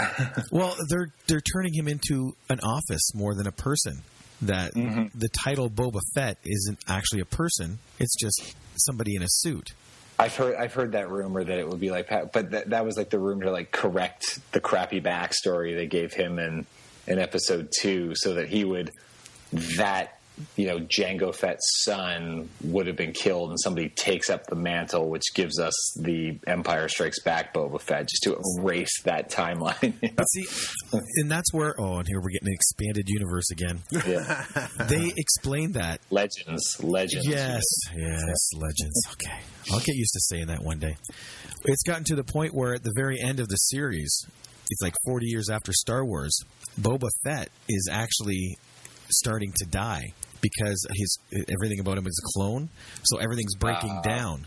Well, 0.52 0.74
they're 0.88 1.08
they're 1.26 1.40
turning 1.40 1.72
him 1.74 1.88
into 1.88 2.36
an 2.50 2.60
office 2.60 3.14
more 3.14 3.34
than 3.34 3.46
a 3.46 3.52
person. 3.52 4.02
That 4.42 4.74
Mm-hmm. 4.74 5.18
the 5.18 5.28
title 5.44 5.70
Boba 5.70 6.00
Fett 6.14 6.36
isn't 6.44 6.78
actually 6.88 7.20
a 7.20 7.24
person; 7.26 7.78
it's 7.98 8.14
just 8.20 8.54
somebody 8.76 9.16
in 9.16 9.22
a 9.22 9.28
suit. 9.28 9.72
I've 10.18 10.36
heard 10.36 10.56
I've 10.56 10.74
heard 10.74 10.92
that 10.92 11.10
rumor 11.10 11.42
that 11.42 11.58
it 11.58 11.66
would 11.68 11.80
be 11.80 11.90
like, 11.90 12.08
but 12.32 12.50
that, 12.50 12.70
that 12.70 12.84
was 12.84 12.96
like 12.98 13.08
the 13.10 13.18
rumor 13.18 13.44
to 13.44 13.50
like 13.50 13.70
correct 13.70 14.40
the 14.52 14.60
crappy 14.60 15.00
backstory 15.00 15.74
they 15.74 15.86
gave 15.86 16.12
him 16.12 16.38
in 16.38 16.66
in 17.06 17.18
episode 17.18 17.70
two, 17.80 18.12
so 18.14 18.34
that 18.34 18.48
he 18.48 18.64
would 18.64 18.90
that 19.78 20.15
you 20.56 20.66
know 20.66 20.80
Jango 20.80 21.34
Fett's 21.34 21.82
son 21.84 22.48
would 22.62 22.86
have 22.86 22.96
been 22.96 23.12
killed, 23.12 23.50
and 23.50 23.60
somebody 23.60 23.88
takes 23.88 24.30
up 24.30 24.46
the 24.46 24.56
mantle, 24.56 25.08
which 25.08 25.34
gives 25.34 25.58
us 25.58 25.74
the 26.00 26.38
Empire 26.46 26.88
Strikes 26.88 27.20
Back 27.20 27.54
Boba 27.54 27.80
Fett, 27.80 28.08
just 28.08 28.22
to 28.24 28.38
erase 28.58 29.02
that 29.02 29.30
timeline. 29.30 29.94
you 30.02 30.10
know? 30.16 30.24
See, 30.32 30.98
and 31.16 31.30
that's 31.30 31.52
where 31.52 31.74
oh, 31.78 31.98
and 31.98 32.08
here 32.08 32.20
we're 32.20 32.30
getting 32.30 32.48
an 32.48 32.54
expanded 32.54 33.08
universe 33.08 33.50
again. 33.50 33.82
yeah. 33.90 34.44
They 34.88 35.12
explain 35.16 35.72
that. 35.72 36.00
Legends, 36.10 36.82
legends. 36.82 37.26
Yes, 37.26 37.62
yes, 37.94 38.50
legends. 38.54 39.02
Okay, 39.12 39.38
I'll 39.72 39.80
get 39.80 39.94
used 39.96 40.12
to 40.12 40.20
saying 40.20 40.46
that 40.46 40.62
one 40.62 40.78
day. 40.78 40.96
It's 41.64 41.82
gotten 41.82 42.04
to 42.04 42.14
the 42.14 42.24
point 42.24 42.54
where 42.54 42.74
at 42.74 42.82
the 42.82 42.92
very 42.94 43.18
end 43.20 43.40
of 43.40 43.48
the 43.48 43.56
series, 43.56 44.26
it's 44.70 44.82
like 44.82 44.94
40 45.04 45.26
years 45.26 45.48
after 45.48 45.72
Star 45.72 46.04
Wars, 46.04 46.38
Boba 46.80 47.08
Fett 47.24 47.48
is 47.68 47.88
actually 47.90 48.56
starting 49.08 49.52
to 49.56 49.66
die 49.66 50.12
because 50.40 50.86
his 50.94 51.18
everything 51.48 51.80
about 51.80 51.98
him 51.98 52.06
is 52.06 52.20
a 52.24 52.26
clone, 52.38 52.68
so 53.04 53.18
everything's 53.18 53.54
breaking 53.56 53.90
ah. 53.98 54.02
down. 54.02 54.46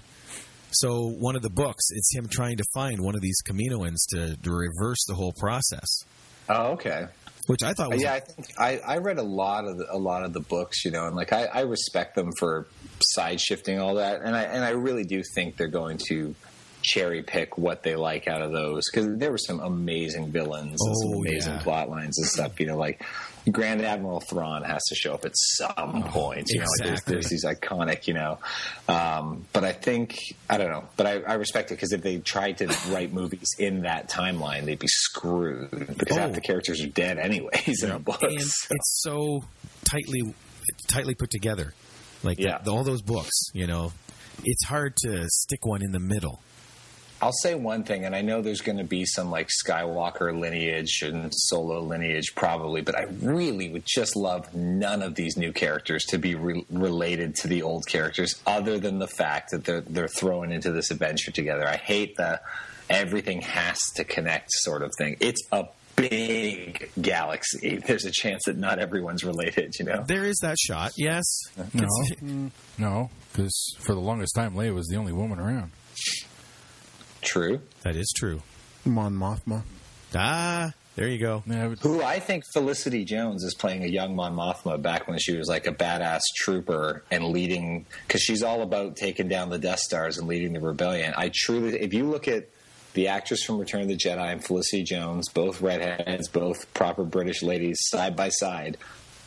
So 0.72 1.08
one 1.10 1.36
of 1.36 1.42
the 1.42 1.50
books, 1.50 1.86
it's 1.92 2.16
him 2.16 2.28
trying 2.30 2.58
to 2.58 2.64
find 2.76 3.02
one 3.02 3.16
of 3.16 3.22
these 3.22 3.38
Kaminoans 3.50 3.98
to, 4.10 4.36
to 4.38 4.52
reverse 4.52 5.04
the 5.08 5.16
whole 5.16 5.34
process, 5.40 6.04
Oh, 6.48 6.74
okay. 6.74 7.08
which 7.48 7.64
I 7.64 7.74
thought 7.74 7.90
was 7.90 8.04
yeah, 8.04 8.14
I 8.14 8.20
think 8.20 8.48
I, 8.60 8.78
I 8.86 8.98
read 8.98 9.18
a 9.18 9.24
lot 9.24 9.66
of 9.66 9.80
the, 9.80 9.88
a 9.92 9.98
lot 9.98 10.24
of 10.24 10.34
the 10.34 10.42
books, 10.42 10.86
you 10.86 10.92
know, 10.92 11.08
and 11.08 11.16
like 11.16 11.34
I, 11.34 11.46
I 11.46 11.62
respect 11.62 12.14
them 12.16 12.30
for 12.38 12.68
side 13.02 13.42
shifting 13.42 13.80
all 13.80 13.96
that, 13.96 14.22
and 14.22 14.36
I 14.36 14.44
and 14.44 14.64
I 14.64 14.72
really 14.72 15.06
do 15.06 15.24
think 15.34 15.58
they're 15.58 15.68
going 15.68 15.98
to 16.10 16.36
cherry 16.82 17.22
pick 17.24 17.58
what 17.58 17.84
they 17.84 17.96
like 17.96 18.28
out 18.28 18.42
of 18.42 18.52
those 18.54 18.84
because 18.90 19.18
there 19.18 19.32
were 19.32 19.38
some 19.38 19.60
amazing 19.60 20.32
villains 20.32 20.70
and 20.80 20.98
some 20.98 21.14
Oh, 21.16 21.22
amazing 21.24 21.54
yeah. 21.56 21.62
plot 21.62 21.90
lines 21.90 22.18
and 22.20 22.28
stuff. 22.28 22.60
You 22.60 22.68
know, 22.68 22.78
like 22.78 23.04
Grand 23.52 23.82
Admiral 23.82 24.20
Thrawn 24.22 24.64
has 24.64 24.84
to 24.86 24.96
show 24.96 25.14
up 25.14 25.26
at 25.26 25.32
some 25.36 26.04
point. 26.04 26.48
You 26.50 26.60
know, 26.60 26.66
like 26.66 26.70
there's, 26.80 26.90
exactly. 27.00 27.14
there's 27.14 27.30
these 27.30 27.46
iconic, 27.46 28.08
you 28.08 28.14
know. 28.14 28.38
Um, 28.88 29.46
but 29.54 29.64
I 29.64 29.72
think 29.72 30.18
I 30.50 30.58
don't 30.58 30.70
know, 30.72 30.86
but 30.98 31.06
I, 31.08 31.20
I 31.22 31.34
respect 31.36 31.72
it 31.72 31.76
because 31.76 31.92
if 31.92 32.02
they 32.02 32.18
tried 32.20 32.58
to 32.60 32.68
write 32.90 33.14
movies 33.14 33.50
in 33.58 33.82
that 33.82 34.10
timeline, 34.10 34.66
they'd 34.66 34.80
be 34.80 34.88
screwed 34.88 35.70
because 35.72 36.18
half 36.18 36.30
Oh. 36.32 36.34
the 36.34 36.42
characters 36.42 36.82
are 36.84 36.88
dead 36.88 37.18
anyways 37.18 37.84
in 37.84 37.90
the 37.90 38.00
books. 38.00 38.22
and 38.24 38.78
it's 38.78 39.02
so 39.02 39.44
tightly 39.90 40.34
tightly 40.88 41.16
put 41.16 41.30
together 41.32 41.74
like 42.24 42.40
Yeah. 42.40 42.60
the- 42.64 42.72
all 42.72 42.84
those 42.84 43.02
books 43.02 43.50
you 43.54 43.66
know 43.66 43.92
it's 44.44 44.64
hard 44.66 44.96
to 44.98 45.26
stick 45.30 45.66
one 45.66 45.82
in 45.82 45.92
the 45.92 46.00
middle 46.00 46.42
I'll 47.22 47.34
say 47.34 47.54
one 47.56 47.84
thing, 47.84 48.06
and 48.06 48.16
I 48.16 48.22
know 48.22 48.42
there's 48.42 48.62
going 48.62 48.78
to 48.78 48.84
be 48.86 49.06
some 49.06 49.30
like 49.30 49.50
Skywalker 49.66 50.38
lineage 50.40 51.02
and 51.04 51.32
Solo 51.36 51.82
lineage 51.82 52.34
probably, 52.36 52.82
but 52.82 52.98
I 52.98 53.08
really 53.22 53.70
would 53.70 53.84
just 53.86 54.16
love 54.16 54.54
none 54.56 55.02
of 55.02 55.16
these 55.16 55.36
new 55.36 55.52
characters 55.52 56.06
to 56.06 56.18
be 56.18 56.36
re- 56.36 56.66
related 56.70 57.36
to 57.36 57.48
the 57.50 57.62
old 57.64 57.86
characters, 57.88 58.42
other 58.48 58.80
than 58.80 59.00
the 59.00 59.08
fact 59.08 59.52
that 59.52 59.66
they're 59.66 59.82
they're 59.82 60.08
thrown 60.08 60.52
into 60.52 60.72
this 60.72 60.92
adventure 60.92 61.32
together. 61.32 61.68
I 61.68 61.76
hate 61.78 62.16
the 62.16 62.40
everything 62.90 63.42
has 63.42 63.78
to 63.96 64.04
connect 64.04 64.48
sort 64.52 64.82
of 64.82 64.92
thing. 64.98 65.18
It's 65.20 65.42
a 65.52 65.66
big 65.98 66.90
galaxy. 67.02 67.78
There's 67.86 68.06
a 68.06 68.12
chance 68.12 68.44
that 68.46 68.58
not 68.58 68.80
everyone's 68.80 69.24
related. 69.26 69.76
You 69.78 69.86
know. 69.86 70.04
there 70.08 70.24
is 70.24 70.38
that 70.42 70.58
shot 70.58 70.94
yes 70.98 71.26
No, 71.58 71.84
It's- 72.12 72.52
no, 72.78 73.10
because 73.34 73.76
for 73.80 73.94
the 73.94 74.00
longest 74.00 74.34
time, 74.36 74.56
Leia 74.56 74.74
was 74.74 74.88
the 74.88 74.96
only 74.96 75.12
woman 75.12 75.40
around. 75.40 75.72
True. 77.22 77.62
that 77.84 77.96
is 77.96 78.12
true 78.16 78.42
Mon 78.86 79.14
Mothma. 79.14 79.64
ah 80.16 80.74
there 80.96 81.08
you 81.08 81.18
go 81.18 81.44
Yeah, 81.46 81.64
I 81.64 81.68
would- 81.68 81.80
Who 81.80 82.02
I 82.04 82.20
think 82.20 82.44
Felicity 82.54 83.06
Jones 83.06 83.44
is 83.44 83.54
playing 83.54 83.84
a 83.84 83.88
young 83.88 84.16
Mon 84.16 84.34
Mothma 84.36 84.82
back 84.82 85.08
when 85.08 85.18
she 85.20 85.36
was 85.38 85.48
like 85.48 85.66
a 85.68 85.72
badass 85.72 86.22
trooper 86.36 87.04
and 87.10 87.26
leading, 87.26 87.86
because 88.08 88.22
she's 88.22 88.44
all 88.44 88.62
about 88.62 88.98
taking 88.98 89.28
down 89.30 89.50
the 89.50 89.60
Death 89.60 89.80
Stars 89.80 90.18
and 90.18 90.28
leading 90.28 90.52
the 90.54 90.60
rebellion. 90.60 91.14
I 91.16 91.32
truly, 91.34 91.80
if 91.80 91.94
you 91.94 92.04
look 92.10 92.28
at 92.28 92.50
the 92.96 93.08
actress 93.08 93.44
from 93.44 93.60
Return 93.60 93.82
of 93.84 93.88
the 93.88 93.96
Jedi 93.96 94.32
and 94.32 94.44
Felicity 94.44 94.84
Jones, 94.84 95.30
both 95.30 95.62
redheads, 95.62 96.28
both 96.28 96.74
proper 96.74 97.04
British 97.06 97.44
ladies, 97.44 97.78
side 97.84 98.16
by 98.18 98.28
side, 98.30 98.78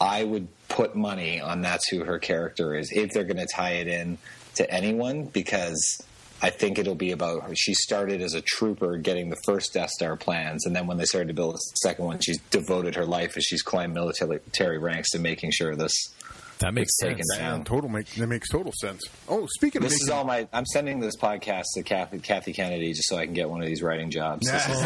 I 0.01 0.25
would 0.25 0.49
put 0.69 0.95
money 0.97 1.41
on 1.41 1.63
that's 1.63 1.89
who 1.89 2.05
her 2.05 2.19
character 2.19 2.75
is 2.75 2.91
if 2.93 3.13
they're 3.13 3.25
going 3.25 3.37
to 3.39 3.47
tie 3.47 3.75
it 3.75 3.87
in 3.89 4.19
to 4.57 4.71
anyone 4.71 5.25
because 5.27 6.03
I 6.45 6.51
think 6.51 6.79
it'll 6.79 6.97
be 6.97 7.13
about 7.13 7.45
her. 7.45 7.55
She 7.55 7.73
started 7.73 8.21
as 8.21 8.35
a 8.35 8.41
trooper 8.41 8.97
getting 8.97 9.31
the 9.31 9.39
first 9.47 9.73
Death 9.73 9.91
Star 9.91 10.17
plans, 10.17 10.67
and 10.67 10.75
then 10.75 10.89
when 10.89 10.97
they 10.97 11.05
started 11.05 11.29
to 11.29 11.35
build 11.35 11.55
the 11.55 11.59
second 11.83 12.05
one, 12.05 12.19
she's 12.21 12.39
devoted 12.51 12.97
her 12.97 13.07
life 13.07 13.37
as 13.37 13.45
she's 13.45 13.63
climbed 13.63 13.95
military 13.95 14.79
ranks 14.79 15.11
to 15.11 15.21
making 15.21 15.53
sure 15.53 15.77
this 15.77 15.95
that 16.59 16.75
makes 16.75 16.97
taken 16.97 17.25
sense 17.25 17.39
down. 17.39 17.65
Total 17.65 17.89
make 17.89 18.07
that 18.07 18.27
makes 18.27 18.49
total 18.49 18.73
sense. 18.81 19.03
Oh, 19.29 19.47
speaking 19.57 19.83
of 19.83 19.91
This 19.91 20.01
is 20.01 20.09
all 20.11 20.25
my. 20.25 20.47
I'm 20.53 20.67
sending 20.67 21.01
this 21.01 21.17
podcast 21.17 21.65
to 21.75 21.83
Kathy, 21.83 22.19
Kathy 22.21 22.53
Kennedy 22.53 22.93
just 22.93 23.09
so 23.09 23.17
I 23.17 23.25
can 23.25 23.35
get 23.35 23.51
one 23.51 23.61
of 23.61 23.67
these 23.67 23.83
writing 23.83 24.11
jobs. 24.11 24.49
This 24.49 24.69
is 24.69 24.81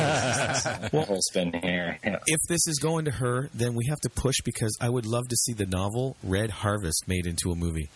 the 0.90 1.04
whole 1.06 1.20
spin 1.20 1.52
here. 1.52 1.98
Yeah. 2.04 2.18
if 2.26 2.40
this 2.48 2.66
is 2.66 2.78
going 2.78 3.04
to 3.06 3.10
her 3.10 3.48
then 3.54 3.74
we 3.74 3.86
have 3.88 4.00
to 4.00 4.10
push 4.10 4.36
because 4.44 4.76
i 4.80 4.88
would 4.88 5.06
love 5.06 5.28
to 5.28 5.36
see 5.36 5.52
the 5.52 5.66
novel 5.66 6.16
red 6.22 6.50
harvest 6.50 7.04
made 7.06 7.26
into 7.26 7.50
a 7.50 7.56
movie 7.56 7.88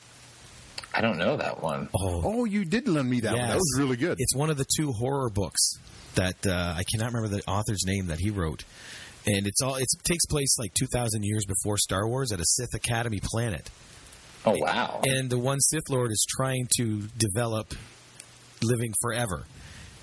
I 0.92 1.00
don't 1.00 1.18
know 1.18 1.36
that 1.36 1.62
one. 1.62 1.88
oh 1.98 2.22
oh, 2.24 2.44
you 2.44 2.64
did 2.64 2.88
lend 2.88 3.08
me 3.08 3.20
that 3.20 3.32
one. 3.32 3.48
That 3.48 3.56
was 3.56 3.74
really 3.78 3.96
good. 3.96 4.16
It's 4.18 4.34
one 4.34 4.50
of 4.50 4.56
the 4.56 4.66
two 4.76 4.92
horror 4.92 5.30
books 5.30 5.78
that 6.16 6.46
uh, 6.46 6.74
I 6.76 6.82
cannot 6.92 7.12
remember 7.12 7.36
the 7.36 7.42
author's 7.48 7.84
name 7.86 8.06
that 8.08 8.18
he 8.18 8.30
wrote, 8.30 8.64
and 9.26 9.46
it's 9.46 9.62
all 9.62 9.76
it 9.76 9.86
takes 10.04 10.26
place 10.26 10.58
like 10.58 10.74
two 10.74 10.86
thousand 10.92 11.22
years 11.24 11.44
before 11.46 11.76
Star 11.78 12.08
Wars 12.08 12.32
at 12.32 12.40
a 12.40 12.44
Sith 12.44 12.74
Academy 12.74 13.20
planet, 13.22 13.70
Oh 14.44 14.56
wow! 14.58 15.00
and 15.04 15.30
the 15.30 15.38
one 15.38 15.60
Sith 15.60 15.88
Lord 15.88 16.10
is 16.10 16.26
trying 16.36 16.66
to 16.78 17.02
develop 17.16 17.72
living 18.62 18.92
forever. 19.00 19.44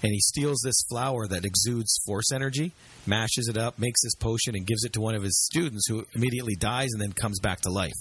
And 0.03 0.11
he 0.11 0.19
steals 0.19 0.61
this 0.63 0.79
flower 0.91 1.27
that 1.27 1.43
exudes 1.43 1.99
force 2.05 2.31
energy, 2.31 2.71
mashes 3.07 3.47
it 3.49 3.57
up, 3.57 3.79
makes 3.79 4.03
this 4.03 4.13
potion, 4.13 4.55
and 4.55 4.63
gives 4.63 4.83
it 4.83 4.93
to 4.93 5.01
one 5.01 5.15
of 5.15 5.23
his 5.23 5.43
students 5.45 5.87
who 5.89 6.05
immediately 6.13 6.53
dies 6.55 6.89
and 6.93 7.01
then 7.01 7.13
comes 7.13 7.39
back 7.39 7.61
to 7.61 7.71
life. 7.71 7.95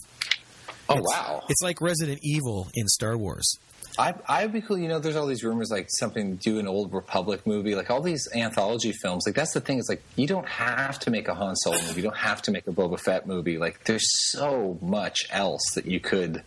Oh 0.88 0.94
It's- 0.98 1.04
wow! 1.12 1.42
It's 1.48 1.62
like 1.62 1.80
Resident 1.80 2.20
Evil 2.22 2.68
in 2.74 2.86
Star 2.88 3.16
Wars. 3.16 3.58
I 3.98 4.14
I'd 4.28 4.52
be 4.52 4.60
cool. 4.60 4.76
You 4.76 4.88
know, 4.88 4.98
there's 4.98 5.16
all 5.16 5.26
these 5.26 5.42
rumors 5.42 5.70
like 5.70 5.86
something 5.88 6.36
do 6.36 6.58
an 6.58 6.66
old 6.68 6.92
Republic 6.92 7.46
movie, 7.46 7.74
like 7.74 7.90
all 7.90 8.02
these 8.02 8.28
anthology 8.34 8.92
films. 8.92 9.24
Like 9.26 9.34
that's 9.34 9.54
the 9.54 9.60
thing. 9.60 9.78
It's 9.78 9.88
like 9.88 10.02
you 10.16 10.26
don't 10.26 10.46
have 10.48 10.98
to 11.00 11.10
make 11.10 11.28
a 11.28 11.34
Han 11.34 11.56
Solo 11.56 11.76
movie. 11.78 11.96
You 11.96 12.02
don't 12.02 12.16
have 12.16 12.42
to 12.42 12.50
make 12.50 12.66
a 12.66 12.72
Boba 12.72 13.00
Fett 13.00 13.26
movie. 13.26 13.56
Like 13.56 13.84
there's 13.84 14.06
so 14.32 14.78
much 14.82 15.26
else 15.30 15.62
that 15.74 15.86
you 15.86 15.98
could 16.00 16.42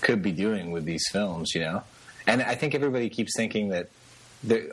could 0.00 0.22
be 0.22 0.32
doing 0.32 0.70
with 0.70 0.86
these 0.86 1.04
films. 1.12 1.54
You 1.54 1.60
know, 1.60 1.82
and 2.26 2.40
I 2.42 2.54
think 2.54 2.74
everybody 2.74 3.10
keeps 3.10 3.32
thinking 3.36 3.68
that 3.68 3.90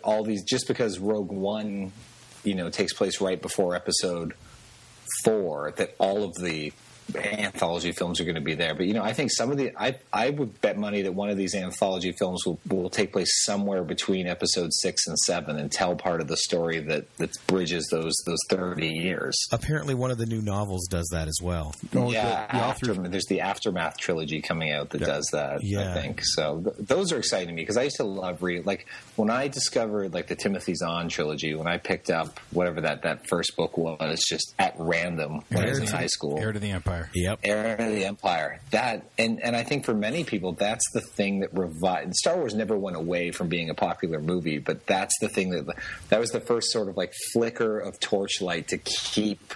all 0.03 0.24
these 0.24 0.43
just 0.45 0.67
because 0.69 0.99
Rogue 0.99 1.32
One, 1.32 1.91
you 2.45 2.55
know, 2.55 2.69
takes 2.69 2.93
place 2.93 3.19
right 3.19 3.41
before 3.41 3.76
Episode 3.76 4.34
four, 5.26 5.74
that 5.78 5.95
all 5.99 6.24
of 6.24 6.34
the 6.36 6.72
anthology 7.16 7.91
films 7.91 8.20
are 8.20 8.24
going 8.24 8.36
to 8.36 8.41
be 8.41 8.55
there. 8.55 8.76
But 8.76 8.88
you 8.88 8.93
know, 8.93 9.03
I 9.03 9.14
think 9.14 9.32
some 9.32 9.51
of 9.51 9.57
the 9.57 9.72
I 9.78 9.95
I 10.12 10.30
would 10.30 10.62
bet 10.62 10.78
money 10.78 11.01
that 11.03 11.14
one 11.14 11.30
of 11.30 11.38
these 11.38 11.55
anthology 11.55 12.12
films 12.12 12.45
will 12.45 12.59
will 12.70 12.89
take 12.89 13.14
place 13.14 13.43
somewhere 13.43 13.84
between 13.84 14.28
episode 14.28 14.72
six 14.74 15.07
and 15.07 15.18
seven 15.20 15.57
and 15.57 15.72
tell 15.72 15.95
part 15.95 16.22
of 16.22 16.28
the 16.28 16.38
story 16.38 16.80
that 16.80 17.16
that 17.18 17.32
bridges 17.47 17.88
those 17.91 18.16
those 18.26 18.39
thirty 18.49 18.89
years. 18.89 19.38
Apparently, 19.51 19.93
one 19.93 20.12
of 20.12 20.18
the 20.18 20.26
new 20.26 20.41
novels 20.41 20.88
does 20.88 21.07
that 21.12 21.28
as 21.28 21.39
well. 21.41 21.74
Oh, 21.95 22.12
yeah, 22.12 22.47
the, 22.47 22.57
the 22.57 22.64
author. 22.64 22.91
after, 22.91 23.07
there's 23.09 23.26
the 23.26 23.41
aftermath 23.41 23.97
trilogy 23.97 24.41
coming 24.41 24.72
out 24.72 24.89
that 24.91 24.99
does 25.01 25.28
that. 25.32 25.64
Yeah. 25.64 25.91
I 25.91 25.93
think 25.93 26.22
so. 26.24 26.62
Th- 26.62 26.88
those 26.88 27.12
are 27.12 27.18
exciting 27.18 27.49
to 27.49 27.53
me 27.53 27.62
because 27.62 27.78
I 27.78 27.84
used 27.84 27.97
to 27.97 28.03
love 28.03 28.41
read. 28.43 28.66
Like 28.66 28.88
when 29.16 29.30
I 29.30 29.47
discovered 29.47 30.14
like 30.14 30.28
the 30.28 30.36
Timothy 30.36 30.76
Zahn 30.76 31.09
trilogy, 31.09 31.53
when 31.55 31.68
I 31.68 31.78
picked 31.78 32.09
up 32.09 32.39
whatever 32.51 32.82
that 32.82 33.03
that 33.03 33.28
first 33.28 33.55
book 33.55 33.78
was, 33.78 34.24
just 34.28 34.55
at 34.59 34.76
random 34.78 35.41
when 35.49 35.66
I 35.66 35.70
was 35.70 35.80
in 35.80 35.88
Heir 35.88 35.91
high 35.91 36.07
school. 36.07 36.38
Heir 36.39 36.51
to 36.51 36.59
the 36.59 36.72
Empire. 36.72 37.01
Yep. 37.14 37.39
Era 37.43 37.74
of 37.74 37.93
the 37.93 38.06
Empire. 38.06 38.60
That 38.72 39.06
and 39.18 39.41
and 39.41 39.56
I 39.56 39.64
think 39.64 39.86
for 39.86 39.93
many 39.93 40.24
people 40.24 40.54
that's 40.54 40.86
the 40.93 41.02
thing 41.02 41.39
that 41.39 41.54
revived 41.54 42.16
Star 42.16 42.38
Wars 42.38 42.54
never 42.54 42.78
went 42.78 42.97
away 42.97 43.32
from 43.32 43.47
being 43.47 43.70
a 43.70 43.76
popular 43.76 44.20
movie, 44.20 44.60
but 44.60 44.86
that's 44.86 45.18
the 45.22 45.30
thing 45.30 45.49
that 45.52 45.76
that 46.10 46.20
was 46.20 46.32
the 46.32 46.41
first 46.41 46.72
sort 46.72 46.89
of 46.89 46.97
like 46.97 47.14
flicker 47.34 47.80
of 47.80 47.99
torchlight 47.99 48.68
to 48.70 48.78
keep 48.78 49.54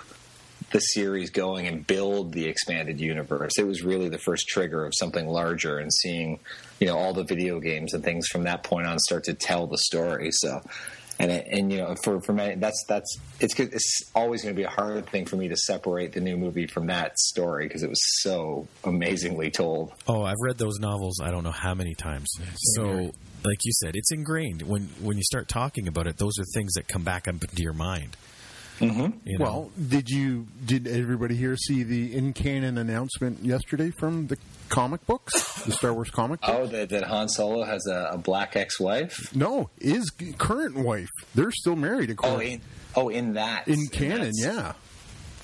the 0.72 0.80
series 0.80 1.30
going 1.30 1.68
and 1.68 1.86
build 1.86 2.34
the 2.34 2.46
expanded 2.46 3.00
universe. 3.00 3.54
It 3.58 3.66
was 3.66 3.84
really 3.84 4.10
the 4.10 4.18
first 4.18 4.48
trigger 4.48 4.86
of 4.86 4.94
something 4.96 5.28
larger 5.28 5.78
and 5.78 5.94
seeing, 5.94 6.40
you 6.80 6.88
know, 6.88 6.98
all 6.98 7.14
the 7.14 7.24
video 7.24 7.60
games 7.60 7.94
and 7.94 8.04
things 8.04 8.28
from 8.28 8.44
that 8.44 8.64
point 8.64 8.88
on 8.88 9.00
start 9.00 9.24
to 9.26 9.34
tell 9.34 9.68
the 9.68 9.78
story. 9.78 10.32
So 10.32 10.62
and 11.20 11.32
it, 11.32 11.48
and 11.50 11.72
you 11.72 11.78
know 11.78 11.96
for 12.04 12.22
for 12.22 12.34
many 12.34 12.56
that's 12.56 12.84
that's 12.88 13.18
it's 13.40 13.58
it's 13.60 14.12
always 14.14 14.44
going 14.44 14.54
to 14.54 14.60
be 14.60 14.66
a 14.66 14.70
hard 14.70 15.08
thing 15.08 15.26
for 15.26 15.36
me 15.36 15.48
to 15.48 15.56
separate 15.56 16.14
the 16.14 16.22
new 16.22 16.38
movie 16.38 16.68
from 16.68 16.88
that 16.88 17.18
story 17.18 17.68
because 17.68 17.84
it 17.84 17.90
was 17.90 18.02
so 18.22 18.68
amazingly 18.84 19.52
told. 19.52 19.94
Oh, 20.08 20.24
I've 20.24 20.36
read 20.42 20.58
those 20.58 20.80
novels. 20.80 21.20
I 21.22 21.32
don't 21.32 21.44
know 21.44 21.52
how 21.52 21.74
many 21.74 21.96
times. 21.96 22.28
So, 22.76 23.12
like 23.44 23.60
you 23.64 23.72
said, 23.74 23.96
it's 23.96 24.12
ingrained 24.12 24.64
when 24.64 24.84
when 25.02 25.18
you 25.18 25.24
start 25.24 25.48
talking 25.48 25.88
about 25.88 26.08
it. 26.08 26.18
Those 26.18 26.38
are 26.40 26.46
things 26.54 26.74
that 26.74 26.88
come 26.88 27.04
back 27.04 27.28
up 27.28 27.36
into 27.36 27.62
your 27.62 27.74
mind. 27.74 28.18
Mm-hmm. 28.80 29.42
Well, 29.42 29.72
did 29.88 30.10
you 30.10 30.48
did 30.66 30.88
everybody 30.88 31.36
here 31.36 31.56
see 31.56 31.84
the 31.84 32.16
in 32.16 32.34
canon 32.34 32.78
announcement 32.78 33.44
yesterday 33.44 33.92
from 34.00 34.28
the 34.28 34.38
comic 34.70 35.06
books, 35.06 35.64
the 35.64 35.72
Star 35.72 35.94
Wars 35.94 36.10
comic 36.10 36.42
book? 36.42 36.50
Oh, 36.54 36.68
that, 36.68 36.90
that 36.90 37.04
Han 37.04 37.30
Solo 37.30 37.64
has 37.64 37.86
a, 37.88 38.10
a 38.14 38.18
black 38.18 38.56
ex-wife. 38.56 39.34
No, 39.36 39.70
his 39.80 40.10
current 40.38 40.76
wife. 40.78 41.10
They're 41.34 41.52
still 41.52 41.76
married. 41.78 42.16
Oh, 42.22 42.40
in 42.40 42.62
oh, 42.96 43.10
in 43.10 43.34
that 43.34 43.68
in 43.68 43.88
canon, 43.88 44.32
that's- 44.32 44.34
yeah. 44.44 44.74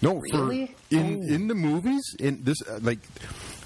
No, 0.01 0.15
Really? 0.15 0.67
for 0.67 0.95
in 0.95 1.23
in 1.32 1.47
the 1.47 1.55
movies, 1.55 2.01
in 2.19 2.43
this 2.43 2.57
uh, 2.67 2.79
like 2.82 2.99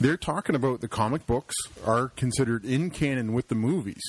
they're 0.01 0.17
talking 0.17 0.53
about 0.55 0.81
the 0.81 0.87
comic 0.89 1.25
books 1.25 1.55
are 1.85 2.09
considered 2.09 2.65
in 2.65 2.89
canon 2.91 3.31
with 3.33 3.47
the 3.47 3.55
movies. 3.55 4.01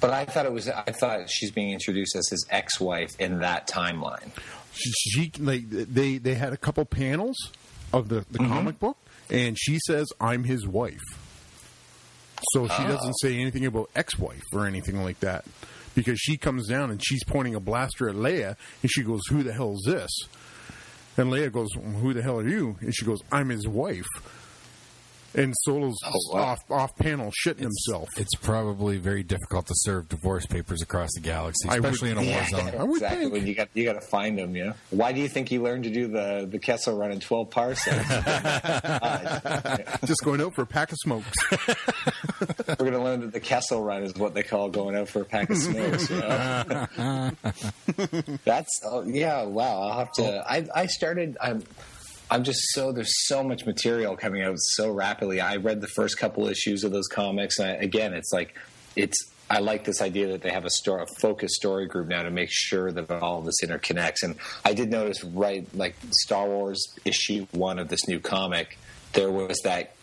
But 0.00 0.10
I 0.10 0.24
thought 0.24 0.46
it 0.46 0.52
was. 0.52 0.68
I 0.68 0.92
thought 0.92 1.28
she's 1.28 1.50
being 1.50 1.72
introduced 1.72 2.14
as 2.14 2.28
his 2.28 2.46
ex-wife 2.50 3.10
in 3.18 3.40
that 3.40 3.66
timeline. 3.68 4.30
She, 4.78 4.90
she 4.92 5.32
like 5.38 5.68
they 5.68 6.18
they 6.18 6.34
had 6.34 6.52
a 6.52 6.56
couple 6.56 6.84
panels 6.84 7.36
of 7.92 8.08
the 8.08 8.24
the 8.30 8.38
mm-hmm. 8.38 8.52
comic 8.52 8.78
book, 8.78 8.96
and 9.30 9.58
she 9.58 9.78
says 9.86 10.06
I'm 10.20 10.44
his 10.44 10.66
wife. 10.66 11.02
So 12.52 12.68
she 12.68 12.84
oh. 12.84 12.88
doesn't 12.88 13.14
say 13.14 13.38
anything 13.38 13.66
about 13.66 13.90
ex-wife 13.96 14.44
or 14.52 14.66
anything 14.66 15.02
like 15.02 15.18
that 15.20 15.44
because 15.96 16.20
she 16.20 16.36
comes 16.36 16.68
down 16.68 16.92
and 16.92 17.04
she's 17.04 17.24
pointing 17.24 17.56
a 17.56 17.60
blaster 17.60 18.08
at 18.08 18.14
Leia, 18.14 18.56
and 18.82 18.90
she 18.90 19.02
goes, 19.02 19.20
"Who 19.30 19.42
the 19.42 19.52
hell 19.52 19.72
is 19.72 19.84
this?" 19.86 20.10
And 21.16 21.32
Leia 21.32 21.50
goes, 21.50 21.68
"Who 21.74 22.14
the 22.14 22.22
hell 22.22 22.38
are 22.38 22.48
you?" 22.48 22.76
And 22.80 22.94
she 22.94 23.04
goes, 23.04 23.18
"I'm 23.32 23.48
his 23.48 23.66
wife." 23.66 24.06
And 25.34 25.54
Solo's 25.64 25.94
Oh, 26.06 26.10
wow. 26.32 26.40
off 26.42 26.58
off 26.70 26.96
panel 26.96 27.30
shitting 27.44 27.58
himself. 27.60 28.08
It's 28.16 28.34
probably 28.40 28.96
very 28.96 29.22
difficult 29.22 29.66
to 29.66 29.74
serve 29.76 30.08
divorce 30.08 30.46
papers 30.46 30.80
across 30.80 31.10
the 31.14 31.20
galaxy, 31.20 31.68
I 31.68 31.74
would- 31.78 31.84
especially 31.84 32.10
in 32.12 32.16
a 32.18 32.20
war 32.22 32.30
Yeah, 32.30 32.48
zone. 32.48 32.70
I 32.78 32.82
would 32.84 33.02
exactly. 33.02 33.30
think. 33.30 33.46
You 33.46 33.54
got 33.54 33.68
you 33.74 33.84
got 33.84 33.92
to 34.00 34.00
find 34.00 34.38
them. 34.38 34.56
Yeah. 34.56 34.72
Why 34.90 35.12
do 35.12 35.20
you 35.20 35.28
think 35.28 35.48
he 35.50 35.58
learned 35.58 35.84
to 35.84 35.90
do 35.90 36.08
the 36.08 36.48
the 36.50 36.58
Kessel 36.58 36.96
run 36.96 37.12
in 37.12 37.20
twelve 37.20 37.50
parsecs? 37.50 38.08
Just 40.06 40.24
going 40.24 40.40
out 40.40 40.54
for 40.54 40.62
a 40.62 40.66
pack 40.66 40.92
of 40.92 40.98
smokes. 41.02 41.30
We're 42.68 42.74
going 42.76 42.92
to 42.92 43.02
learn 43.02 43.20
that 43.20 43.32
the 43.32 43.40
Kessel 43.40 43.82
run 43.82 44.04
is 44.04 44.14
what 44.14 44.32
they 44.34 44.42
call 44.42 44.70
going 44.70 44.96
out 44.96 45.08
for 45.08 45.20
a 45.22 45.24
pack 45.24 45.50
of 45.50 45.58
smokes. 45.58 46.08
You 46.10 46.20
know? 46.20 46.76
That's 48.44 48.80
oh, 48.84 49.04
yeah. 49.06 49.42
Wow. 49.44 49.82
I'll 49.82 49.98
have 49.98 50.12
to. 50.12 50.44
I 50.50 50.66
I 50.74 50.86
started. 50.86 51.36
I'm. 51.40 51.62
I'm 52.30 52.44
just 52.44 52.60
so 52.72 52.92
there's 52.92 53.26
so 53.26 53.42
much 53.42 53.64
material 53.64 54.16
coming 54.16 54.42
out 54.42 54.58
so 54.58 54.90
rapidly. 54.90 55.40
I 55.40 55.56
read 55.56 55.80
the 55.80 55.88
first 55.88 56.18
couple 56.18 56.46
issues 56.46 56.84
of 56.84 56.92
those 56.92 57.08
comics. 57.08 57.58
And 57.58 57.68
I, 57.68 57.74
again, 57.74 58.14
it's 58.14 58.32
like 58.32 58.54
it's. 58.96 59.16
I 59.50 59.60
like 59.60 59.84
this 59.84 60.02
idea 60.02 60.26
that 60.32 60.42
they 60.42 60.50
have 60.50 60.66
a 60.66 60.70
story, 60.70 61.02
a 61.04 61.06
focused 61.22 61.54
story 61.54 61.86
group 61.86 62.08
now 62.08 62.22
to 62.22 62.30
make 62.30 62.50
sure 62.50 62.92
that 62.92 63.10
all 63.10 63.38
of 63.38 63.46
this 63.46 63.62
interconnects. 63.64 64.22
And 64.22 64.36
I 64.62 64.74
did 64.74 64.90
notice 64.90 65.24
right 65.24 65.66
like 65.74 65.96
Star 66.10 66.46
Wars 66.46 66.94
issue 67.06 67.46
one 67.52 67.78
of 67.78 67.88
this 67.88 68.06
new 68.06 68.20
comic, 68.20 68.76
there 69.14 69.30
was 69.30 69.58
that 69.64 69.94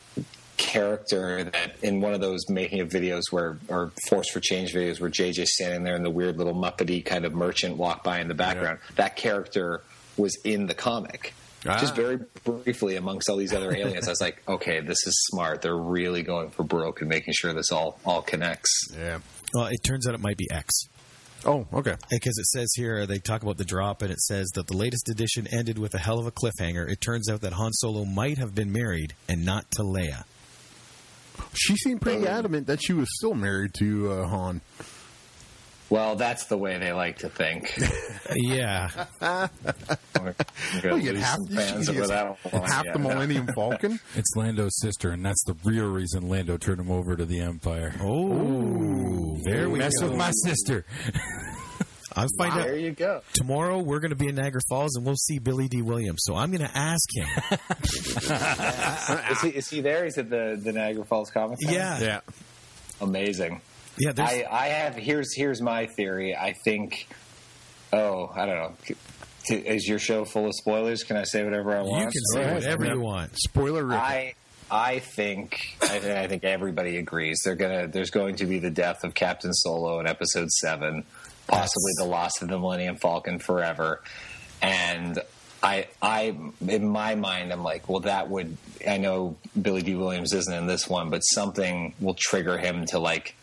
character 0.58 1.44
that 1.44 1.76
in 1.84 2.02
one 2.02 2.14
of 2.14 2.22
those 2.22 2.50
making 2.50 2.80
of 2.80 2.90
videos 2.90 3.24
where 3.30 3.60
or 3.68 3.92
force 4.08 4.32
for 4.32 4.40
change 4.40 4.74
videos 4.74 5.00
where 5.00 5.12
JJ 5.12 5.46
standing 5.46 5.84
there 5.84 5.96
and 5.96 6.04
the 6.04 6.10
weird 6.10 6.38
little 6.38 6.56
muppety 6.56 7.06
kind 7.06 7.24
of 7.24 7.34
merchant 7.34 7.78
walk 7.78 8.04
by 8.04 8.20
in 8.20 8.28
the 8.28 8.34
background. 8.34 8.80
That 8.96 9.16
character 9.16 9.84
was 10.18 10.36
in 10.44 10.66
the 10.66 10.74
comic. 10.74 11.36
Just 11.66 11.94
Ah. 11.94 11.96
very 11.96 12.20
briefly 12.44 12.96
amongst 12.96 13.28
all 13.30 13.38
these 13.38 13.54
other 13.54 13.76
aliens. 13.76 14.08
I 14.08 14.12
was 14.12 14.22
like, 14.22 14.42
okay, 14.48 14.82
this 14.82 14.98
is 15.08 15.26
smart. 15.32 15.62
They're 15.64 15.76
really 15.76 16.22
going 16.22 16.52
for 16.52 16.64
broke 16.64 17.02
and 17.02 17.10
making 17.10 17.34
sure 17.36 17.54
this 17.54 17.72
all 17.72 18.00
all 18.06 18.22
connects. 18.22 18.72
yeah. 18.96 19.20
Well, 19.54 19.66
it 19.68 19.80
turns 19.84 20.08
out 20.08 20.14
it 20.14 20.22
might 20.22 20.38
be 20.38 20.48
X. 20.52 20.72
Oh, 21.46 21.68
okay. 21.74 21.96
Because 22.10 22.38
it 22.38 22.46
says 22.48 22.68
here, 22.76 23.06
they 23.06 23.20
talk 23.20 23.44
about 23.44 23.58
the 23.58 23.66
drop, 23.66 24.02
and 24.02 24.12
it 24.12 24.20
says 24.20 24.48
that 24.56 24.66
the 24.68 24.76
latest 24.76 25.10
edition 25.10 25.48
ended 25.52 25.78
with 25.78 25.94
a 25.94 26.00
hell 26.00 26.18
of 26.20 26.26
a 26.26 26.32
cliffhanger. 26.32 26.90
It 26.92 27.02
turns 27.02 27.30
out 27.30 27.42
that 27.42 27.54
Han 27.54 27.72
Solo 27.74 28.04
might 28.04 28.38
have 28.40 28.56
been 28.56 28.72
married 28.72 29.14
and 29.30 29.46
not 29.46 29.70
to 29.72 29.84
Leia. 29.84 30.24
She 31.54 31.76
seemed 31.78 32.02
pretty 32.02 32.28
adamant 32.28 32.68
that 32.68 32.80
she 32.84 32.94
was 32.94 33.08
still 33.18 33.34
married 33.36 33.74
to 33.76 34.12
uh, 34.12 34.28
Han. 34.28 34.62
Well, 35.90 36.16
that's 36.16 36.46
the 36.46 36.58
way 36.58 36.78
they 36.80 36.92
like 36.94 37.20
to 37.20 37.30
think. 37.30 37.78
Yeah. 38.38 38.90
We're 39.22 39.50
Oh, 40.20 40.34
gonna 40.82 40.98
you 40.98 41.04
get 41.14 41.16
half, 41.22 41.36
some 41.38 41.46
you 41.50 41.56
fans 41.58 41.88
get 41.90 41.98
over 41.98 42.08
that 42.08 42.38
one. 42.52 42.64
half 42.64 42.86
Yeah. 42.86 42.94
the 42.94 43.00
Millennium 43.00 43.48
Falcon. 43.54 44.00
It's 44.16 44.36
Lando's 44.36 44.80
sister, 44.80 45.12
and 45.12 45.24
that's 45.24 45.44
the 45.46 45.56
real 45.64 45.88
reason 45.92 46.28
Lando 46.28 46.58
turned 46.58 46.80
him 46.80 46.90
over 46.90 47.16
to 47.16 47.24
the 47.26 47.40
Empire. 47.42 47.94
Oh, 48.02 49.38
there 49.44 49.70
we 49.70 49.78
Mess 49.78 49.94
go. 50.02 50.08
with 50.10 50.18
my 50.18 50.32
sister. 50.44 50.86
I'll 52.16 52.28
find 52.40 52.54
There 52.54 52.62
out. 52.62 52.68
There 52.68 52.78
you 52.78 52.92
go. 52.92 53.22
Tomorrow, 53.34 53.80
we're 53.80 54.00
going 54.00 54.10
to 54.10 54.16
be 54.16 54.28
in 54.28 54.36
Niagara 54.36 54.62
Falls, 54.70 54.96
and 54.96 55.06
we'll 55.06 55.16
see 55.18 55.38
Billy 55.38 55.68
Dee 55.68 55.82
Williams. 55.84 56.22
So 56.24 56.34
I'm 56.34 56.50
going 56.52 56.68
to 56.68 56.76
ask 56.78 57.08
him. 57.14 57.28
Is 59.32 59.42
he, 59.42 59.50
is 59.50 59.70
he 59.70 59.82
there? 59.82 60.06
He's 60.06 60.18
at 60.18 60.30
the, 60.30 60.60
the 60.62 60.72
Niagara 60.72 61.06
Falls 61.06 61.30
Comic 61.30 61.60
Con? 61.64 61.74
yeah. 61.74 62.00
Yeah. 62.00 62.20
Amazing. 63.02 63.62
Yeah, 63.98 64.12
there's, 64.12 64.30
I, 64.30 64.48
I 64.50 64.68
have 64.68 64.96
here's 64.96 65.34
here's 65.36 65.62
my 65.62 65.86
theory. 65.88 66.36
I 66.36 66.54
think. 66.54 67.08
Oh, 67.94 68.30
I 68.36 68.46
don't 68.46 68.56
know. 68.58 68.96
Is 69.50 69.88
your 69.88 70.00
show 70.00 70.26
full 70.26 70.48
of 70.48 70.54
spoilers? 70.56 71.04
Can 71.04 71.18
I 71.18 71.24
say 71.24 71.44
whatever 71.44 71.76
I 71.78 71.82
want? 71.82 72.00
you 72.00 72.06
can 72.12 72.26
say 72.34 72.42
ahead. 72.42 72.54
whatever 72.56 72.86
you 72.86 73.00
want. 73.00 73.32
Spoiler 73.38 73.94
I 73.94 74.34
I 74.72 75.00
think 75.00 75.60
I, 75.82 76.00
think- 76.00 76.18
I 76.18 76.28
think 76.28 76.44
everybody 76.44 76.98
agrees 76.98 77.42
they're 77.46 77.56
gonna 77.56 77.88
there's 77.88 78.10
going 78.10 78.38
to 78.38 78.46
be 78.48 78.60
the 78.60 78.72
death 78.72 79.04
of 79.04 79.14
Captain 79.14 79.54
Solo 79.54 80.00
in 80.00 80.08
Episode 80.08 80.50
Seven, 80.50 81.04
possibly 81.48 81.92
the 81.98 82.06
loss 82.06 82.42
of 82.42 82.50
the 82.50 82.58
Millennium 82.60 82.96
Falcon 82.98 83.40
forever, 83.40 84.02
and. 84.62 85.20
I, 85.64 85.88
I, 86.00 86.38
in 86.68 86.88
my 86.88 87.16
mind, 87.16 87.52
I'm 87.52 87.64
like, 87.64 87.90
well, 87.90 88.02
that 88.02 88.30
would. 88.30 88.56
I 88.88 88.98
know 88.98 89.36
Billy 89.60 89.82
Dee 89.82 89.96
Williams 89.96 90.32
isn't 90.32 90.54
in 90.54 90.68
this 90.68 90.88
one, 90.88 91.10
but 91.10 91.22
something 91.22 91.96
will 92.00 92.14
trigger 92.14 92.56
him 92.60 92.86
to 92.88 93.00
like 93.00 93.36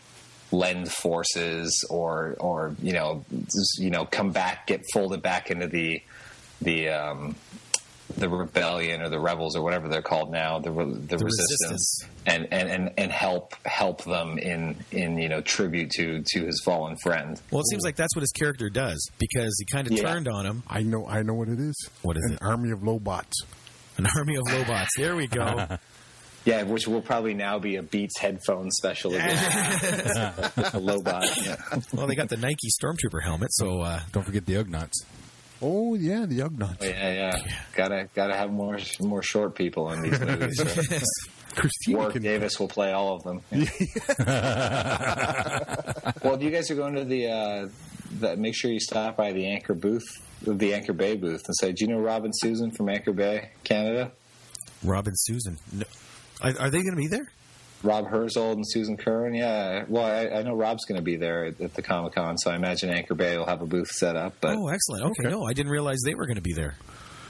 lend 0.53 0.93
forces 0.93 1.85
or, 1.91 2.37
or 2.39 2.77
you 2.83 2.93
know, 2.93 3.25
just, 3.45 3.79
you 3.79 3.91
know, 3.91 4.05
come 4.05 4.31
back, 4.31 4.67
get 4.67 4.83
folded 4.93 5.23
back 5.23 5.51
into 5.51 5.67
the, 5.67 6.03
the, 6.61 6.89
um, 6.91 7.35
the 8.19 8.29
rebellion 8.29 9.01
or 9.01 9.09
the 9.09 9.19
rebels 9.19 9.57
or 9.57 9.63
whatever 9.63 9.89
they're 9.89 10.03
called 10.03 10.31
now, 10.31 10.59
the 10.59 10.71
re- 10.71 10.85
the, 10.85 11.17
The 11.17 11.25
resistance, 11.25 11.63
resistance. 11.63 12.05
and, 12.27 12.49
and 12.53 12.69
and 12.69 12.91
and 12.99 13.11
help 13.11 13.55
help 13.65 14.05
them 14.05 14.37
in 14.37 14.77
in 14.91 15.17
you 15.17 15.31
know 15.31 15.41
tribute 15.41 15.91
to 15.93 16.23
to 16.23 16.45
his 16.45 16.61
fallen 16.63 16.97
friend. 17.03 17.41
Well, 17.51 17.61
it 17.63 17.69
seems 17.71 17.85
like 17.85 17.97
that's 17.97 18.15
what 18.15 18.21
his 18.21 18.33
character 18.33 18.69
does 18.69 19.11
because 19.19 19.57
he 19.59 19.65
kind 19.65 19.87
of 19.87 19.95
Yeah. 19.95 20.03
turned 20.03 20.29
on 20.29 20.45
him. 20.45 20.63
I 20.69 20.83
know. 20.83 21.07
I 21.07 21.23
know 21.23 21.33
what 21.33 21.49
it 21.49 21.59
is. 21.59 21.75
What 22.03 22.19
is 22.19 22.25
An 22.27 22.33
it? 22.35 22.39
army 22.43 22.71
of 22.71 22.83
Lobots. 22.83 23.35
An 23.97 24.07
army 24.15 24.37
of 24.37 24.43
Lobots. 24.53 24.91
There 24.99 25.17
we 25.17 25.27
go. 25.27 25.79
Yeah, 26.45 26.65
which 26.65 26.89
will 26.89 27.03
probably 27.03 27.35
now 27.35 27.59
be 27.59 27.77
a 27.77 27.83
Beats 27.83 28.19
headphone 28.19 28.71
special 28.73 29.15
again. 29.15 29.31
a 29.31 30.81
Lobot. 30.81 31.47
Yeah. 31.47 31.57
well, 31.93 32.07
they 32.07 32.17
got 32.17 32.29
the 32.29 32.37
Nike 32.37 32.69
Stormtrooper 32.83 33.23
helmet, 33.23 33.53
so 33.53 33.81
uh, 33.81 34.01
Don't 34.13 34.25
forget 34.25 34.45
the 34.47 34.55
Ugnaughts. 34.55 35.05
Oh 35.65 35.95
yeah, 35.95 36.27
the 36.27 36.41
Ugnaughts. 36.41 36.83
yeah, 36.83 37.13
yeah. 37.13 37.37
Gotta 37.75 38.09
gotta 38.15 38.35
have 38.35 38.51
more 38.51 38.79
more 39.01 39.23
short 39.23 39.55
people 39.55 39.93
in 39.93 40.03
these 40.03 40.19
movies. 40.19 40.61
Christina 41.55 41.99
Warwick 41.99 42.15
can. 42.15 42.23
Davis 42.23 42.59
will 42.59 42.69
play 42.69 42.93
all 42.93 43.15
of 43.15 43.23
them. 43.25 43.43
well, 46.23 46.35
if 46.35 46.43
you 46.43 46.51
guys 46.51 46.71
are 46.71 46.75
going 46.75 46.95
to 46.95 47.05
the, 47.05 47.29
uh, 47.29 47.69
the, 48.19 48.37
make 48.37 48.55
sure 48.55 48.71
you 48.71 48.81
stop 48.81 49.19
by 49.19 49.33
the 49.33 49.47
Anchor 49.47 49.75
booth, 49.75 50.03
the 50.41 50.73
Anchor 50.75 50.95
Bay 50.95 51.15
booth, 51.15 51.43
and 51.47 51.55
say, 51.57 51.73
"Do 51.73 51.85
you 51.85 51.93
know 51.93 52.01
Robin 52.01 52.31
Susan 52.33 52.71
from 52.71 52.89
Anchor 52.89 53.13
Bay, 53.13 53.51
Canada?" 53.65 54.13
Robin 54.83 55.13
Susan. 55.15 55.59
No. 55.73 55.85
Are, 56.43 56.53
are 56.61 56.71
they 56.71 56.83
going 56.83 56.91
to 56.95 56.97
be 56.97 57.09
there? 57.09 57.27
Rob 57.83 58.07
Herzold 58.09 58.53
and 58.55 58.65
Susan 58.69 58.97
Curran. 58.97 59.35
Yeah, 59.35 59.85
well, 59.89 60.05
I, 60.05 60.39
I 60.39 60.43
know 60.43 60.55
Rob's 60.55 60.85
going 60.85 60.99
to 61.01 61.05
be 61.05 61.17
there 61.17 61.47
at, 61.47 61.61
at 61.61 61.75
the 61.75 61.83
Comic 61.83 62.15
Con, 62.15 62.39
so 62.39 62.51
I 62.51 62.55
imagine 62.57 62.91
Anchor 62.91 63.15
Bay 63.15 63.37
will 63.37 63.47
have 63.47 63.61
a 63.61 63.67
booth 63.67 63.89
set 63.91 64.15
up. 64.17 64.35
But 64.41 64.57
oh, 64.57 64.69
excellent. 64.69 65.05
Okay, 65.19 65.29
no, 65.29 65.45
I 65.45 65.53
didn't 65.53 65.73
realize 65.73 65.99
they 66.05 66.15
were 66.15 66.27
going 66.27 66.37
to 66.37 66.43
be 66.43 66.53
there. 66.53 66.77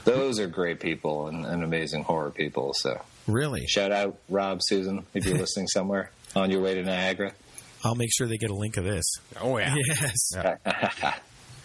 those 0.03 0.39
are 0.39 0.47
great 0.47 0.79
people 0.79 1.27
and, 1.27 1.43
and 1.45 1.63
amazing 1.63 2.03
horror 2.03 2.29
people. 2.29 2.73
So 2.75 3.01
Really? 3.27 3.65
shout 3.67 3.91
out 3.91 4.17
Rob, 4.29 4.59
Susan, 4.61 5.05
if 5.15 5.25
you're 5.25 5.37
listening 5.39 5.67
somewhere 5.67 6.11
on 6.35 6.51
your 6.51 6.61
way 6.61 6.75
to 6.75 6.83
Niagara. 6.83 7.31
I'll 7.83 7.95
make 7.95 8.09
sure 8.13 8.27
they 8.27 8.37
get 8.37 8.49
a 8.51 8.55
link 8.55 8.77
of 8.77 8.83
this. 8.85 9.05
Oh 9.41 9.57
yeah. 9.57 9.73
Yes. 9.75 10.35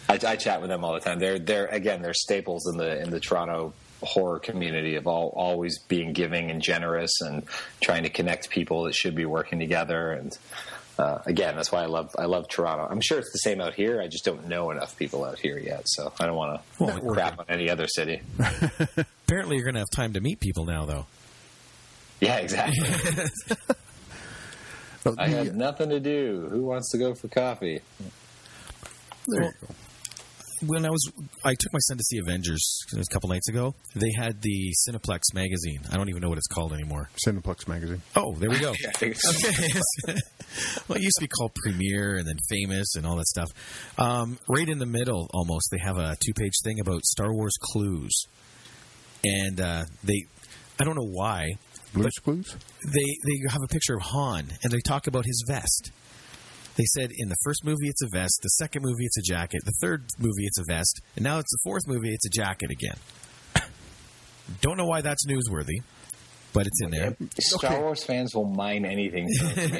I, 0.08 0.18
I 0.26 0.36
chat 0.36 0.60
with 0.62 0.70
them 0.70 0.82
all 0.84 0.94
the 0.94 1.00
time. 1.00 1.18
They're 1.18 1.38
they're 1.38 1.66
again 1.66 2.00
they're 2.02 2.14
staples 2.14 2.66
in 2.72 2.78
the 2.78 3.00
in 3.02 3.10
the 3.10 3.20
Toronto 3.20 3.74
horror 4.02 4.38
community 4.38 4.96
of 4.96 5.06
all 5.06 5.32
always 5.34 5.78
being 5.80 6.12
giving 6.12 6.50
and 6.50 6.62
generous 6.62 7.20
and 7.20 7.42
trying 7.80 8.04
to 8.04 8.10
connect 8.10 8.50
people 8.50 8.84
that 8.84 8.94
should 8.94 9.14
be 9.14 9.24
working 9.24 9.58
together. 9.58 10.12
And 10.12 10.36
uh, 10.98 11.18
again, 11.26 11.56
that's 11.56 11.70
why 11.72 11.82
I 11.82 11.86
love 11.86 12.14
I 12.18 12.24
love 12.26 12.48
Toronto. 12.48 12.86
I'm 12.90 13.00
sure 13.00 13.18
it's 13.18 13.32
the 13.32 13.38
same 13.38 13.60
out 13.60 13.74
here. 13.74 14.00
I 14.00 14.08
just 14.08 14.24
don't 14.24 14.48
know 14.48 14.70
enough 14.70 14.96
people 14.96 15.24
out 15.24 15.38
here 15.38 15.58
yet, 15.58 15.82
so 15.86 16.12
I 16.20 16.26
don't 16.26 16.36
want 16.36 16.60
to 16.78 16.84
Well, 16.84 17.00
crap 17.12 17.38
on 17.38 17.46
any 17.48 17.70
other 17.70 17.86
city. 17.86 18.20
Apparently, 19.26 19.56
you're 19.56 19.64
going 19.64 19.74
to 19.74 19.80
have 19.80 19.90
time 19.90 20.12
to 20.14 20.20
meet 20.20 20.40
people 20.40 20.64
now, 20.64 20.84
though. 20.86 21.06
Yeah, 22.20 22.38
exactly. 22.38 22.84
I 25.18 25.28
have 25.28 25.54
nothing 25.54 25.90
to 25.90 26.00
do. 26.00 26.48
Who 26.50 26.64
wants 26.64 26.90
to 26.90 26.98
go 26.98 27.14
for 27.14 27.28
coffee? 27.28 27.80
there 29.28 29.44
you 29.44 29.50
go. 29.60 29.74
When 30.66 30.84
I 30.84 30.90
was 30.90 31.10
I 31.44 31.54
took 31.54 31.72
my 31.72 31.78
son 31.80 31.96
to 31.98 32.04
see 32.04 32.18
Avengers 32.18 32.80
a 32.94 33.02
couple 33.12 33.28
nights 33.28 33.48
ago. 33.48 33.74
They 33.94 34.10
had 34.18 34.40
the 34.42 34.74
Cineplex 34.88 35.32
magazine. 35.34 35.80
I 35.90 35.96
don't 35.96 36.08
even 36.08 36.20
know 36.22 36.28
what 36.28 36.38
it's 36.38 36.46
called 36.48 36.72
anymore. 36.72 37.08
Cineplex 37.26 37.68
magazine. 37.68 38.02
Oh, 38.16 38.34
there 38.36 38.50
we 38.50 38.58
go. 38.58 38.70
I 38.88 38.92
think 38.92 39.16
it's- 39.16 40.04
Okay. 40.08 40.18
well, 40.88 40.96
it 40.98 41.02
used 41.02 41.16
to 41.16 41.22
be 41.24 41.28
called 41.28 41.52
Premiere 41.64 42.16
and 42.16 42.26
then 42.26 42.36
Famous 42.48 42.94
and 42.96 43.06
all 43.06 43.16
that 43.16 43.26
stuff. 43.26 43.48
Um, 43.98 44.38
right 44.48 44.68
in 44.68 44.78
the 44.78 44.86
middle, 44.86 45.28
almost, 45.34 45.68
they 45.70 45.78
have 45.78 45.96
a 45.98 46.16
two-page 46.24 46.54
thing 46.64 46.80
about 46.80 47.04
Star 47.04 47.32
Wars 47.32 47.54
clues, 47.60 48.26
and 49.24 49.60
uh, 49.60 49.84
they. 50.04 50.24
I 50.80 50.84
don't 50.84 50.94
know 50.94 51.08
why 51.10 51.54
Blue's 51.92 52.12
Clues. 52.22 52.54
they 52.84 53.00
they 53.26 53.50
have 53.50 53.60
a 53.64 53.66
picture 53.68 53.94
of 53.94 54.02
Han 54.02 54.46
and 54.62 54.72
they 54.72 54.78
talk 54.80 55.06
about 55.08 55.24
his 55.24 55.44
vest. 55.48 55.90
They 56.78 56.84
said 56.84 57.10
in 57.12 57.28
the 57.28 57.36
first 57.42 57.64
movie 57.64 57.88
it's 57.88 58.02
a 58.02 58.08
vest, 58.08 58.38
the 58.40 58.50
second 58.50 58.82
movie 58.82 59.04
it's 59.04 59.18
a 59.18 59.22
jacket, 59.22 59.62
the 59.64 59.74
third 59.82 60.04
movie 60.16 60.46
it's 60.46 60.60
a 60.60 60.64
vest, 60.64 61.00
and 61.16 61.24
now 61.24 61.40
it's 61.40 61.50
the 61.50 61.58
fourth 61.64 61.82
movie 61.88 62.14
it's 62.14 62.24
a 62.24 62.30
jacket 62.30 62.70
again. 62.70 62.96
Don't 64.60 64.76
know 64.76 64.86
why 64.86 65.00
that's 65.00 65.26
newsworthy, 65.26 65.82
but 66.52 66.68
it's 66.68 66.80
in 66.80 66.90
there. 66.90 67.16
Star 67.40 67.80
Wars 67.80 68.04
fans 68.04 68.32
will 68.32 68.48
mine 68.48 68.84
anything 68.84 69.28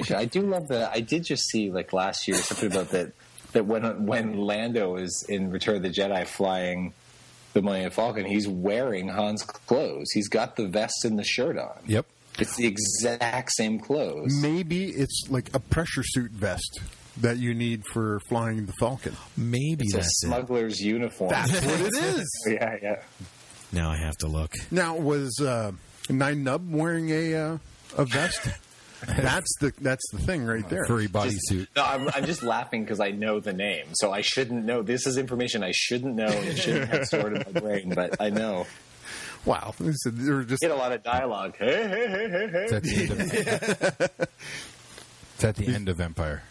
for. 0.05 0.16
I 0.16 0.24
do 0.24 0.40
love 0.40 0.66
that. 0.68 0.90
I 0.92 0.99
did 0.99 1.24
just 1.24 1.44
see 1.49 1.70
like 1.70 1.92
last 1.92 2.26
year 2.26 2.36
something 2.36 2.72
about 2.72 2.88
that 2.88 3.12
that 3.53 3.64
when 3.64 4.05
when 4.05 4.36
Lando 4.36 4.96
is 4.96 5.24
in 5.28 5.53
Return 5.53 5.76
of 5.76 5.82
the 5.82 5.90
Jedi 5.90 6.26
flying 6.26 6.94
the 7.53 7.62
Millennium 7.62 7.92
Falcon, 7.92 8.24
he's 8.24 8.49
wearing 8.49 9.09
Han's 9.09 9.44
clothes. 9.44 10.11
He's 10.12 10.28
got 10.28 10.57
the 10.57 10.66
vest 10.66 11.05
and 11.05 11.16
the 11.16 11.24
shirt 11.24 11.59
on. 11.59 11.78
Yep. 11.86 12.07
It's 12.39 12.57
the 12.57 12.66
exact 12.66 13.53
same 13.53 13.78
clothes. 13.80 14.34
Maybe 14.41 14.86
it's 14.91 15.24
like 15.28 15.55
a 15.55 15.59
pressure 15.61 16.03
suit 16.05 16.30
vest 16.30 16.80
that 17.18 17.39
you 17.39 17.53
need 17.55 17.84
for 17.93 18.20
flying 18.28 18.66
the 18.66 18.72
Falcon. 18.78 19.16
Maybe 19.36 19.84
It's 19.86 19.95
a 19.95 19.97
that's 19.99 20.07
it. 20.22 20.26
smuggler's 20.26 20.80
uniform. 20.80 21.30
That's 21.30 21.53
what 21.53 21.80
it 21.80 21.95
is. 22.03 22.49
yeah, 22.51 22.76
yeah. 22.82 23.03
Now 23.72 23.91
I 23.91 23.97
have 23.99 24.16
to 24.18 24.28
look. 24.28 24.53
Now, 24.70 24.97
was 24.97 25.41
uh, 25.41 25.72
Nien 26.09 26.45
Nunb 26.45 26.70
wearing 26.70 27.11
a 27.11 27.34
uh, 27.34 27.59
a 27.97 28.05
vest? 28.05 28.49
that's 29.07 29.57
the 29.61 29.72
that's 29.80 30.03
the 30.12 30.18
thing 30.18 30.45
right 30.45 30.68
there. 30.68 30.84
Furry 30.86 31.07
Just- 31.09 31.14
bodysuit. 31.53 31.66
No, 31.76 31.84
I'm, 31.84 32.09
I'm 32.14 32.24
just 32.24 32.43
laughing 32.43 32.82
because 32.84 32.99
I 33.01 33.11
know 33.11 33.41
the 33.41 33.53
name, 33.53 33.86
so 33.95 34.12
I 34.12 34.22
shouldn't 34.22 34.64
know. 34.64 34.82
This 34.82 35.07
is 35.07 35.18
information 35.18 35.62
I 35.62 35.72
shouldn't 35.74 36.14
know 36.16 36.26
and 36.26 36.57
shouldn't 36.59 36.91
have 36.91 37.05
stored 37.07 37.36
in 37.36 37.53
my 37.53 37.61
brain, 37.61 37.93
but 37.95 38.16
I 38.20 38.30
know. 38.30 38.66
Wow, 39.45 39.74
This 39.78 39.97
is- 40.07 40.12
they're 40.14 40.43
just 40.43 40.61
Get 40.61 40.70
a 40.70 40.74
lot 40.74 40.93
of 40.93 41.03
dialogue. 41.03 41.55
Hey, 41.59 41.89
hey, 41.89 42.09
hey, 42.09 42.28
hey, 42.30 42.49
hey. 42.51 42.64
It's 42.64 42.72
at 42.72 42.82
the 42.82 42.97
end 42.97 43.11
of, 43.11 44.11
it's 45.34 45.45
at 45.45 45.57
the 45.57 45.66
end 45.74 45.89
of 45.89 46.01
Empire. 46.01 46.43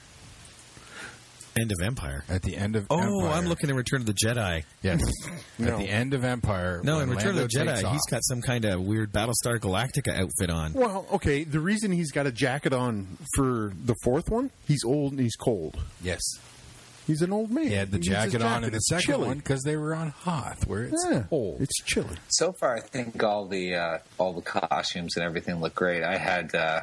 End 1.59 1.71
of 1.71 1.77
Empire. 1.83 2.23
At 2.29 2.43
the 2.43 2.55
end 2.55 2.75
of 2.75 2.85
Oh, 2.91 2.99
Empire. 2.99 3.35
I'm 3.35 3.47
looking 3.47 3.69
at 3.71 3.75
Return 3.75 4.01
of 4.01 4.05
the 4.05 4.13
Jedi. 4.13 4.63
Yes. 4.83 5.01
No. 5.59 5.69
At 5.73 5.77
the 5.79 5.89
end 5.89 6.13
of 6.13 6.23
Empire. 6.23 6.81
No, 6.83 6.99
in 6.99 7.09
Return 7.09 7.35
Lando 7.35 7.45
of 7.45 7.49
the 7.49 7.59
Jedi, 7.59 7.65
takes 7.65 7.79
he's 7.79 7.87
off. 7.87 8.11
got 8.11 8.23
some 8.25 8.41
kind 8.43 8.63
of 8.63 8.79
weird 8.81 9.11
Battlestar 9.11 9.57
Galactica 9.59 10.13
outfit 10.15 10.51
on. 10.51 10.73
Well, 10.73 11.07
okay. 11.13 11.43
The 11.45 11.59
reason 11.59 11.91
he's 11.91 12.11
got 12.11 12.27
a 12.27 12.31
jacket 12.31 12.73
on 12.73 13.17
for 13.35 13.73
the 13.85 13.95
fourth 14.03 14.29
one, 14.29 14.51
he's 14.67 14.83
old 14.85 15.13
and 15.13 15.19
he's 15.21 15.35
cold. 15.35 15.79
Yes. 16.03 16.21
He's 17.07 17.21
an 17.21 17.31
old 17.31 17.49
man. 17.49 17.67
He 17.67 17.73
had 17.73 17.89
the 17.91 17.97
needs 17.97 18.07
his 18.09 18.15
jacket 18.33 18.41
on 18.43 18.63
in 18.65 18.71
the 18.71 18.79
second 18.79 19.01
chilly. 19.05 19.27
one 19.29 19.37
because 19.37 19.63
they 19.63 19.77
were 19.77 19.95
on 19.95 20.09
Hoth, 20.09 20.67
where 20.67 20.83
it's 20.83 21.05
yeah, 21.09 21.23
cold. 21.29 21.61
it's 21.61 21.81
chilly. 21.83 22.17
So 22.27 22.51
far, 22.53 22.75
I 22.75 22.81
think 22.81 23.23
all 23.23 23.47
the 23.47 23.75
uh, 23.75 23.97
all 24.17 24.33
the 24.33 24.41
costumes 24.41 25.15
and 25.15 25.23
everything 25.25 25.55
look 25.61 25.73
great. 25.73 26.03
I 26.03 26.17
had 26.17 26.53
uh, 26.53 26.81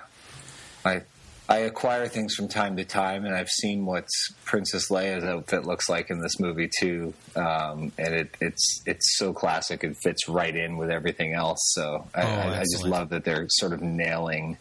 I 0.84 1.02
I 1.46 1.58
acquire 1.58 2.08
things 2.08 2.34
from 2.34 2.48
time 2.48 2.78
to 2.78 2.84
time, 2.86 3.26
and 3.26 3.34
I've 3.36 3.50
seen 3.50 3.84
what 3.84 4.06
Princess 4.46 4.90
Leia's 4.90 5.24
outfit 5.24 5.66
looks 5.66 5.90
like 5.90 6.08
in 6.08 6.20
this 6.22 6.40
movie 6.40 6.70
too, 6.80 7.12
um, 7.36 7.92
and 7.98 8.14
it, 8.14 8.34
it's 8.40 8.82
it's 8.86 9.18
so 9.18 9.34
classic. 9.34 9.84
It 9.84 9.94
fits 10.02 10.26
right 10.26 10.56
in 10.56 10.78
with 10.78 10.90
everything 10.90 11.34
else. 11.34 11.58
So 11.74 12.08
I, 12.14 12.22
Oh, 12.22 12.26
I, 12.26 12.56
I 12.60 12.62
just 12.62 12.84
love 12.86 13.10
that 13.10 13.24
they're 13.24 13.46
sort 13.50 13.74
of 13.74 13.82
nailing 13.82 14.56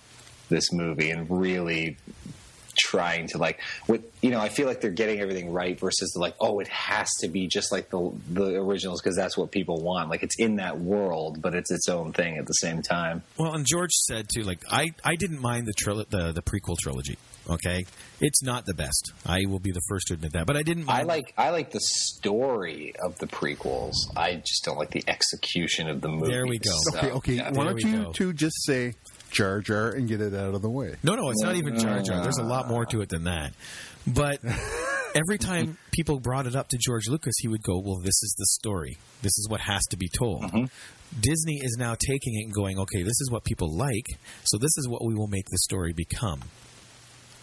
this 0.50 0.74
movie 0.74 1.10
and 1.10 1.26
really 1.32 1.96
trying 2.78 3.28
to 3.28 3.38
like 3.38 3.60
what 3.88 4.02
you 4.22 4.30
know 4.32 4.40
i 4.40 4.50
feel 4.50 4.68
like 4.68 4.82
they're 4.82 4.92
getting 4.92 5.20
everything 5.20 5.52
right 5.52 5.80
versus 5.80 6.12
the 6.12 6.20
like 6.20 6.36
oh 6.40 6.60
it 6.60 6.68
has 6.68 7.08
to 7.22 7.28
be 7.28 7.48
just 7.48 7.72
like 7.72 7.90
the 7.90 8.12
the 8.32 8.56
originals 8.56 9.02
because 9.02 9.16
that's 9.16 9.38
what 9.38 9.52
people 9.52 9.82
want 9.82 10.10
like 10.10 10.24
it's 10.24 10.36
in 10.40 10.56
that 10.58 10.80
world 10.80 11.42
but 11.42 11.54
it's 11.56 11.72
its 11.72 11.88
own 11.90 12.12
thing 12.14 12.38
at 12.38 12.46
the 12.46 12.54
same 12.54 12.82
time 12.82 13.22
Well, 13.38 13.54
and 13.54 13.66
George 13.66 13.92
said 13.92 14.28
too, 14.34 14.44
like 14.44 14.60
I, 14.70 14.88
I 15.04 15.16
didn't 15.16 15.42
mind 15.42 15.68
the, 15.68 15.74
tril- 15.74 16.08
the 16.10 16.32
the 16.32 16.42
prequel 16.42 16.78
trilogy. 16.78 17.18
Okay, 17.50 17.86
it's 18.22 18.42
not 18.42 18.66
the 18.66 18.74
best. 18.74 19.12
I 19.26 19.42
will 19.48 19.60
be 19.60 19.72
the 19.72 19.82
first 19.90 20.08
to 20.08 20.14
admit 20.14 20.32
that, 20.34 20.46
but 20.48 20.56
I 20.56 20.64
didn't. 20.64 20.86
Mind 20.86 21.00
i 21.00 21.04
like 21.04 21.34
i 21.38 21.50
like 21.50 21.72
the 21.72 21.82
story 21.82 22.94
of 23.04 23.18
the 23.20 23.28
prequels 23.28 23.94
i 24.16 24.36
just 24.36 24.64
don't 24.64 24.78
like 24.78 24.92
the 24.92 25.04
execution 25.08 25.90
of 25.90 26.02
the 26.02 26.08
movie 26.08 26.32
There 26.32 26.46
we 26.48 26.58
go. 26.60 26.72
Okay, 26.96 27.12
okay. 27.12 27.34
yeah. 27.34 27.52
Why 27.52 27.66
don't 27.66 27.80
you 27.82 28.04
go. 28.04 28.12
two 28.12 28.34
just 28.34 28.64
say 28.66 28.94
Jar 29.34 29.60
Jar 29.60 29.90
and 29.90 30.08
get 30.08 30.22
it 30.22 30.34
out 30.34 30.54
of 30.54 30.62
the 30.62 30.70
way? 30.70 30.96
No, 31.04 31.16
no, 31.16 31.30
it's 31.30 31.42
not 31.42 31.56
even 31.56 31.78
Jar 31.78 32.02
Jar. 32.02 32.22
There's 32.22 32.38
a 32.38 32.44
lot 32.44 32.68
more 32.68 32.86
to 32.86 33.02
it 33.02 33.10
than 33.10 33.26
that. 33.26 33.54
But 34.08 34.40
every 35.16 35.38
time 35.38 35.78
people 35.92 36.20
brought 36.20 36.48
it 36.48 36.56
up 36.56 36.70
to 36.70 36.78
George 36.80 37.08
Lucas, 37.08 37.34
he 37.40 37.48
would 37.48 37.64
go, 37.64 37.82
"Well, 37.84 38.00
this 38.00 38.22
is 38.24 38.36
the 38.38 38.46
story. 38.62 38.98
This 39.22 39.38
is 39.38 39.48
what 39.50 39.62
has 39.62 39.82
to 39.90 39.98
be 39.98 40.10
told." 40.18 40.44
Mm-hmm. 40.44 40.66
Disney 41.20 41.60
is 41.62 41.76
now 41.78 41.96
taking 41.96 42.36
it 42.40 42.46
and 42.46 42.54
going, 42.54 42.80
"Okay, 42.80 43.04
this 43.04 43.20
is 43.22 43.30
what 43.32 43.44
people 43.44 43.76
like, 43.76 44.06
so 44.44 44.58
this 44.58 44.72
is 44.78 44.88
what 44.88 45.06
we 45.06 45.14
will 45.16 45.28
make 45.28 45.46
the 45.50 45.60
story 45.60 45.94
become." 45.94 46.42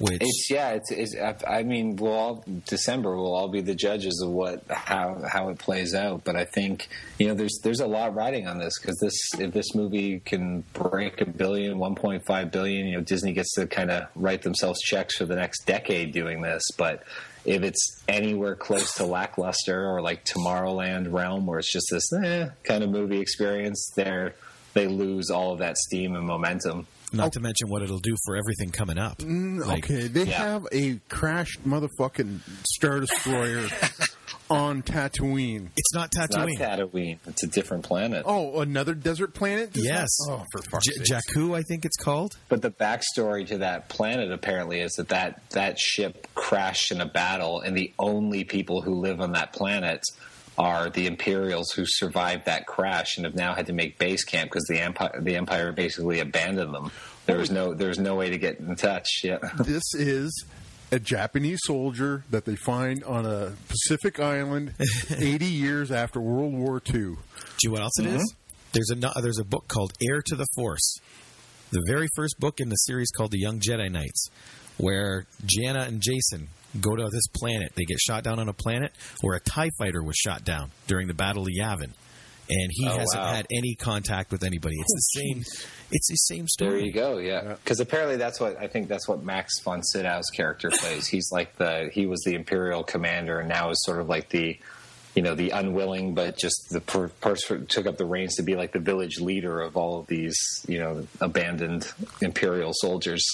Which 0.00 0.16
It's 0.22 0.48
yeah. 0.50 0.70
It's, 0.70 0.90
it's. 0.90 1.14
I 1.46 1.62
mean, 1.62 1.96
we'll 1.96 2.12
all 2.12 2.44
December. 2.66 3.14
We'll 3.14 3.34
all 3.34 3.48
be 3.48 3.60
the 3.60 3.74
judges 3.74 4.22
of 4.24 4.30
what 4.30 4.64
how 4.70 5.22
how 5.30 5.50
it 5.50 5.58
plays 5.58 5.94
out. 5.94 6.24
But 6.24 6.36
I 6.36 6.46
think 6.46 6.88
you 7.18 7.28
know 7.28 7.34
there's 7.34 7.60
there's 7.62 7.80
a 7.80 7.86
lot 7.86 8.14
riding 8.14 8.46
on 8.46 8.58
this 8.58 8.80
because 8.80 8.98
this 8.98 9.14
if 9.38 9.52
this 9.52 9.74
movie 9.74 10.20
can 10.20 10.64
break 10.72 11.20
a 11.20 11.26
billion, 11.26 11.76
1.5 11.76 12.50
billion, 12.50 12.86
you 12.86 12.96
know, 12.96 13.02
Disney 13.02 13.34
gets 13.34 13.52
to 13.56 13.66
kind 13.66 13.90
of 13.90 14.04
write 14.14 14.40
themselves 14.40 14.80
checks 14.80 15.18
for 15.18 15.26
the 15.26 15.36
next 15.36 15.66
decade 15.66 16.12
doing 16.12 16.40
this. 16.40 16.62
But 16.78 17.02
if 17.44 17.62
it's 17.62 18.02
anywhere 18.08 18.54
close 18.54 18.94
to 18.94 19.04
lackluster 19.04 19.86
or 19.86 20.00
like 20.00 20.24
Tomorrowland 20.24 21.12
realm, 21.12 21.44
where 21.46 21.58
it's 21.58 21.72
just 21.72 21.88
this 21.90 22.10
eh, 22.24 22.48
kind 22.64 22.82
of 22.82 22.88
movie 22.88 23.20
experience, 23.20 23.92
there 23.96 24.34
they 24.74 24.86
lose 24.86 25.30
all 25.30 25.52
of 25.52 25.58
that 25.60 25.76
steam 25.76 26.14
and 26.14 26.26
momentum. 26.26 26.86
not 27.12 27.32
to 27.32 27.40
mention 27.40 27.68
what 27.68 27.82
it'll 27.82 27.98
do 27.98 28.16
for 28.24 28.36
everything 28.36 28.70
coming 28.70 28.96
up. 28.98 29.20
Like, 29.20 29.28
Mm, 29.28 29.78
okay, 29.78 30.06
they 30.06 30.24
yeah. 30.24 30.38
have 30.38 30.66
a 30.72 31.00
crashed 31.08 31.66
motherfucking 31.66 32.38
Star 32.76 33.00
Destroyer 33.00 33.66
on 34.50 34.82
Tatooine. 34.82 35.68
It's 35.76 35.92
not 35.94 36.10
Not 36.16 36.30
Tatooine. 36.30 36.56
Tatooine. 36.58 37.18
It's 37.26 37.42
a 37.42 37.46
different 37.48 37.84
planet. 37.84 38.22
Oh, 38.26 38.60
another 38.60 38.94
desert 38.94 39.34
planet? 39.34 39.72
Does 39.72 39.84
Yes. 39.84 40.08
that- 40.26 40.32
Oh, 40.32 40.44
for 40.52 40.62
fuck's 40.70 40.86
J- 40.86 41.04
sake. 41.04 41.20
Jakku, 41.36 41.56
I 41.56 41.62
think 41.62 41.84
it's 41.84 41.96
called. 41.96 42.36
But 42.48 42.62
the 42.62 42.70
backstory 42.70 43.46
to 43.48 43.58
that 43.58 43.88
planet 43.88 44.30
apparently 44.32 44.80
is 44.80 44.92
that, 44.92 45.08
that 45.08 45.42
that 45.50 45.78
ship 45.80 46.28
crashed 46.34 46.92
in 46.92 47.00
a 47.00 47.06
battle, 47.06 47.60
and 47.60 47.76
the 47.76 47.92
only 47.98 48.44
people 48.44 48.82
who 48.82 48.94
live 48.94 49.20
on 49.20 49.32
that 49.32 49.52
planet 49.52 50.02
are 50.60 50.90
the 50.90 51.06
Imperials 51.06 51.70
who 51.70 51.84
survived 51.86 52.44
that 52.44 52.66
crash 52.66 53.16
and 53.16 53.24
have 53.24 53.34
now 53.34 53.54
had 53.54 53.66
to 53.66 53.72
make 53.72 53.98
base 53.98 54.24
camp 54.24 54.50
because 54.50 54.66
the 54.68 54.78
empire 54.78 55.18
the 55.18 55.34
empire 55.34 55.72
basically 55.72 56.20
abandoned 56.20 56.74
them. 56.74 56.92
There 57.24 57.38
was 57.38 57.50
no 57.50 57.72
there 57.72 57.88
was 57.88 57.98
no 57.98 58.14
way 58.14 58.28
to 58.28 58.36
get 58.36 58.60
in 58.60 58.76
touch. 58.76 59.08
Yeah, 59.24 59.38
This 59.64 59.94
is 59.94 60.44
a 60.92 60.98
Japanese 60.98 61.60
soldier 61.64 62.24
that 62.30 62.44
they 62.44 62.56
find 62.56 63.02
on 63.04 63.24
a 63.24 63.52
Pacific 63.68 64.20
island 64.20 64.74
80 65.10 65.46
years 65.46 65.90
after 65.90 66.20
World 66.20 66.52
War 66.52 66.82
II. 66.86 66.92
Do 66.92 66.98
you 67.00 67.16
know 67.64 67.72
what 67.72 67.82
else 67.82 67.98
it 67.98 68.06
is? 68.06 68.12
Mm-hmm. 68.12 68.36
There's 68.72 68.90
a 68.90 69.08
uh, 69.08 69.20
there's 69.22 69.38
a 69.38 69.44
book 69.44 69.66
called 69.66 69.92
Heirs 70.02 70.30
of 70.32 70.38
the 70.38 70.46
Force, 70.56 70.98
the 71.70 71.82
very 71.88 72.08
first 72.14 72.34
book 72.38 72.56
in 72.58 72.68
the 72.68 72.76
series 72.76 73.10
called 73.10 73.30
The 73.30 73.40
Young 73.40 73.60
Jedi 73.60 73.90
Knights, 73.90 74.28
where 74.76 75.24
Jaina 75.46 75.80
and 75.80 76.02
Jacen 76.02 76.48
go 76.80 76.94
to 76.94 77.04
this 77.10 77.26
planet. 77.34 77.72
They 77.76 77.84
get 77.84 77.98
shot 78.00 78.22
down 78.24 78.38
on 78.38 78.48
a 78.48 78.52
planet 78.52 78.92
where 79.22 79.36
a 79.36 79.40
Tie 79.40 79.70
fighter 79.78 80.02
was 80.02 80.16
shot 80.16 80.44
down 80.44 80.70
during 80.86 81.06
the 81.08 81.14
Battle 81.14 81.42
of 81.44 81.48
Yavin, 81.48 81.92
and 82.50 82.70
he 82.70 82.86
Oh, 82.88 82.98
hasn't 82.98 83.22
wow. 83.22 83.32
had 83.34 83.46
any 83.50 83.74
contact 83.74 84.30
with 84.32 84.44
anybody. 84.44 84.76
It's 84.78 84.92
the 85.12 85.20
oh, 85.20 85.22
same. 85.22 85.44
It's 85.92 86.08
the 86.08 86.16
same 86.16 86.46
story. 86.48 86.70
there 86.70 86.80
you 86.80 86.92
go. 86.92 87.18
Yeah, 87.18 87.54
because 87.62 87.80
apparently 87.80 88.16
that's 88.16 88.38
what 88.40 88.56
I 88.58 88.66
think 88.68 88.88
that's 88.88 89.08
what 89.08 89.22
Max 89.24 89.60
von 89.64 89.82
Sydow's 89.82 90.26
character 90.34 90.70
plays. 90.70 91.06
He's 91.08 91.30
like 91.32 91.56
the 91.56 91.90
he 91.92 92.06
was 92.06 92.20
the 92.24 92.34
Imperial 92.34 92.84
commander 92.84 93.40
and 93.40 93.48
now 93.48 93.70
is 93.70 93.82
sort 93.84 94.00
of 94.00 94.08
like 94.08 94.28
the 94.28 94.58
you 95.16 95.22
know 95.22 95.34
the 95.34 95.50
unwilling 95.50 96.14
but 96.14 96.38
just 96.38 96.68
the 96.70 96.80
person 96.80 97.58
who 97.58 97.64
took 97.64 97.86
up 97.86 97.96
the 97.96 98.04
reins 98.06 98.36
to 98.36 98.44
be 98.44 98.54
like 98.54 98.70
the 98.70 98.78
village 98.78 99.18
leader 99.18 99.60
of 99.60 99.76
all 99.76 99.98
of 99.98 100.06
these 100.06 100.36
you 100.68 100.78
know 100.78 101.04
abandoned 101.20 101.92
imperial 102.22 102.70
soldiers 102.72 103.24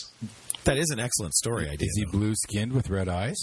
That 0.67 0.79
is 0.79 0.91
an 0.91 1.01
excellent 1.01 1.35
story 1.35 1.69
idea. 1.69 1.87
Is 1.89 1.97
he 1.97 2.05
blue 2.05 2.35
skinned 2.35 2.73
with 2.73 2.91
red 2.91 3.09
eyes? 3.09 3.37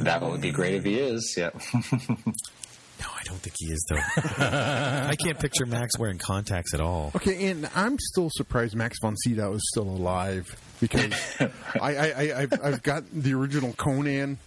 that 0.00 0.22
would 0.22 0.40
be 0.40 0.50
great 0.50 0.74
if 0.76 0.84
he 0.84 0.98
is 0.98 1.34
yeah 1.36 1.50
No, 1.74 3.08
I 3.08 3.22
don't 3.24 3.38
think 3.38 3.54
he 3.58 3.66
is 3.66 3.84
though. 3.90 3.98
I 3.98 5.16
can't 5.18 5.38
picture 5.38 5.66
Max 5.66 5.98
wearing 5.98 6.18
contacts 6.18 6.72
at 6.72 6.80
all. 6.80 7.10
Okay, 7.16 7.50
and 7.50 7.68
I'm 7.74 7.98
still 7.98 8.30
surprised 8.32 8.76
Max 8.76 8.96
von 9.02 9.16
Sydow 9.16 9.54
is 9.54 9.62
still 9.72 9.88
alive 9.88 10.46
because 10.80 11.12
I, 11.40 11.96
I, 11.96 12.06
I, 12.06 12.40
I've, 12.42 12.52
I've 12.64 12.82
got 12.84 13.02
the 13.12 13.34
original 13.34 13.72
Conan 13.72 14.38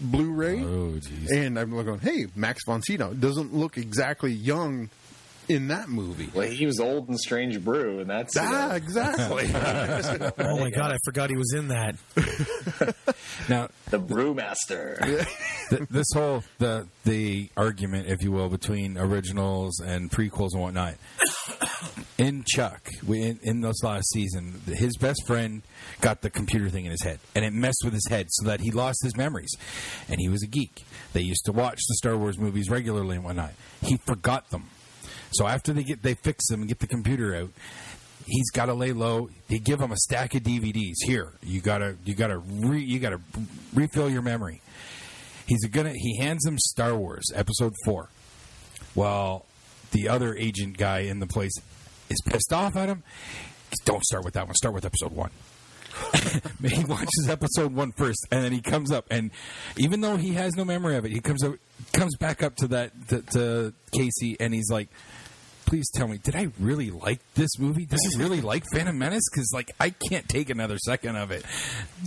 Blu-ray, 0.00 0.60
Oh, 0.62 0.92
jeez. 0.94 1.30
and 1.30 1.58
I'm 1.58 1.70
going, 1.70 1.98
"Hey, 2.00 2.26
Max 2.36 2.62
von 2.66 2.82
Sydow 2.82 3.12
doesn't 3.14 3.52
look 3.52 3.76
exactly 3.76 4.32
young 4.32 4.88
in 5.48 5.68
that 5.68 5.88
movie." 5.88 6.30
Well, 6.34 6.48
he 6.48 6.66
was 6.66 6.80
old 6.80 7.08
and 7.08 7.18
Strange 7.18 7.62
Brew, 7.64 8.00
and 8.00 8.10
that's 8.10 8.34
you 8.34 8.40
Ah, 8.44 8.68
know, 8.68 8.74
exactly. 8.76 9.50
Oh 10.46 10.58
my 10.58 10.70
god, 10.70 10.92
I 10.92 10.98
forgot 11.04 11.30
he 11.30 11.36
was 11.36 11.52
in 11.54 11.68
that. 11.68 11.96
Now, 13.48 13.68
the 13.90 13.98
brewmaster. 13.98 14.98
th- 15.70 15.88
this 15.90 16.06
whole 16.12 16.42
the 16.58 16.86
the 17.04 17.48
argument, 17.56 18.08
if 18.08 18.22
you 18.22 18.30
will, 18.30 18.48
between 18.50 18.98
originals 18.98 19.80
and 19.80 20.10
prequels 20.10 20.50
and 20.52 20.62
whatnot. 20.62 20.94
In 22.18 22.42
Chuck, 22.46 22.88
we, 23.06 23.22
in, 23.22 23.38
in 23.44 23.60
this 23.60 23.80
last 23.84 24.10
season, 24.10 24.60
his 24.66 24.96
best 24.96 25.24
friend 25.28 25.62
got 26.00 26.20
the 26.20 26.30
computer 26.30 26.68
thing 26.68 26.84
in 26.84 26.90
his 26.90 27.02
head, 27.04 27.20
and 27.36 27.44
it 27.44 27.52
messed 27.52 27.82
with 27.84 27.92
his 27.92 28.04
head 28.10 28.26
so 28.30 28.46
that 28.48 28.58
he 28.60 28.72
lost 28.72 28.98
his 29.04 29.16
memories. 29.16 29.54
And 30.08 30.18
he 30.20 30.28
was 30.28 30.42
a 30.42 30.48
geek. 30.48 30.84
They 31.12 31.20
used 31.20 31.44
to 31.44 31.52
watch 31.52 31.78
the 31.88 31.94
Star 31.94 32.16
Wars 32.16 32.36
movies 32.36 32.68
regularly 32.68 33.14
and 33.16 33.24
whatnot. 33.24 33.52
He 33.82 33.98
forgot 33.98 34.50
them. 34.50 34.64
So 35.32 35.46
after 35.46 35.72
they 35.72 35.82
get 35.82 36.02
they 36.02 36.14
fix 36.14 36.46
them 36.48 36.60
and 36.60 36.68
get 36.68 36.78
the 36.78 36.86
computer 36.86 37.34
out, 37.34 37.50
he's 38.26 38.50
got 38.50 38.66
to 38.66 38.74
lay 38.74 38.92
low. 38.92 39.30
They 39.48 39.58
give 39.58 39.80
him 39.80 39.92
a 39.92 39.96
stack 39.96 40.34
of 40.34 40.42
DVDs. 40.42 40.96
Here, 41.04 41.32
you 41.42 41.60
gotta 41.60 41.96
you 42.04 42.14
gotta 42.14 42.38
re, 42.38 42.80
you 42.80 42.98
gotta 42.98 43.20
refill 43.74 44.08
your 44.08 44.22
memory. 44.22 44.60
He's 45.46 45.64
gonna 45.66 45.94
he 45.94 46.18
hands 46.18 46.46
him 46.46 46.58
Star 46.58 46.94
Wars 46.96 47.26
Episode 47.34 47.74
Four. 47.84 48.10
Well, 48.94 49.46
the 49.92 50.08
other 50.08 50.34
agent 50.34 50.76
guy 50.76 51.00
in 51.00 51.20
the 51.20 51.26
place 51.26 51.54
is 52.08 52.20
pissed 52.26 52.52
off 52.52 52.76
at 52.76 52.88
him. 52.88 53.02
Don't 53.84 54.04
start 54.04 54.24
with 54.24 54.34
that 54.34 54.46
one. 54.46 54.54
Start 54.54 54.74
with 54.74 54.84
Episode 54.84 55.12
One. 55.12 55.30
he 56.64 56.84
watches 56.84 57.28
episode 57.28 57.72
one 57.72 57.92
first, 57.92 58.26
and 58.30 58.44
then 58.44 58.52
he 58.52 58.60
comes 58.60 58.92
up, 58.92 59.06
and 59.10 59.30
even 59.76 60.00
though 60.00 60.16
he 60.16 60.34
has 60.34 60.54
no 60.54 60.64
memory 60.64 60.96
of 60.96 61.04
it, 61.04 61.10
he 61.10 61.20
comes 61.20 61.42
up, 61.42 61.54
comes 61.92 62.16
back 62.16 62.42
up 62.42 62.54
to 62.56 62.68
that 62.68 62.92
to, 63.08 63.22
to 63.22 63.74
Casey, 63.90 64.36
and 64.38 64.54
he's 64.54 64.70
like, 64.70 64.88
"Please 65.68 65.90
tell 65.94 66.08
me, 66.08 66.16
did 66.16 66.34
I 66.34 66.48
really 66.58 66.90
like 66.90 67.20
this 67.34 67.58
movie? 67.58 67.84
Did 67.84 67.98
I 68.02 68.18
really 68.18 68.40
like 68.40 68.64
Phantom 68.72 68.98
Menace? 68.98 69.28
Because 69.30 69.50
like 69.52 69.70
I 69.78 69.90
can't 69.90 70.26
take 70.26 70.48
another 70.48 70.78
second 70.78 71.16
of 71.16 71.30
it. 71.30 71.44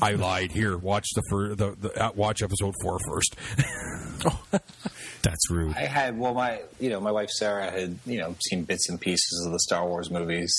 I 0.02 0.14
lied. 0.14 0.52
Here, 0.52 0.76
watch 0.76 1.08
the 1.14 1.22
fir- 1.30 1.54
the, 1.54 1.76
the 1.80 2.04
uh, 2.04 2.12
watch 2.16 2.42
episode 2.42 2.74
four 2.82 2.98
first. 3.08 3.36
That's 5.22 5.52
rude. 5.52 5.76
I 5.76 5.86
had 5.86 6.18
well, 6.18 6.34
my 6.34 6.62
you 6.80 6.90
know 6.90 7.00
my 7.00 7.12
wife 7.12 7.30
Sarah 7.30 7.70
had 7.70 8.00
you 8.08 8.18
know 8.18 8.36
seen 8.50 8.64
bits 8.64 8.90
and 8.90 9.00
pieces 9.00 9.44
of 9.46 9.52
the 9.52 9.60
Star 9.60 9.88
Wars 9.88 10.10
movies 10.10 10.52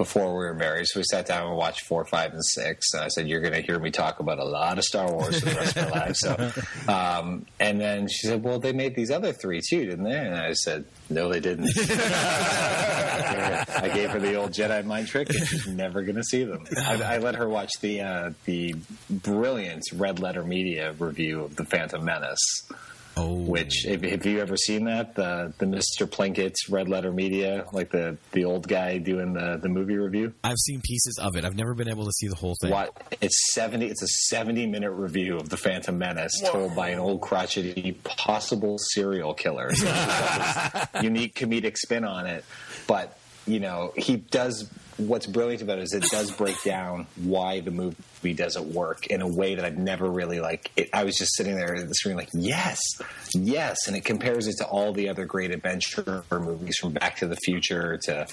before 0.00 0.28
we 0.28 0.46
were 0.46 0.54
married, 0.54 0.86
so 0.86 0.98
we 0.98 1.04
sat 1.04 1.26
down 1.26 1.46
and 1.46 1.58
watched 1.58 1.82
four, 1.82 2.06
five, 2.06 2.32
and 2.32 2.42
six. 2.42 2.94
And 2.94 3.04
I 3.04 3.08
said, 3.08 3.28
"You're 3.28 3.42
going 3.42 3.52
to 3.52 3.60
hear 3.60 3.78
me 3.78 3.90
talk 3.90 4.18
about 4.18 4.38
a 4.38 4.44
lot 4.44 4.78
of 4.78 4.84
Star 4.84 5.12
Wars 5.12 5.40
for 5.40 5.50
the 5.50 5.56
rest 5.56 5.76
of 5.76 5.90
my 5.90 6.00
life." 6.00 6.16
So, 6.16 6.52
um, 6.90 7.44
and 7.60 7.78
then 7.78 8.08
she 8.08 8.26
said, 8.26 8.42
"Well, 8.42 8.58
they 8.58 8.72
made 8.72 8.94
these 8.94 9.10
other 9.10 9.34
three 9.34 9.60
too, 9.60 9.84
didn't 9.84 10.04
they?" 10.04 10.16
And 10.16 10.34
I 10.34 10.54
said, 10.54 10.86
"No, 11.10 11.30
they 11.30 11.40
didn't." 11.40 11.68
I 11.78 13.90
gave 13.92 14.08
her 14.08 14.20
the 14.20 14.36
old 14.36 14.52
Jedi 14.52 14.86
mind 14.86 15.08
trick, 15.08 15.28
and 15.28 15.46
she's 15.46 15.66
never 15.66 16.00
going 16.00 16.16
to 16.16 16.24
see 16.24 16.44
them. 16.44 16.64
I, 16.78 17.02
I 17.02 17.18
let 17.18 17.34
her 17.34 17.46
watch 17.46 17.72
the 17.82 18.00
uh, 18.00 18.30
the 18.46 18.76
brilliant 19.10 19.82
Red 19.92 20.18
Letter 20.18 20.44
Media 20.44 20.94
review 20.98 21.42
of 21.42 21.56
the 21.56 21.66
Phantom 21.66 22.02
Menace. 22.02 22.62
Oh, 23.16 23.34
Which, 23.34 23.86
if, 23.86 24.02
have 24.02 24.24
you 24.24 24.40
ever 24.40 24.56
seen 24.56 24.84
that? 24.84 25.14
The 25.14 25.52
the 25.58 25.66
Mr. 25.66 26.06
Plinkett's 26.06 26.68
Red 26.68 26.88
Letter 26.88 27.12
Media, 27.12 27.66
like 27.72 27.90
the 27.90 28.16
the 28.32 28.44
old 28.44 28.68
guy 28.68 28.98
doing 28.98 29.32
the 29.32 29.58
the 29.60 29.68
movie 29.68 29.96
review. 29.96 30.32
I've 30.44 30.58
seen 30.58 30.80
pieces 30.80 31.18
of 31.20 31.36
it. 31.36 31.44
I've 31.44 31.56
never 31.56 31.74
been 31.74 31.88
able 31.88 32.04
to 32.04 32.12
see 32.12 32.28
the 32.28 32.36
whole 32.36 32.54
thing. 32.60 32.70
What? 32.70 32.96
It's 33.20 33.52
seventy. 33.52 33.86
It's 33.86 34.02
a 34.02 34.08
seventy 34.28 34.66
minute 34.66 34.92
review 34.92 35.36
of 35.36 35.48
the 35.48 35.56
Phantom 35.56 35.96
Menace, 35.98 36.32
told 36.46 36.74
by 36.76 36.90
an 36.90 36.98
old 36.98 37.20
crotchety 37.20 37.92
possible 38.04 38.76
serial 38.78 39.34
killer. 39.34 39.74
So 39.74 39.86
he's 39.86 39.94
got 39.94 40.92
this 40.92 41.02
unique 41.02 41.34
comedic 41.34 41.76
spin 41.76 42.04
on 42.04 42.26
it, 42.26 42.44
but 42.86 43.18
you 43.46 43.60
know 43.60 43.92
he 43.96 44.16
does. 44.16 44.70
What's 44.98 45.26
brilliant 45.26 45.62
about 45.62 45.78
it 45.78 45.84
is 45.84 45.94
it 45.94 46.04
does 46.10 46.30
break 46.30 46.62
down 46.62 47.06
why 47.16 47.60
the 47.60 47.70
movie 47.70 47.96
doesn't 48.22 48.72
work 48.72 49.06
in 49.06 49.22
a 49.22 49.28
way 49.28 49.54
that 49.54 49.64
I've 49.64 49.78
never 49.78 50.10
really 50.10 50.40
like. 50.40 50.70
It, 50.76 50.90
I 50.92 51.04
was 51.04 51.16
just 51.16 51.34
sitting 51.36 51.54
there 51.54 51.74
at 51.74 51.88
the 51.88 51.94
screen 51.94 52.16
like, 52.16 52.28
yes, 52.34 52.80
yes, 53.34 53.86
and 53.86 53.96
it 53.96 54.04
compares 54.04 54.46
it 54.46 54.56
to 54.58 54.66
all 54.66 54.92
the 54.92 55.08
other 55.08 55.24
great 55.24 55.50
adventure 55.50 56.24
movies 56.30 56.76
from 56.78 56.92
Back 56.92 57.16
to 57.16 57.26
the 57.26 57.36
Future 57.36 57.98
to, 58.04 58.26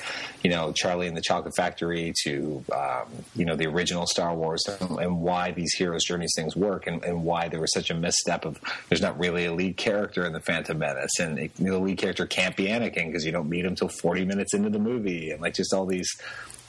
you 0.44 0.50
know, 0.50 0.72
Charlie 0.74 1.08
and 1.08 1.16
the 1.16 1.22
Chocolate 1.22 1.56
Factory 1.56 2.14
to, 2.24 2.64
um, 2.74 3.06
you 3.36 3.46
know, 3.46 3.56
the 3.56 3.68
original 3.68 4.06
Star 4.08 4.36
Wars 4.36 4.64
and, 4.68 5.00
and 5.00 5.22
why 5.22 5.52
these 5.52 5.74
heroes' 5.74 6.04
journeys 6.04 6.34
things 6.36 6.56
work 6.56 6.88
and, 6.88 7.04
and 7.04 7.24
why 7.24 7.48
there 7.48 7.60
was 7.60 7.74
such 7.74 7.90
a 7.90 7.94
misstep 7.94 8.46
of 8.46 8.60
there's 8.90 9.02
not 9.02 9.18
really 9.20 9.46
a 9.46 9.54
lead 9.54 9.78
character 9.78 10.26
in 10.26 10.34
the 10.34 10.42
Phantom 10.42 10.78
Menace 10.78 11.20
and 11.20 11.40
it, 11.40 11.56
the 11.56 11.78
lead 11.78 11.98
character 11.98 12.26
can't 12.26 12.56
be 12.56 12.66
Anakin 12.66 13.08
because 13.08 13.26
you 13.26 13.32
don't 13.32 13.50
meet 13.50 13.66
him 13.66 13.76
till 13.76 13.90
40 13.90 14.26
minutes 14.26 14.54
into 14.54 14.70
the 14.70 14.80
movie 14.80 15.32
and 15.32 15.42
like 15.42 15.54
just 15.54 15.74
all 15.74 15.86
these 15.86 16.10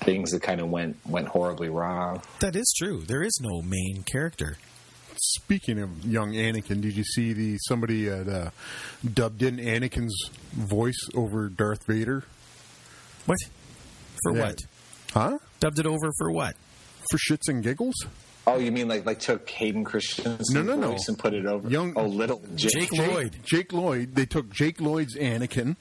things 0.04 0.30
that 0.30 0.42
kind 0.42 0.60
of 0.60 0.70
went 0.70 0.96
went 1.06 1.28
horribly 1.28 1.68
wrong. 1.68 2.22
That 2.40 2.56
is 2.56 2.72
true. 2.78 3.02
There 3.02 3.22
is 3.22 3.38
no 3.40 3.62
main 3.62 4.04
character. 4.10 4.56
Speaking 5.20 5.80
of 5.80 6.04
young 6.04 6.32
Anakin, 6.32 6.80
did 6.80 6.96
you 6.96 7.02
see 7.02 7.32
the 7.32 7.58
somebody 7.66 8.06
had 8.06 8.28
uh, 8.28 8.50
dubbed 9.14 9.42
in 9.42 9.56
Anakin's 9.56 10.30
voice 10.52 10.98
over 11.14 11.48
Darth 11.48 11.84
Vader? 11.86 12.22
What? 13.26 13.38
For 14.22 14.36
Yeah. 14.36 14.42
what? 14.46 14.58
Huh? 15.12 15.38
Dubbed 15.60 15.78
it 15.80 15.86
over 15.86 16.10
for 16.18 16.30
what? 16.30 16.54
For 17.10 17.18
shits 17.18 17.48
and 17.48 17.62
giggles? 17.64 17.94
Oh, 18.46 18.58
you 18.58 18.70
mean 18.72 18.86
like 18.88 19.04
like 19.04 19.18
took 19.18 19.48
Hayden 19.50 19.82
Christensen's 19.84 20.50
No, 20.52 20.62
no, 20.62 20.76
no. 20.76 20.92
voice 20.92 21.08
and 21.08 21.18
put 21.18 21.34
it 21.34 21.44
over? 21.46 21.68
Young- 21.68 21.92
oh, 21.96 22.06
little 22.06 22.40
Jake. 22.54 22.72
Jake 22.72 22.92
Lloyd. 22.92 23.36
Jake 23.44 23.72
Lloyd. 23.72 24.14
They 24.14 24.24
took 24.24 24.50
Jake 24.50 24.80
Lloyd's 24.80 25.16
Anakin, 25.16 25.76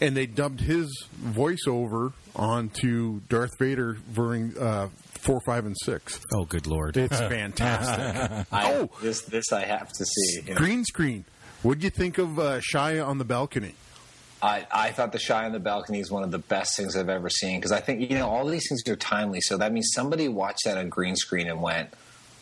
and 0.00 0.16
they 0.16 0.26
dubbed 0.26 0.60
his 0.62 1.06
voiceover 1.22 2.12
onto 2.36 3.20
Darth 3.28 3.58
Vader 3.58 3.96
during 4.14 4.56
uh, 4.58 4.88
four, 5.20 5.40
five, 5.46 5.66
and 5.66 5.76
six. 5.84 6.20
Oh, 6.34 6.44
good 6.44 6.66
lord. 6.66 6.96
It's 6.96 7.18
fantastic. 7.18 8.46
I, 8.52 8.72
Oh. 8.74 8.90
this 9.02 9.22
this 9.22 9.52
I 9.52 9.64
have 9.64 9.88
to 9.92 10.04
see. 10.04 10.40
you 10.46 10.54
know. 10.54 10.56
Green 10.56 10.84
screen. 10.84 11.24
What'd 11.62 11.82
you 11.84 11.90
think 11.90 12.18
of 12.18 12.38
uh, 12.38 12.60
Shia 12.60 13.06
on 13.06 13.18
the 13.18 13.24
balcony? 13.24 13.74
I, 14.42 14.66
I 14.72 14.90
thought 14.92 15.12
the 15.12 15.18
Shia 15.18 15.44
on 15.44 15.52
the 15.52 15.60
balcony 15.60 16.00
is 16.00 16.10
one 16.10 16.22
of 16.22 16.30
the 16.30 16.38
best 16.38 16.74
things 16.76 16.96
I've 16.96 17.10
ever 17.10 17.28
seen 17.28 17.58
because 17.58 17.72
I 17.72 17.80
think 17.80 18.00
you 18.10 18.16
know 18.18 18.28
all 18.28 18.46
these 18.46 18.66
things 18.68 18.82
are 18.88 18.96
timely. 18.96 19.40
So 19.42 19.58
that 19.58 19.72
means 19.72 19.90
somebody 19.94 20.28
watched 20.28 20.64
that 20.64 20.78
on 20.78 20.88
green 20.88 21.14
screen 21.16 21.48
and 21.48 21.60
went, 21.60 21.90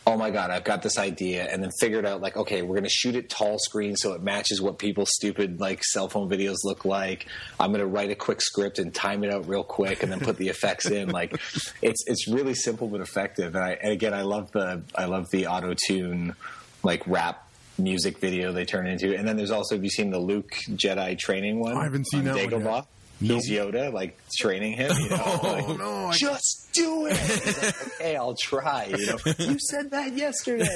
"Oh 0.09 0.17
my 0.17 0.31
god, 0.31 0.49
I've 0.49 0.63
got 0.63 0.81
this 0.81 0.97
idea," 0.97 1.47
and 1.51 1.61
then 1.61 1.69
figured 1.79 2.05
out 2.05 2.21
like, 2.21 2.35
okay, 2.35 2.61
we're 2.61 2.75
going 2.75 2.83
to 2.83 2.89
shoot 2.89 3.15
it 3.15 3.29
tall 3.29 3.59
screen 3.59 3.95
so 3.95 4.13
it 4.13 4.21
matches 4.21 4.61
what 4.61 4.79
people's 4.79 5.09
stupid 5.13 5.59
like 5.59 5.83
cell 5.83 6.09
phone 6.09 6.29
videos 6.29 6.57
look 6.63 6.85
like. 6.85 7.27
I'm 7.59 7.71
going 7.71 7.81
to 7.81 7.87
write 7.87 8.09
a 8.09 8.15
quick 8.15 8.41
script 8.41 8.79
and 8.79 8.93
time 8.93 9.23
it 9.23 9.33
out 9.33 9.47
real 9.47 9.63
quick 9.63 10.03
and 10.03 10.11
then 10.11 10.19
put 10.19 10.37
the 10.37 10.49
effects 10.55 10.89
in. 10.89 11.09
Like, 11.09 11.33
it's 11.81 12.03
it's 12.07 12.27
really 12.27 12.55
simple 12.55 12.87
but 12.87 13.01
effective. 13.01 13.55
And, 13.55 13.63
I, 13.63 13.71
and 13.81 13.91
again, 13.91 14.13
I 14.13 14.23
love 14.23 14.51
the 14.51 14.83
I 14.95 15.05
love 15.05 15.27
the 15.31 15.47
auto 15.47 15.75
tune 15.87 16.35
like 16.83 17.05
rap 17.05 17.47
music 17.77 18.19
video 18.19 18.51
they 18.51 18.65
turn 18.65 18.87
into. 18.87 19.15
And 19.15 19.27
then 19.27 19.37
there's 19.37 19.51
also 19.51 19.75
have 19.75 19.83
you 19.83 19.89
seen 19.89 20.09
the 20.09 20.19
Luke 20.19 20.51
Jedi 20.69 21.17
training 21.17 21.59
one? 21.59 21.77
I 21.77 21.83
haven't 21.83 22.07
seen 22.09 22.27
on 22.27 22.35
that 22.35 22.51
one 22.51 22.63
Dagobah? 22.63 22.85
Yet. 23.19 23.35
He's 23.35 23.49
Yoda, 23.49 23.91
like 23.93 24.17
training 24.37 24.73
him. 24.73 24.91
You 24.99 25.09
know, 25.09 25.39
like, 25.43 25.77
no, 25.77 26.05
I- 26.07 26.13
just 26.13 26.69
do 26.73 27.07
it. 27.07 27.63
Like, 27.63 27.87
okay, 27.95 28.15
I'll 28.15 28.35
try. 28.41 28.85
You 28.85 29.05
know, 29.07 29.17
you 29.39 29.57
said 29.59 29.91
that 29.91 30.13
yesterday. 30.13 30.67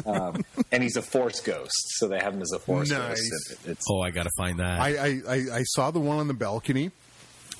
um, 0.06 0.44
and 0.70 0.82
he's 0.82 0.96
a 0.96 1.02
Force 1.02 1.40
ghost, 1.40 1.72
so 1.98 2.08
they 2.08 2.18
have 2.18 2.34
him 2.34 2.42
as 2.42 2.52
a 2.52 2.58
Force 2.58 2.90
Nice. 2.90 3.28
ghost. 3.30 3.50
It- 3.66 3.70
it's 3.72 3.84
oh, 3.90 4.00
I 4.00 4.10
got 4.10 4.24
to 4.24 4.30
find 4.36 4.58
that. 4.60 4.80
I, 4.80 4.88
I, 4.96 5.20
I, 5.28 5.34
I 5.58 5.62
saw 5.64 5.90
the 5.90 6.00
one 6.00 6.18
on 6.18 6.28
the 6.28 6.34
balcony, 6.34 6.90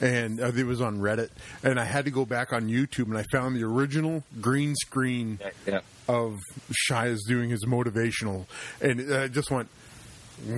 and 0.01 0.41
uh, 0.41 0.47
it 0.55 0.65
was 0.67 0.81
on 0.81 0.99
Reddit, 0.99 1.31
and 1.63 1.79
I 1.79 1.85
had 1.85 2.05
to 2.07 2.11
go 2.11 2.25
back 2.25 2.53
on 2.53 2.69
YouTube, 2.69 3.05
and 3.07 3.17
I 3.19 3.25
found 3.31 3.57
the 3.57 3.65
original 3.65 4.25
green 4.41 4.75
screen 4.77 5.39
yeah. 5.67 5.81
of 6.09 6.39
Shia's 6.73 7.25
doing 7.29 7.51
his 7.51 7.65
motivational, 7.67 8.47
and 8.81 9.13
I 9.15 9.29
just 9.29 9.51
went, 9.51 9.69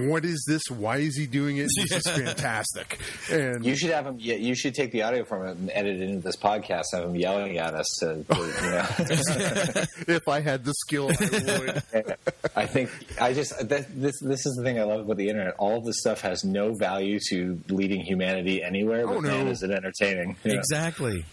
"What 0.08 0.24
is 0.24 0.44
this? 0.48 0.62
Why 0.70 0.96
is 0.98 1.16
he 1.16 1.26
doing 1.26 1.56
it? 1.58 1.68
This 1.76 1.92
is 2.06 2.12
fantastic!" 2.14 2.98
And 3.30 3.64
You 3.64 3.74
should 3.76 3.90
have 3.90 4.06
him. 4.06 4.16
Yeah, 4.18 4.36
you 4.36 4.54
should 4.54 4.74
take 4.74 4.92
the 4.92 5.02
audio 5.02 5.24
from 5.24 5.46
it 5.46 5.56
and 5.56 5.70
edit 5.72 5.96
it 5.96 6.02
into 6.02 6.20
this 6.20 6.36
podcast. 6.36 6.84
Have 6.92 7.04
him 7.04 7.16
yelling 7.16 7.58
at 7.58 7.74
us 7.74 7.86
to, 8.00 8.24
to 8.24 8.36
you 8.36 8.70
know. 8.70 9.84
if 10.14 10.28
I 10.28 10.40
had 10.40 10.64
the 10.64 10.74
skill, 10.86 11.10
I 11.10 11.58
would. 11.58 12.16
I 12.56 12.66
think 12.66 12.90
I 13.20 13.32
just 13.32 13.68
that, 13.68 13.86
this 14.00 14.18
this 14.20 14.46
is 14.46 14.54
the 14.56 14.62
thing 14.64 14.78
I 14.78 14.84
love 14.84 15.00
about 15.00 15.16
the 15.16 15.28
internet. 15.28 15.54
All 15.58 15.78
of 15.78 15.84
this 15.84 15.98
stuff 16.00 16.20
has 16.22 16.44
no 16.44 16.74
value 16.74 17.18
to 17.30 17.60
leading 17.68 18.00
humanity 18.00 18.62
anywhere, 18.62 19.06
but 19.06 19.16
Oh, 19.16 19.20
no. 19.20 19.28
man, 19.28 19.48
is 19.48 19.62
it 19.62 19.70
entertaining? 19.70 20.36
You 20.44 20.52
know? 20.52 20.58
Exactly. 20.58 21.24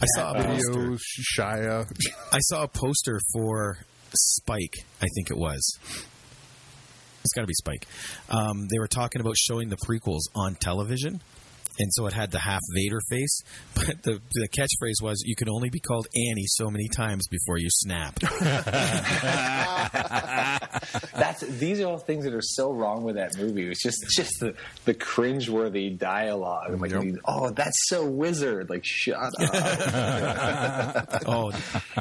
I 0.00 0.06
saw 0.16 0.32
a 0.32 0.42
video, 0.42 0.96
Shia. 1.38 1.86
I 2.32 2.38
saw 2.40 2.62
a 2.64 2.68
poster 2.68 3.18
for 3.32 3.78
Spike. 4.14 4.74
I 5.00 5.06
think 5.14 5.30
it 5.30 5.36
was. 5.36 5.78
It's 7.24 7.32
got 7.34 7.42
to 7.42 7.46
be 7.46 7.54
Spike. 7.54 7.86
Um, 8.30 8.68
they 8.70 8.78
were 8.78 8.88
talking 8.88 9.20
about 9.20 9.36
showing 9.36 9.68
the 9.68 9.76
prequels 9.76 10.22
on 10.34 10.54
television, 10.56 11.20
and 11.78 11.88
so 11.92 12.06
it 12.06 12.12
had 12.12 12.30
the 12.30 12.38
half 12.40 12.60
Vader 12.74 13.00
face. 13.10 13.42
But 13.74 14.02
the 14.02 14.20
the 14.34 14.48
catchphrase 14.48 15.02
was, 15.02 15.22
"You 15.24 15.34
can 15.34 15.48
only 15.48 15.70
be 15.70 15.80
called 15.80 16.06
Annie 16.14 16.46
so 16.46 16.70
many 16.70 16.88
times 16.88 17.26
before 17.28 17.58
you 17.58 17.68
snap." 17.70 18.18
that's 21.14 21.40
these 21.58 21.80
are 21.80 21.86
all 21.86 21.98
things 21.98 22.24
that 22.24 22.34
are 22.34 22.42
so 22.42 22.72
wrong 22.72 23.02
with 23.02 23.16
that 23.16 23.36
movie. 23.38 23.68
It's 23.70 23.82
just 23.82 24.04
just 24.14 24.32
the 24.40 24.54
the 24.84 24.94
cringeworthy 24.94 25.96
dialogue. 25.98 26.70
I'm 26.72 26.80
like, 26.80 26.92
Yep. 26.92 27.04
oh, 27.24 27.50
that's 27.50 27.76
so 27.88 28.06
wizard. 28.06 28.68
Like, 28.70 28.82
shut 28.84 29.16
up. 29.16 29.32
oh, 31.26 31.52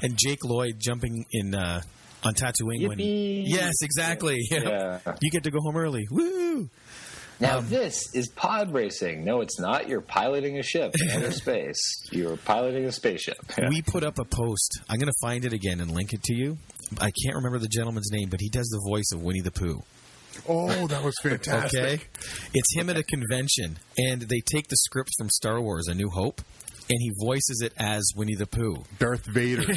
and 0.02 0.18
Jake 0.18 0.44
Lloyd 0.44 0.76
jumping 0.80 1.26
in 1.32 1.56
uh, 1.56 1.82
on 2.24 2.34
Tatooine. 2.34 2.88
When, 2.88 3.00
yes, 3.00 3.74
exactly. 3.82 4.40
Yeah. 4.52 5.00
You 5.22 5.32
get 5.32 5.44
to 5.44 5.52
go 5.52 5.60
home 5.62 5.76
early. 5.78 6.08
Woo! 6.12 6.70
Now 7.40 7.58
Um, 7.58 7.70
this 7.70 8.14
is 8.14 8.28
pod 8.30 8.72
racing. 8.72 9.26
No, 9.26 9.42
it's 9.42 9.60
not. 9.60 9.90
You're 9.90 10.02
piloting 10.02 10.60
a 10.60 10.64
ship 10.64 10.94
in 11.02 11.10
outer 11.10 11.32
space. 11.44 11.80
You're 12.12 12.38
piloting 12.38 12.86
a 12.86 12.92
spaceship. 12.92 13.38
We 13.70 13.82
put 13.82 14.04
up 14.04 14.20
a 14.20 14.26
post. 14.26 14.82
I'm 14.88 14.98
going 15.00 15.08
to 15.08 15.20
find 15.22 15.44
it 15.44 15.52
again 15.54 15.80
and 15.80 15.90
link 15.92 16.14
it 16.14 16.22
to 16.24 16.36
you. 16.36 16.58
I 17.00 17.10
can't 17.24 17.36
remember 17.36 17.58
the 17.58 17.68
gentleman's 17.68 18.10
name, 18.12 18.30
but 18.30 18.40
he 18.42 18.50
does 18.50 18.68
the 18.68 18.82
voice 18.88 19.10
of 19.14 19.22
Winnie 19.24 19.42
the 19.42 19.52
Pooh. 19.52 19.82
Oh, 20.48 20.88
that 20.88 21.04
was 21.04 21.16
fantastic. 21.22 21.80
Okay, 21.80 22.00
it's 22.54 22.76
him 22.76 22.90
at 22.90 22.96
a 22.98 23.04
convention, 23.04 23.78
and 23.98 24.22
they 24.22 24.40
take 24.40 24.68
the 24.70 24.78
script 24.78 25.10
from 25.18 25.30
Star 25.30 25.60
Wars: 25.62 25.88
A 25.88 25.94
New 25.96 26.10
Hope, 26.10 26.42
and 26.92 27.00
he 27.02 27.12
voices 27.24 27.62
it 27.64 27.72
as 27.78 28.04
Winnie 28.16 28.36
the 28.36 28.46
Pooh. 28.46 28.84
Darth 29.00 29.26
Vader. 29.26 29.64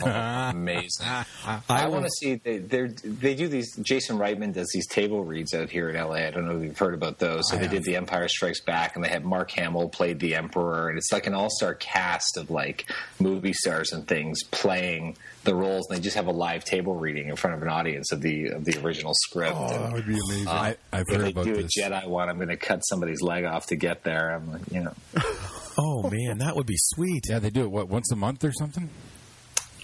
Oh, 0.00 0.06
amazing. 0.06 1.06
I 1.68 1.88
want 1.88 2.04
to 2.04 2.10
see 2.10 2.36
they 2.36 2.58
they're, 2.58 2.86
do 2.88 3.48
these. 3.48 3.74
Jason 3.76 4.16
Reitman 4.18 4.54
does 4.54 4.70
these 4.72 4.86
table 4.86 5.24
reads 5.24 5.52
out 5.54 5.70
here 5.70 5.90
in 5.90 5.96
LA. 5.96 6.14
I 6.26 6.30
don't 6.30 6.46
know 6.46 6.56
if 6.58 6.62
you've 6.62 6.78
heard 6.78 6.94
about 6.94 7.18
those. 7.18 7.48
So 7.48 7.56
I 7.56 7.58
they 7.58 7.64
have. 7.64 7.72
did 7.72 7.84
The 7.84 7.96
Empire 7.96 8.28
Strikes 8.28 8.60
Back, 8.60 8.94
and 8.94 9.04
they 9.04 9.08
had 9.08 9.24
Mark 9.24 9.50
Hamill 9.52 9.88
played 9.88 10.20
the 10.20 10.34
Emperor, 10.36 10.88
and 10.88 10.96
it's 10.98 11.12
like 11.12 11.26
an 11.26 11.34
all 11.34 11.50
star 11.50 11.74
cast 11.74 12.36
of 12.36 12.50
like 12.50 12.90
movie 13.18 13.52
stars 13.52 13.92
and 13.92 14.06
things 14.06 14.42
playing 14.44 15.16
the 15.44 15.54
roles, 15.54 15.88
and 15.88 15.98
they 15.98 16.02
just 16.02 16.16
have 16.16 16.26
a 16.28 16.32
live 16.32 16.64
table 16.64 16.94
reading 16.94 17.28
in 17.28 17.36
front 17.36 17.56
of 17.56 17.62
an 17.62 17.68
audience 17.68 18.12
of 18.12 18.20
the 18.22 18.46
of 18.48 18.64
the 18.64 18.78
original 18.84 19.12
script. 19.14 19.56
Oh, 19.56 19.68
that 19.68 19.92
would 19.92 20.06
be 20.06 20.18
amazing. 20.28 20.48
Uh, 20.48 20.52
I, 20.52 20.76
I've 20.92 21.04
if 21.08 21.16
heard 21.16 21.34
they 21.34 21.42
do 21.44 21.54
this. 21.56 21.76
a 21.76 21.80
Jedi 21.82 22.06
one, 22.08 22.28
I'm 22.28 22.36
going 22.36 22.48
to 22.48 22.56
cut 22.56 22.80
somebody's 22.80 23.20
leg 23.20 23.44
off 23.44 23.66
to 23.66 23.76
get 23.76 24.04
there. 24.04 24.34
I'm 24.34 24.52
like, 24.52 24.62
you 24.70 24.80
know, 24.80 24.94
Oh 25.78 26.10
man, 26.10 26.38
that 26.38 26.56
would 26.56 26.66
be 26.66 26.76
sweet. 26.76 27.24
Yeah, 27.28 27.38
they 27.38 27.50
do 27.50 27.62
it 27.62 27.70
what 27.70 27.88
once 27.88 28.10
a 28.10 28.16
month 28.16 28.44
or 28.44 28.52
something. 28.52 28.90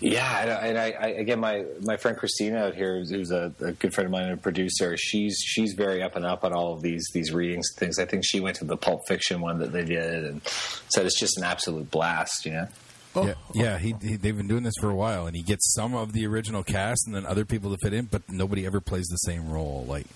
Yeah, 0.01 0.41
and 0.41 0.51
I, 0.51 0.55
and 0.67 0.79
I, 0.79 0.91
I 0.91 1.07
again, 1.21 1.39
my 1.39 1.65
my 1.81 1.97
friend 1.97 2.17
Christina 2.17 2.67
out 2.67 2.75
here, 2.75 2.99
who's, 2.99 3.11
who's 3.11 3.31
a, 3.31 3.55
a 3.61 3.73
good 3.73 3.95
friend 3.95 4.07
of 4.07 4.11
mine 4.11 4.25
and 4.25 4.33
a 4.33 4.37
producer, 4.37 4.97
she's 4.97 5.39
she's 5.39 5.75
very 5.75 6.03
up 6.03 6.17
and 6.17 6.27
up 6.27 6.45
on 6.45 6.53
all 6.53 6.75
of 6.75 6.83
these 6.83 7.09
these 7.15 7.33
readings 7.33 7.69
and 7.71 7.79
things. 7.79 7.99
I 7.99 8.05
think 8.05 8.25
she 8.27 8.41
went 8.41 8.57
to 8.57 8.65
the 8.65 8.77
Pulp 8.77 9.03
Fiction 9.07 9.41
one 9.41 9.59
that 9.61 9.73
they 9.73 9.85
did 9.85 10.25
and 10.25 10.43
said 10.45 11.07
it's 11.07 11.19
just 11.19 11.39
an 11.39 11.45
absolute 11.45 11.91
blast. 11.91 12.45
You 12.45 12.53
know, 12.53 12.69
Oh. 13.17 13.27
Yeah, 13.27 13.35
yeah. 13.55 13.79
He, 13.79 13.95
he 14.03 14.17
they've 14.17 14.37
been 14.37 14.49
doing 14.49 14.65
this 14.65 14.75
for 14.81 14.91
a 14.91 14.95
while, 14.95 15.27
and 15.27 15.37
he 15.37 15.43
gets 15.43 15.73
some 15.75 15.95
of 15.95 16.13
the 16.13 16.27
original 16.27 16.65
cast 16.65 17.07
and 17.07 17.15
then 17.15 17.25
other 17.25 17.45
people 17.45 17.71
to 17.71 17.79
fit 17.79 17.93
in, 17.93 18.07
but 18.07 18.23
nobody 18.29 18.67
ever 18.67 18.81
plays 18.81 19.07
the 19.07 19.17
same 19.19 19.51
role. 19.51 19.85
Like, 19.89 20.07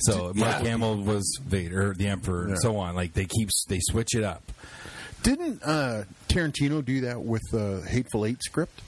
so 0.00 0.32
Mark 0.34 0.62
Yeah. 0.62 0.70
Hamill 0.70 1.02
was 1.02 1.38
Vader, 1.44 1.94
the 1.94 2.06
Emperor, 2.08 2.44
Yeah. 2.46 2.52
and 2.52 2.60
so 2.62 2.76
on. 2.76 2.94
Like 2.94 3.14
they 3.14 3.24
keep 3.26 3.48
they 3.68 3.78
switch 3.80 4.14
it 4.14 4.24
up. 4.24 4.42
Didn't 5.22 5.62
uh, 5.62 6.04
Tarantino 6.28 6.84
do 6.84 7.00
that 7.02 7.20
with 7.22 7.42
the 7.50 7.84
Hateful 7.88 8.24
Eight 8.24 8.42
script? 8.42 8.82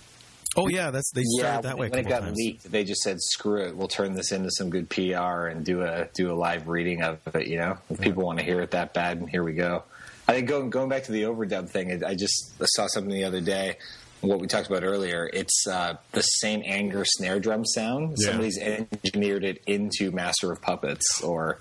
Oh 0.57 0.69
yeah, 0.69 0.91
that's 0.91 1.11
they 1.13 1.23
yeah. 1.37 1.43
started 1.45 1.63
that 1.69 1.79
way. 1.79 1.87
a 1.87 1.91
when 1.91 2.01
it 2.01 2.09
got 2.09 2.23
times. 2.23 2.37
leaked, 2.37 2.71
they 2.71 2.85
just 2.85 3.03
said, 3.03 3.21
"Screw 3.21 3.67
it, 3.67 3.77
we'll 3.77 3.89
turn 3.89 4.15
this 4.15 4.33
into 4.33 4.51
some 4.51 4.69
good 4.71 4.89
PR 4.91 5.47
and 5.47 5.65
do 5.65 5.83
a 5.83 6.09
do 6.15 6.33
a 6.33 6.35
live 6.35 6.67
reading 6.69 7.03
of 7.03 7.19
it." 7.35 7.47
You 7.47 7.59
know, 7.59 7.79
if 7.89 8.01
people 8.01 8.25
want 8.25 8.39
to 8.39 8.45
hear 8.45 8.61
it 8.61 8.73
that 8.73 8.93
bad, 8.95 9.19
and 9.19 9.29
here 9.31 9.43
we 9.45 9.53
go. 9.53 9.85
I 10.27 10.33
think 10.35 10.49
going 10.49 10.71
going 10.71 10.89
back 10.89 11.05
to 11.05 11.13
the 11.13 11.23
overdub 11.23 11.71
thing, 11.71 12.05
I 12.05 12.15
just 12.15 12.53
saw 12.75 12.87
something 12.89 13.13
the 13.13 13.25
other 13.25 13.41
day. 13.41 13.77
What 14.21 14.41
we 14.41 14.47
talked 14.47 14.67
about 14.69 14.85
earlier, 14.85 15.31
it's 15.33 15.67
uh, 15.67 15.97
the 16.13 16.21
Saint 16.23 16.65
Anger 16.67 17.05
snare 17.05 17.41
drum 17.41 17.65
sound. 17.65 18.17
Yeah. 18.19 18.29
Somebody's 18.29 18.59
engineered 18.59 19.45
it 19.45 19.63
into 19.67 20.11
Master 20.11 20.53
of 20.53 20.61
Puppets 20.61 21.23
or 21.23 21.59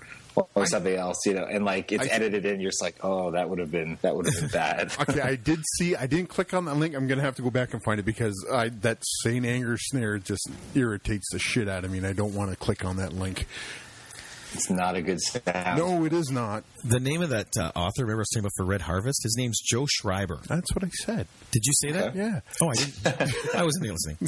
or 0.54 0.64
something 0.64 0.94
else, 0.94 1.16
you 1.26 1.34
know, 1.34 1.44
and 1.44 1.64
like 1.64 1.90
it's 1.90 2.04
I- 2.04 2.08
edited 2.08 2.46
in. 2.46 2.60
You're 2.60 2.70
just 2.70 2.82
like, 2.82 2.96
oh, 3.02 3.32
that 3.32 3.48
would 3.50 3.58
have 3.58 3.70
been 3.70 3.98
that 4.02 4.14
would 4.14 4.26
have 4.26 4.34
been 4.34 4.48
bad. 4.52 4.92
Okay, 5.00 5.20
I 5.20 5.36
did 5.36 5.60
see. 5.78 5.96
I 5.96 6.06
didn't 6.06 6.28
click 6.28 6.54
on 6.54 6.66
that 6.66 6.76
link. 6.76 6.94
I'm 6.94 7.06
going 7.06 7.18
to 7.18 7.24
have 7.24 7.36
to 7.36 7.42
go 7.42 7.50
back 7.50 7.72
and 7.72 7.82
find 7.82 7.98
it 7.98 8.04
because 8.04 8.34
I, 8.52 8.68
that 8.68 8.98
Saint 9.22 9.44
Anger 9.46 9.76
snare 9.78 10.18
just 10.18 10.48
irritates 10.74 11.26
the 11.32 11.38
shit 11.38 11.68
out 11.68 11.84
of 11.84 11.90
me, 11.90 11.98
and 11.98 12.06
I 12.06 12.12
don't 12.12 12.34
want 12.34 12.50
to 12.50 12.56
click 12.56 12.84
on 12.84 12.96
that 12.98 13.12
link. 13.12 13.46
It's 14.52 14.70
not 14.70 14.96
a 14.96 15.02
good 15.02 15.20
sound. 15.20 15.78
No, 15.78 16.04
it 16.04 16.12
is 16.12 16.30
not. 16.30 16.64
The 16.84 17.00
name 17.00 17.22
of 17.22 17.30
that 17.30 17.56
uh, 17.56 17.72
author, 17.76 18.02
remember 18.02 18.20
I 18.20 18.22
was 18.22 18.32
saying 18.32 18.44
about 18.44 18.52
for 18.56 18.64
Red 18.64 18.82
Harvest? 18.82 19.22
His 19.22 19.36
name's 19.36 19.60
Joe 19.60 19.86
Schreiber. 19.88 20.40
That's 20.46 20.74
what 20.74 20.84
I 20.84 20.88
said. 20.88 21.26
Did 21.50 21.64
you 21.64 21.72
say 21.74 21.92
that? 21.92 22.08
Okay. 22.08 22.18
Yeah. 22.18 22.40
Oh, 22.60 22.68
I 22.68 22.74
didn't. 22.74 23.54
I 23.54 23.64
wasn't 23.64 23.86
listening. 23.86 24.18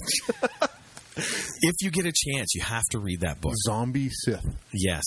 if 1.16 1.74
you 1.80 1.90
get 1.90 2.06
a 2.06 2.12
chance, 2.12 2.54
you 2.54 2.62
have 2.62 2.84
to 2.90 2.98
read 2.98 3.20
that 3.20 3.40
book. 3.40 3.54
Zombie 3.64 4.10
Sith. 4.10 4.44
Yes. 4.72 5.04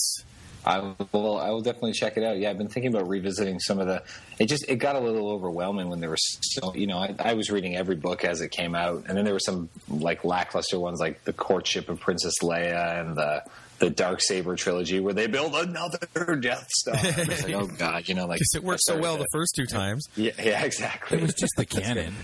I 0.66 0.94
will. 1.12 1.38
I 1.38 1.50
will 1.50 1.60
definitely 1.60 1.92
check 1.92 2.16
it 2.16 2.24
out. 2.24 2.38
Yeah, 2.38 2.50
I've 2.50 2.58
been 2.58 2.68
thinking 2.68 2.92
about 2.92 3.08
revisiting 3.08 3.60
some 3.60 3.78
of 3.78 3.86
the. 3.86 4.02
It 4.40 4.46
just 4.46 4.68
it 4.68 4.76
got 4.76 4.96
a 4.96 5.00
little 5.00 5.30
overwhelming 5.30 5.88
when 5.88 6.00
there 6.00 6.10
were 6.10 6.16
so. 6.18 6.74
You 6.74 6.88
know, 6.88 6.98
I, 6.98 7.14
I 7.20 7.34
was 7.34 7.50
reading 7.50 7.76
every 7.76 7.94
book 7.94 8.24
as 8.24 8.40
it 8.40 8.50
came 8.50 8.74
out, 8.74 9.04
and 9.06 9.16
then 9.16 9.24
there 9.24 9.32
were 9.32 9.38
some 9.38 9.68
like 9.88 10.24
lackluster 10.24 10.80
ones, 10.80 10.98
like 10.98 11.22
the 11.22 11.32
Courtship 11.32 11.88
of 11.88 12.00
Princess 12.00 12.34
Leia 12.42 13.00
and 13.00 13.16
the 13.16 13.44
the 13.78 13.90
Darksaber 13.90 14.56
trilogy, 14.56 15.00
where 15.00 15.14
they 15.14 15.26
build 15.26 15.54
another 15.54 16.36
Death 16.40 16.68
Star. 16.70 16.94
It's 17.02 17.44
like, 17.44 17.54
oh 17.54 17.66
god, 17.66 18.08
you 18.08 18.14
know, 18.14 18.26
like 18.26 18.38
Because 18.38 18.54
it 18.54 18.62
worked 18.64 18.82
so 18.82 18.98
well 18.98 19.16
the 19.16 19.26
first 19.32 19.54
two 19.56 19.66
times. 19.66 20.06
Yeah, 20.16 20.32
yeah, 20.42 20.64
exactly. 20.64 21.18
It 21.18 21.22
was 21.22 21.34
just 21.34 21.52
the 21.56 21.66
canon. 21.66 22.14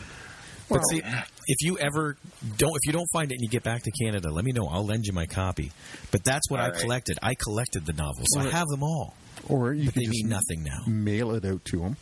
But 0.68 0.80
see, 0.84 1.02
if 1.46 1.56
you 1.60 1.78
ever 1.78 2.16
don't, 2.56 2.70
if 2.74 2.86
you 2.86 2.92
don't 2.92 3.08
find 3.12 3.30
it 3.30 3.34
and 3.34 3.42
you 3.42 3.48
get 3.48 3.62
back 3.62 3.82
to 3.82 3.90
Canada, 4.02 4.30
let 4.30 4.44
me 4.44 4.52
know. 4.52 4.66
I'll 4.68 4.86
lend 4.86 5.04
you 5.04 5.12
my 5.12 5.26
copy. 5.26 5.70
But 6.10 6.24
that's 6.24 6.48
what 6.50 6.60
All 6.60 6.66
I 6.66 6.70
right. 6.70 6.78
collected. 6.80 7.18
I 7.22 7.34
collected 7.34 7.84
the 7.84 7.92
novels, 7.92 8.26
so 8.32 8.40
I 8.40 8.44
have 8.48 8.68
them 8.68 8.82
all. 8.82 9.14
Or 9.48 9.74
you 9.74 9.84
But 9.86 9.94
can 9.94 10.00
they 10.02 10.06
just 10.06 10.22
mean 10.24 10.28
nothing 10.30 10.62
now. 10.62 10.84
mail 10.86 11.32
it 11.32 11.44
out 11.44 11.62
to 11.66 11.78
them. 11.80 11.96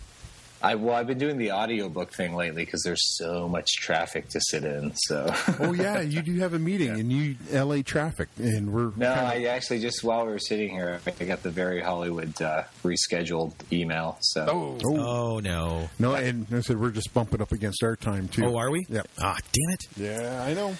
I 0.62 0.74
well, 0.74 0.94
I've 0.94 1.06
been 1.06 1.18
doing 1.18 1.38
the 1.38 1.52
audiobook 1.52 2.12
thing 2.12 2.34
lately 2.34 2.64
because 2.64 2.82
there's 2.82 3.16
so 3.16 3.48
much 3.48 3.66
traffic 3.78 4.28
to 4.30 4.40
sit 4.40 4.64
in. 4.64 4.92
So 4.94 5.32
Oh 5.58 5.72
yeah, 5.72 6.00
you 6.00 6.20
do 6.22 6.34
have 6.40 6.52
a 6.54 6.58
meeting 6.58 6.90
and 6.90 7.10
you 7.10 7.36
L.A. 7.50 7.82
traffic, 7.82 8.28
and 8.38 8.70
we're 8.72 8.92
No, 8.96 9.14
kinda- 9.14 9.20
I 9.22 9.44
actually 9.44 9.80
just 9.80 10.04
while 10.04 10.26
we 10.26 10.32
were 10.32 10.38
sitting 10.38 10.70
here, 10.70 11.00
I 11.18 11.24
got 11.24 11.42
the 11.42 11.50
very 11.50 11.80
Hollywood 11.80 12.40
uh, 12.42 12.64
rescheduled 12.84 13.52
email. 13.72 14.18
So 14.20 14.46
oh, 14.48 14.78
Oh 14.84 15.40
no! 15.40 15.88
no, 15.98 16.14
and 16.14 16.46
I 16.52 16.60
said 16.60 16.78
we're 16.78 16.90
just 16.90 17.12
bumping 17.14 17.40
up 17.40 17.52
against 17.52 17.82
our 17.82 17.96
time 17.96 18.28
too. 18.28 18.44
Oh, 18.44 18.56
are 18.56 18.70
we? 18.70 18.84
Yep. 18.88 19.08
Ah, 19.18 19.38
damn 19.52 19.74
it! 19.74 19.86
Yeah, 19.96 20.44
I 20.46 20.52
know. 20.54 20.76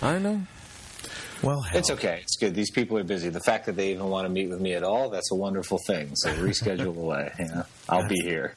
I 0.00 0.18
know. 0.18 0.42
Well, 1.42 1.60
hell. 1.62 1.78
it's 1.78 1.90
okay. 1.90 2.20
It's 2.22 2.36
good. 2.36 2.54
These 2.54 2.70
people 2.72 2.98
are 2.98 3.04
busy. 3.04 3.28
The 3.28 3.40
fact 3.40 3.66
that 3.66 3.76
they 3.76 3.90
even 3.92 4.06
want 4.06 4.26
to 4.26 4.28
meet 4.28 4.48
with 4.48 4.60
me 4.60 4.74
at 4.74 4.82
all, 4.82 5.08
that's 5.10 5.30
a 5.30 5.36
wonderful 5.36 5.78
thing. 5.86 6.10
So 6.16 6.30
reschedule 6.34 6.96
away. 7.04 7.32
You 7.38 7.46
know, 7.46 7.64
I'll 7.88 8.08
be 8.08 8.20
here. 8.22 8.54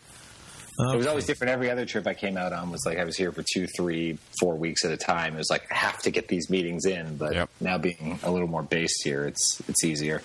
It 0.94 0.98
was 0.98 1.08
always 1.08 1.26
different. 1.26 1.52
Every 1.52 1.70
other 1.70 1.86
trip 1.86 2.08
I 2.08 2.14
came 2.14 2.38
out 2.38 2.54
on 2.54 2.72
was 2.72 2.82
like 2.86 2.98
I 2.98 3.04
was 3.04 3.16
here 3.18 3.32
for 3.32 3.44
two, 3.54 3.68
three, 3.78 4.18
four 4.40 4.56
weeks 4.56 4.84
at 4.86 4.92
a 4.92 4.98
time. 4.98 5.36
It 5.36 5.38
was 5.38 5.50
like 5.50 5.72
I 5.72 5.76
have 5.76 6.02
to 6.04 6.12
get 6.12 6.28
these 6.28 6.50
meetings 6.50 6.86
in. 6.86 7.18
But 7.18 7.34
Yep. 7.34 7.50
now 7.60 7.78
being 7.78 8.20
a 8.24 8.32
little 8.32 8.48
more 8.48 8.64
based 8.64 9.02
here, 9.04 9.26
it's 9.26 9.62
it's 9.68 9.84
easier. 9.84 10.22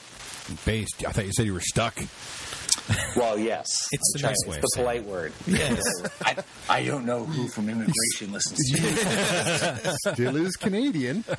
Based. 0.65 1.05
I 1.07 1.11
thought 1.13 1.27
you 1.27 1.33
said 1.37 1.47
you 1.47 1.55
were 1.55 1.61
stuck. 1.61 1.99
Well, 3.17 3.37
yes, 3.37 3.67
It's 3.91 4.15
I'm 4.15 4.21
the 4.23 4.29
nice 4.29 4.37
way 4.47 4.57
It's 4.59 4.63
the 4.63 4.69
saying 4.77 4.85
polite 4.87 5.05
word. 5.05 5.33
Yes. 5.49 5.83
I, 6.25 6.37
I 6.69 6.85
don't 6.85 7.05
know 7.05 7.25
who 7.25 7.49
from 7.49 7.69
immigration 7.69 8.33
listens 8.33 8.59
to 8.71 8.81
you. 8.81 9.93
Still 10.15 10.37
is 10.37 10.55
Canadian. 10.57 11.25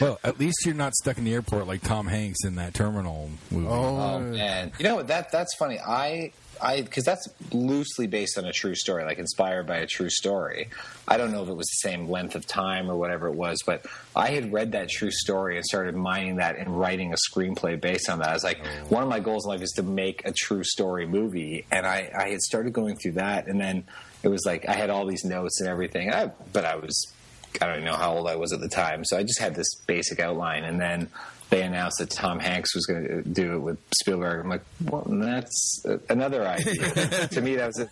Well, 0.00 0.18
at 0.24 0.38
least 0.40 0.64
you're 0.66 0.74
not 0.74 0.94
stuck 0.94 1.18
in 1.18 1.24
the 1.24 1.32
airport 1.34 1.66
like 1.66 1.82
Tom 1.82 2.06
Hanks 2.06 2.44
in 2.44 2.56
that 2.56 2.74
terminal 2.74 3.30
movie. 3.50 3.66
Oh, 3.68 3.96
Oh 4.14 4.18
man, 4.20 4.72
you 4.78 4.84
know 4.84 4.96
what? 4.96 5.06
That 5.08 5.30
that's 5.30 5.54
funny. 5.56 5.78
I 5.78 6.32
I 6.64 6.80
because 6.80 7.04
that's 7.04 7.28
loosely 7.52 8.06
based 8.06 8.38
on 8.38 8.44
a 8.46 8.52
true 8.52 8.74
story, 8.74 9.04
like 9.04 9.18
inspired 9.18 9.66
by 9.66 9.76
a 9.78 9.86
true 9.86 10.08
story. 10.08 10.70
I 11.06 11.18
don't 11.18 11.30
know 11.30 11.42
if 11.42 11.48
it 11.48 11.54
was 11.54 11.66
the 11.66 11.88
same 11.88 12.08
length 12.08 12.34
of 12.34 12.46
time 12.46 12.90
or 12.90 12.96
whatever 12.96 13.28
it 13.28 13.34
was, 13.34 13.62
but 13.64 13.86
I 14.16 14.30
had 14.30 14.52
read 14.52 14.72
that 14.72 14.88
true 14.88 15.10
story 15.10 15.56
and 15.56 15.64
started 15.64 15.94
mining 15.94 16.36
that 16.36 16.56
and 16.56 16.78
writing 16.78 17.12
a 17.12 17.16
screenplay 17.30 17.78
based 17.78 18.08
on 18.08 18.20
that. 18.20 18.30
I 18.30 18.32
was 18.32 18.44
like, 18.44 18.64
mm. 18.64 18.90
one 18.90 19.02
of 19.02 19.08
my 19.08 19.20
goals 19.20 19.44
in 19.44 19.50
life 19.50 19.62
is 19.62 19.72
to 19.72 19.82
make 19.82 20.22
a 20.24 20.32
true 20.32 20.64
story 20.64 21.06
movie, 21.06 21.66
and 21.70 21.86
I 21.86 22.10
I 22.18 22.30
had 22.30 22.40
started 22.40 22.72
going 22.72 22.96
through 22.96 23.12
that, 23.12 23.46
and 23.46 23.60
then 23.60 23.84
it 24.22 24.28
was 24.28 24.44
like 24.46 24.68
I 24.68 24.72
had 24.72 24.90
all 24.90 25.06
these 25.06 25.24
notes 25.24 25.60
and 25.60 25.68
everything, 25.68 26.12
I, 26.12 26.30
but 26.52 26.64
I 26.64 26.76
was 26.76 27.13
I 27.60 27.66
don't 27.66 27.76
even 27.76 27.84
know 27.86 27.96
how 27.96 28.14
old 28.14 28.28
I 28.28 28.36
was 28.36 28.52
at 28.52 28.60
the 28.60 28.68
time, 28.68 29.04
so 29.04 29.16
I 29.16 29.22
just 29.22 29.40
had 29.40 29.54
this 29.54 29.74
basic 29.86 30.20
outline, 30.20 30.64
and 30.64 30.80
then 30.80 31.08
they 31.50 31.62
announced 31.62 31.98
that 31.98 32.10
Tom 32.10 32.40
Hanks 32.40 32.74
was 32.74 32.86
going 32.86 33.06
to 33.06 33.22
do 33.22 33.54
it 33.54 33.58
with 33.58 33.78
Spielberg. 34.00 34.40
I'm 34.44 34.50
like, 34.50 34.64
well, 34.84 35.04
that's 35.06 35.84
another 36.08 36.46
idea. 36.46 37.28
to 37.32 37.40
me, 37.40 37.56
that 37.56 37.66
was 37.66 37.80
a, 37.80 37.88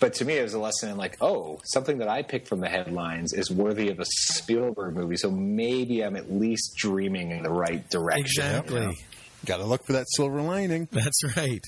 but 0.00 0.14
to 0.14 0.24
me, 0.24 0.34
it 0.34 0.42
was 0.42 0.54
a 0.54 0.58
lesson 0.58 0.90
in 0.90 0.96
like, 0.96 1.16
oh, 1.20 1.58
something 1.64 1.98
that 1.98 2.08
I 2.08 2.22
picked 2.22 2.48
from 2.48 2.60
the 2.60 2.68
headlines 2.68 3.32
is 3.32 3.50
worthy 3.50 3.90
of 3.90 4.00
a 4.00 4.04
Spielberg 4.04 4.94
movie. 4.94 5.16
So 5.16 5.30
maybe 5.30 6.02
I'm 6.02 6.16
at 6.16 6.32
least 6.32 6.74
dreaming 6.76 7.30
in 7.30 7.42
the 7.42 7.50
right 7.50 7.88
direction. 7.90 8.44
Exactly. 8.44 8.98
Got 9.44 9.58
to 9.58 9.64
look 9.64 9.84
for 9.86 9.94
that 9.94 10.06
silver 10.14 10.40
lining. 10.40 10.88
That's 10.90 11.36
right. 11.36 11.64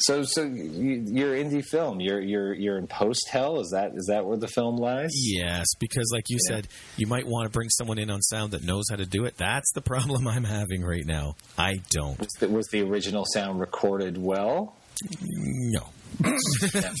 So, 0.00 0.22
so 0.22 0.42
you, 0.44 1.04
you're 1.06 1.34
indie 1.34 1.64
film. 1.64 2.00
You're 2.00 2.20
you're 2.20 2.54
you're 2.54 2.78
in 2.78 2.86
post 2.86 3.28
hell. 3.30 3.60
Is 3.60 3.70
that 3.70 3.92
is 3.94 4.06
that 4.06 4.24
where 4.24 4.36
the 4.36 4.48
film 4.48 4.76
lies? 4.76 5.10
Yes, 5.14 5.66
because 5.78 6.10
like 6.12 6.24
you 6.28 6.38
said, 6.46 6.68
you 6.96 7.06
might 7.06 7.26
want 7.26 7.46
to 7.46 7.50
bring 7.50 7.68
someone 7.70 7.98
in 7.98 8.10
on 8.10 8.22
sound 8.22 8.52
that 8.52 8.62
knows 8.64 8.84
how 8.90 8.96
to 8.96 9.06
do 9.06 9.24
it. 9.24 9.36
That's 9.36 9.70
the 9.72 9.80
problem 9.82 10.26
I'm 10.28 10.44
having 10.44 10.82
right 10.82 11.06
now. 11.06 11.36
I 11.56 11.76
don't. 11.90 12.18
Was 12.18 12.32
the, 12.38 12.48
was 12.48 12.68
the 12.68 12.82
original 12.82 13.24
sound 13.32 13.60
recorded 13.60 14.18
well? 14.18 14.76
No. 15.20 15.88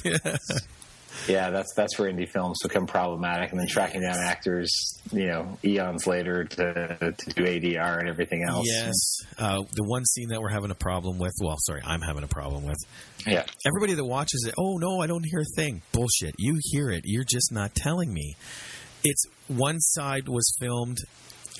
Yeah, 0.04 0.36
that's 1.26 1.72
that's 1.74 1.98
where 1.98 2.10
indie 2.10 2.28
films 2.28 2.58
become 2.62 2.86
problematic, 2.86 3.50
and 3.50 3.60
then 3.60 3.66
tracking 3.66 4.00
down 4.02 4.16
actors, 4.16 4.70
you 5.12 5.26
know, 5.26 5.58
eons 5.64 6.06
later 6.06 6.44
to 6.44 7.14
to 7.16 7.30
do 7.30 7.44
ADR 7.44 7.98
and 8.00 8.08
everything 8.08 8.44
else. 8.44 8.66
Yes. 8.66 8.94
Uh, 9.38 9.62
the 9.72 9.84
one 9.84 10.04
scene 10.04 10.28
that 10.28 10.40
we're 10.40 10.48
having 10.50 10.70
a 10.70 10.76
problem 10.76 11.18
with, 11.18 11.32
well, 11.40 11.56
sorry, 11.60 11.82
I'm 11.84 12.00
having 12.00 12.24
a 12.24 12.28
problem 12.28 12.64
with. 12.64 12.78
yeah. 13.26 13.44
Everybody 13.66 13.94
that 13.94 14.04
watches 14.04 14.44
it, 14.46 14.54
oh 14.58 14.76
no, 14.78 15.00
I 15.00 15.06
don't 15.06 15.24
hear 15.24 15.40
a 15.40 15.56
thing. 15.56 15.82
Bullshit. 15.92 16.34
You 16.38 16.58
hear 16.62 16.90
it. 16.90 17.02
You're 17.04 17.24
just 17.24 17.52
not 17.52 17.74
telling 17.74 18.12
me. 18.12 18.36
It's 19.04 19.24
one 19.46 19.78
side 19.80 20.28
was 20.28 20.52
filmed, 20.58 20.98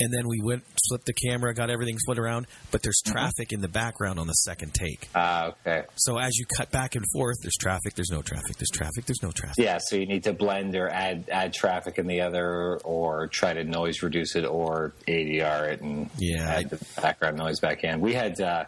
and 0.00 0.12
then 0.12 0.26
we 0.28 0.40
went, 0.42 0.64
flipped 0.88 1.06
the 1.06 1.12
camera, 1.12 1.54
got 1.54 1.70
everything 1.70 1.96
flipped 2.06 2.18
around, 2.18 2.46
but 2.70 2.82
there's 2.82 3.00
traffic 3.04 3.52
in 3.52 3.60
the 3.60 3.68
background 3.68 4.18
on 4.18 4.26
the 4.26 4.32
second 4.32 4.74
take. 4.74 5.08
Ah, 5.14 5.48
okay. 5.48 5.84
So 5.96 6.18
as 6.18 6.36
you 6.36 6.46
cut 6.56 6.70
back 6.70 6.94
and 6.94 7.04
forth, 7.12 7.36
there's 7.42 7.56
traffic, 7.56 7.94
there's 7.94 8.10
no 8.10 8.22
traffic, 8.22 8.56
there's 8.56 8.70
traffic, 8.70 9.06
there's 9.06 9.22
no 9.22 9.30
traffic. 9.30 9.64
Yeah, 9.64 9.78
so 9.78 9.96
you 9.96 10.06
need 10.06 10.24
to 10.24 10.32
blend 10.32 10.74
or 10.76 10.88
add 10.88 11.28
add 11.30 11.52
traffic 11.52 11.98
in 11.98 12.06
the 12.06 12.20
other, 12.20 12.78
or 12.84 13.26
try 13.28 13.52
to 13.52 13.64
noise 13.64 14.02
reduce 14.02 14.36
it, 14.36 14.44
or 14.44 14.92
ADR 15.06 15.72
it 15.72 15.80
and 15.80 16.10
Yeah, 16.18 16.48
add 16.48 16.70
the 16.70 16.84
background 17.00 17.36
noise 17.36 17.60
back 17.60 17.84
in. 17.84 18.00
We 18.00 18.14
had 18.14 18.40
uh, 18.40 18.64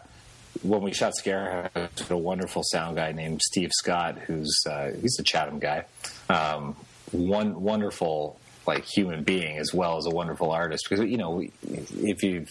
when 0.63 0.81
we 0.81 0.93
shot 0.93 1.13
Scarehouse, 1.13 2.09
a 2.09 2.17
wonderful 2.17 2.63
sound 2.63 2.97
guy 2.97 3.11
named 3.11 3.41
Steve 3.41 3.71
Scott, 3.73 4.17
who's 4.19 4.55
uh, 4.69 4.91
he's 5.01 5.17
a 5.19 5.23
Chatham 5.23 5.59
guy, 5.59 5.85
um, 6.29 6.75
one 7.11 7.61
wonderful 7.61 8.39
like 8.75 8.85
human 8.85 9.23
being 9.23 9.57
as 9.57 9.73
well 9.73 9.97
as 9.97 10.05
a 10.05 10.09
wonderful 10.09 10.51
artist. 10.51 10.85
Because 10.89 11.05
you 11.05 11.17
know, 11.17 11.43
if 11.63 12.23
you've 12.23 12.49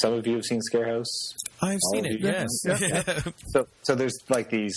some 0.00 0.12
of 0.12 0.26
you 0.26 0.36
have 0.36 0.44
seen 0.44 0.60
Scarehouse. 0.72 1.34
I've 1.62 1.78
All 1.82 1.92
seen 1.92 2.06
it, 2.06 2.20
yes. 2.20 2.46
so, 3.52 3.66
so 3.82 3.94
there's 3.94 4.18
like 4.28 4.50
these, 4.50 4.76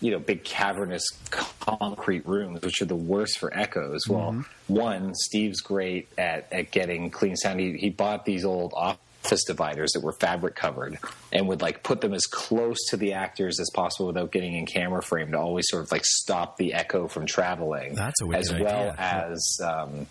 you 0.00 0.10
know, 0.10 0.18
big 0.18 0.42
cavernous 0.44 1.04
concrete 1.60 2.26
rooms, 2.26 2.62
which 2.62 2.80
are 2.82 2.86
the 2.86 2.96
worst 2.96 3.38
for 3.38 3.56
echoes. 3.56 4.00
Well, 4.08 4.32
mm-hmm. 4.32 4.74
one, 4.74 5.14
Steve's 5.14 5.60
great 5.60 6.08
at, 6.18 6.52
at 6.52 6.70
getting 6.70 7.10
clean 7.10 7.36
sound. 7.36 7.60
He, 7.60 7.76
he 7.76 7.90
bought 7.90 8.24
these 8.24 8.44
old 8.44 8.72
office 8.74 9.00
dividers 9.46 9.92
that 9.92 10.02
were 10.02 10.12
fabric 10.12 10.54
covered 10.54 10.98
and 11.32 11.48
would 11.48 11.60
like 11.60 11.82
put 11.82 12.00
them 12.00 12.14
as 12.14 12.26
close 12.26 12.78
to 12.90 12.96
the 12.96 13.12
actors 13.12 13.58
as 13.60 13.70
possible 13.74 14.06
without 14.06 14.32
getting 14.32 14.54
in 14.54 14.66
camera 14.66 15.02
frame 15.02 15.32
to 15.32 15.38
always 15.38 15.66
sort 15.68 15.84
of 15.84 15.92
like 15.92 16.04
stop 16.04 16.56
the 16.56 16.74
echo 16.74 17.08
from 17.08 17.26
traveling. 17.26 17.94
That's 17.94 18.20
a 18.22 18.36
as 18.36 18.52
well 18.52 18.90
idea. 18.90 18.94
as. 18.98 19.58
Um, 19.62 20.06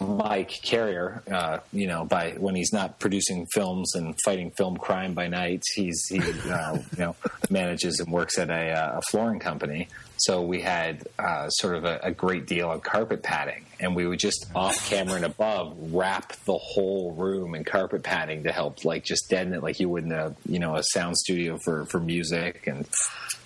Mike 0.00 0.50
Carrier, 0.62 1.22
uh, 1.30 1.58
you 1.72 1.86
know, 1.86 2.04
by 2.04 2.32
when 2.32 2.54
he's 2.54 2.72
not 2.72 2.98
producing 2.98 3.46
films 3.46 3.94
and 3.94 4.14
fighting 4.24 4.50
film 4.50 4.76
crime 4.76 5.14
by 5.14 5.28
night, 5.28 5.62
he's 5.74 6.04
he 6.08 6.20
uh, 6.20 6.74
you 6.74 6.98
know 6.98 7.16
manages 7.50 7.98
and 7.98 8.12
works 8.12 8.38
at 8.38 8.50
a, 8.50 8.70
uh, 8.70 8.98
a 8.98 9.02
flooring 9.10 9.38
company. 9.38 9.88
So 10.16 10.42
we 10.42 10.60
had 10.60 11.06
uh, 11.18 11.48
sort 11.48 11.76
of 11.76 11.84
a, 11.84 11.98
a 12.02 12.10
great 12.12 12.46
deal 12.46 12.68
on 12.68 12.80
carpet 12.80 13.22
padding, 13.22 13.64
and 13.80 13.96
we 13.96 14.06
would 14.06 14.18
just 14.18 14.46
off 14.54 14.88
camera 14.88 15.16
and 15.16 15.24
above 15.24 15.76
wrap 15.92 16.32
the 16.44 16.56
whole 16.56 17.12
room 17.12 17.54
in 17.54 17.64
carpet 17.64 18.02
padding 18.02 18.44
to 18.44 18.52
help 18.52 18.84
like 18.84 19.04
just 19.04 19.28
deaden 19.28 19.52
it 19.52 19.62
like 19.62 19.80
you 19.80 19.88
would 19.88 20.04
in 20.04 20.12
a 20.12 20.34
you 20.46 20.58
know 20.58 20.76
a 20.76 20.82
sound 20.82 21.16
studio 21.16 21.58
for 21.64 21.86
for 21.86 21.98
music 21.98 22.66
and 22.66 22.86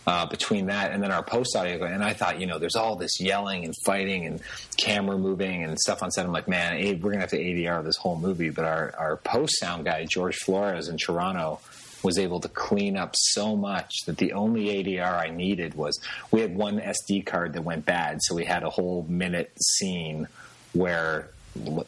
uh, 0.06 0.24
between 0.26 0.66
that 0.66 0.92
and 0.92 1.02
then 1.02 1.10
our 1.10 1.22
post 1.22 1.56
audio. 1.56 1.84
And 1.84 2.02
I 2.02 2.12
thought, 2.12 2.40
you 2.40 2.46
know, 2.46 2.58
there's 2.58 2.76
all 2.76 2.96
this 2.96 3.20
yelling 3.20 3.64
and 3.64 3.74
fighting 3.84 4.24
and 4.24 4.40
camera 4.76 5.18
moving 5.18 5.64
and 5.64 5.78
stuff 5.78 6.02
on 6.02 6.10
set. 6.10 6.24
I'm 6.24 6.32
like, 6.32 6.46
man, 6.46 7.00
we're 7.00 7.10
gonna 7.10 7.20
have 7.20 7.30
to 7.30 7.38
ADR 7.38 7.84
this 7.84 7.96
whole 7.96 8.16
movie. 8.16 8.50
But 8.50 8.66
our 8.66 8.94
our 8.96 9.16
post 9.16 9.58
sound 9.58 9.84
guy 9.84 10.04
George 10.04 10.36
Flores 10.36 10.88
in 10.88 10.96
Toronto 10.96 11.60
was 12.06 12.18
able 12.18 12.38
to 12.38 12.48
clean 12.48 12.96
up 12.96 13.14
so 13.16 13.56
much 13.56 14.04
that 14.06 14.16
the 14.16 14.32
only 14.32 14.66
ADR 14.66 15.20
I 15.26 15.30
needed 15.30 15.74
was 15.74 16.00
we 16.30 16.40
had 16.40 16.54
one 16.54 16.78
SD 16.78 17.26
card 17.26 17.54
that 17.54 17.62
went 17.62 17.84
bad, 17.84 18.20
so 18.22 18.36
we 18.36 18.44
had 18.44 18.62
a 18.62 18.70
whole 18.70 19.04
minute 19.08 19.50
scene 19.60 20.28
where 20.72 21.30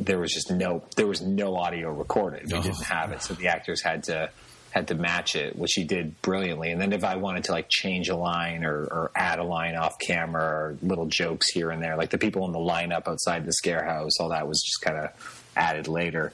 there 0.01 0.19
was 0.19 0.33
just 0.33 0.51
no 0.51 0.83
there 0.97 1.07
was 1.07 1.23
no 1.23 1.55
audio 1.55 1.93
recorded. 1.93 2.51
We 2.53 2.61
didn't 2.61 2.81
oh. 2.81 2.95
have 2.95 3.13
it, 3.13 3.23
so 3.23 3.35
the 3.35 3.47
actors 3.47 3.81
had 3.81 4.03
to 4.05 4.31
had 4.71 4.89
to 4.89 4.97
match 4.97 5.37
it, 5.37 5.57
which 5.57 5.75
he 5.75 5.85
did 5.85 6.21
brilliantly. 6.21 6.73
And 6.73 6.81
then 6.81 6.93
if 6.93 7.05
I 7.05 7.15
wanted 7.15 7.45
to 7.45 7.53
like 7.53 7.69
change 7.69 8.09
a 8.09 8.17
line 8.17 8.65
or, 8.65 8.85
or 8.85 9.11
add 9.15 9.39
a 9.39 9.45
line 9.45 9.77
off 9.77 10.01
camera 10.01 10.43
or 10.43 10.77
little 10.83 11.07
jokes 11.07 11.47
here 11.53 11.71
and 11.71 11.81
there, 11.81 11.97
like 11.97 12.11
the 12.11 12.19
people 12.19 12.45
in 12.45 12.53
the 12.53 12.59
lineup 12.59 13.07
outside 13.07 13.47
the 13.47 13.53
scare 13.53 13.85
house, 13.85 14.19
all 14.21 14.31
that 14.31 14.49
was 14.49 14.61
just 14.61 14.83
kind 14.83 14.99
of 14.99 15.45
added 15.57 15.87
later. 15.87 16.33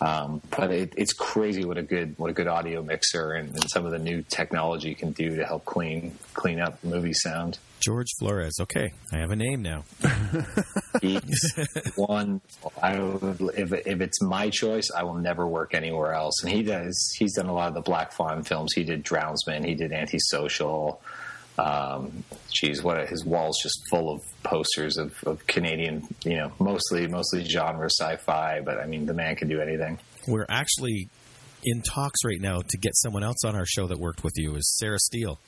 Um, 0.00 0.40
but 0.56 0.70
it, 0.70 0.94
it's 0.96 1.12
crazy 1.12 1.64
what 1.64 1.76
a 1.76 1.82
good 1.82 2.14
what 2.18 2.30
a 2.30 2.32
good 2.32 2.46
audio 2.46 2.82
mixer 2.82 3.32
and, 3.32 3.50
and 3.50 3.70
some 3.70 3.84
of 3.84 3.92
the 3.92 3.98
new 3.98 4.22
technology 4.22 4.94
can 4.94 5.12
do 5.12 5.36
to 5.36 5.44
help 5.44 5.66
clean 5.66 6.16
clean 6.34 6.58
up 6.58 6.82
movie 6.82 7.12
sound. 7.12 7.58
George 7.80 8.08
Flores. 8.18 8.54
Okay, 8.60 8.92
I 9.12 9.18
have 9.18 9.30
a 9.30 9.36
name 9.36 9.62
now. 9.62 9.84
He's 11.02 11.54
one. 11.96 12.40
I 12.82 12.98
would, 12.98 13.40
if 13.56 13.72
if 13.72 14.00
it's 14.00 14.22
my 14.22 14.50
choice, 14.50 14.90
I 14.90 15.02
will 15.02 15.14
never 15.14 15.46
work 15.46 15.74
anywhere 15.74 16.12
else. 16.12 16.42
And 16.42 16.52
he 16.52 16.62
does. 16.62 17.14
He's 17.18 17.34
done 17.34 17.46
a 17.46 17.54
lot 17.54 17.68
of 17.68 17.74
the 17.74 17.80
Black 17.80 18.12
Fawn 18.12 18.42
films. 18.42 18.72
He 18.74 18.84
did 18.84 19.04
Drownsman. 19.04 19.64
He 19.66 19.74
did 19.74 19.92
Antisocial. 19.92 21.02
Um, 21.58 22.24
geez, 22.50 22.82
what 22.82 22.98
a, 22.98 23.06
his 23.06 23.24
wall's 23.24 23.58
just 23.62 23.78
full 23.90 24.10
of 24.14 24.20
posters 24.42 24.96
of, 24.96 25.12
of 25.24 25.46
Canadian. 25.46 26.06
You 26.24 26.36
know, 26.36 26.52
mostly 26.58 27.06
mostly 27.06 27.44
genre 27.44 27.88
sci-fi. 27.90 28.60
But 28.64 28.78
I 28.78 28.86
mean, 28.86 29.06
the 29.06 29.14
man 29.14 29.36
can 29.36 29.48
do 29.48 29.60
anything. 29.60 29.98
We're 30.26 30.46
actually 30.48 31.08
in 31.64 31.82
talks 31.82 32.24
right 32.24 32.40
now 32.40 32.60
to 32.66 32.78
get 32.78 32.96
someone 32.96 33.22
else 33.22 33.44
on 33.44 33.54
our 33.56 33.66
show 33.66 33.86
that 33.88 33.98
worked 33.98 34.24
with 34.24 34.32
you. 34.36 34.54
Is 34.56 34.76
Sarah 34.78 34.98
Steele? 34.98 35.38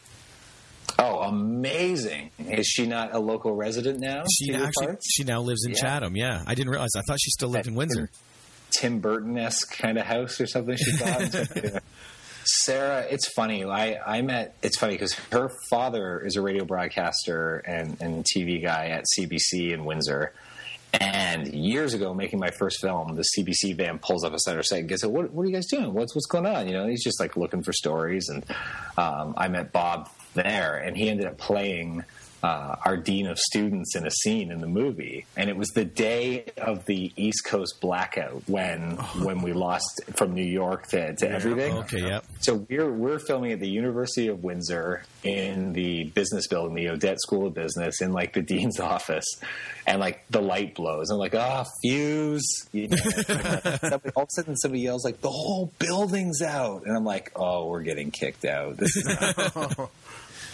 Oh, 0.99 1.21
amazing! 1.21 2.31
Is 2.39 2.67
she 2.67 2.87
not 2.87 3.15
a 3.15 3.19
local 3.19 3.55
resident 3.55 3.99
now? 4.01 4.25
She 4.31 4.53
actually 4.53 4.87
parts? 4.87 5.07
she 5.11 5.25
now 5.25 5.41
lives 5.41 5.65
in 5.65 5.73
Yeah. 5.73 5.79
Chatham. 5.79 6.17
Yeah, 6.17 6.43
I 6.47 6.55
didn't 6.55 6.71
realize. 6.71 6.91
I 6.97 7.01
thought 7.07 7.19
she 7.21 7.31
still 7.31 7.49
lived 7.49 7.67
in 7.69 7.75
Windsor. 7.75 8.11
Tim 8.71 9.01
Burton 9.01 9.39
esque 9.39 9.77
kind 9.79 9.97
of 9.99 10.05
house 10.05 10.41
or 10.41 10.47
something 10.47 10.77
she 10.77 10.93
thought. 10.93 11.83
Sarah, 12.45 13.07
it's 13.09 13.29
funny. 13.29 13.65
I, 13.65 13.99
I 14.19 14.23
met. 14.23 14.55
It's 14.63 14.79
funny 14.79 14.95
because 14.95 15.15
her 15.31 15.51
father 15.71 16.21
is 16.21 16.37
a 16.37 16.43
radio 16.43 16.65
broadcaster 16.65 17.59
and, 17.59 17.97
and 18.01 18.25
TV 18.25 18.63
guy 18.63 18.89
at 18.89 19.05
CBC 19.17 19.73
in 19.73 19.85
Windsor. 19.85 20.33
And 20.95 21.49
years 21.55 21.95
ago, 21.95 22.13
making 22.13 22.39
my 22.39 22.51
first 22.51 22.81
film, 22.81 23.15
the 23.15 23.25
CBC 23.37 23.77
van 23.77 23.99
pulls 23.99 24.25
up 24.25 24.33
beside 24.33 24.57
our 24.57 24.63
site 24.63 24.81
and 24.81 24.89
goes, 24.89 25.05
"What, 25.07 25.33
what 25.33 25.45
are 25.45 25.47
you 25.47 25.55
guys 25.55 25.67
doing? 25.67 25.95
What's 25.95 26.15
what's 26.15 26.27
going 26.27 26.45
on?" 26.45 26.67
You 26.67 26.75
know, 26.75 26.87
he's 26.87 27.03
just 27.03 27.19
like 27.19 27.37
looking 27.37 27.63
for 27.63 27.73
stories. 27.73 28.29
And 28.29 28.45
um, 28.99 29.33
I 29.37 29.49
met 29.49 29.73
Bob 29.73 30.11
there, 30.35 30.77
and 30.77 30.95
he 30.97 31.09
ended 31.09 31.27
up 31.27 31.39
playing 31.39 32.05
uh, 32.43 32.77
our 32.85 32.97
dean 32.97 33.27
of 33.27 33.39
students 33.39 33.95
in 33.95 34.07
a 34.07 34.11
scene 34.11 34.51
in 34.51 34.61
the 34.61 34.67
movie, 34.67 35.27
and 35.37 35.49
it 35.49 35.57
was 35.57 35.69
the 35.69 35.85
day 35.85 36.47
of 36.57 36.85
the 36.87 37.13
East 37.17 37.45
Coast 37.47 37.81
blackout 37.81 38.43
when 38.49 38.97
when 39.23 39.43
we 39.43 39.53
lost 39.53 40.01
from 40.17 40.35
New 40.35 40.45
York 40.45 40.87
to, 40.89 41.15
to 41.15 41.31
everything. 41.31 41.77
Okay, 41.79 42.01
yep. 42.01 42.25
So 42.41 42.67
we're 42.69 42.93
we're 42.93 43.19
filming 43.21 43.53
at 43.53 43.61
the 43.61 43.69
University 43.69 44.29
of 44.29 44.43
Windsor 44.43 45.05
in 45.23 45.73
the 45.73 46.05
business 46.05 46.49
building, 46.49 46.75
the 46.75 46.89
Odette 46.89 47.21
School 47.21 47.47
of 47.47 47.55
Business, 47.55 48.01
in 48.01 48.13
like 48.13 48.33
the 48.33 48.43
dean's 48.53 48.81
office, 48.81 49.27
and 49.87 50.01
like 50.01 50.25
the 50.31 50.43
light 50.43 50.75
blows. 50.75 51.11
I'm 51.11 51.19
like, 51.19 51.35
ah, 51.35 51.65
fuse. 51.83 52.43
You 52.73 52.89
know? 52.89 52.97
Somebody- 52.97 54.11
all 54.17 54.23
of 54.23 54.29
a 54.29 54.31
sudden, 54.31 54.57
somebody 54.57 54.81
yells 54.83 55.05
like, 55.05 55.21
the 55.21 55.31
whole 55.31 55.71
building's 55.79 56.41
out, 56.43 56.83
and 56.87 56.97
I'm 56.97 57.05
like, 57.05 57.31
oh, 57.37 57.67
we're 57.67 57.83
getting 57.83 58.11
kicked 58.11 58.45
out. 58.45 58.77
This 58.79 58.97
is 58.97 59.05
not 59.05 59.91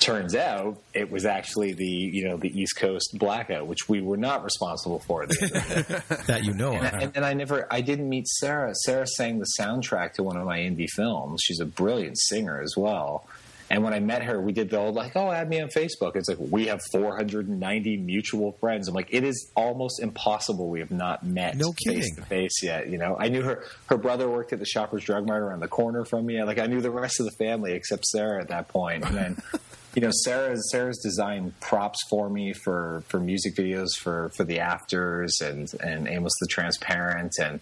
turns 0.00 0.34
out 0.34 0.78
it 0.94 1.10
was 1.10 1.24
actually 1.24 1.72
the 1.72 1.86
you 1.86 2.28
know 2.28 2.36
the 2.36 2.60
East 2.60 2.76
Coast 2.76 3.16
blackout, 3.18 3.66
which 3.66 3.88
we 3.88 4.00
were 4.00 4.16
not 4.16 4.44
responsible 4.44 5.00
for. 5.00 5.26
The 5.26 5.38
end 5.42 5.52
of 5.52 5.68
the 5.68 6.16
day. 6.16 6.22
That 6.26 6.44
you 6.44 6.54
know 6.54 6.74
of. 6.74 6.82
and, 6.82 7.16
and 7.16 7.24
I 7.24 7.34
never, 7.34 7.66
I 7.70 7.80
didn't 7.80 8.08
meet 8.08 8.26
Sarah. 8.28 8.74
Sarah 8.74 9.06
sang 9.06 9.38
the 9.38 9.46
soundtrack 9.58 10.14
to 10.14 10.22
one 10.22 10.36
of 10.36 10.44
my 10.46 10.58
indie 10.58 10.88
films. 10.88 11.40
She's 11.44 11.60
a 11.60 11.66
brilliant 11.66 12.18
singer 12.18 12.60
as 12.60 12.74
well. 12.76 13.26
And 13.70 13.84
when 13.84 13.92
I 13.92 14.00
met 14.00 14.22
her, 14.22 14.40
we 14.40 14.52
did 14.52 14.70
the 14.70 14.78
old 14.78 14.94
like, 14.94 15.14
oh, 15.14 15.30
add 15.30 15.48
me 15.48 15.60
on 15.60 15.68
Facebook. 15.68 16.16
It's 16.16 16.28
like 16.28 16.38
we 16.40 16.68
have 16.68 16.80
490 16.90 17.98
mutual 17.98 18.52
friends. 18.52 18.88
I'm 18.88 18.94
like, 18.94 19.08
it 19.10 19.24
is 19.24 19.50
almost 19.54 20.00
impossible 20.00 20.70
we 20.70 20.80
have 20.80 20.90
not 20.90 21.24
met 21.24 21.56
No 21.56 21.74
face 21.84 22.14
to 22.16 22.22
face 22.22 22.62
yet. 22.62 22.88
You 22.88 22.96
know, 22.96 23.16
I 23.18 23.28
knew 23.28 23.42
her. 23.42 23.64
Her 23.86 23.98
brother 23.98 24.28
worked 24.28 24.54
at 24.54 24.58
the 24.58 24.64
Shoppers 24.64 25.04
Drug 25.04 25.26
Mart 25.26 25.42
around 25.42 25.60
the 25.60 25.68
corner 25.68 26.04
from 26.06 26.24
me. 26.24 26.42
Like 26.42 26.58
I 26.58 26.66
knew 26.66 26.80
the 26.80 26.90
rest 26.90 27.20
of 27.20 27.26
the 27.26 27.32
family 27.32 27.72
except 27.72 28.06
Sarah 28.06 28.40
at 28.40 28.48
that 28.48 28.68
point. 28.68 29.04
And 29.04 29.16
then. 29.16 29.42
You 29.98 30.02
know, 30.02 30.12
Sarah's 30.12 30.70
Sarah's 30.70 30.98
designed 30.98 31.58
props 31.58 31.98
for 32.08 32.30
me 32.30 32.52
for, 32.52 33.02
for 33.08 33.18
music 33.18 33.56
videos 33.56 33.96
for, 33.98 34.28
for 34.28 34.44
the 34.44 34.60
afters 34.60 35.40
and, 35.40 35.68
and 35.80 36.06
Amos 36.06 36.30
the 36.40 36.46
Transparent 36.46 37.32
and 37.42 37.58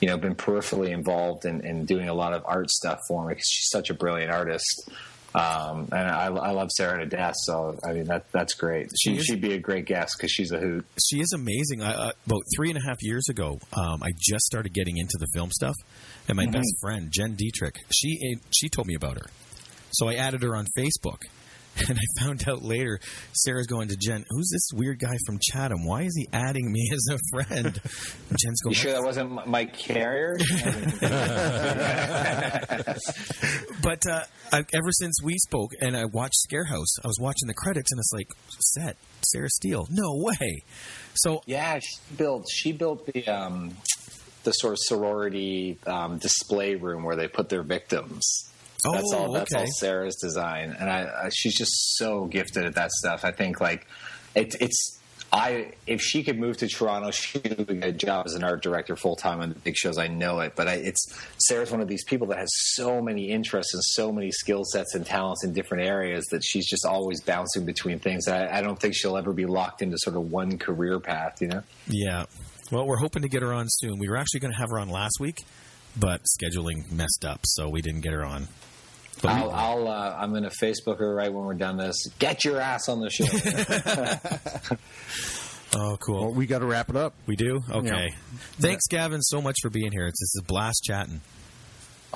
you 0.00 0.06
know 0.06 0.16
been 0.16 0.36
peripherally 0.36 0.90
involved 0.90 1.46
in, 1.46 1.66
in 1.66 1.86
doing 1.86 2.08
a 2.08 2.14
lot 2.14 2.32
of 2.32 2.44
art 2.46 2.70
stuff 2.70 3.00
for 3.08 3.26
me 3.26 3.30
because 3.30 3.44
she's 3.44 3.70
such 3.72 3.90
a 3.90 3.94
brilliant 3.94 4.30
artist. 4.30 4.88
Um, 5.34 5.88
and 5.90 6.08
I, 6.08 6.26
I 6.26 6.52
love 6.52 6.70
Sarah 6.70 7.00
to 7.00 7.06
death, 7.06 7.34
so 7.38 7.76
I 7.84 7.92
mean 7.92 8.04
that 8.04 8.30
that's 8.30 8.54
great. 8.54 8.90
She 8.96 9.16
She, 9.16 9.22
she'd 9.24 9.40
be 9.40 9.54
a 9.54 9.58
great 9.58 9.86
guest 9.86 10.14
because 10.16 10.30
she's 10.30 10.52
a 10.52 10.60
hoot. 10.60 10.86
She 11.04 11.20
is 11.20 11.32
amazing. 11.34 11.82
I, 11.82 11.92
uh, 11.92 12.12
about 12.24 12.42
three 12.54 12.70
and 12.70 12.78
a 12.78 12.88
half 12.88 12.98
years 13.00 13.28
ago, 13.28 13.58
um, 13.72 14.00
I 14.04 14.10
just 14.16 14.44
started 14.44 14.72
getting 14.72 14.96
into 14.96 15.16
the 15.18 15.26
film 15.34 15.50
stuff, 15.50 15.74
and 16.28 16.36
my 16.36 16.46
best 16.46 16.72
friend 16.80 17.08
Jen 17.10 17.34
Dietrich, 17.34 17.74
she 17.92 18.36
she 18.52 18.68
told 18.68 18.86
me 18.86 18.94
about 18.94 19.16
her. 19.16 19.26
So 19.90 20.06
I 20.06 20.14
added 20.14 20.44
her 20.44 20.54
on 20.54 20.66
Facebook, 20.78 21.18
and 21.88 21.98
I 21.98 22.22
found 22.22 22.48
out 22.48 22.62
later 22.62 23.00
Sarah's 23.32 23.66
going 23.66 23.88
to 23.88 23.96
Jen. 23.96 24.24
Who's 24.28 24.50
this 24.50 24.68
weird 24.74 24.98
guy 24.98 25.16
from 25.26 25.38
Chatham? 25.40 25.84
Why 25.84 26.02
is 26.02 26.14
he 26.16 26.28
adding 26.32 26.70
me 26.70 26.90
as 26.92 27.06
a 27.10 27.18
friend? 27.32 27.80
And 28.28 28.38
Jen's 28.38 28.60
going. 28.62 28.72
You 28.72 28.74
sure 28.74 28.92
that 28.92 29.02
wasn't 29.02 29.46
Mike 29.46 29.76
Carrier? 29.76 30.36
But 33.82 34.06
uh, 34.06 34.22
I, 34.52 34.58
ever 34.58 34.92
since 34.92 35.16
we 35.22 35.38
spoke 35.38 35.70
and 35.80 35.96
I 35.96 36.04
watched 36.04 36.36
Scarehouse, 36.48 36.98
I 37.02 37.06
was 37.06 37.18
watching 37.20 37.48
the 37.48 37.54
credits 37.54 37.90
and 37.92 37.98
it's 37.98 38.12
like 38.12 38.28
set 38.60 38.96
Sarah 39.22 39.48
Steele. 39.48 39.86
No 39.90 40.16
way. 40.16 40.62
So 41.14 41.42
yeah, 41.46 41.78
she 41.78 41.96
built 42.16 42.46
she 42.52 42.72
built 42.72 43.06
the 43.06 43.26
um, 43.28 43.76
the 44.44 44.52
sort 44.52 44.74
of 44.74 44.78
sorority 44.82 45.78
um, 45.86 46.18
display 46.18 46.74
room 46.74 47.04
where 47.04 47.16
they 47.16 47.28
put 47.28 47.48
their 47.48 47.62
victims. 47.62 48.46
That's 48.84 49.12
Oh, 49.14 49.18
all. 49.18 49.32
That's 49.32 49.52
okay. 49.54 49.62
all 49.62 49.70
Sarah's 49.78 50.16
design, 50.16 50.76
and 50.78 50.90
I, 50.90 51.24
I 51.24 51.28
she's 51.32 51.54
just 51.56 51.96
so 51.96 52.26
gifted 52.26 52.64
at 52.64 52.74
that 52.76 52.90
stuff. 52.90 53.24
I 53.24 53.32
think 53.32 53.60
like 53.60 53.86
it, 54.34 54.54
it's. 54.60 54.96
I 55.32 55.74
if 55.86 56.00
she 56.00 56.24
could 56.24 56.40
move 56.40 56.56
to 56.56 56.66
Toronto, 56.66 57.12
she 57.12 57.38
would 57.38 57.68
get 57.68 57.84
a 57.84 57.92
job 57.92 58.26
as 58.26 58.34
an 58.34 58.42
art 58.42 58.64
director 58.64 58.96
full 58.96 59.14
time 59.14 59.40
on 59.40 59.50
the 59.50 59.54
big 59.54 59.76
shows. 59.76 59.96
I 59.96 60.08
know 60.08 60.40
it, 60.40 60.54
but 60.56 60.66
I, 60.66 60.72
it's 60.74 61.06
Sarah's 61.46 61.70
one 61.70 61.80
of 61.80 61.86
these 61.86 62.02
people 62.02 62.26
that 62.28 62.38
has 62.38 62.48
so 62.72 63.00
many 63.00 63.30
interests 63.30 63.72
and 63.72 63.82
so 63.84 64.10
many 64.10 64.32
skill 64.32 64.64
sets 64.64 64.96
and 64.96 65.06
talents 65.06 65.44
in 65.44 65.52
different 65.52 65.84
areas 65.86 66.26
that 66.32 66.42
she's 66.42 66.66
just 66.68 66.84
always 66.84 67.22
bouncing 67.22 67.64
between 67.64 68.00
things. 68.00 68.26
I, 68.26 68.58
I 68.58 68.60
don't 68.60 68.76
think 68.76 68.94
she'll 68.96 69.16
ever 69.16 69.32
be 69.32 69.46
locked 69.46 69.82
into 69.82 69.96
sort 69.98 70.16
of 70.16 70.32
one 70.32 70.58
career 70.58 70.98
path. 70.98 71.40
You 71.40 71.46
know. 71.46 71.62
yeah, 71.86 72.24
well, 72.72 72.84
we're 72.84 72.98
hoping 72.98 73.22
to 73.22 73.28
get 73.28 73.42
her 73.42 73.52
on 73.52 73.66
soon. 73.68 74.00
We 74.00 74.08
were 74.08 74.16
actually 74.16 74.40
going 74.40 74.52
to 74.52 74.58
have 74.58 74.70
her 74.70 74.80
on 74.80 74.88
last 74.88 75.18
week, 75.20 75.44
but 75.96 76.22
scheduling 76.24 76.90
messed 76.90 77.24
up, 77.24 77.42
so 77.44 77.68
we 77.68 77.82
didn't 77.82 78.00
get 78.00 78.14
her 78.14 78.24
on. 78.24 78.48
But 79.22 79.30
I'll, 79.32 79.50
I'll 79.50 79.88
uh, 79.88 80.16
I'm 80.18 80.30
going 80.30 80.44
to 80.44 80.50
Facebook 80.50 80.98
her 80.98 81.14
right 81.14 81.32
when 81.32 81.44
we're 81.44 81.54
done 81.54 81.76
this. 81.76 81.96
Get 82.18 82.44
your 82.44 82.60
ass 82.60 82.88
on 82.88 83.00
the 83.00 83.10
show. 83.10 83.24
oh, 85.76 85.96
cool. 86.00 86.20
Well, 86.26 86.34
we 86.34 86.46
got 86.46 86.60
to 86.60 86.66
wrap 86.66 86.88
it 86.90 86.96
up. 86.96 87.14
we 87.26 87.36
do. 87.36 87.60
Okay. 87.70 88.08
Yeah. 88.10 88.38
Thanks, 88.58 88.86
Gavin, 88.88 89.20
so 89.22 89.40
much 89.42 89.56
for 89.62 89.70
being 89.70 89.92
here. 89.92 90.06
It's 90.06 90.18
this 90.20 90.34
is 90.34 90.40
a 90.42 90.46
blast 90.46 90.82
chatting. 90.84 91.20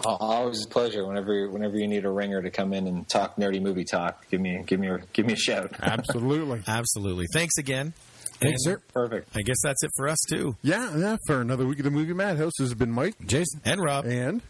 Always 0.05 0.65
a 0.65 0.69
pleasure. 0.69 1.07
Whenever 1.07 1.49
whenever 1.51 1.77
you 1.77 1.87
need 1.87 2.05
a 2.05 2.11
ringer 2.11 2.43
to 2.43 2.51
come 2.51 2.73
in 2.73 2.89
and 2.89 3.09
talk 3.09 3.37
nerdy 3.37 3.61
movie 3.63 3.85
talk, 3.85 4.29
give 4.29 4.41
me 4.41 4.61
give 4.67 4.81
me 4.81 4.89
a, 4.89 4.99
give 5.13 5.25
me 5.25 5.35
a 5.35 5.37
shout. 5.37 5.71
Absolutely. 5.81 6.63
Absolutely. 6.67 7.27
Thanks 7.33 7.57
again. 7.59 7.93
Thanks, 8.41 8.65
And 8.67 8.79
sir. 8.79 8.83
Perfect. 8.93 9.29
I 9.37 9.43
guess 9.43 9.59
that's 9.63 9.85
it 9.85 9.91
for 9.97 10.09
us 10.09 10.19
too. 10.29 10.57
Yeah, 10.63 10.97
yeah. 10.97 11.17
For 11.29 11.41
another 11.41 11.65
week 11.65 11.79
of 11.79 11.85
the 11.85 11.93
Movie 11.93 12.13
Madhouse, 12.13 12.53
this 12.59 12.71
has 12.71 12.75
been 12.75 12.91
Mike 12.91 13.15
Jason. 13.25 13.61
And 13.65 13.81
Rob 13.81 14.05
and 14.07 14.43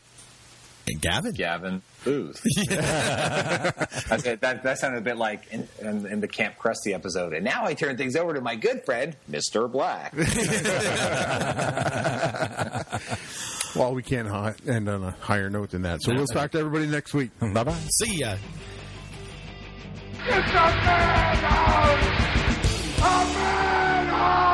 and 0.88 1.00
Gavin. 1.02 1.32
Gavin 1.32 1.82
Booth. 2.04 2.42
I 2.70 4.16
said 4.18 4.40
that 4.40 4.62
that 4.62 4.78
sounded 4.78 4.98
a 4.98 5.00
bit 5.00 5.16
like 5.16 5.46
in, 5.50 5.66
in, 5.80 6.06
in 6.06 6.20
the 6.20 6.28
Camp 6.28 6.56
Krusty 6.58 6.92
episode. 6.94 7.32
And 7.32 7.44
now 7.44 7.64
I 7.64 7.74
turn 7.74 7.96
things 7.96 8.16
over 8.16 8.34
to 8.34 8.40
my 8.40 8.56
good 8.56 8.84
friend, 8.84 9.16
Mister 9.28 9.68
Black. 9.68 10.12
well, 13.76 13.94
we 13.94 14.02
can't 14.02 14.28
hi- 14.28 14.54
end 14.66 14.88
on 14.88 15.04
a 15.04 15.10
higher 15.20 15.50
note 15.50 15.70
than 15.70 15.82
that. 15.82 16.02
So 16.02 16.14
we'll 16.14 16.26
talk 16.26 16.50
to 16.52 16.58
everybody 16.58 16.86
next 16.86 17.14
week. 17.14 17.30
Bye 17.40 17.64
bye. 17.64 17.76
See 18.00 18.18
ya. 18.18 18.36
It's 20.26 20.36
a 20.36 20.40
madhouse! 20.40 22.04
A 22.98 23.34
madhouse! 23.34 24.53